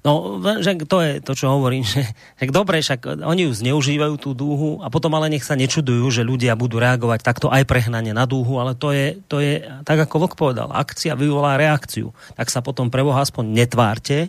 No, 0.06 0.38
že 0.62 0.78
to 0.86 1.02
je 1.02 1.12
to, 1.20 1.32
čo 1.34 1.50
hovorím, 1.50 1.82
že, 1.92 2.06
že 2.38 2.44
dobre, 2.48 2.80
však 2.80 3.22
oni 3.26 3.50
ju 3.50 3.52
zneužívajú 3.52 4.14
tú 4.22 4.32
dúhu 4.32 4.80
a 4.80 4.88
potom 4.88 5.12
ale 5.18 5.32
nech 5.32 5.44
sa 5.44 5.58
nečudujú, 5.58 6.06
že 6.14 6.22
ľudia 6.26 6.54
budú 6.54 6.78
reagovať 6.78 7.20
takto 7.26 7.46
aj 7.50 7.66
prehnane 7.66 8.14
na 8.14 8.24
dúhu, 8.24 8.62
ale 8.62 8.78
to 8.78 8.94
je, 8.94 9.18
to 9.26 9.42
je 9.42 9.62
tak 9.82 9.98
ako 10.06 10.20
Vlk 10.20 10.34
povedal, 10.36 10.68
akcia 10.68 11.16
vyvolá 11.16 11.56
reakciu. 11.56 12.12
Tak 12.36 12.52
sa 12.52 12.60
potom 12.60 12.92
pre 12.92 13.00
Boha 13.00 13.24
aspoň 13.24 13.64
netvárte, 13.64 14.28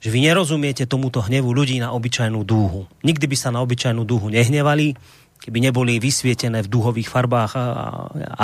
že 0.00 0.08
vy 0.12 0.28
nerozumiete 0.28 0.84
tomuto 0.84 1.24
hnevu 1.24 1.50
ľudí 1.50 1.80
na 1.80 1.92
obyčajnú 1.96 2.44
dúhu. 2.44 2.86
Nikdy 3.02 3.26
by 3.26 3.36
sa 3.36 3.50
na 3.52 3.60
obyčajnú 3.64 4.02
dúhu 4.04 4.28
nehnevali, 4.28 4.96
keby 5.40 5.58
neboli 5.60 6.00
vysvietené 6.00 6.64
v 6.64 6.72
dúhových 6.72 7.12
farbách 7.12 7.52
a, 7.54 7.60
a, 7.60 7.64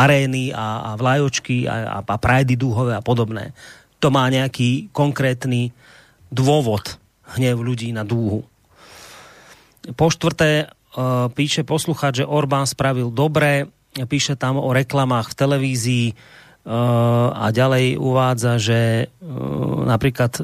arény 0.04 0.52
a, 0.52 0.92
a 0.92 1.00
vlajočky 1.00 1.64
a, 1.66 1.74
a, 1.88 1.98
a 2.04 2.16
prajdy 2.20 2.54
dúhové 2.56 2.96
a 2.96 3.04
podobné. 3.04 3.56
To 4.02 4.10
má 4.10 4.26
nejaký 4.28 4.90
konkrétny 4.90 5.70
dôvod 6.32 6.98
hnev 7.36 7.60
ľudí 7.60 7.94
na 7.94 8.04
dúhu. 8.04 8.44
Po 9.96 10.06
štvrté, 10.10 10.68
uh, 10.68 11.28
píše 11.32 11.66
poslucháč, 11.66 12.22
že 12.22 12.28
Orbán 12.28 12.68
spravil 12.68 13.10
dobre, 13.10 13.68
píše 14.08 14.38
tam 14.38 14.56
o 14.56 14.70
reklamách 14.72 15.32
v 15.32 15.38
televízii, 15.38 16.06
a 16.62 17.50
ďalej 17.50 17.98
uvádza, 17.98 18.62
že 18.62 19.10
napríklad 19.82 20.38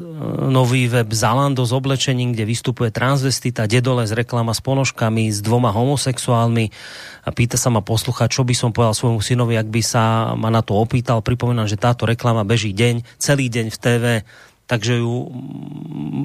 nový 0.51 0.91
web 0.91 1.07
Zalando 1.15 1.63
s 1.63 1.71
oblečením, 1.71 2.35
kde 2.35 2.43
vystupuje 2.43 2.91
transvestita, 2.91 3.71
dedole 3.71 4.03
s 4.03 4.11
reklama 4.11 4.51
s 4.51 4.59
ponožkami, 4.59 5.31
s 5.31 5.39
dvoma 5.39 5.71
homosexuálmi 5.71 6.75
a 7.23 7.29
pýta 7.31 7.55
sa 7.55 7.71
ma 7.71 7.79
poslucha, 7.79 8.27
čo 8.27 8.43
by 8.43 8.51
som 8.51 8.75
povedal 8.75 8.99
svojmu 8.99 9.23
synovi, 9.23 9.55
ak 9.55 9.71
by 9.71 9.79
sa 9.79 10.35
ma 10.35 10.51
na 10.51 10.59
to 10.59 10.75
opýtal. 10.75 11.23
Pripomínam, 11.23 11.71
že 11.71 11.79
táto 11.79 12.03
reklama 12.03 12.43
beží 12.43 12.75
deň, 12.75 13.07
celý 13.15 13.47
deň 13.47 13.71
v 13.71 13.77
TV 13.79 14.03
takže 14.69 15.01
ju 15.01 15.33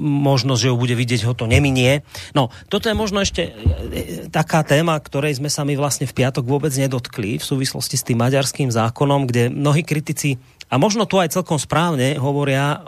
možnosť, 0.05 0.61
že 0.61 0.71
ju 0.71 0.77
bude 0.77 0.93
vidieť, 0.93 1.25
ho 1.25 1.33
to 1.33 1.49
neminie. 1.49 2.05
No, 2.37 2.53
toto 2.69 2.93
je 2.93 2.95
možno 2.95 3.25
ešte 3.25 3.49
e, 3.49 3.51
e, 3.51 4.03
taká 4.29 4.61
téma, 4.61 5.01
ktorej 5.01 5.41
sme 5.41 5.49
sa 5.49 5.65
my 5.65 5.73
vlastne 5.81 6.05
v 6.05 6.13
piatok 6.13 6.45
vôbec 6.45 6.71
nedotkli 6.77 7.41
v 7.41 7.45
súvislosti 7.45 7.97
s 7.97 8.05
tým 8.05 8.21
maďarským 8.21 8.69
zákonom, 8.69 9.25
kde 9.25 9.49
mnohí 9.49 9.81
kritici, 9.81 10.37
a 10.69 10.77
možno 10.77 11.09
tu 11.09 11.17
aj 11.17 11.33
celkom 11.33 11.57
správne, 11.57 12.21
hovoria, 12.21 12.85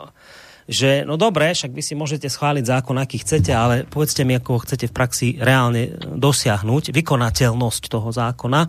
že 0.67 1.07
no 1.07 1.15
dobre, 1.15 1.55
však 1.55 1.71
vy 1.71 1.81
si 1.81 1.95
môžete 1.95 2.27
schváliť 2.27 2.67
zákon, 2.67 2.99
aký 2.99 3.23
chcete, 3.23 3.55
ale 3.55 3.87
povedzte 3.87 4.27
mi, 4.27 4.35
ako 4.35 4.59
ho 4.59 4.63
chcete 4.67 4.91
v 4.91 4.93
praxi 4.93 5.27
reálne 5.39 5.95
dosiahnuť, 5.97 6.91
vykonateľnosť 6.91 7.83
toho 7.87 8.11
zákona. 8.11 8.61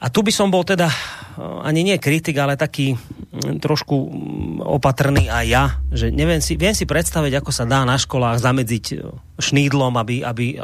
A 0.00 0.08
tu 0.08 0.24
by 0.24 0.32
som 0.32 0.48
bol 0.48 0.64
teda 0.64 0.88
eh, 0.88 1.68
ani 1.68 1.84
nie 1.84 2.00
kritik, 2.00 2.40
ale 2.40 2.56
taký 2.56 2.96
mm, 2.96 3.60
trošku 3.60 3.96
mm, 3.96 4.64
opatrný 4.64 5.28
aj 5.28 5.46
ja, 5.46 5.64
že 5.92 6.08
neviem 6.08 6.40
si, 6.40 6.56
viem 6.56 6.72
si 6.72 6.88
predstaviť, 6.88 7.44
ako 7.44 7.50
sa 7.52 7.68
dá 7.68 7.84
na 7.84 8.00
školách 8.00 8.40
zamedziť 8.40 8.84
eh, 8.96 9.04
šnídlom, 9.36 10.00
aby, 10.00 10.24
aby 10.24 10.46
eh, 10.56 10.60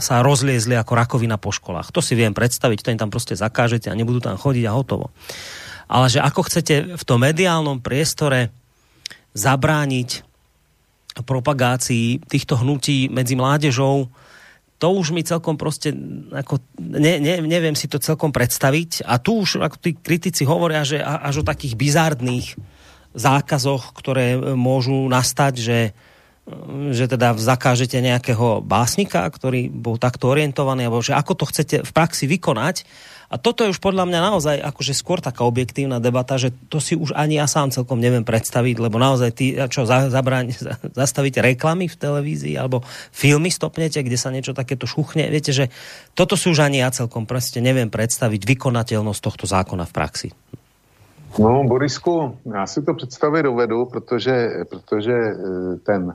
sa 0.00 0.24
rozliezli 0.24 0.72
ako 0.72 0.92
rakovina 0.96 1.36
po 1.36 1.52
školách. 1.52 1.92
To 1.92 2.00
si 2.00 2.16
viem 2.16 2.32
predstaviť, 2.32 2.78
to 2.80 2.92
im 2.96 3.00
tam 3.00 3.12
proste 3.12 3.36
zakážete 3.36 3.92
a 3.92 3.98
nebudú 3.98 4.24
tam 4.24 4.40
chodiť 4.40 4.64
a 4.64 4.72
hotovo. 4.72 5.12
Ale 5.92 6.08
že 6.08 6.24
ako 6.24 6.48
chcete 6.48 6.96
v 6.96 7.04
tom 7.04 7.20
mediálnom 7.20 7.84
priestore 7.84 8.48
zabrániť 9.36 10.24
propagácii 11.20 12.24
týchto 12.24 12.56
hnutí 12.56 13.12
medzi 13.12 13.36
mládežou, 13.36 14.08
to 14.82 14.90
už 14.90 15.14
mi 15.14 15.22
celkom 15.22 15.54
proste, 15.54 15.94
ako, 16.34 16.58
ne, 16.82 17.22
ne, 17.22 17.38
neviem 17.38 17.78
si 17.78 17.86
to 17.86 18.02
celkom 18.02 18.34
predstaviť. 18.34 19.06
A 19.06 19.22
tu 19.22 19.46
už 19.46 19.62
ako 19.62 19.78
tí 19.78 19.94
kritici 19.94 20.42
hovoria, 20.42 20.82
že 20.82 20.98
až 20.98 21.46
o 21.46 21.46
takých 21.46 21.78
bizardných 21.78 22.58
zákazoch, 23.14 23.94
ktoré 23.94 24.34
môžu 24.58 25.06
nastať, 25.06 25.54
že, 25.54 25.78
že 26.90 27.06
teda 27.06 27.38
zakážete 27.38 28.02
nejakého 28.02 28.60
básnika, 28.66 29.22
ktorý 29.30 29.70
bol 29.70 29.94
takto 29.94 30.26
orientovaný, 30.26 30.90
alebo 30.90 30.98
že 30.98 31.14
ako 31.14 31.38
to 31.38 31.44
chcete 31.46 31.76
v 31.86 31.90
praxi 31.94 32.26
vykonať, 32.26 32.82
a 33.32 33.40
toto 33.40 33.64
je 33.64 33.72
už 33.72 33.80
podľa 33.80 34.04
mňa 34.04 34.20
naozaj 34.28 34.56
akože 34.60 34.92
skôr 34.92 35.24
taká 35.24 35.48
objektívna 35.48 36.04
debata, 36.04 36.36
že 36.36 36.52
to 36.68 36.84
si 36.84 36.92
už 36.92 37.16
ani 37.16 37.40
ja 37.40 37.48
sám 37.48 37.72
celkom 37.72 37.96
neviem 37.96 38.28
predstaviť, 38.28 38.76
lebo 38.76 39.00
naozaj 39.00 39.30
ty, 39.32 39.56
čo, 39.72 39.88
za, 39.88 40.12
zabráň, 40.12 40.52
za, 40.68 40.76
zastavíte 40.92 41.40
reklamy 41.40 41.88
v 41.88 41.96
televízii, 41.96 42.60
alebo 42.60 42.84
filmy 43.08 43.48
stopnete, 43.48 44.04
kde 44.04 44.20
sa 44.20 44.28
niečo 44.28 44.52
takéto 44.52 44.84
šuchne. 44.84 45.32
Viete, 45.32 45.56
že 45.56 45.72
toto 46.12 46.36
si 46.36 46.52
už 46.52 46.60
ani 46.60 46.84
ja 46.84 46.92
celkom 46.92 47.24
proste 47.24 47.64
neviem 47.64 47.88
predstaviť 47.88 48.44
vykonateľnosť 48.44 49.20
tohto 49.24 49.48
zákona 49.48 49.88
v 49.88 49.96
praxi. 49.96 50.28
No, 51.40 51.64
Borisku, 51.64 52.36
já 52.44 52.66
si 52.66 52.82
to 52.82 52.94
představit 52.94 53.42
dovedu, 53.42 53.86
protože, 53.86 54.48
protože 54.68 55.12
e, 55.12 55.34
ten 55.80 56.12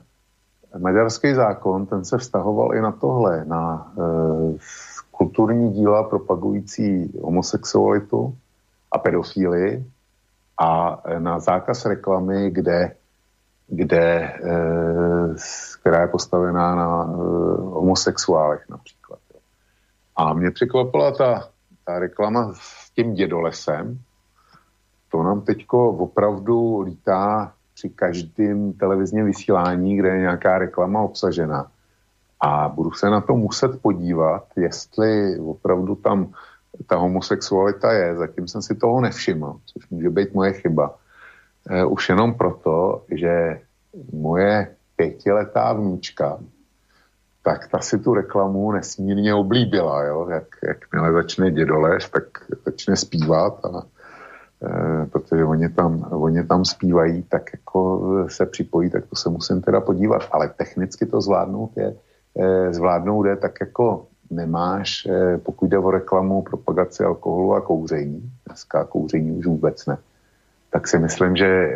maďarský 0.78 1.34
zákon, 1.34 1.86
ten 1.86 2.06
se 2.06 2.18
vztahoval 2.18 2.76
i 2.76 2.82
na 2.82 2.91
tohle, 2.91 3.45
na 3.45 3.91
e, 3.98 4.58
kulturní 5.12 5.72
díla 5.72 6.04
propagující 6.04 7.20
homosexualitu 7.22 8.38
a 8.91 8.98
pedofílii 8.98 9.86
a 10.62 11.02
na 11.20 11.40
zákaz 11.40 11.86
reklamy, 11.86 12.52
kde, 12.52 12.95
kde 13.68 14.04
e, 14.04 14.40
která 15.82 16.02
je 16.02 16.08
postavená 16.08 16.76
na 16.76 17.04
e, 17.04 17.08
homosexuálech 17.58 18.70
například. 18.70 19.20
A 20.16 20.34
mě 20.34 20.52
překvapila 20.52 21.12
ta, 21.12 21.49
ta 21.86 21.99
reklama 21.99 22.54
s 22.54 22.91
tím 22.91 23.14
dědolesem. 23.14 23.99
To 25.12 25.24
nám 25.24 25.41
teďko 25.41 25.90
opravdu 25.90 26.80
lítá 26.82 27.54
při 27.78 27.90
každém 27.90 28.74
televizním 28.74 29.26
vysílání, 29.26 29.98
kde 29.98 30.10
je 30.10 30.20
nějaká 30.20 30.58
reklama 30.58 31.02
obsažena. 31.02 31.72
A 32.41 32.70
budu 32.70 32.91
se 32.91 33.10
na 33.10 33.22
to 33.22 33.36
muset 33.36 33.82
podívat, 33.82 34.44
jestli 34.56 35.40
opravdu 35.40 35.95
tam 35.95 36.34
ta 36.88 36.95
homosexualita 36.95 37.91
je. 37.94 38.16
Zatím 38.16 38.48
jsem 38.48 38.62
si 38.62 38.76
toho 38.76 39.02
nevšiml, 39.02 39.60
což 39.66 39.90
může 39.90 40.10
být 40.10 40.34
moje 40.34 40.54
chyba. 40.54 40.95
E, 41.70 41.86
už 41.86 42.10
jenom 42.10 42.34
proto, 42.34 43.06
že 43.12 43.62
moje 44.14 44.76
pětiletá 44.95 45.74
vníčka 45.74 46.40
tak 47.48 47.68
ta 47.68 47.80
si 47.80 47.99
tu 47.99 48.14
reklamu 48.14 48.72
nesmírně 48.72 49.34
oblíbila, 49.34 50.04
jo? 50.04 50.28
Jak, 50.30 50.48
jakmile 50.68 51.14
začne 51.14 51.52
dědolež, 51.52 52.10
tak 52.10 52.24
začne 52.66 52.95
zpívat 52.95 53.66
a 53.66 53.88
protože 55.12 55.46
oni 55.46 55.70
tam, 55.70 56.08
oni 56.12 56.44
tam 56.44 56.66
zpívají, 56.66 57.24
tak 57.30 57.50
jako 57.54 58.02
se 58.28 58.46
připojí, 58.46 58.90
tak 58.90 59.06
to 59.06 59.16
se 59.16 59.30
musím 59.30 59.62
teda 59.62 59.82
podívat, 59.82 60.22
ale 60.32 60.50
technicky 60.58 61.06
to 61.06 61.22
zvládnout 61.22 61.72
je, 61.78 61.96
e, 62.38 62.74
zvládnout 62.74 63.26
je 63.26 63.36
tak 63.36 63.52
jako 63.62 64.06
nemáš, 64.30 65.08
pokud 65.44 65.70
jde 65.70 65.78
o 65.78 65.92
reklamu, 65.92 66.42
propagaci 66.42 67.04
alkoholu 67.04 67.54
a 67.54 67.62
kouření, 67.62 68.32
dneska 68.48 68.84
kouření 68.84 69.32
už 69.32 69.46
vůbec 69.46 69.86
ne, 69.86 69.98
tak 70.72 70.88
si 70.88 71.00
myslím, 71.00 71.36
že, 71.36 71.72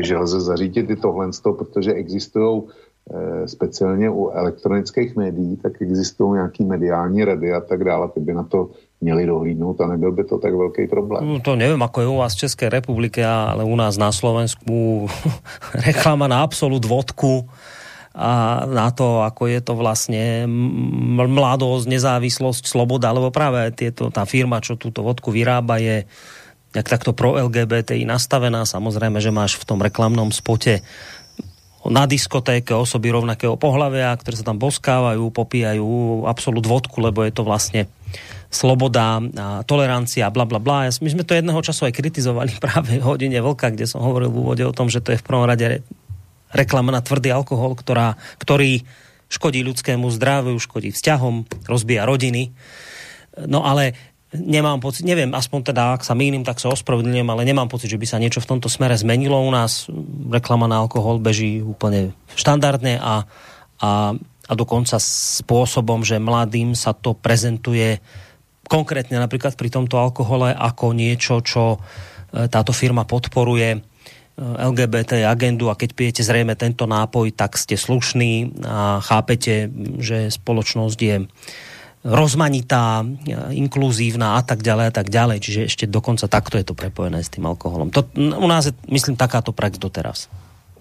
že 0.00 0.16
lze 0.16 0.40
zařídit 0.40 0.90
i 0.90 0.96
tohle, 0.96 1.30
protože 1.58 1.92
existují 1.92 2.62
Eh, 3.10 3.48
speciálně 3.48 4.10
u 4.10 4.28
elektronických 4.28 5.16
médií, 5.16 5.56
tak 5.56 5.82
existují 5.82 6.32
nějaký 6.32 6.64
mediální 6.64 7.24
rady 7.24 7.52
a 7.52 7.60
tak 7.60 7.84
dále, 7.84 8.08
ty 8.08 8.20
by 8.20 8.34
na 8.34 8.42
to 8.42 8.70
měli 9.02 9.26
dohlídnout 9.26 9.80
a 9.80 9.86
nebyl 9.86 10.12
by 10.12 10.24
to 10.24 10.38
tak 10.38 10.54
velký 10.54 10.86
problém. 10.86 11.26
No, 11.26 11.40
to 11.42 11.58
nevím, 11.58 11.82
ako 11.82 12.00
je 12.00 12.08
u 12.08 12.16
vás 12.16 12.32
v 12.38 12.46
České 12.46 12.70
republike, 12.70 13.26
ale 13.26 13.66
u 13.66 13.76
nás 13.76 13.98
na 13.98 14.14
Slovensku 14.14 15.06
reklama 15.86 16.30
na 16.30 16.46
absolút 16.46 16.86
vodku 16.86 17.50
a 18.14 18.62
na 18.68 18.92
to, 18.92 19.24
ako 19.24 19.48
je 19.48 19.60
to 19.64 19.72
vlastne 19.72 20.44
mladosť, 21.32 21.88
nezávislosť, 21.88 22.68
sloboda, 22.68 23.08
lebo 23.08 23.32
práve 23.32 23.72
tieto, 23.72 24.12
tá 24.12 24.28
firma, 24.28 24.60
čo 24.60 24.76
túto 24.76 25.00
vodku 25.00 25.32
vyrába, 25.32 25.80
je 25.80 26.04
jak 26.72 26.88
takto 26.88 27.12
pro 27.12 27.36
LGBTI 27.36 28.04
nastavená. 28.04 28.64
Samozrejme, 28.64 29.20
že 29.20 29.32
máš 29.32 29.60
v 29.60 29.64
tom 29.64 29.80
reklamnom 29.80 30.32
spote 30.32 30.84
na 31.88 32.06
diskotéke 32.06 32.72
osoby 32.76 33.10
rovnakého 33.10 33.58
pohľavia, 33.58 34.14
ktoré 34.14 34.38
sa 34.38 34.46
tam 34.46 34.60
boskávajú, 34.60 35.34
popíjajú 35.34 36.22
absolút 36.30 36.64
vodku, 36.68 37.02
lebo 37.02 37.26
je 37.26 37.32
to 37.34 37.42
vlastne 37.42 37.90
sloboda, 38.52 39.18
a 39.18 39.64
tolerancia, 39.64 40.28
bla 40.28 40.44
bla 40.44 40.60
bla. 40.60 40.92
My 41.00 41.08
sme 41.08 41.24
to 41.24 41.32
jedného 41.32 41.58
času 41.64 41.88
aj 41.88 41.96
kritizovali 41.96 42.52
práve 42.64 43.00
v 43.00 43.06
hodine 43.08 43.40
Vlka, 43.40 43.72
kde 43.72 43.88
som 43.88 44.04
hovoril 44.04 44.28
v 44.28 44.38
úvode 44.44 44.62
o 44.68 44.76
tom, 44.76 44.92
že 44.92 45.00
to 45.00 45.16
je 45.16 45.20
v 45.20 45.26
prvom 45.26 45.48
rade 45.48 45.64
re, 45.64 45.78
reklama 46.52 46.92
na 46.92 47.00
tvrdý 47.00 47.32
alkohol, 47.32 47.72
ktorá, 47.72 48.20
ktorý 48.36 48.84
škodí 49.32 49.64
ľudskému 49.64 50.12
zdraviu, 50.12 50.60
škodí 50.60 50.92
vzťahom, 50.92 51.64
rozbíja 51.64 52.04
rodiny. 52.04 52.52
No 53.48 53.64
ale 53.64 53.96
nemám 54.36 54.80
pocit, 54.84 55.08
neviem, 55.08 55.32
aspoň 55.32 55.72
teda, 55.72 55.96
ak 55.96 56.04
sa 56.04 56.12
mýlim, 56.12 56.44
tak 56.44 56.60
sa 56.60 56.68
ospravedlňujem, 56.68 57.28
ale 57.28 57.48
nemám 57.48 57.72
pocit, 57.72 57.88
že 57.88 57.96
by 57.96 58.04
sa 58.04 58.20
niečo 58.20 58.44
v 58.44 58.48
tomto 58.52 58.68
smere 58.68 58.92
zmenilo 58.92 59.40
u 59.40 59.48
nás. 59.48 59.88
Reklama 60.28 60.68
na 60.68 60.84
alkohol 60.84 61.20
beží 61.20 61.64
úplne 61.64 62.12
štandardne 62.36 63.00
a, 63.00 63.24
a, 63.80 64.12
a 64.48 64.52
dokonca 64.52 65.00
spôsobom, 65.00 66.04
že 66.04 66.20
mladým 66.20 66.76
sa 66.76 66.92
to 66.92 67.16
prezentuje 67.16 68.00
konkrétne 68.66 69.18
napríklad 69.18 69.54
pri 69.58 69.68
tomto 69.70 69.98
alkohole 69.98 70.54
ako 70.54 70.94
niečo, 70.94 71.40
čo 71.42 71.76
e, 71.76 72.48
táto 72.48 72.70
firma 72.70 73.06
podporuje 73.06 73.70
e, 73.74 73.78
LGBT 74.40 75.26
agendu 75.26 75.68
a 75.68 75.78
keď 75.78 75.90
pijete 75.92 76.22
zrejme 76.22 76.54
tento 76.54 76.86
nápoj, 76.86 77.34
tak 77.34 77.58
ste 77.58 77.74
slušní 77.74 78.64
a 78.66 79.02
chápete, 79.02 79.70
že 79.98 80.30
spoločnosť 80.30 80.98
je 80.98 81.16
rozmanitá, 82.02 83.06
inkluzívna 83.54 84.34
a 84.34 84.42
tak 84.42 84.58
ďalej 84.66 84.86
a 84.90 84.92
tak 84.92 85.06
ďalej. 85.06 85.38
Čiže 85.38 85.60
ešte 85.70 85.84
dokonca 85.86 86.26
takto 86.26 86.58
je 86.58 86.66
to 86.66 86.74
prepojené 86.74 87.22
s 87.22 87.30
tým 87.30 87.46
alkoholom. 87.46 87.94
To, 87.94 88.02
u 88.18 88.48
nás 88.50 88.66
je, 88.66 88.74
myslím, 88.90 89.14
takáto 89.14 89.54
prax 89.54 89.78
doteraz. 89.78 90.26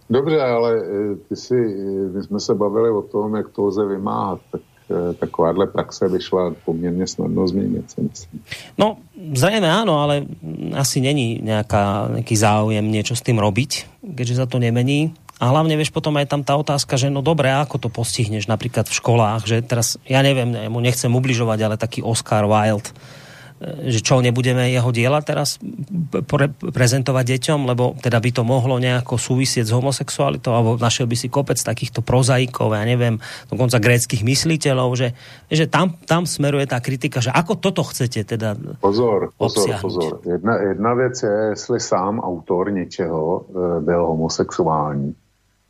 Dobře, 0.09 0.41
ale 0.41 0.71
e, 0.75 1.15
ty 1.15 1.35
si, 1.35 1.55
e, 1.55 2.09
my 2.09 2.23
jsme 2.23 2.39
se 2.39 2.55
bavili 2.55 2.89
o 2.89 3.01
tom, 3.01 3.35
jak 3.35 3.49
to 3.49 3.63
lze 3.63 3.85
vymáhat, 3.85 4.39
tak 4.51 4.61
e, 4.61 4.70
takováhle 5.19 5.67
praxe 5.67 6.09
by 6.09 6.19
šla 6.19 6.53
poměrně 6.65 7.07
snadno 7.07 7.47
změnit, 7.47 7.91
si 7.91 8.01
myslím. 8.01 8.39
No, 8.77 8.97
zrejme 9.33 9.69
áno, 9.69 10.01
ale 10.01 10.25
asi 10.73 11.01
není 11.01 11.39
nejaká, 11.43 12.09
nejaký 12.17 12.35
záujem 12.35 12.85
niečo 12.89 13.13
s 13.13 13.21
tým 13.21 13.37
robiť, 13.37 14.01
keďže 14.17 14.35
sa 14.41 14.45
to 14.49 14.57
nemení. 14.57 15.13
A 15.41 15.49
hlavne, 15.49 15.73
vieš, 15.73 15.89
potom 15.89 16.13
aj 16.21 16.29
tam 16.29 16.45
tá 16.45 16.53
otázka, 16.53 17.01
že 17.01 17.09
no 17.09 17.25
dobre, 17.25 17.49
ako 17.49 17.81
to 17.81 17.89
postihneš 17.89 18.45
napríklad 18.45 18.85
v 18.85 18.97
školách, 18.97 19.41
že 19.49 19.57
teraz, 19.65 19.97
ja 20.05 20.21
neviem, 20.21 20.69
mu 20.69 20.77
nechcem 20.77 21.09
ubližovať, 21.09 21.59
ale 21.65 21.75
taký 21.81 22.05
Oscar 22.05 22.45
Wilde, 22.45 22.93
e, 22.93 23.20
že 23.61 24.01
čo, 24.01 24.25
nebudeme 24.25 24.73
jeho 24.73 24.89
diela 24.89 25.21
teraz 25.21 25.61
pre, 26.25 26.49
prezentovať 26.49 27.25
deťom, 27.37 27.69
lebo 27.69 27.93
teda 28.01 28.17
by 28.17 28.29
to 28.33 28.41
mohlo 28.41 28.81
nejako 28.81 29.21
súvisieť 29.21 29.69
s 29.69 29.75
homosexualitou, 29.75 30.49
alebo 30.49 30.81
našiel 30.81 31.05
by 31.05 31.13
si 31.13 31.29
kopec 31.29 31.61
takýchto 31.61 32.01
prozaikov, 32.01 32.73
ja 32.73 32.81
neviem, 32.81 33.21
dokonca 33.53 33.77
gréckých 33.77 34.25
mysliteľov, 34.25 34.89
že, 34.97 35.13
že 35.53 35.69
tam, 35.69 35.93
tam 36.09 36.25
smeruje 36.25 36.65
tá 36.65 36.81
kritika, 36.81 37.21
že 37.21 37.29
ako 37.29 37.61
toto 37.61 37.85
chcete 37.85 38.25
teda 38.25 38.57
Pozor, 38.81 39.29
pozor, 39.37 39.37
obsiahnuť. 39.37 39.81
pozor. 39.81 40.11
Jedna, 40.25 40.53
jedna 40.73 40.91
vec 40.97 41.15
je, 41.21 41.35
jestli 41.53 41.77
sám 41.79 42.19
autor 42.19 42.73
něčeho 42.73 43.21
e, 43.21 43.81
byl 43.81 44.01
homosexuální 44.05 45.15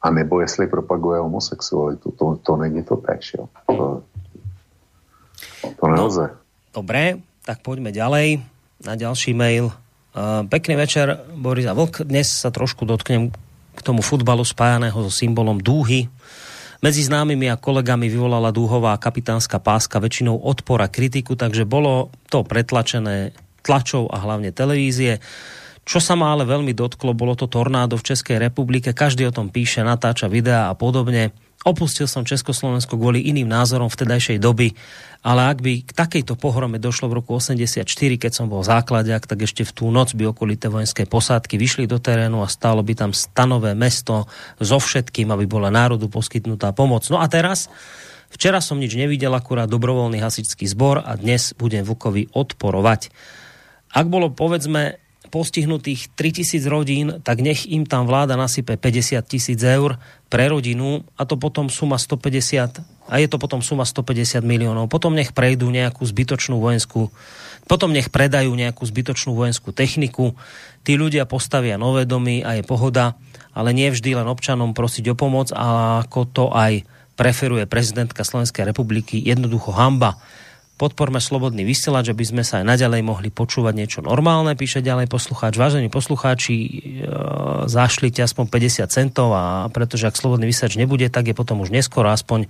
a 0.01 0.09
nebo 0.09 0.41
jestli 0.41 0.67
propaguje 0.67 1.19
homosexualitu. 1.19 2.11
To, 2.11 2.39
to 2.43 2.55
není 2.55 2.83
to 2.83 2.95
tež, 2.95 3.35
jo. 3.37 3.45
To, 3.67 4.01
to 5.79 5.87
nelze. 5.87 6.21
No, 6.21 6.81
dobre, 6.81 7.19
tak 7.41 7.65
poďme 7.65 7.89
ďalej 7.89 8.41
na 8.85 8.93
ďalší 8.93 9.33
mail. 9.33 9.73
Uh, 10.11 10.45
pekný 10.45 10.77
večer, 10.77 11.25
Boris 11.33 11.65
a 11.65 11.73
Vlk. 11.73 12.05
Dnes 12.05 12.29
sa 12.29 12.53
trošku 12.53 12.85
dotknem 12.85 13.31
k 13.71 13.81
tomu 13.81 14.03
futbalu 14.03 14.43
spájaného 14.43 14.97
so 15.07 15.11
symbolom 15.11 15.57
dúhy. 15.57 16.11
Medzi 16.81 17.05
známymi 17.05 17.47
a 17.49 17.61
kolegami 17.61 18.09
vyvolala 18.09 18.49
dúhová 18.49 18.97
kapitánska 18.97 19.61
páska 19.61 20.01
väčšinou 20.01 20.41
odpora 20.41 20.89
kritiku, 20.89 21.37
takže 21.37 21.63
bolo 21.63 22.09
to 22.27 22.41
pretlačené 22.41 23.37
tlačou 23.61 24.09
a 24.09 24.17
hlavne 24.17 24.49
televízie. 24.49 25.21
Čo 25.85 26.01
sa 26.01 26.13
ma 26.17 26.33
ale 26.33 26.45
veľmi 26.45 26.73
dotklo, 26.73 27.13
bolo 27.13 27.33
to 27.37 27.49
tornádo 27.49 27.97
v 27.97 28.05
Českej 28.13 28.37
republike. 28.37 28.93
Každý 28.93 29.29
o 29.29 29.33
tom 29.33 29.49
píše, 29.49 29.85
natáča 29.85 30.29
videá 30.29 30.69
a 30.69 30.77
podobne. 30.77 31.33
Opustil 31.61 32.09
som 32.09 32.25
Československo 32.25 32.97
kvôli 32.97 33.21
iným 33.29 33.45
názorom 33.45 33.85
vtedajšej 33.85 34.41
doby, 34.41 34.73
ale 35.21 35.53
ak 35.53 35.61
by 35.61 35.73
k 35.85 35.91
takejto 35.93 36.33
pohrome 36.33 36.81
došlo 36.81 37.05
v 37.05 37.21
roku 37.21 37.37
84, 37.37 37.85
keď 38.17 38.31
som 38.33 38.49
bol 38.49 38.65
základiak, 38.65 39.29
tak 39.29 39.45
ešte 39.45 39.61
v 39.61 39.69
tú 39.69 39.85
noc 39.93 40.17
by 40.17 40.33
okolité 40.33 40.73
vojenské 40.73 41.05
posádky 41.05 41.61
vyšli 41.61 41.85
do 41.85 42.01
terénu 42.01 42.41
a 42.41 42.49
stálo 42.49 42.81
by 42.81 42.97
tam 42.97 43.11
stanové 43.13 43.77
mesto 43.77 44.25
so 44.57 44.81
všetkým, 44.81 45.29
aby 45.29 45.45
bola 45.45 45.69
národu 45.69 46.09
poskytnutá 46.09 46.73
pomoc. 46.73 47.05
No 47.13 47.21
a 47.21 47.29
teraz, 47.29 47.69
včera 48.33 48.57
som 48.57 48.81
nič 48.81 48.97
nevidel, 48.97 49.29
akurát 49.29 49.69
dobrovoľný 49.69 50.17
hasičský 50.17 50.65
zbor 50.65 51.05
a 51.05 51.13
dnes 51.13 51.53
budem 51.53 51.85
Vukovi 51.85 52.25
odporovať. 52.33 53.13
Ak 53.93 54.09
bolo, 54.09 54.33
povedzme, 54.33 54.97
postihnutých 55.31 56.11
3000 56.19 56.67
rodín, 56.67 57.07
tak 57.23 57.39
nech 57.39 57.63
im 57.65 57.87
tam 57.87 58.03
vláda 58.03 58.35
nasype 58.35 58.75
50 58.75 59.23
tisíc 59.23 59.63
eur 59.63 59.95
pre 60.27 60.51
rodinu 60.51 61.07
a 61.15 61.23
to 61.23 61.39
potom 61.39 61.71
suma 61.71 61.95
150 61.95 62.83
a 63.07 63.13
je 63.19 63.27
to 63.31 63.39
potom 63.39 63.63
suma 63.63 63.87
150 63.87 64.43
miliónov. 64.43 64.91
Potom 64.91 65.15
nech 65.15 65.31
prejdú 65.31 65.71
nejakú 65.71 66.03
zbytočnú 66.03 66.59
vojenskú 66.59 67.07
potom 67.69 67.93
nech 67.93 68.09
predajú 68.09 68.51
nejakú 68.51 68.83
zbytočnú 68.83 69.37
vojenskú 69.37 69.71
techniku, 69.71 70.33
tí 70.81 70.97
ľudia 70.97 71.29
postavia 71.29 71.77
nové 71.77 72.09
domy 72.09 72.41
a 72.41 72.57
je 72.57 72.63
pohoda, 72.65 73.15
ale 73.53 73.71
nie 73.71 73.87
vždy 73.87 74.17
len 74.17 74.27
občanom 74.27 74.73
prosiť 74.73 75.13
o 75.13 75.15
pomoc, 75.15 75.53
a 75.53 76.01
ako 76.03 76.19
to 76.27 76.45
aj 76.51 76.83
preferuje 77.15 77.63
prezidentka 77.69 78.25
Slovenskej 78.25 78.65
republiky, 78.65 79.21
jednoducho 79.21 79.71
hamba 79.71 80.17
podporme 80.81 81.21
slobodný 81.21 81.61
vysielač, 81.61 82.09
aby 82.09 82.25
sme 82.25 82.41
sa 82.41 82.57
aj 82.57 82.65
naďalej 82.65 83.05
mohli 83.05 83.29
počúvať 83.29 83.73
niečo 83.77 83.99
normálne, 84.01 84.57
píše 84.57 84.81
ďalej 84.81 85.05
poslucháč. 85.13 85.53
Vážení 85.53 85.93
poslucháči, 85.93 86.57
e, 86.57 86.69
zašlite 87.69 88.25
aspoň 88.25 88.49
50 88.49 88.89
centov 88.89 89.29
a 89.37 89.69
pretože 89.69 90.09
ak 90.09 90.17
slobodný 90.17 90.49
vysielač 90.49 90.81
nebude, 90.81 91.05
tak 91.13 91.29
je 91.29 91.37
potom 91.37 91.61
už 91.61 91.69
neskoro, 91.69 92.09
aspoň 92.09 92.49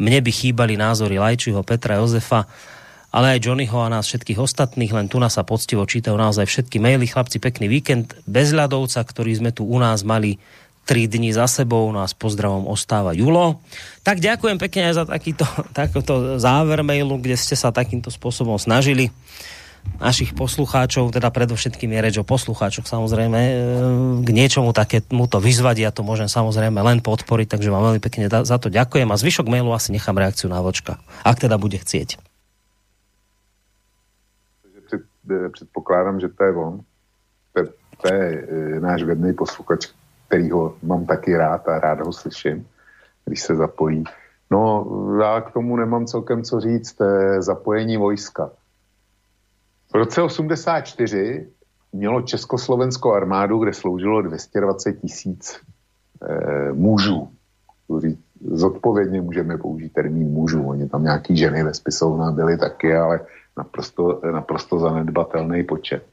mne 0.00 0.18
by 0.24 0.30
chýbali 0.32 0.80
názory 0.80 1.20
Lajčiho, 1.20 1.60
Petra, 1.60 2.00
Jozefa, 2.00 2.48
ale 3.12 3.36
aj 3.36 3.44
Johnnyho 3.44 3.76
a 3.84 3.92
nás 3.92 4.08
všetkých 4.08 4.40
ostatných, 4.40 4.92
len 4.96 5.12
tu 5.12 5.20
nás 5.20 5.36
sa 5.36 5.44
poctivo 5.44 5.84
čítajú 5.84 6.16
naozaj 6.16 6.48
všetky 6.48 6.80
maily. 6.80 7.04
Chlapci, 7.04 7.36
pekný 7.36 7.68
víkend 7.68 8.16
bez 8.24 8.56
ľadovca, 8.56 9.04
ktorý 9.04 9.44
sme 9.44 9.50
tu 9.52 9.68
u 9.68 9.76
nás 9.76 10.08
mali 10.08 10.40
3 10.88 11.04
dní 11.04 11.36
za 11.36 11.44
sebou. 11.44 11.92
No 11.92 12.00
a 12.00 12.08
s 12.08 12.16
pozdravom 12.16 12.64
ostáva 12.64 13.12
Julo. 13.12 13.60
Tak 14.00 14.24
ďakujem 14.24 14.56
pekne 14.56 14.88
aj 14.88 14.94
za 14.96 15.04
takýto, 15.04 15.44
takýto 15.76 16.40
záver 16.40 16.80
mailu, 16.80 17.20
kde 17.20 17.36
ste 17.36 17.52
sa 17.52 17.68
takýmto 17.68 18.08
spôsobom 18.08 18.56
snažili 18.56 19.12
našich 19.96 20.36
poslucháčov, 20.36 21.10
teda 21.16 21.32
predovšetkým 21.32 21.88
je 21.96 22.00
reč 22.02 22.14
o 22.20 22.26
poslucháčoch 22.26 22.84
samozrejme, 22.84 23.40
e, 23.40 23.52
k 24.20 24.28
niečomu 24.36 24.76
takému 24.76 25.24
to 25.30 25.40
vyzvať, 25.40 25.76
ja 25.80 25.90
to 25.94 26.04
môžem 26.04 26.28
samozrejme 26.28 26.76
len 26.76 27.00
podporiť, 27.00 27.56
takže 27.56 27.72
vám 27.72 27.88
veľmi 27.88 28.02
pekne 28.02 28.28
za 28.28 28.56
to 28.60 28.68
ďakujem 28.68 29.08
a 29.08 29.16
zvyšok 29.16 29.48
mailu 29.48 29.72
asi 29.72 29.94
nechám 29.94 30.18
reakciu 30.18 30.52
na 30.52 30.60
vočka, 30.60 31.00
ak 31.24 31.40
teda 31.40 31.56
bude 31.56 31.80
chcieť. 31.80 32.20
Předpokládám, 35.28 36.20
že 36.20 36.28
to 36.32 36.40
je 36.44 36.52
on. 36.52 36.74
To 37.98 38.06
je 38.06 38.24
e, 38.38 38.40
náš 38.78 39.02
vedný 39.02 39.34
posluchač, 39.34 39.90
kterýho 40.28 40.76
mám 40.82 41.06
taky 41.06 41.36
rád 41.36 41.68
a 41.68 41.78
rád 41.78 42.00
ho 42.00 42.12
slyším, 42.12 42.66
když 43.24 43.40
se 43.40 43.56
zapojí. 43.56 44.04
No, 44.50 44.86
já 45.20 45.40
k 45.40 45.52
tomu 45.52 45.76
nemám 45.76 46.06
celkem 46.06 46.42
co 46.42 46.60
říct. 46.60 46.96
Zapojení 47.38 47.96
vojska. 47.96 48.50
V 49.92 49.94
roce 49.94 50.22
84 50.22 51.48
mělo 51.92 52.22
Československou 52.22 53.12
armádu, 53.12 53.58
kde 53.58 53.72
sloužilo 53.72 54.22
220 54.22 54.92
tisíc 54.92 55.60
e, 56.22 56.72
mužů. 56.72 57.28
Zodpovědně 58.44 59.20
můžeme 59.20 59.58
použít 59.58 59.92
termín 59.92 60.28
mužů. 60.28 60.68
Oni 60.68 60.88
tam 60.88 61.02
nějaký 61.02 61.36
ženy 61.36 61.62
ve 61.62 61.74
spisovná 61.74 62.32
byly 62.32 62.58
taky, 62.58 62.96
ale 62.96 63.20
naprosto, 63.56 64.20
naprosto 64.32 64.78
zanedbatelný 64.78 65.64
počet. 65.64 66.04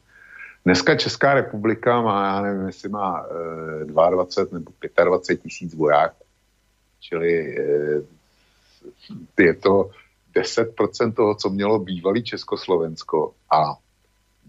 Dneska 0.65 0.95
Česká 0.95 1.33
republika 1.33 2.01
má, 2.01 2.27
já 2.27 2.41
nevím, 2.41 2.67
jestli 2.67 2.89
má 2.89 3.25
e, 3.81 3.85
22 3.85 4.59
nebo 4.59 4.71
25 5.03 5.43
tisíc 5.43 5.75
vojáků. 5.75 6.23
Čili 6.99 7.57
e, 7.57 9.43
je 9.43 9.53
to 9.53 9.89
10% 10.35 11.13
toho, 11.13 11.35
co 11.35 11.49
mělo 11.49 11.79
bývalý 11.79 12.23
Československo 12.23 13.33
a 13.51 13.75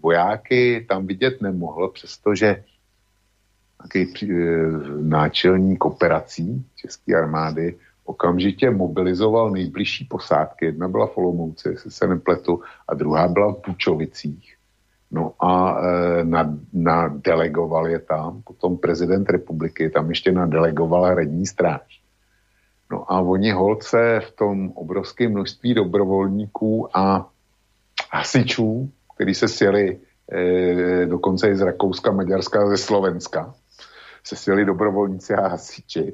vojáky 0.03 0.85
tam 0.89 1.07
vidět 1.07 1.41
nemohl, 1.41 1.89
přestože 1.89 2.63
nějaký 3.95 4.31
e, 4.31 4.35
náčelník 5.01 5.85
operací 5.85 6.65
České 6.75 7.15
armády 7.15 7.75
okamžitě 8.05 8.69
mobilizoval 8.69 9.51
nejbližší 9.51 10.05
posádky. 10.05 10.65
Jedna 10.65 10.87
byla 10.87 11.07
v 11.07 11.17
Olomouci, 11.17 11.69
jestli 11.69 11.91
se 11.91 12.07
nepletu, 12.07 12.61
a 12.87 12.93
druhá 12.93 13.27
byla 13.27 13.53
v 13.53 13.61
Pučovicích. 13.61 14.56
No 15.11 15.33
a 15.39 15.79
e, 15.79 16.23
nadelegoval 16.73 17.87
je 17.87 17.99
tam, 17.99 18.41
potom 18.41 18.77
prezident 18.77 19.29
republiky 19.29 19.89
tam 19.89 20.09
ještě 20.09 20.31
nadelegoval 20.31 21.03
hradní 21.05 21.45
stráž. 21.45 22.01
No 22.91 23.11
a 23.11 23.19
oni 23.19 23.51
holce 23.51 24.19
v 24.27 24.31
tom 24.31 24.71
obrovském 24.71 25.31
množství 25.31 25.73
dobrovolníků 25.73 26.97
a 26.97 27.29
hasičů, 28.11 28.91
kteří 29.15 29.33
se 29.33 29.47
sjeli 29.47 29.99
e, 30.31 31.05
dokonce 31.05 31.49
i 31.49 31.55
z 31.55 31.61
Rakouska, 31.61 32.11
Maďarska, 32.11 32.69
ze 32.69 32.77
Slovenska, 32.77 33.53
se 34.23 34.35
sjeli 34.35 34.65
dobrovolníci 34.65 35.33
a 35.33 35.47
hasiči, 35.47 36.13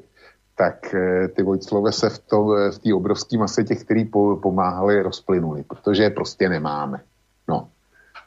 tak 0.55 0.93
e, 0.93 1.27
ty 1.27 1.43
Vojtslové 1.43 1.91
se 1.91 2.09
v, 2.09 2.19
to, 2.19 2.43
v 2.71 2.79
té 2.79 2.93
obrovské 2.93 3.37
mase 3.37 3.63
těch, 3.63 3.83
kteří 3.83 4.05
po, 4.05 4.35
pomáhali, 4.35 5.01
rozplynuli, 5.01 5.63
protože 5.63 6.03
je 6.03 6.09
prostě 6.09 6.49
nemáme. 6.49 7.01
No. 7.47 7.69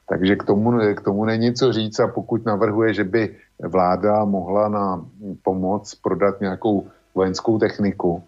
Takže 0.09 0.37
k 0.37 0.45
tomu, 0.45 0.95
k 0.95 1.01
tomu 1.01 1.25
není 1.25 1.55
co 1.55 1.73
říct 1.73 2.01
a 2.01 2.09
pokud 2.09 2.45
navrhuje, 2.45 2.95
že 2.95 3.05
by 3.05 3.37
vláda 3.63 4.25
mohla 4.25 4.69
na 4.69 5.05
pomoc 5.43 5.95
prodat 5.95 6.41
nějakou 6.41 6.87
vojenskou 7.15 7.59
techniku, 7.59 8.23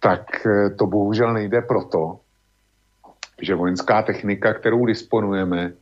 tak 0.00 0.46
e, 0.46 0.70
to 0.70 0.86
bohužel 0.86 1.32
nejde 1.32 1.60
proto, 1.60 2.20
že 3.42 3.54
vojenská 3.54 4.02
technika, 4.02 4.54
kterou 4.54 4.86
disponujeme, 4.86 5.72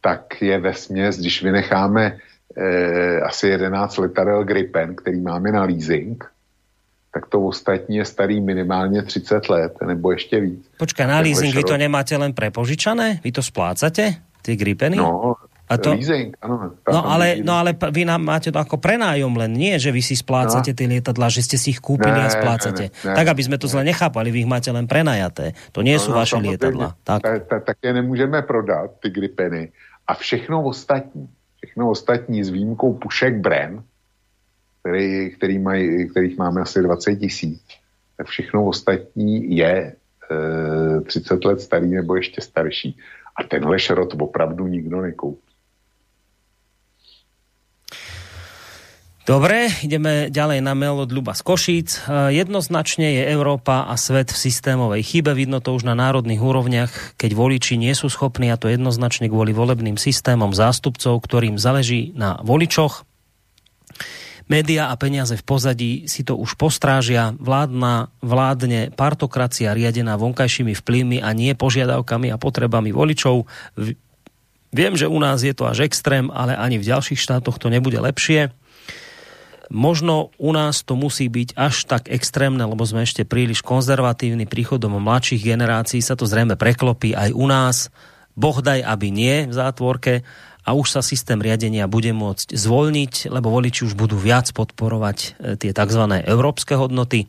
tak 0.00 0.42
je 0.42 0.60
ve 0.60 0.74
směs, 0.74 1.18
když 1.18 1.42
vynecháme 1.42 2.18
eh, 2.56 3.20
asi 3.20 3.48
11 3.48 3.96
letadel 3.98 4.44
Gripen, 4.44 4.96
který 4.96 5.20
máme 5.20 5.52
na 5.52 5.62
leasing, 5.62 6.24
tak 7.14 7.26
to 7.26 7.40
ostatní 7.40 7.96
je 7.96 8.04
starý 8.04 8.40
minimálně 8.40 9.02
30 9.02 9.48
let, 9.48 9.72
nebo 9.86 10.12
ještě 10.12 10.40
víc. 10.40 10.70
Počkaj, 10.78 11.06
na 11.06 11.20
leasing 11.20 11.54
vy 11.54 11.64
to 11.64 11.76
nemáte 11.76 12.16
len 12.16 12.32
prepožičané? 12.32 13.20
Vy 13.24 13.32
to 13.32 13.42
splácate, 13.42 14.14
ty 14.48 14.56
Gripeny? 14.56 14.96
No, 14.96 15.36
a 15.68 15.76
to... 15.76 15.92
Leasing, 15.92 16.32
áno. 16.40 16.80
No 16.88 17.00
ale, 17.04 17.44
no 17.44 17.60
ale 17.60 17.76
vy 17.76 18.08
nám 18.08 18.24
máte 18.24 18.48
to 18.48 18.56
ako 18.56 18.80
prenájom 18.80 19.36
len, 19.36 19.52
nie, 19.52 19.76
že 19.76 19.92
vy 19.92 20.00
si 20.00 20.16
splácate 20.16 20.72
no. 20.72 20.76
tie 20.80 20.88
lietadla, 20.88 21.28
že 21.28 21.44
ste 21.44 21.60
si 21.60 21.76
ich 21.76 21.80
kúpili 21.84 22.16
ne, 22.16 22.24
a 22.24 22.32
splácate. 22.32 22.88
Ne, 22.88 23.12
ne, 23.12 23.12
tak, 23.12 23.28
aby 23.28 23.42
sme 23.44 23.60
to 23.60 23.68
zle 23.68 23.84
nechápali, 23.84 24.32
vy 24.32 24.48
ich 24.48 24.50
máte 24.50 24.72
len 24.72 24.88
prenajaté. 24.88 25.52
To 25.76 25.84
nie 25.84 26.00
no, 26.00 26.02
sú 26.02 26.16
no, 26.16 26.24
vaše 26.24 26.40
lietadla. 26.40 26.96
Tak. 27.04 27.20
Tak, 27.20 27.40
tak, 27.52 27.60
tak 27.68 27.76
je 27.84 27.92
nemůžeme 27.92 28.40
prodat, 28.48 28.96
ty 29.04 29.12
Gripeny. 29.12 29.68
A 30.08 30.16
všechno 30.16 30.64
ostatní, 30.64 31.28
všechno 31.60 31.92
ostatní 31.92 32.40
s 32.40 32.48
výjimkou 32.48 32.96
pušek 32.96 33.36
Bren, 33.44 33.84
který, 34.80 35.36
který 35.36 35.58
maj, 35.58 36.08
kterých 36.10 36.38
máme 36.38 36.64
asi 36.64 36.80
20 36.80 37.16
tisíc, 37.16 37.60
tak 38.16 38.26
všechno 38.26 38.64
ostatní 38.64 39.56
je 39.56 39.92
e, 40.32 41.00
30 41.00 41.44
let 41.44 41.60
starý 41.60 41.92
nebo 41.92 42.16
ještě 42.16 42.40
starší. 42.40 42.96
A 43.38 43.46
tenhle 43.46 43.78
šrot 43.78 44.18
opravdu 44.18 44.66
nikdo 44.66 45.00
nekoupí. 45.00 45.48
Dobre, 49.28 49.68
ideme 49.84 50.32
ďalej 50.32 50.64
na 50.64 50.72
mail 50.72 51.04
od 51.04 51.12
Ľuba 51.12 51.36
z 51.36 51.44
Košíc. 51.44 52.00
E, 52.08 52.32
jednoznačne 52.32 53.12
je 53.12 53.28
Európa 53.28 53.84
a 53.84 53.92
svet 54.00 54.32
v 54.32 54.40
systémovej 54.40 55.04
chybe. 55.04 55.36
Vidno 55.36 55.60
to 55.60 55.76
už 55.76 55.84
na 55.84 55.92
národných 55.92 56.40
úrovniach, 56.40 57.20
keď 57.20 57.36
voliči 57.36 57.76
nie 57.76 57.92
sú 57.92 58.08
schopní, 58.08 58.48
a 58.48 58.56
to 58.56 58.72
jednoznačne 58.72 59.28
kvôli 59.28 59.52
volebným 59.52 60.00
systémom 60.00 60.56
zástupcov, 60.56 61.20
ktorým 61.20 61.60
záleží 61.60 62.16
na 62.16 62.40
voličoch. 62.40 63.04
Média 64.48 64.88
a 64.88 64.96
peniaze 64.96 65.36
v 65.36 65.44
pozadí 65.44 65.92
si 66.08 66.24
to 66.24 66.32
už 66.32 66.56
postrážia. 66.56 67.36
Vládna, 67.36 68.08
vládne 68.24 68.88
partokracia 68.96 69.76
riadená 69.76 70.16
vonkajšími 70.16 70.72
vplyvmi 70.72 71.20
a 71.20 71.36
nie 71.36 71.52
požiadavkami 71.52 72.32
a 72.32 72.40
potrebami 72.40 72.88
voličov. 72.88 73.44
Viem, 74.72 74.96
že 74.96 75.04
u 75.04 75.20
nás 75.20 75.44
je 75.44 75.52
to 75.52 75.68
až 75.68 75.84
extrém, 75.84 76.32
ale 76.32 76.56
ani 76.56 76.80
v 76.80 76.88
ďalších 76.88 77.20
štátoch 77.20 77.60
to 77.60 77.68
nebude 77.68 78.00
lepšie. 78.00 78.48
Možno 79.68 80.32
u 80.40 80.50
nás 80.56 80.80
to 80.80 80.96
musí 80.96 81.28
byť 81.28 81.52
až 81.52 81.84
tak 81.84 82.08
extrémne, 82.08 82.64
lebo 82.64 82.88
sme 82.88 83.04
ešte 83.04 83.28
príliš 83.28 83.60
konzervatívni 83.60 84.48
príchodom 84.48 84.96
mladších 84.96 85.44
generácií, 85.44 86.00
sa 86.00 86.16
to 86.16 86.24
zrejme 86.24 86.56
preklopí 86.56 87.12
aj 87.12 87.36
u 87.36 87.44
nás. 87.44 87.92
Boh 88.32 88.64
daj, 88.64 88.80
aby 88.80 89.12
nie 89.12 89.44
v 89.44 89.52
zátvorke 89.52 90.24
a 90.68 90.76
už 90.76 91.00
sa 91.00 91.00
systém 91.00 91.40
riadenia 91.40 91.88
bude 91.88 92.12
môcť 92.12 92.52
zvolniť, 92.52 93.32
lebo 93.32 93.48
voliči 93.48 93.88
už 93.88 93.96
budú 93.96 94.20
viac 94.20 94.52
podporovať 94.52 95.18
e, 95.40 95.56
tie 95.56 95.72
tzv. 95.72 96.04
európske 96.28 96.76
hodnoty. 96.76 97.24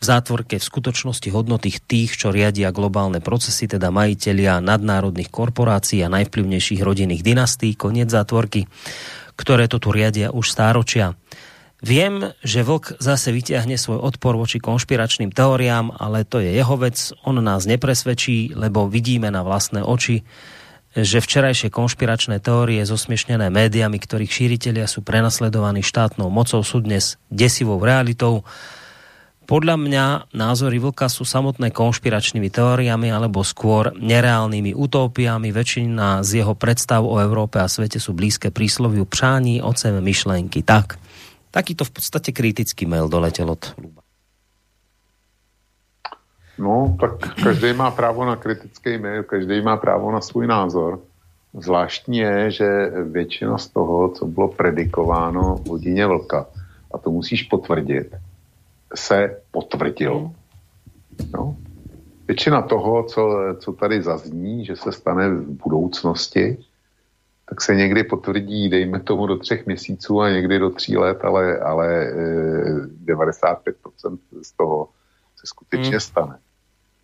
V 0.00 0.04
zátvorke 0.06 0.62
v 0.62 0.64
skutočnosti 0.64 1.28
hodnoty 1.34 1.74
tých, 1.82 2.14
čo 2.14 2.30
riadia 2.30 2.70
globálne 2.70 3.18
procesy, 3.18 3.66
teda 3.66 3.90
majiteľia 3.90 4.62
nadnárodných 4.62 5.28
korporácií 5.28 6.00
a 6.06 6.12
najvplyvnejších 6.14 6.80
rodinných 6.80 7.26
dynastí, 7.26 7.74
koniec 7.74 8.06
zátvorky, 8.06 8.70
ktoré 9.34 9.66
to 9.66 9.82
tu 9.82 9.90
riadia 9.90 10.30
už 10.30 10.46
stáročia. 10.46 11.18
Viem, 11.82 12.32
že 12.44 12.62
Vlk 12.62 13.00
zase 13.00 13.32
vyťahne 13.32 13.74
svoj 13.80 13.98
odpor 14.04 14.36
voči 14.36 14.60
konšpiračným 14.60 15.32
teóriám, 15.32 15.96
ale 15.96 16.28
to 16.28 16.38
je 16.38 16.52
jeho 16.52 16.76
vec. 16.76 16.96
On 17.24 17.36
nás 17.40 17.64
nepresvedčí, 17.64 18.52
lebo 18.52 18.86
vidíme 18.86 19.32
na 19.32 19.40
vlastné 19.40 19.80
oči, 19.80 20.22
že 20.96 21.22
včerajšie 21.22 21.70
konšpiračné 21.70 22.42
teórie 22.42 22.82
zosmiešnené 22.82 23.46
médiami, 23.46 24.02
ktorých 24.02 24.30
šíritelia 24.30 24.90
sú 24.90 25.06
prenasledovaní 25.06 25.86
štátnou 25.86 26.26
mocou, 26.32 26.66
sú 26.66 26.82
dnes 26.82 27.14
desivou 27.30 27.78
realitou. 27.78 28.42
Podľa 29.46 29.76
mňa 29.82 30.04
názory 30.30 30.78
Vlka 30.78 31.10
sú 31.10 31.26
samotné 31.26 31.74
konšpiračnými 31.74 32.54
teóriami 32.54 33.10
alebo 33.10 33.42
skôr 33.42 33.90
nereálnymi 33.98 34.78
utópiami. 34.78 35.50
Väčšina 35.50 36.22
z 36.22 36.42
jeho 36.42 36.54
predstav 36.54 37.02
o 37.02 37.18
Európe 37.18 37.58
a 37.58 37.66
svete 37.66 37.98
sú 37.98 38.14
blízke 38.14 38.54
prísloviu 38.54 39.06
přání, 39.06 39.58
ocem, 39.62 39.98
myšlenky. 39.98 40.62
Tak. 40.62 41.02
Takýto 41.50 41.82
v 41.82 41.90
podstate 41.98 42.30
kritický 42.30 42.86
mail 42.86 43.10
doletel 43.10 43.50
od. 43.50 43.74
No, 46.60 46.96
tak 47.00 47.34
každý 47.42 47.72
má 47.72 47.90
právo 47.90 48.24
na 48.24 48.36
kritický 48.36 48.98
mail, 48.98 49.22
každý 49.22 49.60
má 49.62 49.76
právo 49.76 50.12
na 50.12 50.20
svůj 50.20 50.46
názor. 50.46 51.00
Zvláštní 51.54 52.18
je, 52.18 52.50
že 52.50 52.92
většina 53.04 53.58
z 53.58 53.68
toho, 53.68 54.08
co 54.08 54.26
bylo 54.26 54.48
predikováno 54.48 55.56
v 55.56 55.68
hodině 55.68 56.06
vlka, 56.06 56.46
a 56.94 56.98
to 56.98 57.10
musíš 57.10 57.42
potvrdit, 57.42 58.14
se 58.94 59.40
potvrdilo. 59.50 60.32
No. 61.34 61.56
Většina 62.26 62.62
toho, 62.62 63.02
co, 63.02 63.38
co 63.58 63.72
tady 63.72 64.02
zazní, 64.02 64.64
že 64.64 64.76
se 64.76 64.92
stane 64.92 65.30
v 65.30 65.42
budoucnosti, 65.42 66.58
tak 67.48 67.60
se 67.60 67.74
někdy 67.74 68.04
potvrdí, 68.04 68.68
dejme 68.68 69.00
tomu 69.00 69.26
do 69.26 69.36
třech 69.36 69.66
měsíců 69.66 70.20
a 70.20 70.30
někdy 70.30 70.58
do 70.58 70.70
tří 70.70 70.96
let, 70.96 71.24
ale, 71.24 71.58
ale 71.58 72.12
95% 73.04 73.56
eh, 73.66 74.44
z 74.44 74.52
toho 74.52 74.88
se 75.36 75.46
skutečně 75.46 75.90
hmm. 75.90 76.00
stane. 76.00 76.38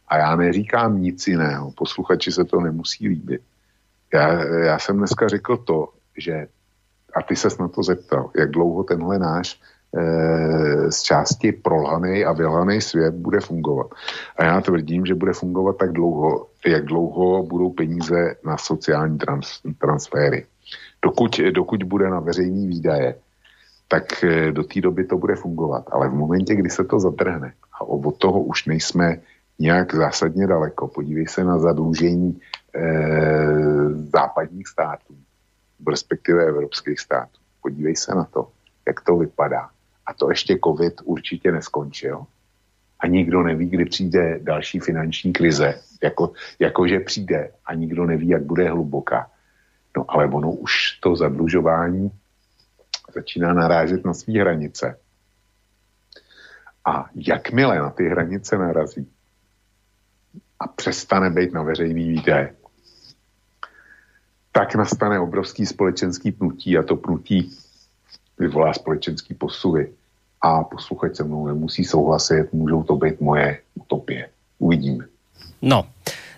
A 0.08 0.18
já 0.18 0.36
neříkám 0.36 1.02
nic 1.02 1.26
jiného, 1.26 1.72
posluchači 1.72 2.32
se 2.32 2.44
to 2.44 2.60
nemusí 2.60 3.08
líbit. 3.08 3.42
Já, 4.14 4.44
já 4.44 4.78
jsem 4.78 4.96
dneska 4.96 5.28
řekl 5.28 5.56
to, 5.56 5.88
že, 6.16 6.46
a 7.14 7.22
ty 7.22 7.36
ses 7.36 7.58
na 7.58 7.68
to 7.68 7.82
zeptal, 7.82 8.30
jak 8.36 8.50
dlouho 8.50 8.82
tenhle 8.82 9.18
náš 9.18 9.60
e, 9.96 10.92
z 10.92 11.02
části 11.02 11.52
prolhaný 11.52 12.24
a 12.24 12.32
vylhaný 12.32 12.80
svět 12.80 13.14
bude 13.14 13.40
fungovat. 13.40 13.86
A 14.36 14.44
já 14.44 14.60
tvrdím, 14.60 15.06
že 15.06 15.14
bude 15.14 15.32
fungovat 15.32 15.76
tak 15.76 15.92
dlouho, 15.92 16.46
jak 16.66 16.84
dlouho 16.84 17.42
budou 17.42 17.70
peníze 17.70 18.34
na 18.44 18.56
sociální 18.56 19.18
trans, 19.18 19.60
transfery. 19.78 20.46
Dokud, 21.02 21.40
dokud 21.40 21.82
bude 21.82 22.10
na 22.10 22.20
veřejný 22.20 22.66
výdaje, 22.66 23.14
tak 23.88 24.24
eh, 24.24 24.52
do 24.52 24.64
té 24.64 24.80
doby 24.80 25.04
to 25.04 25.18
bude 25.18 25.34
fungovat. 25.34 25.84
Ale 25.92 26.08
v 26.08 26.14
momentě, 26.14 26.54
kdy 26.54 26.70
se 26.70 26.84
to 26.84 27.00
zatrhne, 27.00 27.52
A 27.72 27.84
od 27.84 28.16
toho 28.18 28.42
už 28.42 28.66
nejsme 28.66 29.18
nějak 29.58 29.94
zásadně 29.94 30.46
daleko. 30.46 30.88
Podívej 30.88 31.26
se 31.26 31.44
na 31.44 31.58
zadlužení 31.58 32.40
e, 32.74 32.80
západních 33.90 34.68
států, 34.68 35.16
respektive 35.88 36.44
evropských 36.44 37.00
států. 37.00 37.40
Podívej 37.62 37.96
se 37.96 38.14
na 38.14 38.24
to, 38.24 38.48
jak 38.86 39.00
to 39.00 39.16
vypadá. 39.16 39.70
A 40.06 40.14
to 40.14 40.30
ještě 40.30 40.58
covid 40.64 40.94
určitě 41.04 41.52
neskončil. 41.52 42.26
A 43.00 43.06
nikdo 43.06 43.42
neví, 43.42 43.66
kdy 43.66 43.84
přijde 43.84 44.38
další 44.42 44.80
finanční 44.80 45.32
krize. 45.32 45.74
Jako, 46.02 46.32
jakože 46.58 47.00
přijde 47.00 47.50
a 47.66 47.74
nikdo 47.74 48.06
neví, 48.06 48.28
jak 48.28 48.42
bude 48.42 48.70
hluboká. 48.70 49.30
No 49.96 50.04
ale 50.08 50.26
ono 50.26 50.52
už 50.52 50.98
to 51.00 51.16
zadlužování 51.16 52.10
začíná 53.14 53.54
narážet 53.54 54.04
na 54.04 54.14
své 54.14 54.40
hranice. 54.40 54.98
A 56.84 57.10
jakmile 57.14 57.78
na 57.78 57.90
ty 57.90 58.08
hranice 58.08 58.58
narazí 58.58 59.08
a 60.60 60.66
přestane 60.66 61.30
být 61.30 61.52
na 61.52 61.62
veřejný 61.62 62.08
výdaje, 62.08 62.54
tak 64.52 64.74
nastane 64.74 65.20
obrovský 65.20 65.66
společenský 65.66 66.32
pnutí 66.32 66.78
a 66.78 66.82
to 66.82 66.96
pnutí 66.96 67.52
vyvolá 68.38 68.72
společenský 68.72 69.34
posuvy. 69.34 69.92
A 70.40 70.64
posluchač 70.64 71.16
se 71.16 71.24
mnou 71.24 71.46
nemusí 71.46 71.84
souhlasit, 71.84 72.52
můžou 72.52 72.82
to 72.82 72.96
být 72.96 73.20
moje 73.20 73.60
utopie. 73.74 74.28
Uvidíme. 74.58 75.04
No, 75.62 75.86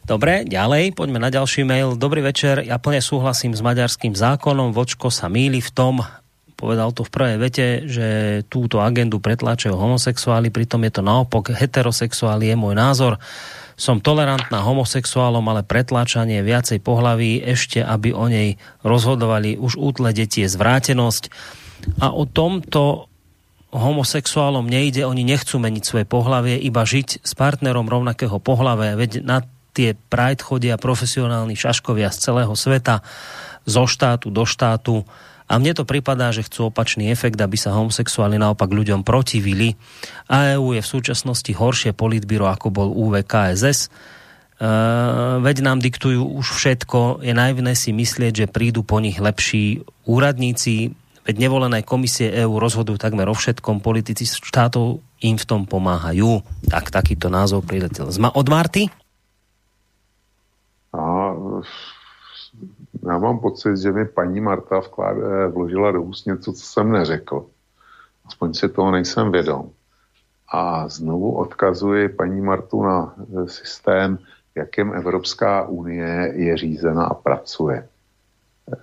Dobre, 0.08 0.48
ďalej, 0.48 0.96
poďme 0.96 1.20
na 1.20 1.28
ďalší 1.28 1.68
mail. 1.68 1.92
Dobrý 1.92 2.24
večer, 2.24 2.64
ja 2.64 2.80
plne 2.80 3.04
súhlasím 3.04 3.52
s 3.52 3.60
maďarským 3.60 4.16
zákonom, 4.16 4.72
Vočko 4.72 5.12
sa 5.12 5.28
míli 5.28 5.60
v 5.60 5.68
tom, 5.68 6.00
povedal 6.56 6.96
to 6.96 7.04
v 7.04 7.12
prvej 7.12 7.36
vete, 7.36 7.66
že 7.84 8.06
túto 8.48 8.80
agendu 8.80 9.20
pretláčajú 9.20 9.76
homosexuáli, 9.76 10.48
pritom 10.48 10.80
je 10.88 10.92
to 10.96 11.02
naopak 11.04 11.52
heterosexuáli, 11.52 12.48
je 12.48 12.56
môj 12.56 12.72
názor. 12.72 13.20
Som 13.78 14.02
tolerantná 14.02 14.58
homosexuálom, 14.66 15.46
ale 15.46 15.62
pretláčanie 15.62 16.42
viacej 16.42 16.82
pohlaví 16.82 17.38
ešte, 17.38 17.78
aby 17.78 18.10
o 18.10 18.26
nej 18.26 18.58
rozhodovali 18.82 19.54
už 19.54 19.78
útle 19.78 20.10
deti 20.10 20.42
je 20.42 20.50
zvrátenosť. 20.50 21.30
A 22.02 22.10
o 22.10 22.26
tomto 22.26 23.06
homosexuálom 23.70 24.66
nejde, 24.66 25.06
oni 25.06 25.22
nechcú 25.22 25.62
meniť 25.62 25.84
svoje 25.86 26.06
pohlavie, 26.10 26.58
iba 26.58 26.82
žiť 26.82 27.22
s 27.22 27.32
partnerom 27.38 27.86
rovnakého 27.86 28.42
pohlavia, 28.42 28.98
veď 28.98 29.22
na 29.22 29.46
tie 29.76 29.94
Pride 29.94 30.42
chodia 30.42 30.74
profesionálni 30.74 31.54
šaškovia 31.54 32.10
z 32.10 32.18
celého 32.18 32.54
sveta, 32.58 33.06
zo 33.68 33.84
štátu 33.86 34.32
do 34.34 34.42
štátu. 34.42 35.06
A 35.48 35.56
mne 35.56 35.72
to 35.72 35.88
pripadá, 35.88 36.28
že 36.28 36.44
chcú 36.44 36.68
opačný 36.68 37.08
efekt, 37.08 37.40
aby 37.40 37.56
sa 37.56 37.72
homosexuáli 37.72 38.36
naopak 38.36 38.68
ľuďom 38.68 39.00
protivili. 39.00 39.80
A 40.28 40.60
EU 40.60 40.76
je 40.76 40.84
v 40.84 40.92
súčasnosti 40.92 41.48
horšie 41.48 41.96
politbyro, 41.96 42.44
ako 42.52 42.68
bol 42.68 42.88
UVKSS. 42.92 43.88
Uh, 44.58 45.40
veď 45.40 45.64
nám 45.64 45.80
diktujú 45.80 46.20
už 46.20 46.52
všetko. 46.52 47.24
Je 47.24 47.32
najvné 47.32 47.72
si 47.72 47.96
myslieť, 47.96 48.44
že 48.44 48.52
prídu 48.52 48.84
po 48.84 49.00
nich 49.00 49.16
lepší 49.16 49.80
úradníci. 50.04 50.92
Veď 51.24 51.34
nevolené 51.48 51.80
komisie 51.80 52.28
EÚ 52.28 52.60
rozhodujú 52.60 53.00
takmer 53.00 53.24
o 53.32 53.36
všetkom. 53.36 53.80
Politici 53.80 54.28
štátov 54.28 55.00
im 55.24 55.36
v 55.40 55.48
tom 55.48 55.64
pomáhajú. 55.64 56.44
Tak 56.68 56.92
takýto 56.92 57.32
názov 57.32 57.64
priletel. 57.64 58.12
Od 58.12 58.46
Marty? 58.52 58.92
A 60.92 61.32
já 63.08 63.18
mám 63.18 63.38
pocit, 63.38 63.76
že 63.76 63.92
mi 63.92 64.04
paní 64.04 64.40
Marta 64.40 64.80
eh, 64.80 65.48
vložila 65.48 65.90
do 65.90 66.02
úst 66.02 66.26
něco, 66.26 66.52
co 66.52 66.62
jsem 66.62 66.92
neřekl. 66.92 67.46
Aspoň 68.26 68.54
si 68.54 68.68
toho 68.68 68.90
nejsem 68.90 69.32
vědom. 69.32 69.70
A 70.52 70.88
znovu 70.88 71.36
odkazuji 71.36 72.08
paní 72.08 72.40
Martu 72.40 72.82
na 72.82 73.14
eh, 73.18 73.48
systém, 73.48 74.18
jakým 74.54 74.92
Evropská 74.92 75.64
unie 75.64 76.32
je 76.36 76.56
řízena 76.56 77.04
a 77.04 77.14
pracuje. 77.14 77.88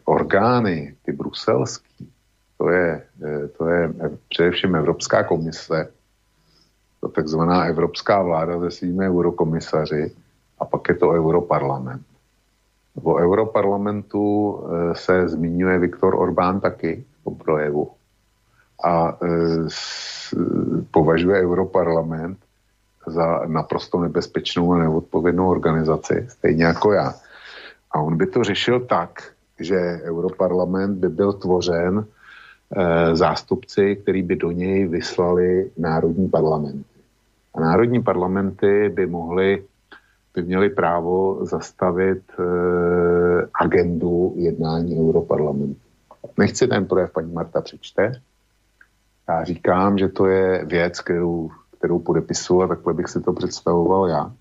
Orgány, 0.06 0.96
ty 1.06 1.12
bruselský, 1.12 2.10
to 2.58 2.70
je, 2.70 3.04
eh, 3.24 3.48
to 3.48 3.68
je 3.68 3.94
především 4.30 4.76
Evropská 4.76 5.24
komise, 5.24 5.92
to 7.02 7.08
takzvaná 7.08 7.66
Evropská 7.66 8.22
vláda 8.22 8.60
se 8.60 8.72
svými 8.72 9.06
eurokomisaři, 9.06 10.16
a 10.60 10.66
pak 10.66 10.90
je 10.90 10.96
to 10.96 11.10
Europarlament. 11.10 12.15
O 13.04 13.16
Europarlamentu 13.20 14.24
eh, 14.56 14.96
se 14.96 15.28
zmiňuje 15.28 15.80
Viktor 15.80 16.16
Orbán 16.16 16.60
taky 16.60 17.06
po 17.24 17.32
projevu 17.36 17.92
a 18.84 19.18
eh, 19.24 19.68
považuje 20.92 21.42
Europarlament 21.42 22.38
za 23.08 23.46
naprosto 23.48 24.00
nebezpečnou 24.00 24.74
a 24.74 24.78
neodpovědnou 24.78 25.50
organizaci, 25.50 26.26
stejně 26.30 26.64
jako 26.66 26.94
já. 26.94 27.14
A 27.92 28.00
on 28.00 28.18
by 28.18 28.28
to 28.28 28.44
řešil 28.44 28.80
tak, 28.80 29.24
že 29.60 30.02
Europarlament 30.04 30.98
by 30.98 31.10
byl 31.10 31.34
tvořen 31.34 32.06
e, 32.06 33.16
zástupci, 33.16 33.96
který 33.96 34.24
by 34.24 34.36
do 34.36 34.52
něj 34.52 34.88
vyslali 34.88 35.72
národní 35.78 36.30
parlamenty. 36.30 37.00
A 37.54 37.60
národní 37.60 38.04
parlamenty 38.04 38.90
by 38.90 39.08
mohly 39.08 39.64
by 40.36 40.44
měli 40.44 40.70
právo 40.70 41.46
zastavit 41.46 42.24
e, 42.40 42.44
agendu 43.54 44.34
jednání 44.36 45.00
Europarlamentu. 45.00 45.80
Nechci 46.38 46.68
ten 46.68 46.86
projev 46.86 47.12
paní 47.12 47.34
Marta 47.34 47.62
přečte. 47.62 48.22
Já 49.30 49.44
říkám, 49.44 49.98
že 49.98 50.08
to 50.08 50.26
je 50.26 50.66
věc, 50.66 51.00
kterou, 51.00 51.50
kterou 51.78 52.00
podepisu 52.00 52.62
a 52.62 52.68
takhle 52.68 52.94
bych 52.94 53.10
si 53.10 53.22
to 53.22 53.34
představoval 53.34 54.08
já. 54.08 54.34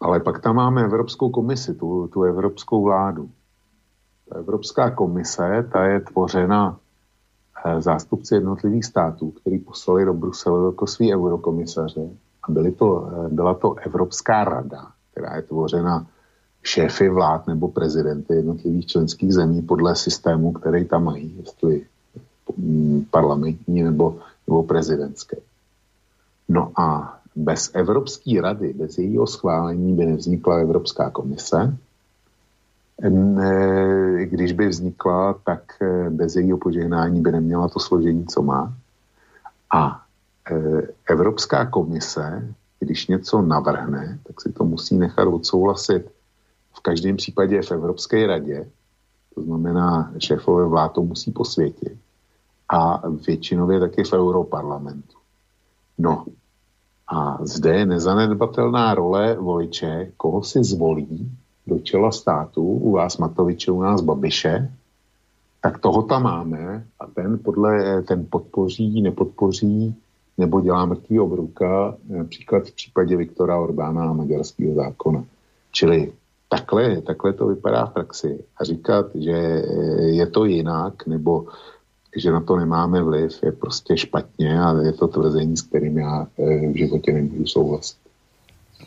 Ale 0.00 0.20
pak 0.20 0.40
tam 0.40 0.56
máme 0.56 0.84
Evropskou 0.84 1.30
komisi, 1.30 1.74
tu, 1.74 2.08
tu 2.08 2.22
Evropskou 2.22 2.82
vládu. 2.82 3.30
Ta 4.28 4.38
Evropská 4.38 4.90
komise, 4.90 5.68
ta 5.72 5.84
je 5.84 6.00
tvořena 6.00 6.78
e, 7.64 7.80
zástupci 7.80 8.34
jednotlivých 8.34 8.84
států, 8.84 9.30
který 9.30 9.58
poslali 9.58 10.04
do 10.04 10.14
Bruselu 10.14 10.66
jako 10.66 10.86
svý 10.86 11.14
eurokomisaře 11.14 12.10
byly 12.48 12.72
to, 12.72 13.10
eh, 13.12 13.28
byla 13.28 13.54
to 13.54 13.74
Evropská 13.74 14.44
rada, 14.44 14.86
která 15.12 15.36
je 15.36 15.42
tvořena 15.42 16.06
šéfy 16.62 17.08
vlád 17.08 17.46
nebo 17.46 17.68
prezidenty 17.68 18.34
jednotlivých 18.34 18.86
členských 18.86 19.32
zemí 19.32 19.62
podle 19.62 19.96
systému, 19.96 20.52
který 20.52 20.84
tam 20.84 21.04
mají, 21.04 21.34
jestli 21.38 21.86
mm, 22.56 23.06
parlamentní 23.10 23.82
nebo, 23.82 24.18
nebo 24.46 24.62
prezidentské. 24.62 25.36
No 26.48 26.72
a 26.80 27.18
bez 27.36 27.70
Evropské 27.74 28.40
rady, 28.40 28.72
bez 28.72 28.98
jejího 28.98 29.26
schválení 29.26 29.94
by 29.94 30.06
nevznikla 30.06 30.56
Evropská 30.56 31.10
komise. 31.10 31.76
Když 34.24 34.52
by 34.52 34.68
vznikla, 34.68 35.34
tak 35.44 35.62
eh, 35.82 36.10
bez 36.10 36.36
jejího 36.36 36.58
požehnání 36.58 37.20
by 37.20 37.32
neměla 37.32 37.68
to 37.68 37.80
složení, 37.80 38.26
co 38.26 38.42
má. 38.42 38.74
A 39.74 40.02
Eh, 40.02 40.11
Evropská 41.08 41.66
komise, 41.66 42.54
když 42.80 43.06
něco 43.06 43.42
navrhne, 43.42 44.18
tak 44.26 44.40
si 44.40 44.52
to 44.52 44.64
musí 44.64 44.98
nechat 44.98 45.28
odsouhlasit 45.28 46.10
v 46.72 46.80
každém 46.80 47.16
případě 47.16 47.62
v 47.62 47.72
Evropské 47.72 48.26
radě, 48.26 48.68
to 49.34 49.42
znamená, 49.42 50.12
šéfové 50.18 50.68
vlád 50.68 50.88
to 50.88 51.02
musí 51.02 51.32
posvětit. 51.32 51.98
A 52.68 53.08
většinově 53.08 53.80
taky 53.80 54.04
v 54.04 54.12
Europarlamentu. 54.12 55.16
No, 55.98 56.24
a 57.08 57.38
zde 57.46 57.76
je 57.78 57.86
nezanedbatelná 57.86 58.94
role 58.94 59.34
voliče, 59.34 60.12
koho 60.16 60.42
si 60.42 60.64
zvolí 60.64 61.30
do 61.66 61.78
čela 61.78 62.12
státu, 62.12 62.62
u 62.62 62.92
vás 62.92 63.18
Matoviče, 63.18 63.70
u 63.70 63.82
nás 63.82 64.00
Babiše, 64.00 64.72
tak 65.60 65.78
toho 65.78 66.02
tam 66.02 66.22
máme 66.22 66.86
a 67.00 67.06
ten 67.06 67.38
podle, 67.38 68.02
ten 68.02 68.26
podpoří, 68.30 69.02
nepodpoří 69.02 69.96
nebo 70.38 70.60
dělá 70.60 70.86
mrtvý 70.86 71.20
obruka, 71.20 71.94
například 72.08 72.66
v 72.66 72.72
případě 72.72 73.16
Viktora 73.16 73.58
Orbána 73.58 74.10
a 74.10 74.12
maďarského 74.12 74.74
zákona. 74.74 75.24
Čili 75.72 76.12
takhle, 76.48 77.00
takhle 77.00 77.32
to 77.32 77.46
vypadá 77.46 77.86
v 77.86 77.92
praxi. 77.92 78.38
A 78.56 78.64
říkat, 78.64 79.06
že 79.14 79.64
je 80.00 80.26
to 80.26 80.44
jinak, 80.44 81.06
nebo 81.06 81.46
že 82.16 82.32
na 82.32 82.40
to 82.40 82.56
nemáme 82.56 83.02
vliv, 83.02 83.32
je 83.42 83.52
prostě 83.52 83.96
špatně 83.96 84.60
a 84.60 84.80
je 84.80 84.92
to 84.92 85.08
tvrzení, 85.08 85.56
s 85.56 85.62
kterým 85.62 85.98
já 85.98 86.26
eh, 86.38 86.68
v 86.68 86.76
životě 86.76 87.12
nemůžu 87.12 87.46
souhlasit. 87.46 87.96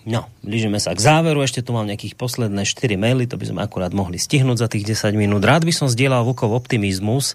No, 0.05 0.29
blížime 0.45 0.77
sa 0.77 0.93
k 0.93 1.01
záveru, 1.01 1.41
ešte 1.41 1.65
tu 1.65 1.73
mám 1.73 1.89
nejakých 1.89 2.13
posledné 2.13 2.61
4 2.61 2.93
maily, 2.93 3.25
to 3.25 3.41
by 3.41 3.49
sme 3.49 3.65
akurát 3.65 3.89
mohli 3.89 4.21
stihnúť 4.21 4.61
za 4.61 4.67
tých 4.69 4.85
10 4.85 5.17
minút. 5.17 5.41
Rád 5.41 5.65
by 5.65 5.73
som 5.73 5.89
zdieľal 5.89 6.21
Vukov 6.21 6.53
optimizmus, 6.53 7.33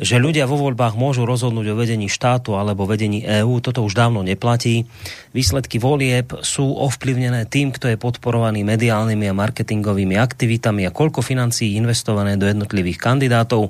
že 0.00 0.16
ľudia 0.16 0.48
vo 0.48 0.56
voľbách 0.56 0.96
môžu 0.96 1.28
rozhodnúť 1.28 1.72
o 1.72 1.78
vedení 1.78 2.08
štátu 2.08 2.56
alebo 2.56 2.88
vedení 2.88 3.20
EÚ, 3.24 3.60
toto 3.60 3.84
už 3.84 3.92
dávno 3.92 4.24
neplatí. 4.24 4.88
Výsledky 5.36 5.76
volieb 5.76 6.32
sú 6.40 6.64
ovplyvnené 6.64 7.44
tým, 7.48 7.72
kto 7.72 7.92
je 7.92 8.00
podporovaný 8.00 8.64
mediálnymi 8.64 9.28
a 9.28 9.36
marketingovými 9.36 10.16
aktivitami 10.16 10.88
a 10.88 10.94
koľko 10.94 11.20
financií 11.20 11.76
investované 11.76 12.40
do 12.40 12.48
jednotlivých 12.48 12.96
kandidátov. 12.96 13.68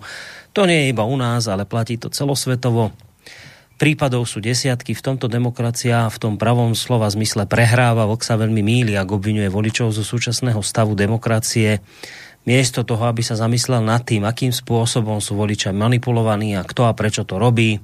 To 0.53 0.63
nie 0.69 0.87
je 0.87 0.91
iba 0.95 1.03
u 1.03 1.17
nás, 1.19 1.51
ale 1.51 1.67
platí 1.67 1.99
to 1.99 2.13
celosvetovo. 2.13 2.95
Prípadov 3.83 4.31
sú 4.31 4.39
desiatky, 4.39 4.95
v 4.95 5.03
tomto 5.03 5.27
demokracia 5.27 6.07
v 6.07 6.19
tom 6.23 6.35
pravom 6.39 6.71
slova 6.79 7.11
zmysle 7.11 7.51
prehráva, 7.51 8.07
Vlk 8.07 8.23
sa 8.23 8.39
veľmi 8.39 8.63
míli, 8.63 8.95
ak 8.95 9.11
obvinuje 9.11 9.51
voličov 9.51 9.91
zo 9.91 10.07
súčasného 10.07 10.63
stavu 10.63 10.95
demokracie. 10.95 11.83
Miesto 12.43 12.83
toho, 12.83 13.07
aby 13.07 13.23
sa 13.23 13.39
zamyslel 13.39 13.87
nad 13.87 14.03
tým, 14.03 14.27
akým 14.27 14.51
spôsobom 14.51 15.23
sú 15.23 15.39
voliča 15.39 15.71
manipulovaní 15.71 16.59
a 16.59 16.67
kto 16.67 16.91
a 16.91 16.93
prečo 16.93 17.23
to 17.23 17.39
robí. 17.39 17.79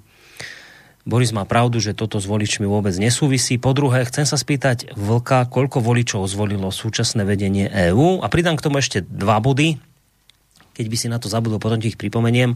Boris 1.09 1.33
má 1.33 1.49
pravdu, 1.49 1.81
že 1.81 1.97
toto 1.97 2.21
s 2.21 2.29
voličmi 2.29 2.69
vôbec 2.69 2.93
nesúvisí. 3.01 3.57
Po 3.57 3.73
druhé, 3.73 4.05
chcem 4.05 4.29
sa 4.29 4.37
spýtať 4.37 4.93
Vlka, 4.93 5.49
koľko 5.49 5.81
voličov 5.81 6.29
zvolilo 6.29 6.69
súčasné 6.69 7.25
vedenie 7.25 7.65
EÚ. 7.71 8.21
A 8.21 8.29
pridám 8.29 8.61
k 8.61 8.69
tomu 8.69 8.77
ešte 8.83 9.01
dva 9.01 9.41
body, 9.41 9.81
keď 10.79 10.87
by 10.87 10.97
si 10.97 11.11
na 11.11 11.19
to 11.19 11.27
zabudol, 11.27 11.59
potom 11.59 11.83
ti 11.83 11.91
ich 11.91 11.99
pripomeniem. 11.99 12.55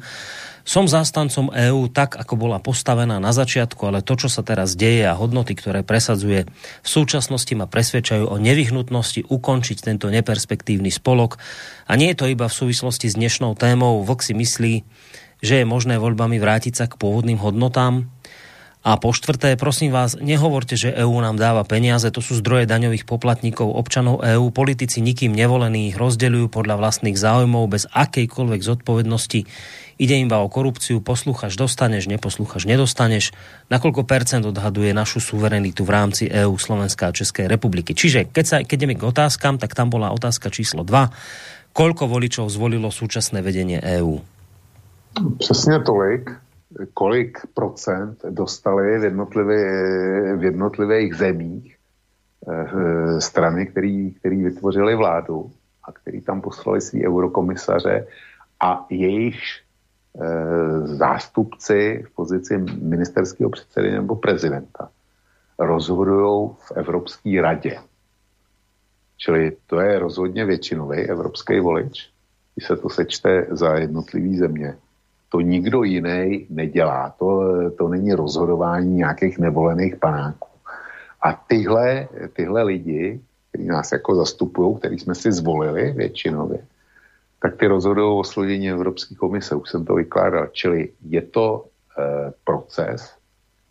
Som 0.62 0.86
zástancom 0.86 1.50
EÚ 1.50 1.90
tak, 1.90 2.14
ako 2.14 2.38
bola 2.38 2.62
postavená 2.62 3.18
na 3.18 3.34
začiatku, 3.34 3.82
ale 3.82 4.06
to, 4.06 4.14
čo 4.14 4.30
sa 4.30 4.46
teraz 4.46 4.78
deje 4.78 5.10
a 5.10 5.18
hodnoty, 5.18 5.58
ktoré 5.58 5.82
presadzuje 5.82 6.46
v 6.46 6.88
súčasnosti 6.88 7.50
ma 7.58 7.66
presvedčajú 7.66 8.30
o 8.30 8.38
nevyhnutnosti 8.38 9.26
ukončiť 9.26 9.78
tento 9.82 10.06
neperspektívny 10.06 10.94
spolok. 10.94 11.42
A 11.90 11.98
nie 11.98 12.14
je 12.14 12.18
to 12.22 12.30
iba 12.30 12.46
v 12.46 12.54
súvislosti 12.54 13.10
s 13.10 13.18
dnešnou 13.18 13.58
témou. 13.58 14.06
Vlk 14.06 14.22
si 14.22 14.38
myslí, 14.38 14.74
že 15.42 15.58
je 15.58 15.66
možné 15.66 15.98
voľbami 15.98 16.38
vrátiť 16.38 16.78
sa 16.78 16.86
k 16.86 16.94
pôvodným 16.94 17.42
hodnotám, 17.42 18.06
a 18.82 18.98
po 18.98 19.14
štvrté, 19.14 19.54
prosím 19.54 19.94
vás, 19.94 20.18
nehovorte, 20.18 20.74
že 20.74 20.90
EÚ 20.90 21.22
nám 21.22 21.38
dáva 21.38 21.62
peniaze, 21.62 22.10
to 22.10 22.18
sú 22.18 22.34
zdroje 22.42 22.66
daňových 22.66 23.06
poplatníkov, 23.06 23.70
občanov 23.70 24.26
EÚ, 24.26 24.50
politici 24.50 24.98
nikým 24.98 25.30
nevolení 25.30 25.94
ich 25.94 25.96
rozdeľujú 25.96 26.50
podľa 26.50 26.82
vlastných 26.82 27.14
záujmov 27.14 27.70
bez 27.70 27.86
akejkoľvek 27.94 28.60
zodpovednosti. 28.60 29.40
Ide 30.02 30.16
iba 30.18 30.42
o 30.42 30.50
korupciu, 30.50 30.98
poslúchaš, 30.98 31.54
dostaneš, 31.54 32.10
neposlúchaš, 32.10 32.66
nedostaneš. 32.66 33.30
Nakoľko 33.70 34.02
percent 34.02 34.42
odhaduje 34.42 34.90
našu 34.90 35.22
suverenitu 35.22 35.86
v 35.86 35.94
rámci 35.94 36.24
EÚ, 36.26 36.58
Slovenská 36.58 37.14
a 37.14 37.14
Českej 37.14 37.46
republiky. 37.46 37.94
Čiže 37.94 38.26
keď, 38.26 38.44
sa, 38.44 38.56
keď 38.66 38.76
ideme 38.82 38.98
k 38.98 39.06
otázkam, 39.06 39.62
tak 39.62 39.78
tam 39.78 39.94
bola 39.94 40.10
otázka 40.10 40.50
číslo 40.50 40.82
2. 40.82 41.70
Koľko 41.70 42.10
voličov 42.10 42.50
zvolilo 42.50 42.90
súčasné 42.90 43.46
vedenie 43.46 43.78
EÚ? 43.78 44.20
Přesně 45.38 45.78
tolik 45.86 46.30
kolik 46.94 47.38
procent 47.54 48.18
dostali 48.30 48.98
v, 48.98 49.04
jednotlivě, 49.04 49.66
v 50.36 50.44
jednotlivých 50.44 51.14
zemích 51.14 51.76
eh, 52.48 53.20
strany, 53.20 53.66
který, 53.66 54.10
který 54.14 54.42
vytvořili 54.42 54.96
vládu 54.96 55.50
a 55.84 55.92
který 55.92 56.20
tam 56.20 56.40
poslali 56.40 56.80
svý 56.80 57.06
eurokomisaře 57.06 58.06
a 58.60 58.86
jejich 58.90 59.40
eh, 59.40 60.86
zástupci 60.86 62.04
v 62.06 62.14
pozici 62.14 62.58
ministerského 62.82 63.50
předsedy 63.50 63.90
nebo 63.90 64.16
prezidenta 64.16 64.90
rozhodují 65.58 66.50
v 66.58 66.72
Evropské 66.76 67.42
radě. 67.42 67.78
Čili 69.16 69.56
to 69.66 69.80
je 69.80 69.98
rozhodně 69.98 70.44
většinový 70.44 70.98
evropský 70.98 71.60
volič, 71.60 72.10
když 72.54 72.66
se 72.66 72.76
to 72.76 72.88
sečte 72.88 73.46
za 73.50 73.74
jednotlivý 73.74 74.36
země 74.36 74.76
to 75.32 75.40
nikdo 75.40 75.82
jiný 75.82 76.46
nedělá. 76.50 77.14
To, 77.18 77.42
to 77.78 77.88
není 77.88 78.12
rozhodování 78.12 78.94
nějakých 78.94 79.38
nevolených 79.38 79.96
panáků. 79.96 80.48
A 81.22 81.32
tyhle, 81.32 82.08
tyhle 82.32 82.62
lidi, 82.62 83.20
kteří 83.48 83.66
nás 83.66 83.92
jako 83.92 84.14
zastupují, 84.14 84.76
který 84.76 84.98
jsme 84.98 85.14
si 85.14 85.32
zvolili 85.32 85.92
většinově, 85.92 86.58
tak 87.42 87.56
ty 87.56 87.66
rozhodují 87.66 88.20
o 88.20 88.24
složení 88.24 88.70
Evropské 88.70 89.14
komise. 89.14 89.54
Už 89.54 89.70
jsem 89.70 89.84
to 89.84 89.94
vykládal. 89.94 90.46
Čili 90.52 90.88
je 91.08 91.22
to 91.22 91.64
e, 91.64 92.32
proces, 92.44 93.16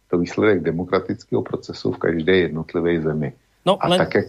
to 0.10 0.18
výsledek 0.18 0.64
demokratického 0.66 1.42
procesu 1.42 1.92
v 1.92 1.98
každé 1.98 2.36
jednotlivé 2.36 3.02
zemi. 3.02 3.34
No, 3.66 3.78
a 3.78 3.88
len... 3.88 4.00
tak, 4.00 4.16
jak, 4.16 4.26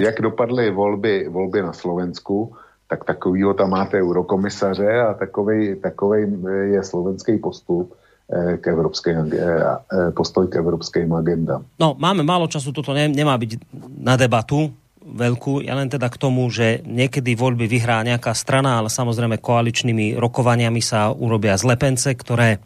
jak 0.00 0.20
dopadly 0.20 0.70
volby, 0.70 1.28
volby 1.28 1.62
na 1.62 1.72
Slovensku, 1.72 2.56
tak 2.92 3.08
takovýho 3.08 3.56
tam 3.56 3.72
máte 3.72 3.96
eurokomisaře 3.96 5.00
a 5.00 5.14
takový, 5.16 5.80
takový 5.80 6.28
je 6.76 6.80
slovenský 6.84 7.40
postup 7.40 7.96
eh, 8.28 8.60
k 8.60 8.68
evropskej, 8.68 9.14
eh, 9.16 9.24
eh, 9.32 10.10
postoj 10.12 10.44
k 10.52 10.60
evropským 10.60 11.08
agendám. 11.16 11.64
No, 11.80 11.96
máme 11.96 12.20
málo 12.20 12.52
času, 12.52 12.68
toto 12.68 12.92
ne, 12.92 13.08
nemá 13.08 13.32
byť 13.40 13.64
na 13.96 14.20
debatu 14.20 14.68
veľkú, 15.02 15.64
ja 15.64 15.72
len 15.72 15.88
teda 15.88 16.12
k 16.12 16.20
tomu, 16.20 16.44
že 16.52 16.84
niekedy 16.84 17.32
voľby 17.32 17.64
vyhrá 17.64 18.04
nejaká 18.04 18.36
strana, 18.36 18.76
ale 18.76 18.92
samozrejme 18.92 19.40
koaličnými 19.40 20.20
rokovaniami 20.20 20.84
sa 20.84 21.10
urobia 21.10 21.56
zlepence, 21.56 22.12
ktoré 22.12 22.60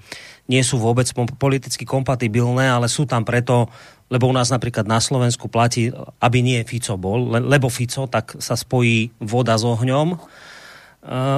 nie 0.50 0.62
sú 0.62 0.78
vôbec 0.78 1.06
politicky 1.38 1.86
kompatibilné, 1.86 2.66
ale 2.70 2.90
sú 2.90 3.06
tam 3.06 3.22
preto, 3.22 3.70
lebo 4.06 4.30
u 4.30 4.34
nás 4.34 4.54
napríklad 4.54 4.86
na 4.86 5.02
Slovensku 5.02 5.50
platí, 5.50 5.90
aby 6.22 6.38
nie 6.38 6.62
Fico 6.62 6.94
bol, 6.94 7.26
lebo 7.26 7.66
Fico, 7.66 8.06
tak 8.06 8.38
sa 8.38 8.54
spojí 8.54 9.10
voda 9.18 9.58
s 9.58 9.66
ohňom. 9.66 10.14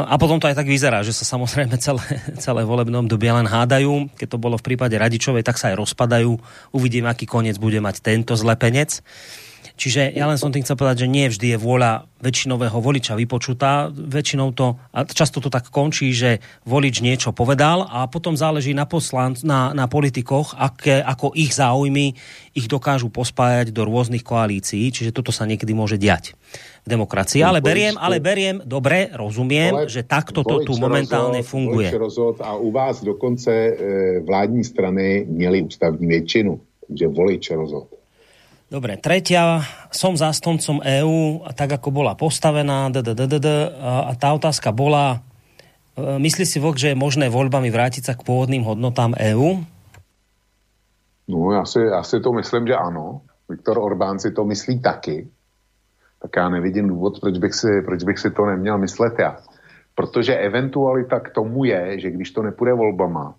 A 0.09 0.16
potom 0.16 0.40
to 0.40 0.49
aj 0.49 0.57
tak 0.57 0.65
vyzerá, 0.65 1.05
že 1.05 1.12
sa 1.12 1.28
samozrejme 1.28 1.77
celé, 1.77 2.01
celé 2.45 2.65
volebné 2.65 2.97
obdobie 3.05 3.28
len 3.28 3.45
hádajú. 3.45 4.09
Keď 4.16 4.28
to 4.32 4.40
bolo 4.40 4.57
v 4.57 4.65
prípade 4.65 4.97
Radičovej, 4.97 5.45
tak 5.45 5.61
sa 5.61 5.73
aj 5.73 5.81
rozpadajú. 5.85 6.32
Uvidím, 6.73 7.05
aký 7.05 7.28
koniec 7.28 7.61
bude 7.61 7.77
mať 7.81 8.01
tento 8.01 8.32
zlepenec. 8.32 9.05
Čiže 9.79 10.11
ja 10.11 10.27
len 10.27 10.35
som 10.35 10.51
tým 10.51 10.67
chcel 10.67 10.75
povedať, 10.75 11.07
že 11.07 11.13
nie 11.15 11.31
vždy 11.31 11.55
je 11.55 11.59
vôľa 11.63 12.11
väčšinového 12.19 12.83
voliča 12.83 13.15
vypočutá. 13.15 13.87
Väčšinou 13.95 14.51
to, 14.51 14.75
a 14.91 15.07
často 15.07 15.39
to 15.39 15.47
tak 15.47 15.71
končí, 15.71 16.11
že 16.11 16.43
volič 16.67 16.99
niečo 16.99 17.31
povedal 17.31 17.87
a 17.87 18.11
potom 18.11 18.35
záleží 18.35 18.75
na, 18.75 18.91
poslan, 18.91 19.39
na, 19.47 19.71
na 19.71 19.87
politikoch, 19.87 20.59
aké, 20.59 20.99
ako 20.99 21.31
ich 21.39 21.55
záujmy 21.55 22.19
ich 22.59 22.67
dokážu 22.67 23.07
pospájať 23.07 23.71
do 23.71 23.87
rôznych 23.87 24.27
koalícií. 24.27 24.91
Čiže 24.91 25.15
toto 25.15 25.31
sa 25.31 25.47
niekedy 25.47 25.71
môže 25.79 25.95
diať 25.95 26.35
v 26.83 26.99
demokracii. 26.99 27.47
Ale 27.47 27.63
beriem, 27.63 27.95
ale 27.95 28.19
beriem, 28.19 28.59
dobre, 28.67 29.15
rozumiem, 29.15 29.87
že 29.87 30.03
takto 30.03 30.43
to 30.43 30.67
tu 30.67 30.75
momentálne 30.75 31.47
funguje. 31.47 31.95
Rozhod 31.95 32.43
a 32.43 32.59
u 32.59 32.75
vás 32.75 32.99
dokonce 32.99 33.53
e, 33.55 33.73
vládní 34.27 34.67
strany 34.67 35.23
měli 35.31 35.63
ústavní 35.63 36.07
většinu. 36.07 36.61
Takže 36.89 37.07
volič 37.09 37.51
rozhod. 37.51 37.98
Dobre, 38.69 39.01
tretia, 39.01 39.65
som 39.89 40.12
zástoncom 40.12 40.85
EÚ, 40.85 41.40
tak 41.57 41.81
ako 41.81 41.89
bola 41.89 42.12
postavená, 42.12 42.93
a 42.93 44.12
tá 44.12 44.28
otázka 44.36 44.77
bola, 44.77 45.24
e, 45.97 46.20
myslí 46.20 46.45
si 46.45 46.61
Vlk, 46.61 46.77
že 46.77 46.89
je 46.93 47.01
možné 47.01 47.32
voľbami 47.32 47.73
vrátiť 47.73 48.05
sa 48.05 48.12
k 48.12 48.28
pôvodným 48.28 48.69
hodnotám 48.69 49.16
EÚ? 49.16 49.65
No, 51.32 51.53
já 51.53 51.65
si, 51.65 51.81
já 51.81 52.03
si 52.03 52.20
to 52.20 52.32
myslím, 52.32 52.66
že 52.66 52.77
ano. 52.77 53.20
Viktor 53.49 53.78
Orbán 53.78 54.20
si 54.20 54.32
to 54.36 54.45
myslí 54.45 54.81
taky. 54.81 55.28
Tak 56.20 56.31
já 56.36 56.49
nevidím 56.49 56.89
důvod, 56.89 57.20
proč 57.20 57.39
bych 57.39 57.55
si, 57.55 57.82
proč 57.85 58.05
bych 58.05 58.19
si 58.19 58.31
to 58.31 58.47
neměl 58.47 58.78
myslet 58.78 59.15
já. 59.19 59.36
Protože 59.95 60.36
eventualita 60.36 61.20
k 61.20 61.31
tomu 61.31 61.65
je, 61.65 62.01
že 62.01 62.11
když 62.11 62.31
to 62.31 62.43
nepůjde 62.43 62.73
volbama, 62.73 63.35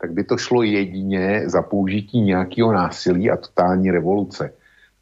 tak 0.00 0.12
by 0.12 0.24
to 0.24 0.36
šlo 0.36 0.62
jedině 0.62 1.42
za 1.46 1.62
použití 1.62 2.20
nějakého 2.20 2.72
násilí 2.72 3.30
a 3.30 3.36
totální 3.36 3.90
revoluce 3.90 4.50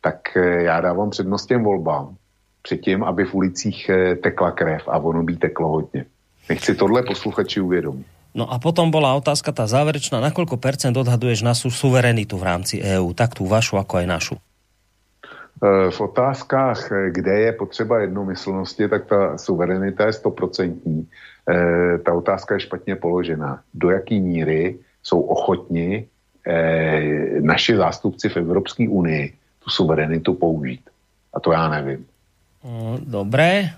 tak 0.02 0.36
eh, 0.36 0.62
já 0.62 0.80
dávám 0.80 1.10
přednost 1.10 1.46
těm 1.46 1.64
volbám 1.64 2.16
předtím, 2.62 3.04
aby 3.04 3.24
v 3.24 3.34
ulicích 3.34 3.88
eh, 3.88 4.14
tekla 4.16 4.50
krev 4.50 4.82
a 4.88 4.98
ono 4.98 5.22
by 5.22 5.36
teklo 5.36 5.68
hodně. 5.68 6.04
Nechci 6.48 6.74
tohle 6.74 7.02
posluchači 7.02 7.60
uvědomit. 7.60 8.06
No 8.34 8.48
a 8.48 8.56
potom 8.56 8.88
bola 8.88 9.12
otázka 9.12 9.52
tá 9.52 9.68
záverečná, 9.68 10.16
nakoľko 10.24 10.56
percent 10.56 10.96
odhaduješ 10.96 11.44
na 11.44 11.52
suverenitu 11.52 12.40
v 12.40 12.46
rámci 12.48 12.80
EÚ, 12.80 13.12
tak 13.12 13.36
tú 13.36 13.44
vašu, 13.44 13.76
ako 13.76 14.00
aj 14.00 14.06
našu? 14.08 14.34
Eh, 14.40 15.92
v 15.92 15.98
otázkách, 16.00 17.12
kde 17.12 17.34
je 17.40 17.52
potřeba 17.52 18.00
jednomyslnosti, 18.00 18.88
tak 18.88 19.06
ta 19.06 19.38
suverenita 19.38 20.06
je 20.06 20.12
stoprocentní. 20.12 21.06
Ta 22.04 22.14
otázka 22.14 22.54
je 22.54 22.60
špatně 22.60 22.96
položená. 22.96 23.60
Do 23.74 23.90
jaký 23.90 24.20
míry 24.20 24.78
jsou 25.02 25.20
ochotni 25.20 26.06
naši 27.40 27.76
zástupci 27.76 28.28
v 28.28 28.36
Evropské 28.36 28.88
unii 28.88 29.34
tu 29.64 29.70
suverenitu 29.70 30.34
použít. 30.34 30.80
A 31.34 31.40
to 31.40 31.52
já 31.52 31.68
nevím. 31.68 32.04
Dobre. 32.98 33.70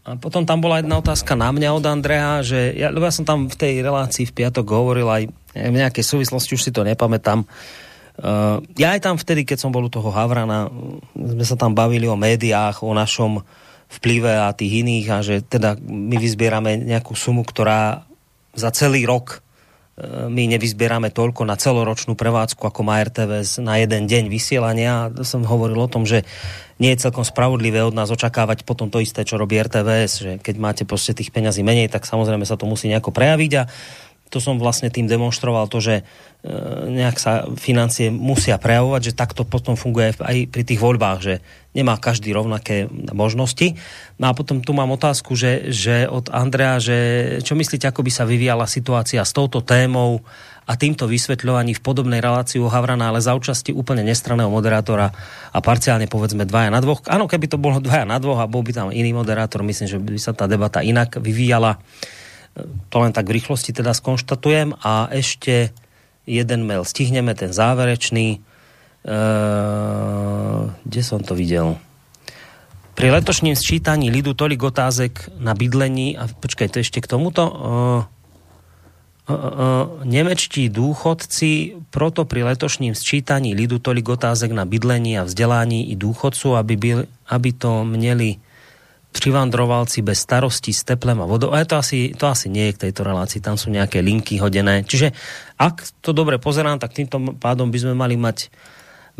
A 0.00 0.16
potom 0.16 0.48
tam 0.48 0.64
bola 0.64 0.80
jedna 0.80 0.96
otázka 0.96 1.36
na 1.36 1.52
mňa 1.52 1.76
od 1.76 1.84
Andrea, 1.84 2.40
že 2.40 2.72
ja, 2.72 2.88
lebo 2.88 3.04
ja 3.04 3.12
som 3.12 3.28
tam 3.28 3.52
v 3.52 3.56
tej 3.56 3.84
relácii 3.84 4.32
v 4.32 4.36
piatok 4.42 4.64
hovoril 4.64 5.04
aj 5.04 5.22
v 5.52 5.76
nejakej 5.76 6.00
súvislosti, 6.00 6.56
už 6.56 6.64
si 6.64 6.72
to 6.72 6.80
nepamätám. 6.80 7.44
Uh, 8.16 8.64
ja 8.80 8.96
aj 8.96 9.04
tam 9.04 9.16
vtedy, 9.20 9.44
keď 9.44 9.60
som 9.60 9.70
bol 9.72 9.84
u 9.84 9.92
toho 9.92 10.08
Havrana, 10.08 10.72
sme 11.12 11.44
sa 11.44 11.52
tam 11.52 11.76
bavili 11.76 12.08
o 12.08 12.16
médiách, 12.16 12.80
o 12.80 12.96
našom 12.96 13.44
vplyve 14.00 14.32
a 14.40 14.56
tých 14.56 14.80
iných 14.80 15.06
a 15.12 15.18
že 15.20 15.44
teda 15.44 15.76
my 15.84 16.16
vyzbierame 16.16 16.80
nejakú 16.80 17.12
sumu, 17.12 17.44
ktorá 17.44 18.08
za 18.56 18.72
celý 18.72 19.04
rok 19.04 19.44
my 20.08 20.42
nevyzbierame 20.56 21.12
toľko 21.12 21.44
na 21.44 21.60
celoročnú 21.60 22.16
prevádzku, 22.16 22.60
ako 22.64 22.80
má 22.80 23.00
RTVS 23.04 23.60
na 23.60 23.76
jeden 23.76 24.08
deň 24.08 24.32
vysielania. 24.32 25.12
Som 25.20 25.44
hovoril 25.44 25.76
o 25.76 25.92
tom, 25.92 26.08
že 26.08 26.24
nie 26.80 26.96
je 26.96 27.04
celkom 27.04 27.28
spravodlivé 27.28 27.84
od 27.84 27.92
nás 27.92 28.08
očakávať 28.08 28.64
potom 28.64 28.88
to 28.88 29.04
isté, 29.04 29.20
čo 29.28 29.36
robí 29.36 29.60
RTVS, 29.60 30.12
že 30.16 30.32
keď 30.40 30.54
máte 30.56 30.82
proste 30.88 31.12
tých 31.12 31.28
peňazí 31.28 31.60
menej, 31.60 31.92
tak 31.92 32.08
samozrejme 32.08 32.48
sa 32.48 32.56
to 32.56 32.64
musí 32.64 32.88
nejako 32.88 33.12
prejaviť 33.12 33.52
a 33.60 33.62
to 34.30 34.38
som 34.38 34.62
vlastne 34.62 34.88
tým 34.94 35.10
demonstroval 35.10 35.66
to, 35.66 35.82
že 35.82 35.94
e, 36.00 36.02
nejak 36.86 37.18
sa 37.18 37.50
financie 37.58 38.14
musia 38.14 38.62
prejavovať, 38.62 39.10
že 39.10 39.18
takto 39.18 39.42
potom 39.42 39.74
funguje 39.74 40.14
aj 40.22 40.36
pri 40.48 40.62
tých 40.62 40.78
voľbách, 40.78 41.18
že 41.18 41.34
nemá 41.74 41.98
každý 41.98 42.30
rovnaké 42.30 42.86
možnosti. 43.10 43.74
No 44.22 44.30
a 44.30 44.32
potom 44.32 44.62
tu 44.62 44.70
mám 44.70 44.94
otázku, 44.94 45.34
že, 45.34 45.74
že 45.74 46.06
od 46.06 46.30
Andrea, 46.30 46.78
že 46.78 46.98
čo 47.42 47.58
myslíte, 47.58 47.90
ako 47.90 48.06
by 48.06 48.10
sa 48.14 48.24
vyvíjala 48.24 48.70
situácia 48.70 49.22
s 49.26 49.34
touto 49.34 49.66
témou 49.66 50.22
a 50.70 50.78
týmto 50.78 51.10
vysvetľovaní 51.10 51.74
v 51.74 51.82
podobnej 51.82 52.22
relácii 52.22 52.62
u 52.62 52.70
Havrana, 52.70 53.10
ale 53.10 53.18
za 53.18 53.34
účasti 53.34 53.74
úplne 53.74 54.06
nestraného 54.06 54.46
moderátora 54.46 55.10
a 55.50 55.58
parciálne 55.58 56.06
povedzme 56.06 56.46
dvaja 56.46 56.70
na 56.70 56.78
dvoch. 56.78 57.02
Áno, 57.10 57.26
keby 57.26 57.50
to 57.50 57.58
bolo 57.58 57.82
dvaja 57.82 58.06
na 58.06 58.22
dvoch 58.22 58.38
a 58.38 58.46
bol 58.46 58.62
by 58.62 58.70
tam 58.70 58.94
iný 58.94 59.10
moderátor, 59.10 59.66
myslím, 59.66 59.90
že 59.90 59.98
by 59.98 60.20
sa 60.22 60.30
tá 60.30 60.46
debata 60.46 60.78
inak 60.86 61.18
vyvíjala. 61.18 61.82
To 62.90 62.96
len 62.98 63.12
tak 63.14 63.30
v 63.30 63.38
rýchlosti 63.38 63.70
teda 63.70 63.94
skonštatujem. 63.94 64.74
A 64.82 65.06
ešte 65.14 65.70
jeden 66.26 66.66
mail 66.66 66.82
stihneme, 66.84 67.34
ten 67.34 67.54
záverečný. 67.54 68.42
Ehm, 69.00 70.74
kde 70.84 71.00
som 71.00 71.22
to 71.24 71.32
videl? 71.32 71.80
Pri 72.98 73.08
letošním 73.08 73.56
sčítaní 73.56 74.12
lidu 74.12 74.36
tolik 74.36 74.60
otázek 74.60 75.32
na 75.40 75.56
bydlení, 75.56 76.20
a 76.20 76.28
počkaj, 76.28 76.68
to 76.68 76.84
ešte 76.84 77.00
k 77.00 77.08
tomuto, 77.08 77.42
ehm, 77.48 78.20
nemečtí 80.04 80.68
dôchodci 80.68 81.78
proto 81.94 82.26
pri 82.26 82.50
letošním 82.50 82.98
sčítaní 82.98 83.54
lidu 83.54 83.78
tolik 83.78 84.10
otázek 84.10 84.50
na 84.50 84.66
bydlení 84.66 85.18
a 85.18 85.24
vzdelání 85.24 85.90
i 85.90 85.94
dôchodcu, 85.94 86.58
aby, 86.58 86.74
byl, 86.76 86.98
aby 87.30 87.50
to 87.54 87.86
měli 87.86 88.36
přivandrovalci 89.10 90.02
bez 90.06 90.22
starosti 90.22 90.70
s 90.70 90.86
teplem 90.86 91.18
a 91.18 91.26
vodou. 91.26 91.50
A 91.50 91.66
to 91.66 91.76
asi, 91.76 92.14
to 92.14 92.30
asi 92.30 92.46
nie 92.46 92.70
je 92.70 92.74
k 92.78 92.82
tejto 92.88 93.02
relácii, 93.02 93.42
tam 93.42 93.58
sú 93.58 93.68
nejaké 93.68 93.98
linky 94.00 94.38
hodené. 94.38 94.86
Čiže 94.86 95.10
ak 95.58 95.82
to 96.00 96.14
dobre 96.14 96.38
pozerám, 96.38 96.78
tak 96.78 96.94
týmto 96.94 97.18
pádom 97.36 97.68
by 97.68 97.78
sme 97.82 97.94
mali 97.98 98.14
mať 98.14 98.48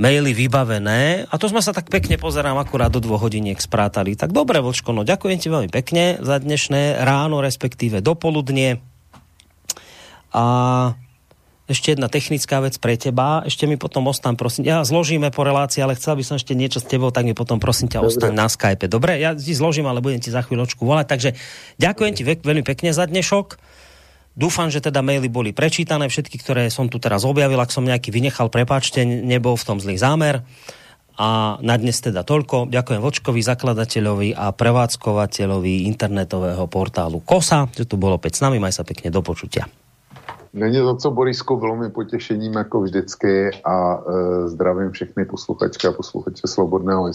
maily 0.00 0.32
vybavené. 0.32 1.28
A 1.28 1.34
to 1.36 1.50
sme 1.50 1.60
sa 1.60 1.76
tak 1.76 1.92
pekne 1.92 2.16
pozerám, 2.16 2.56
akurát 2.56 2.88
do 2.88 3.02
dvoch 3.02 3.20
hodiniek 3.26 3.58
sprátali. 3.60 4.16
Tak 4.16 4.32
dobre, 4.32 4.62
Vočko, 4.64 4.96
no 4.96 5.04
ďakujem 5.04 5.38
ti 5.42 5.52
veľmi 5.52 5.68
pekne 5.68 6.16
za 6.22 6.40
dnešné 6.40 7.02
ráno, 7.04 7.44
respektíve 7.44 8.00
dopoludnie. 8.00 8.80
A 10.30 10.44
ešte 11.70 11.94
jedna 11.94 12.10
technická 12.10 12.58
vec 12.58 12.74
pre 12.82 12.98
teba. 12.98 13.46
Ešte 13.46 13.70
mi 13.70 13.78
potom 13.78 14.10
ostan, 14.10 14.34
prosím. 14.34 14.66
Ja 14.66 14.82
zložíme 14.82 15.30
po 15.30 15.46
relácii, 15.46 15.78
ale 15.78 15.94
chcel 15.94 16.18
by 16.18 16.24
som 16.26 16.34
ešte 16.34 16.58
niečo 16.58 16.82
s 16.82 16.86
tebou, 16.90 17.14
tak 17.14 17.22
mi 17.22 17.32
potom 17.32 17.62
prosím 17.62 17.86
ťa 17.86 18.02
ostaň 18.02 18.34
na 18.34 18.50
Skype. 18.50 18.90
Dobre, 18.90 19.22
ja 19.22 19.38
ti 19.38 19.54
zložím, 19.54 19.86
ale 19.86 20.02
budem 20.02 20.18
ti 20.18 20.34
za 20.34 20.42
chvíľočku 20.42 20.82
volať. 20.82 21.06
Takže 21.06 21.30
ďakujem 21.78 22.12
ti 22.18 22.22
veľmi 22.26 22.66
pekne 22.66 22.90
za 22.90 23.06
dnešok. 23.06 23.62
Dúfam, 24.34 24.66
že 24.66 24.82
teda 24.82 24.98
maily 25.02 25.30
boli 25.30 25.54
prečítané, 25.54 26.10
všetky, 26.10 26.42
ktoré 26.42 26.66
som 26.74 26.90
tu 26.90 26.98
teraz 26.98 27.22
objavil. 27.22 27.58
Ak 27.62 27.70
som 27.70 27.86
nejaký 27.86 28.10
vynechal, 28.10 28.50
prepáčte, 28.50 29.06
nebol 29.06 29.54
v 29.54 29.66
tom 29.66 29.78
zlý 29.78 29.94
zámer. 29.94 30.42
A 31.20 31.60
na 31.60 31.76
dnes 31.76 32.00
teda 32.00 32.24
toľko. 32.24 32.72
Ďakujem 32.72 33.00
Vočkovi, 33.04 33.44
zakladateľovi 33.44 34.32
a 34.34 34.50
prevádzkovateľovi 34.56 35.84
internetového 35.86 36.64
portálu 36.66 37.20
KOSA, 37.20 37.68
že 37.76 37.84
tu 37.84 38.00
bolo 38.00 38.16
opäť 38.16 38.40
s 38.40 38.42
nami. 38.42 38.56
Maj 38.56 38.80
sa 38.80 38.88
pekne 38.88 39.12
do 39.12 39.20
počutia. 39.20 39.68
Není 40.52 40.76
to 40.76 40.96
co, 40.96 41.10
Borisku, 41.10 41.56
bylo 41.56 41.76
mi 41.76 41.90
potěšením 41.90 42.52
jako 42.52 42.80
vždycky 42.80 43.50
a 43.64 43.94
e, 43.94 44.48
zdravím 44.48 44.90
všechny 44.90 45.24
posluchačky 45.24 45.86
a 45.86 45.92
posluchače 45.92 46.46
Slobodného 46.46 47.10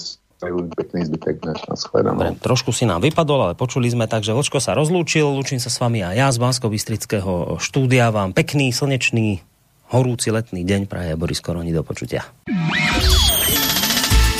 pekný 0.75 1.05
zbytek 1.05 1.41
dnes. 1.41 1.57
Dobre, 1.95 2.35
trošku 2.43 2.75
si 2.75 2.83
nám 2.85 3.01
vypadol, 3.01 3.49
ale 3.49 3.53
počuli 3.55 3.87
sme, 3.87 4.05
takže 4.05 4.35
Vočko 4.35 4.59
sa 4.59 4.75
rozlúčil, 4.75 5.25
lúčim 5.25 5.63
sa 5.63 5.71
s 5.71 5.79
vami 5.79 6.03
a 6.03 6.11
ja 6.11 6.27
z 6.27 6.37
bansko 6.37 6.67
bystrického 6.67 7.55
štúdia 7.57 8.11
vám 8.11 8.35
pekný, 8.35 8.75
slnečný, 8.75 9.41
horúci 9.95 10.35
letný 10.35 10.67
deň 10.67 10.91
praje 10.91 11.15
Boris 11.15 11.39
Koroni 11.39 11.71
do 11.71 11.81
počutia. 11.87 12.27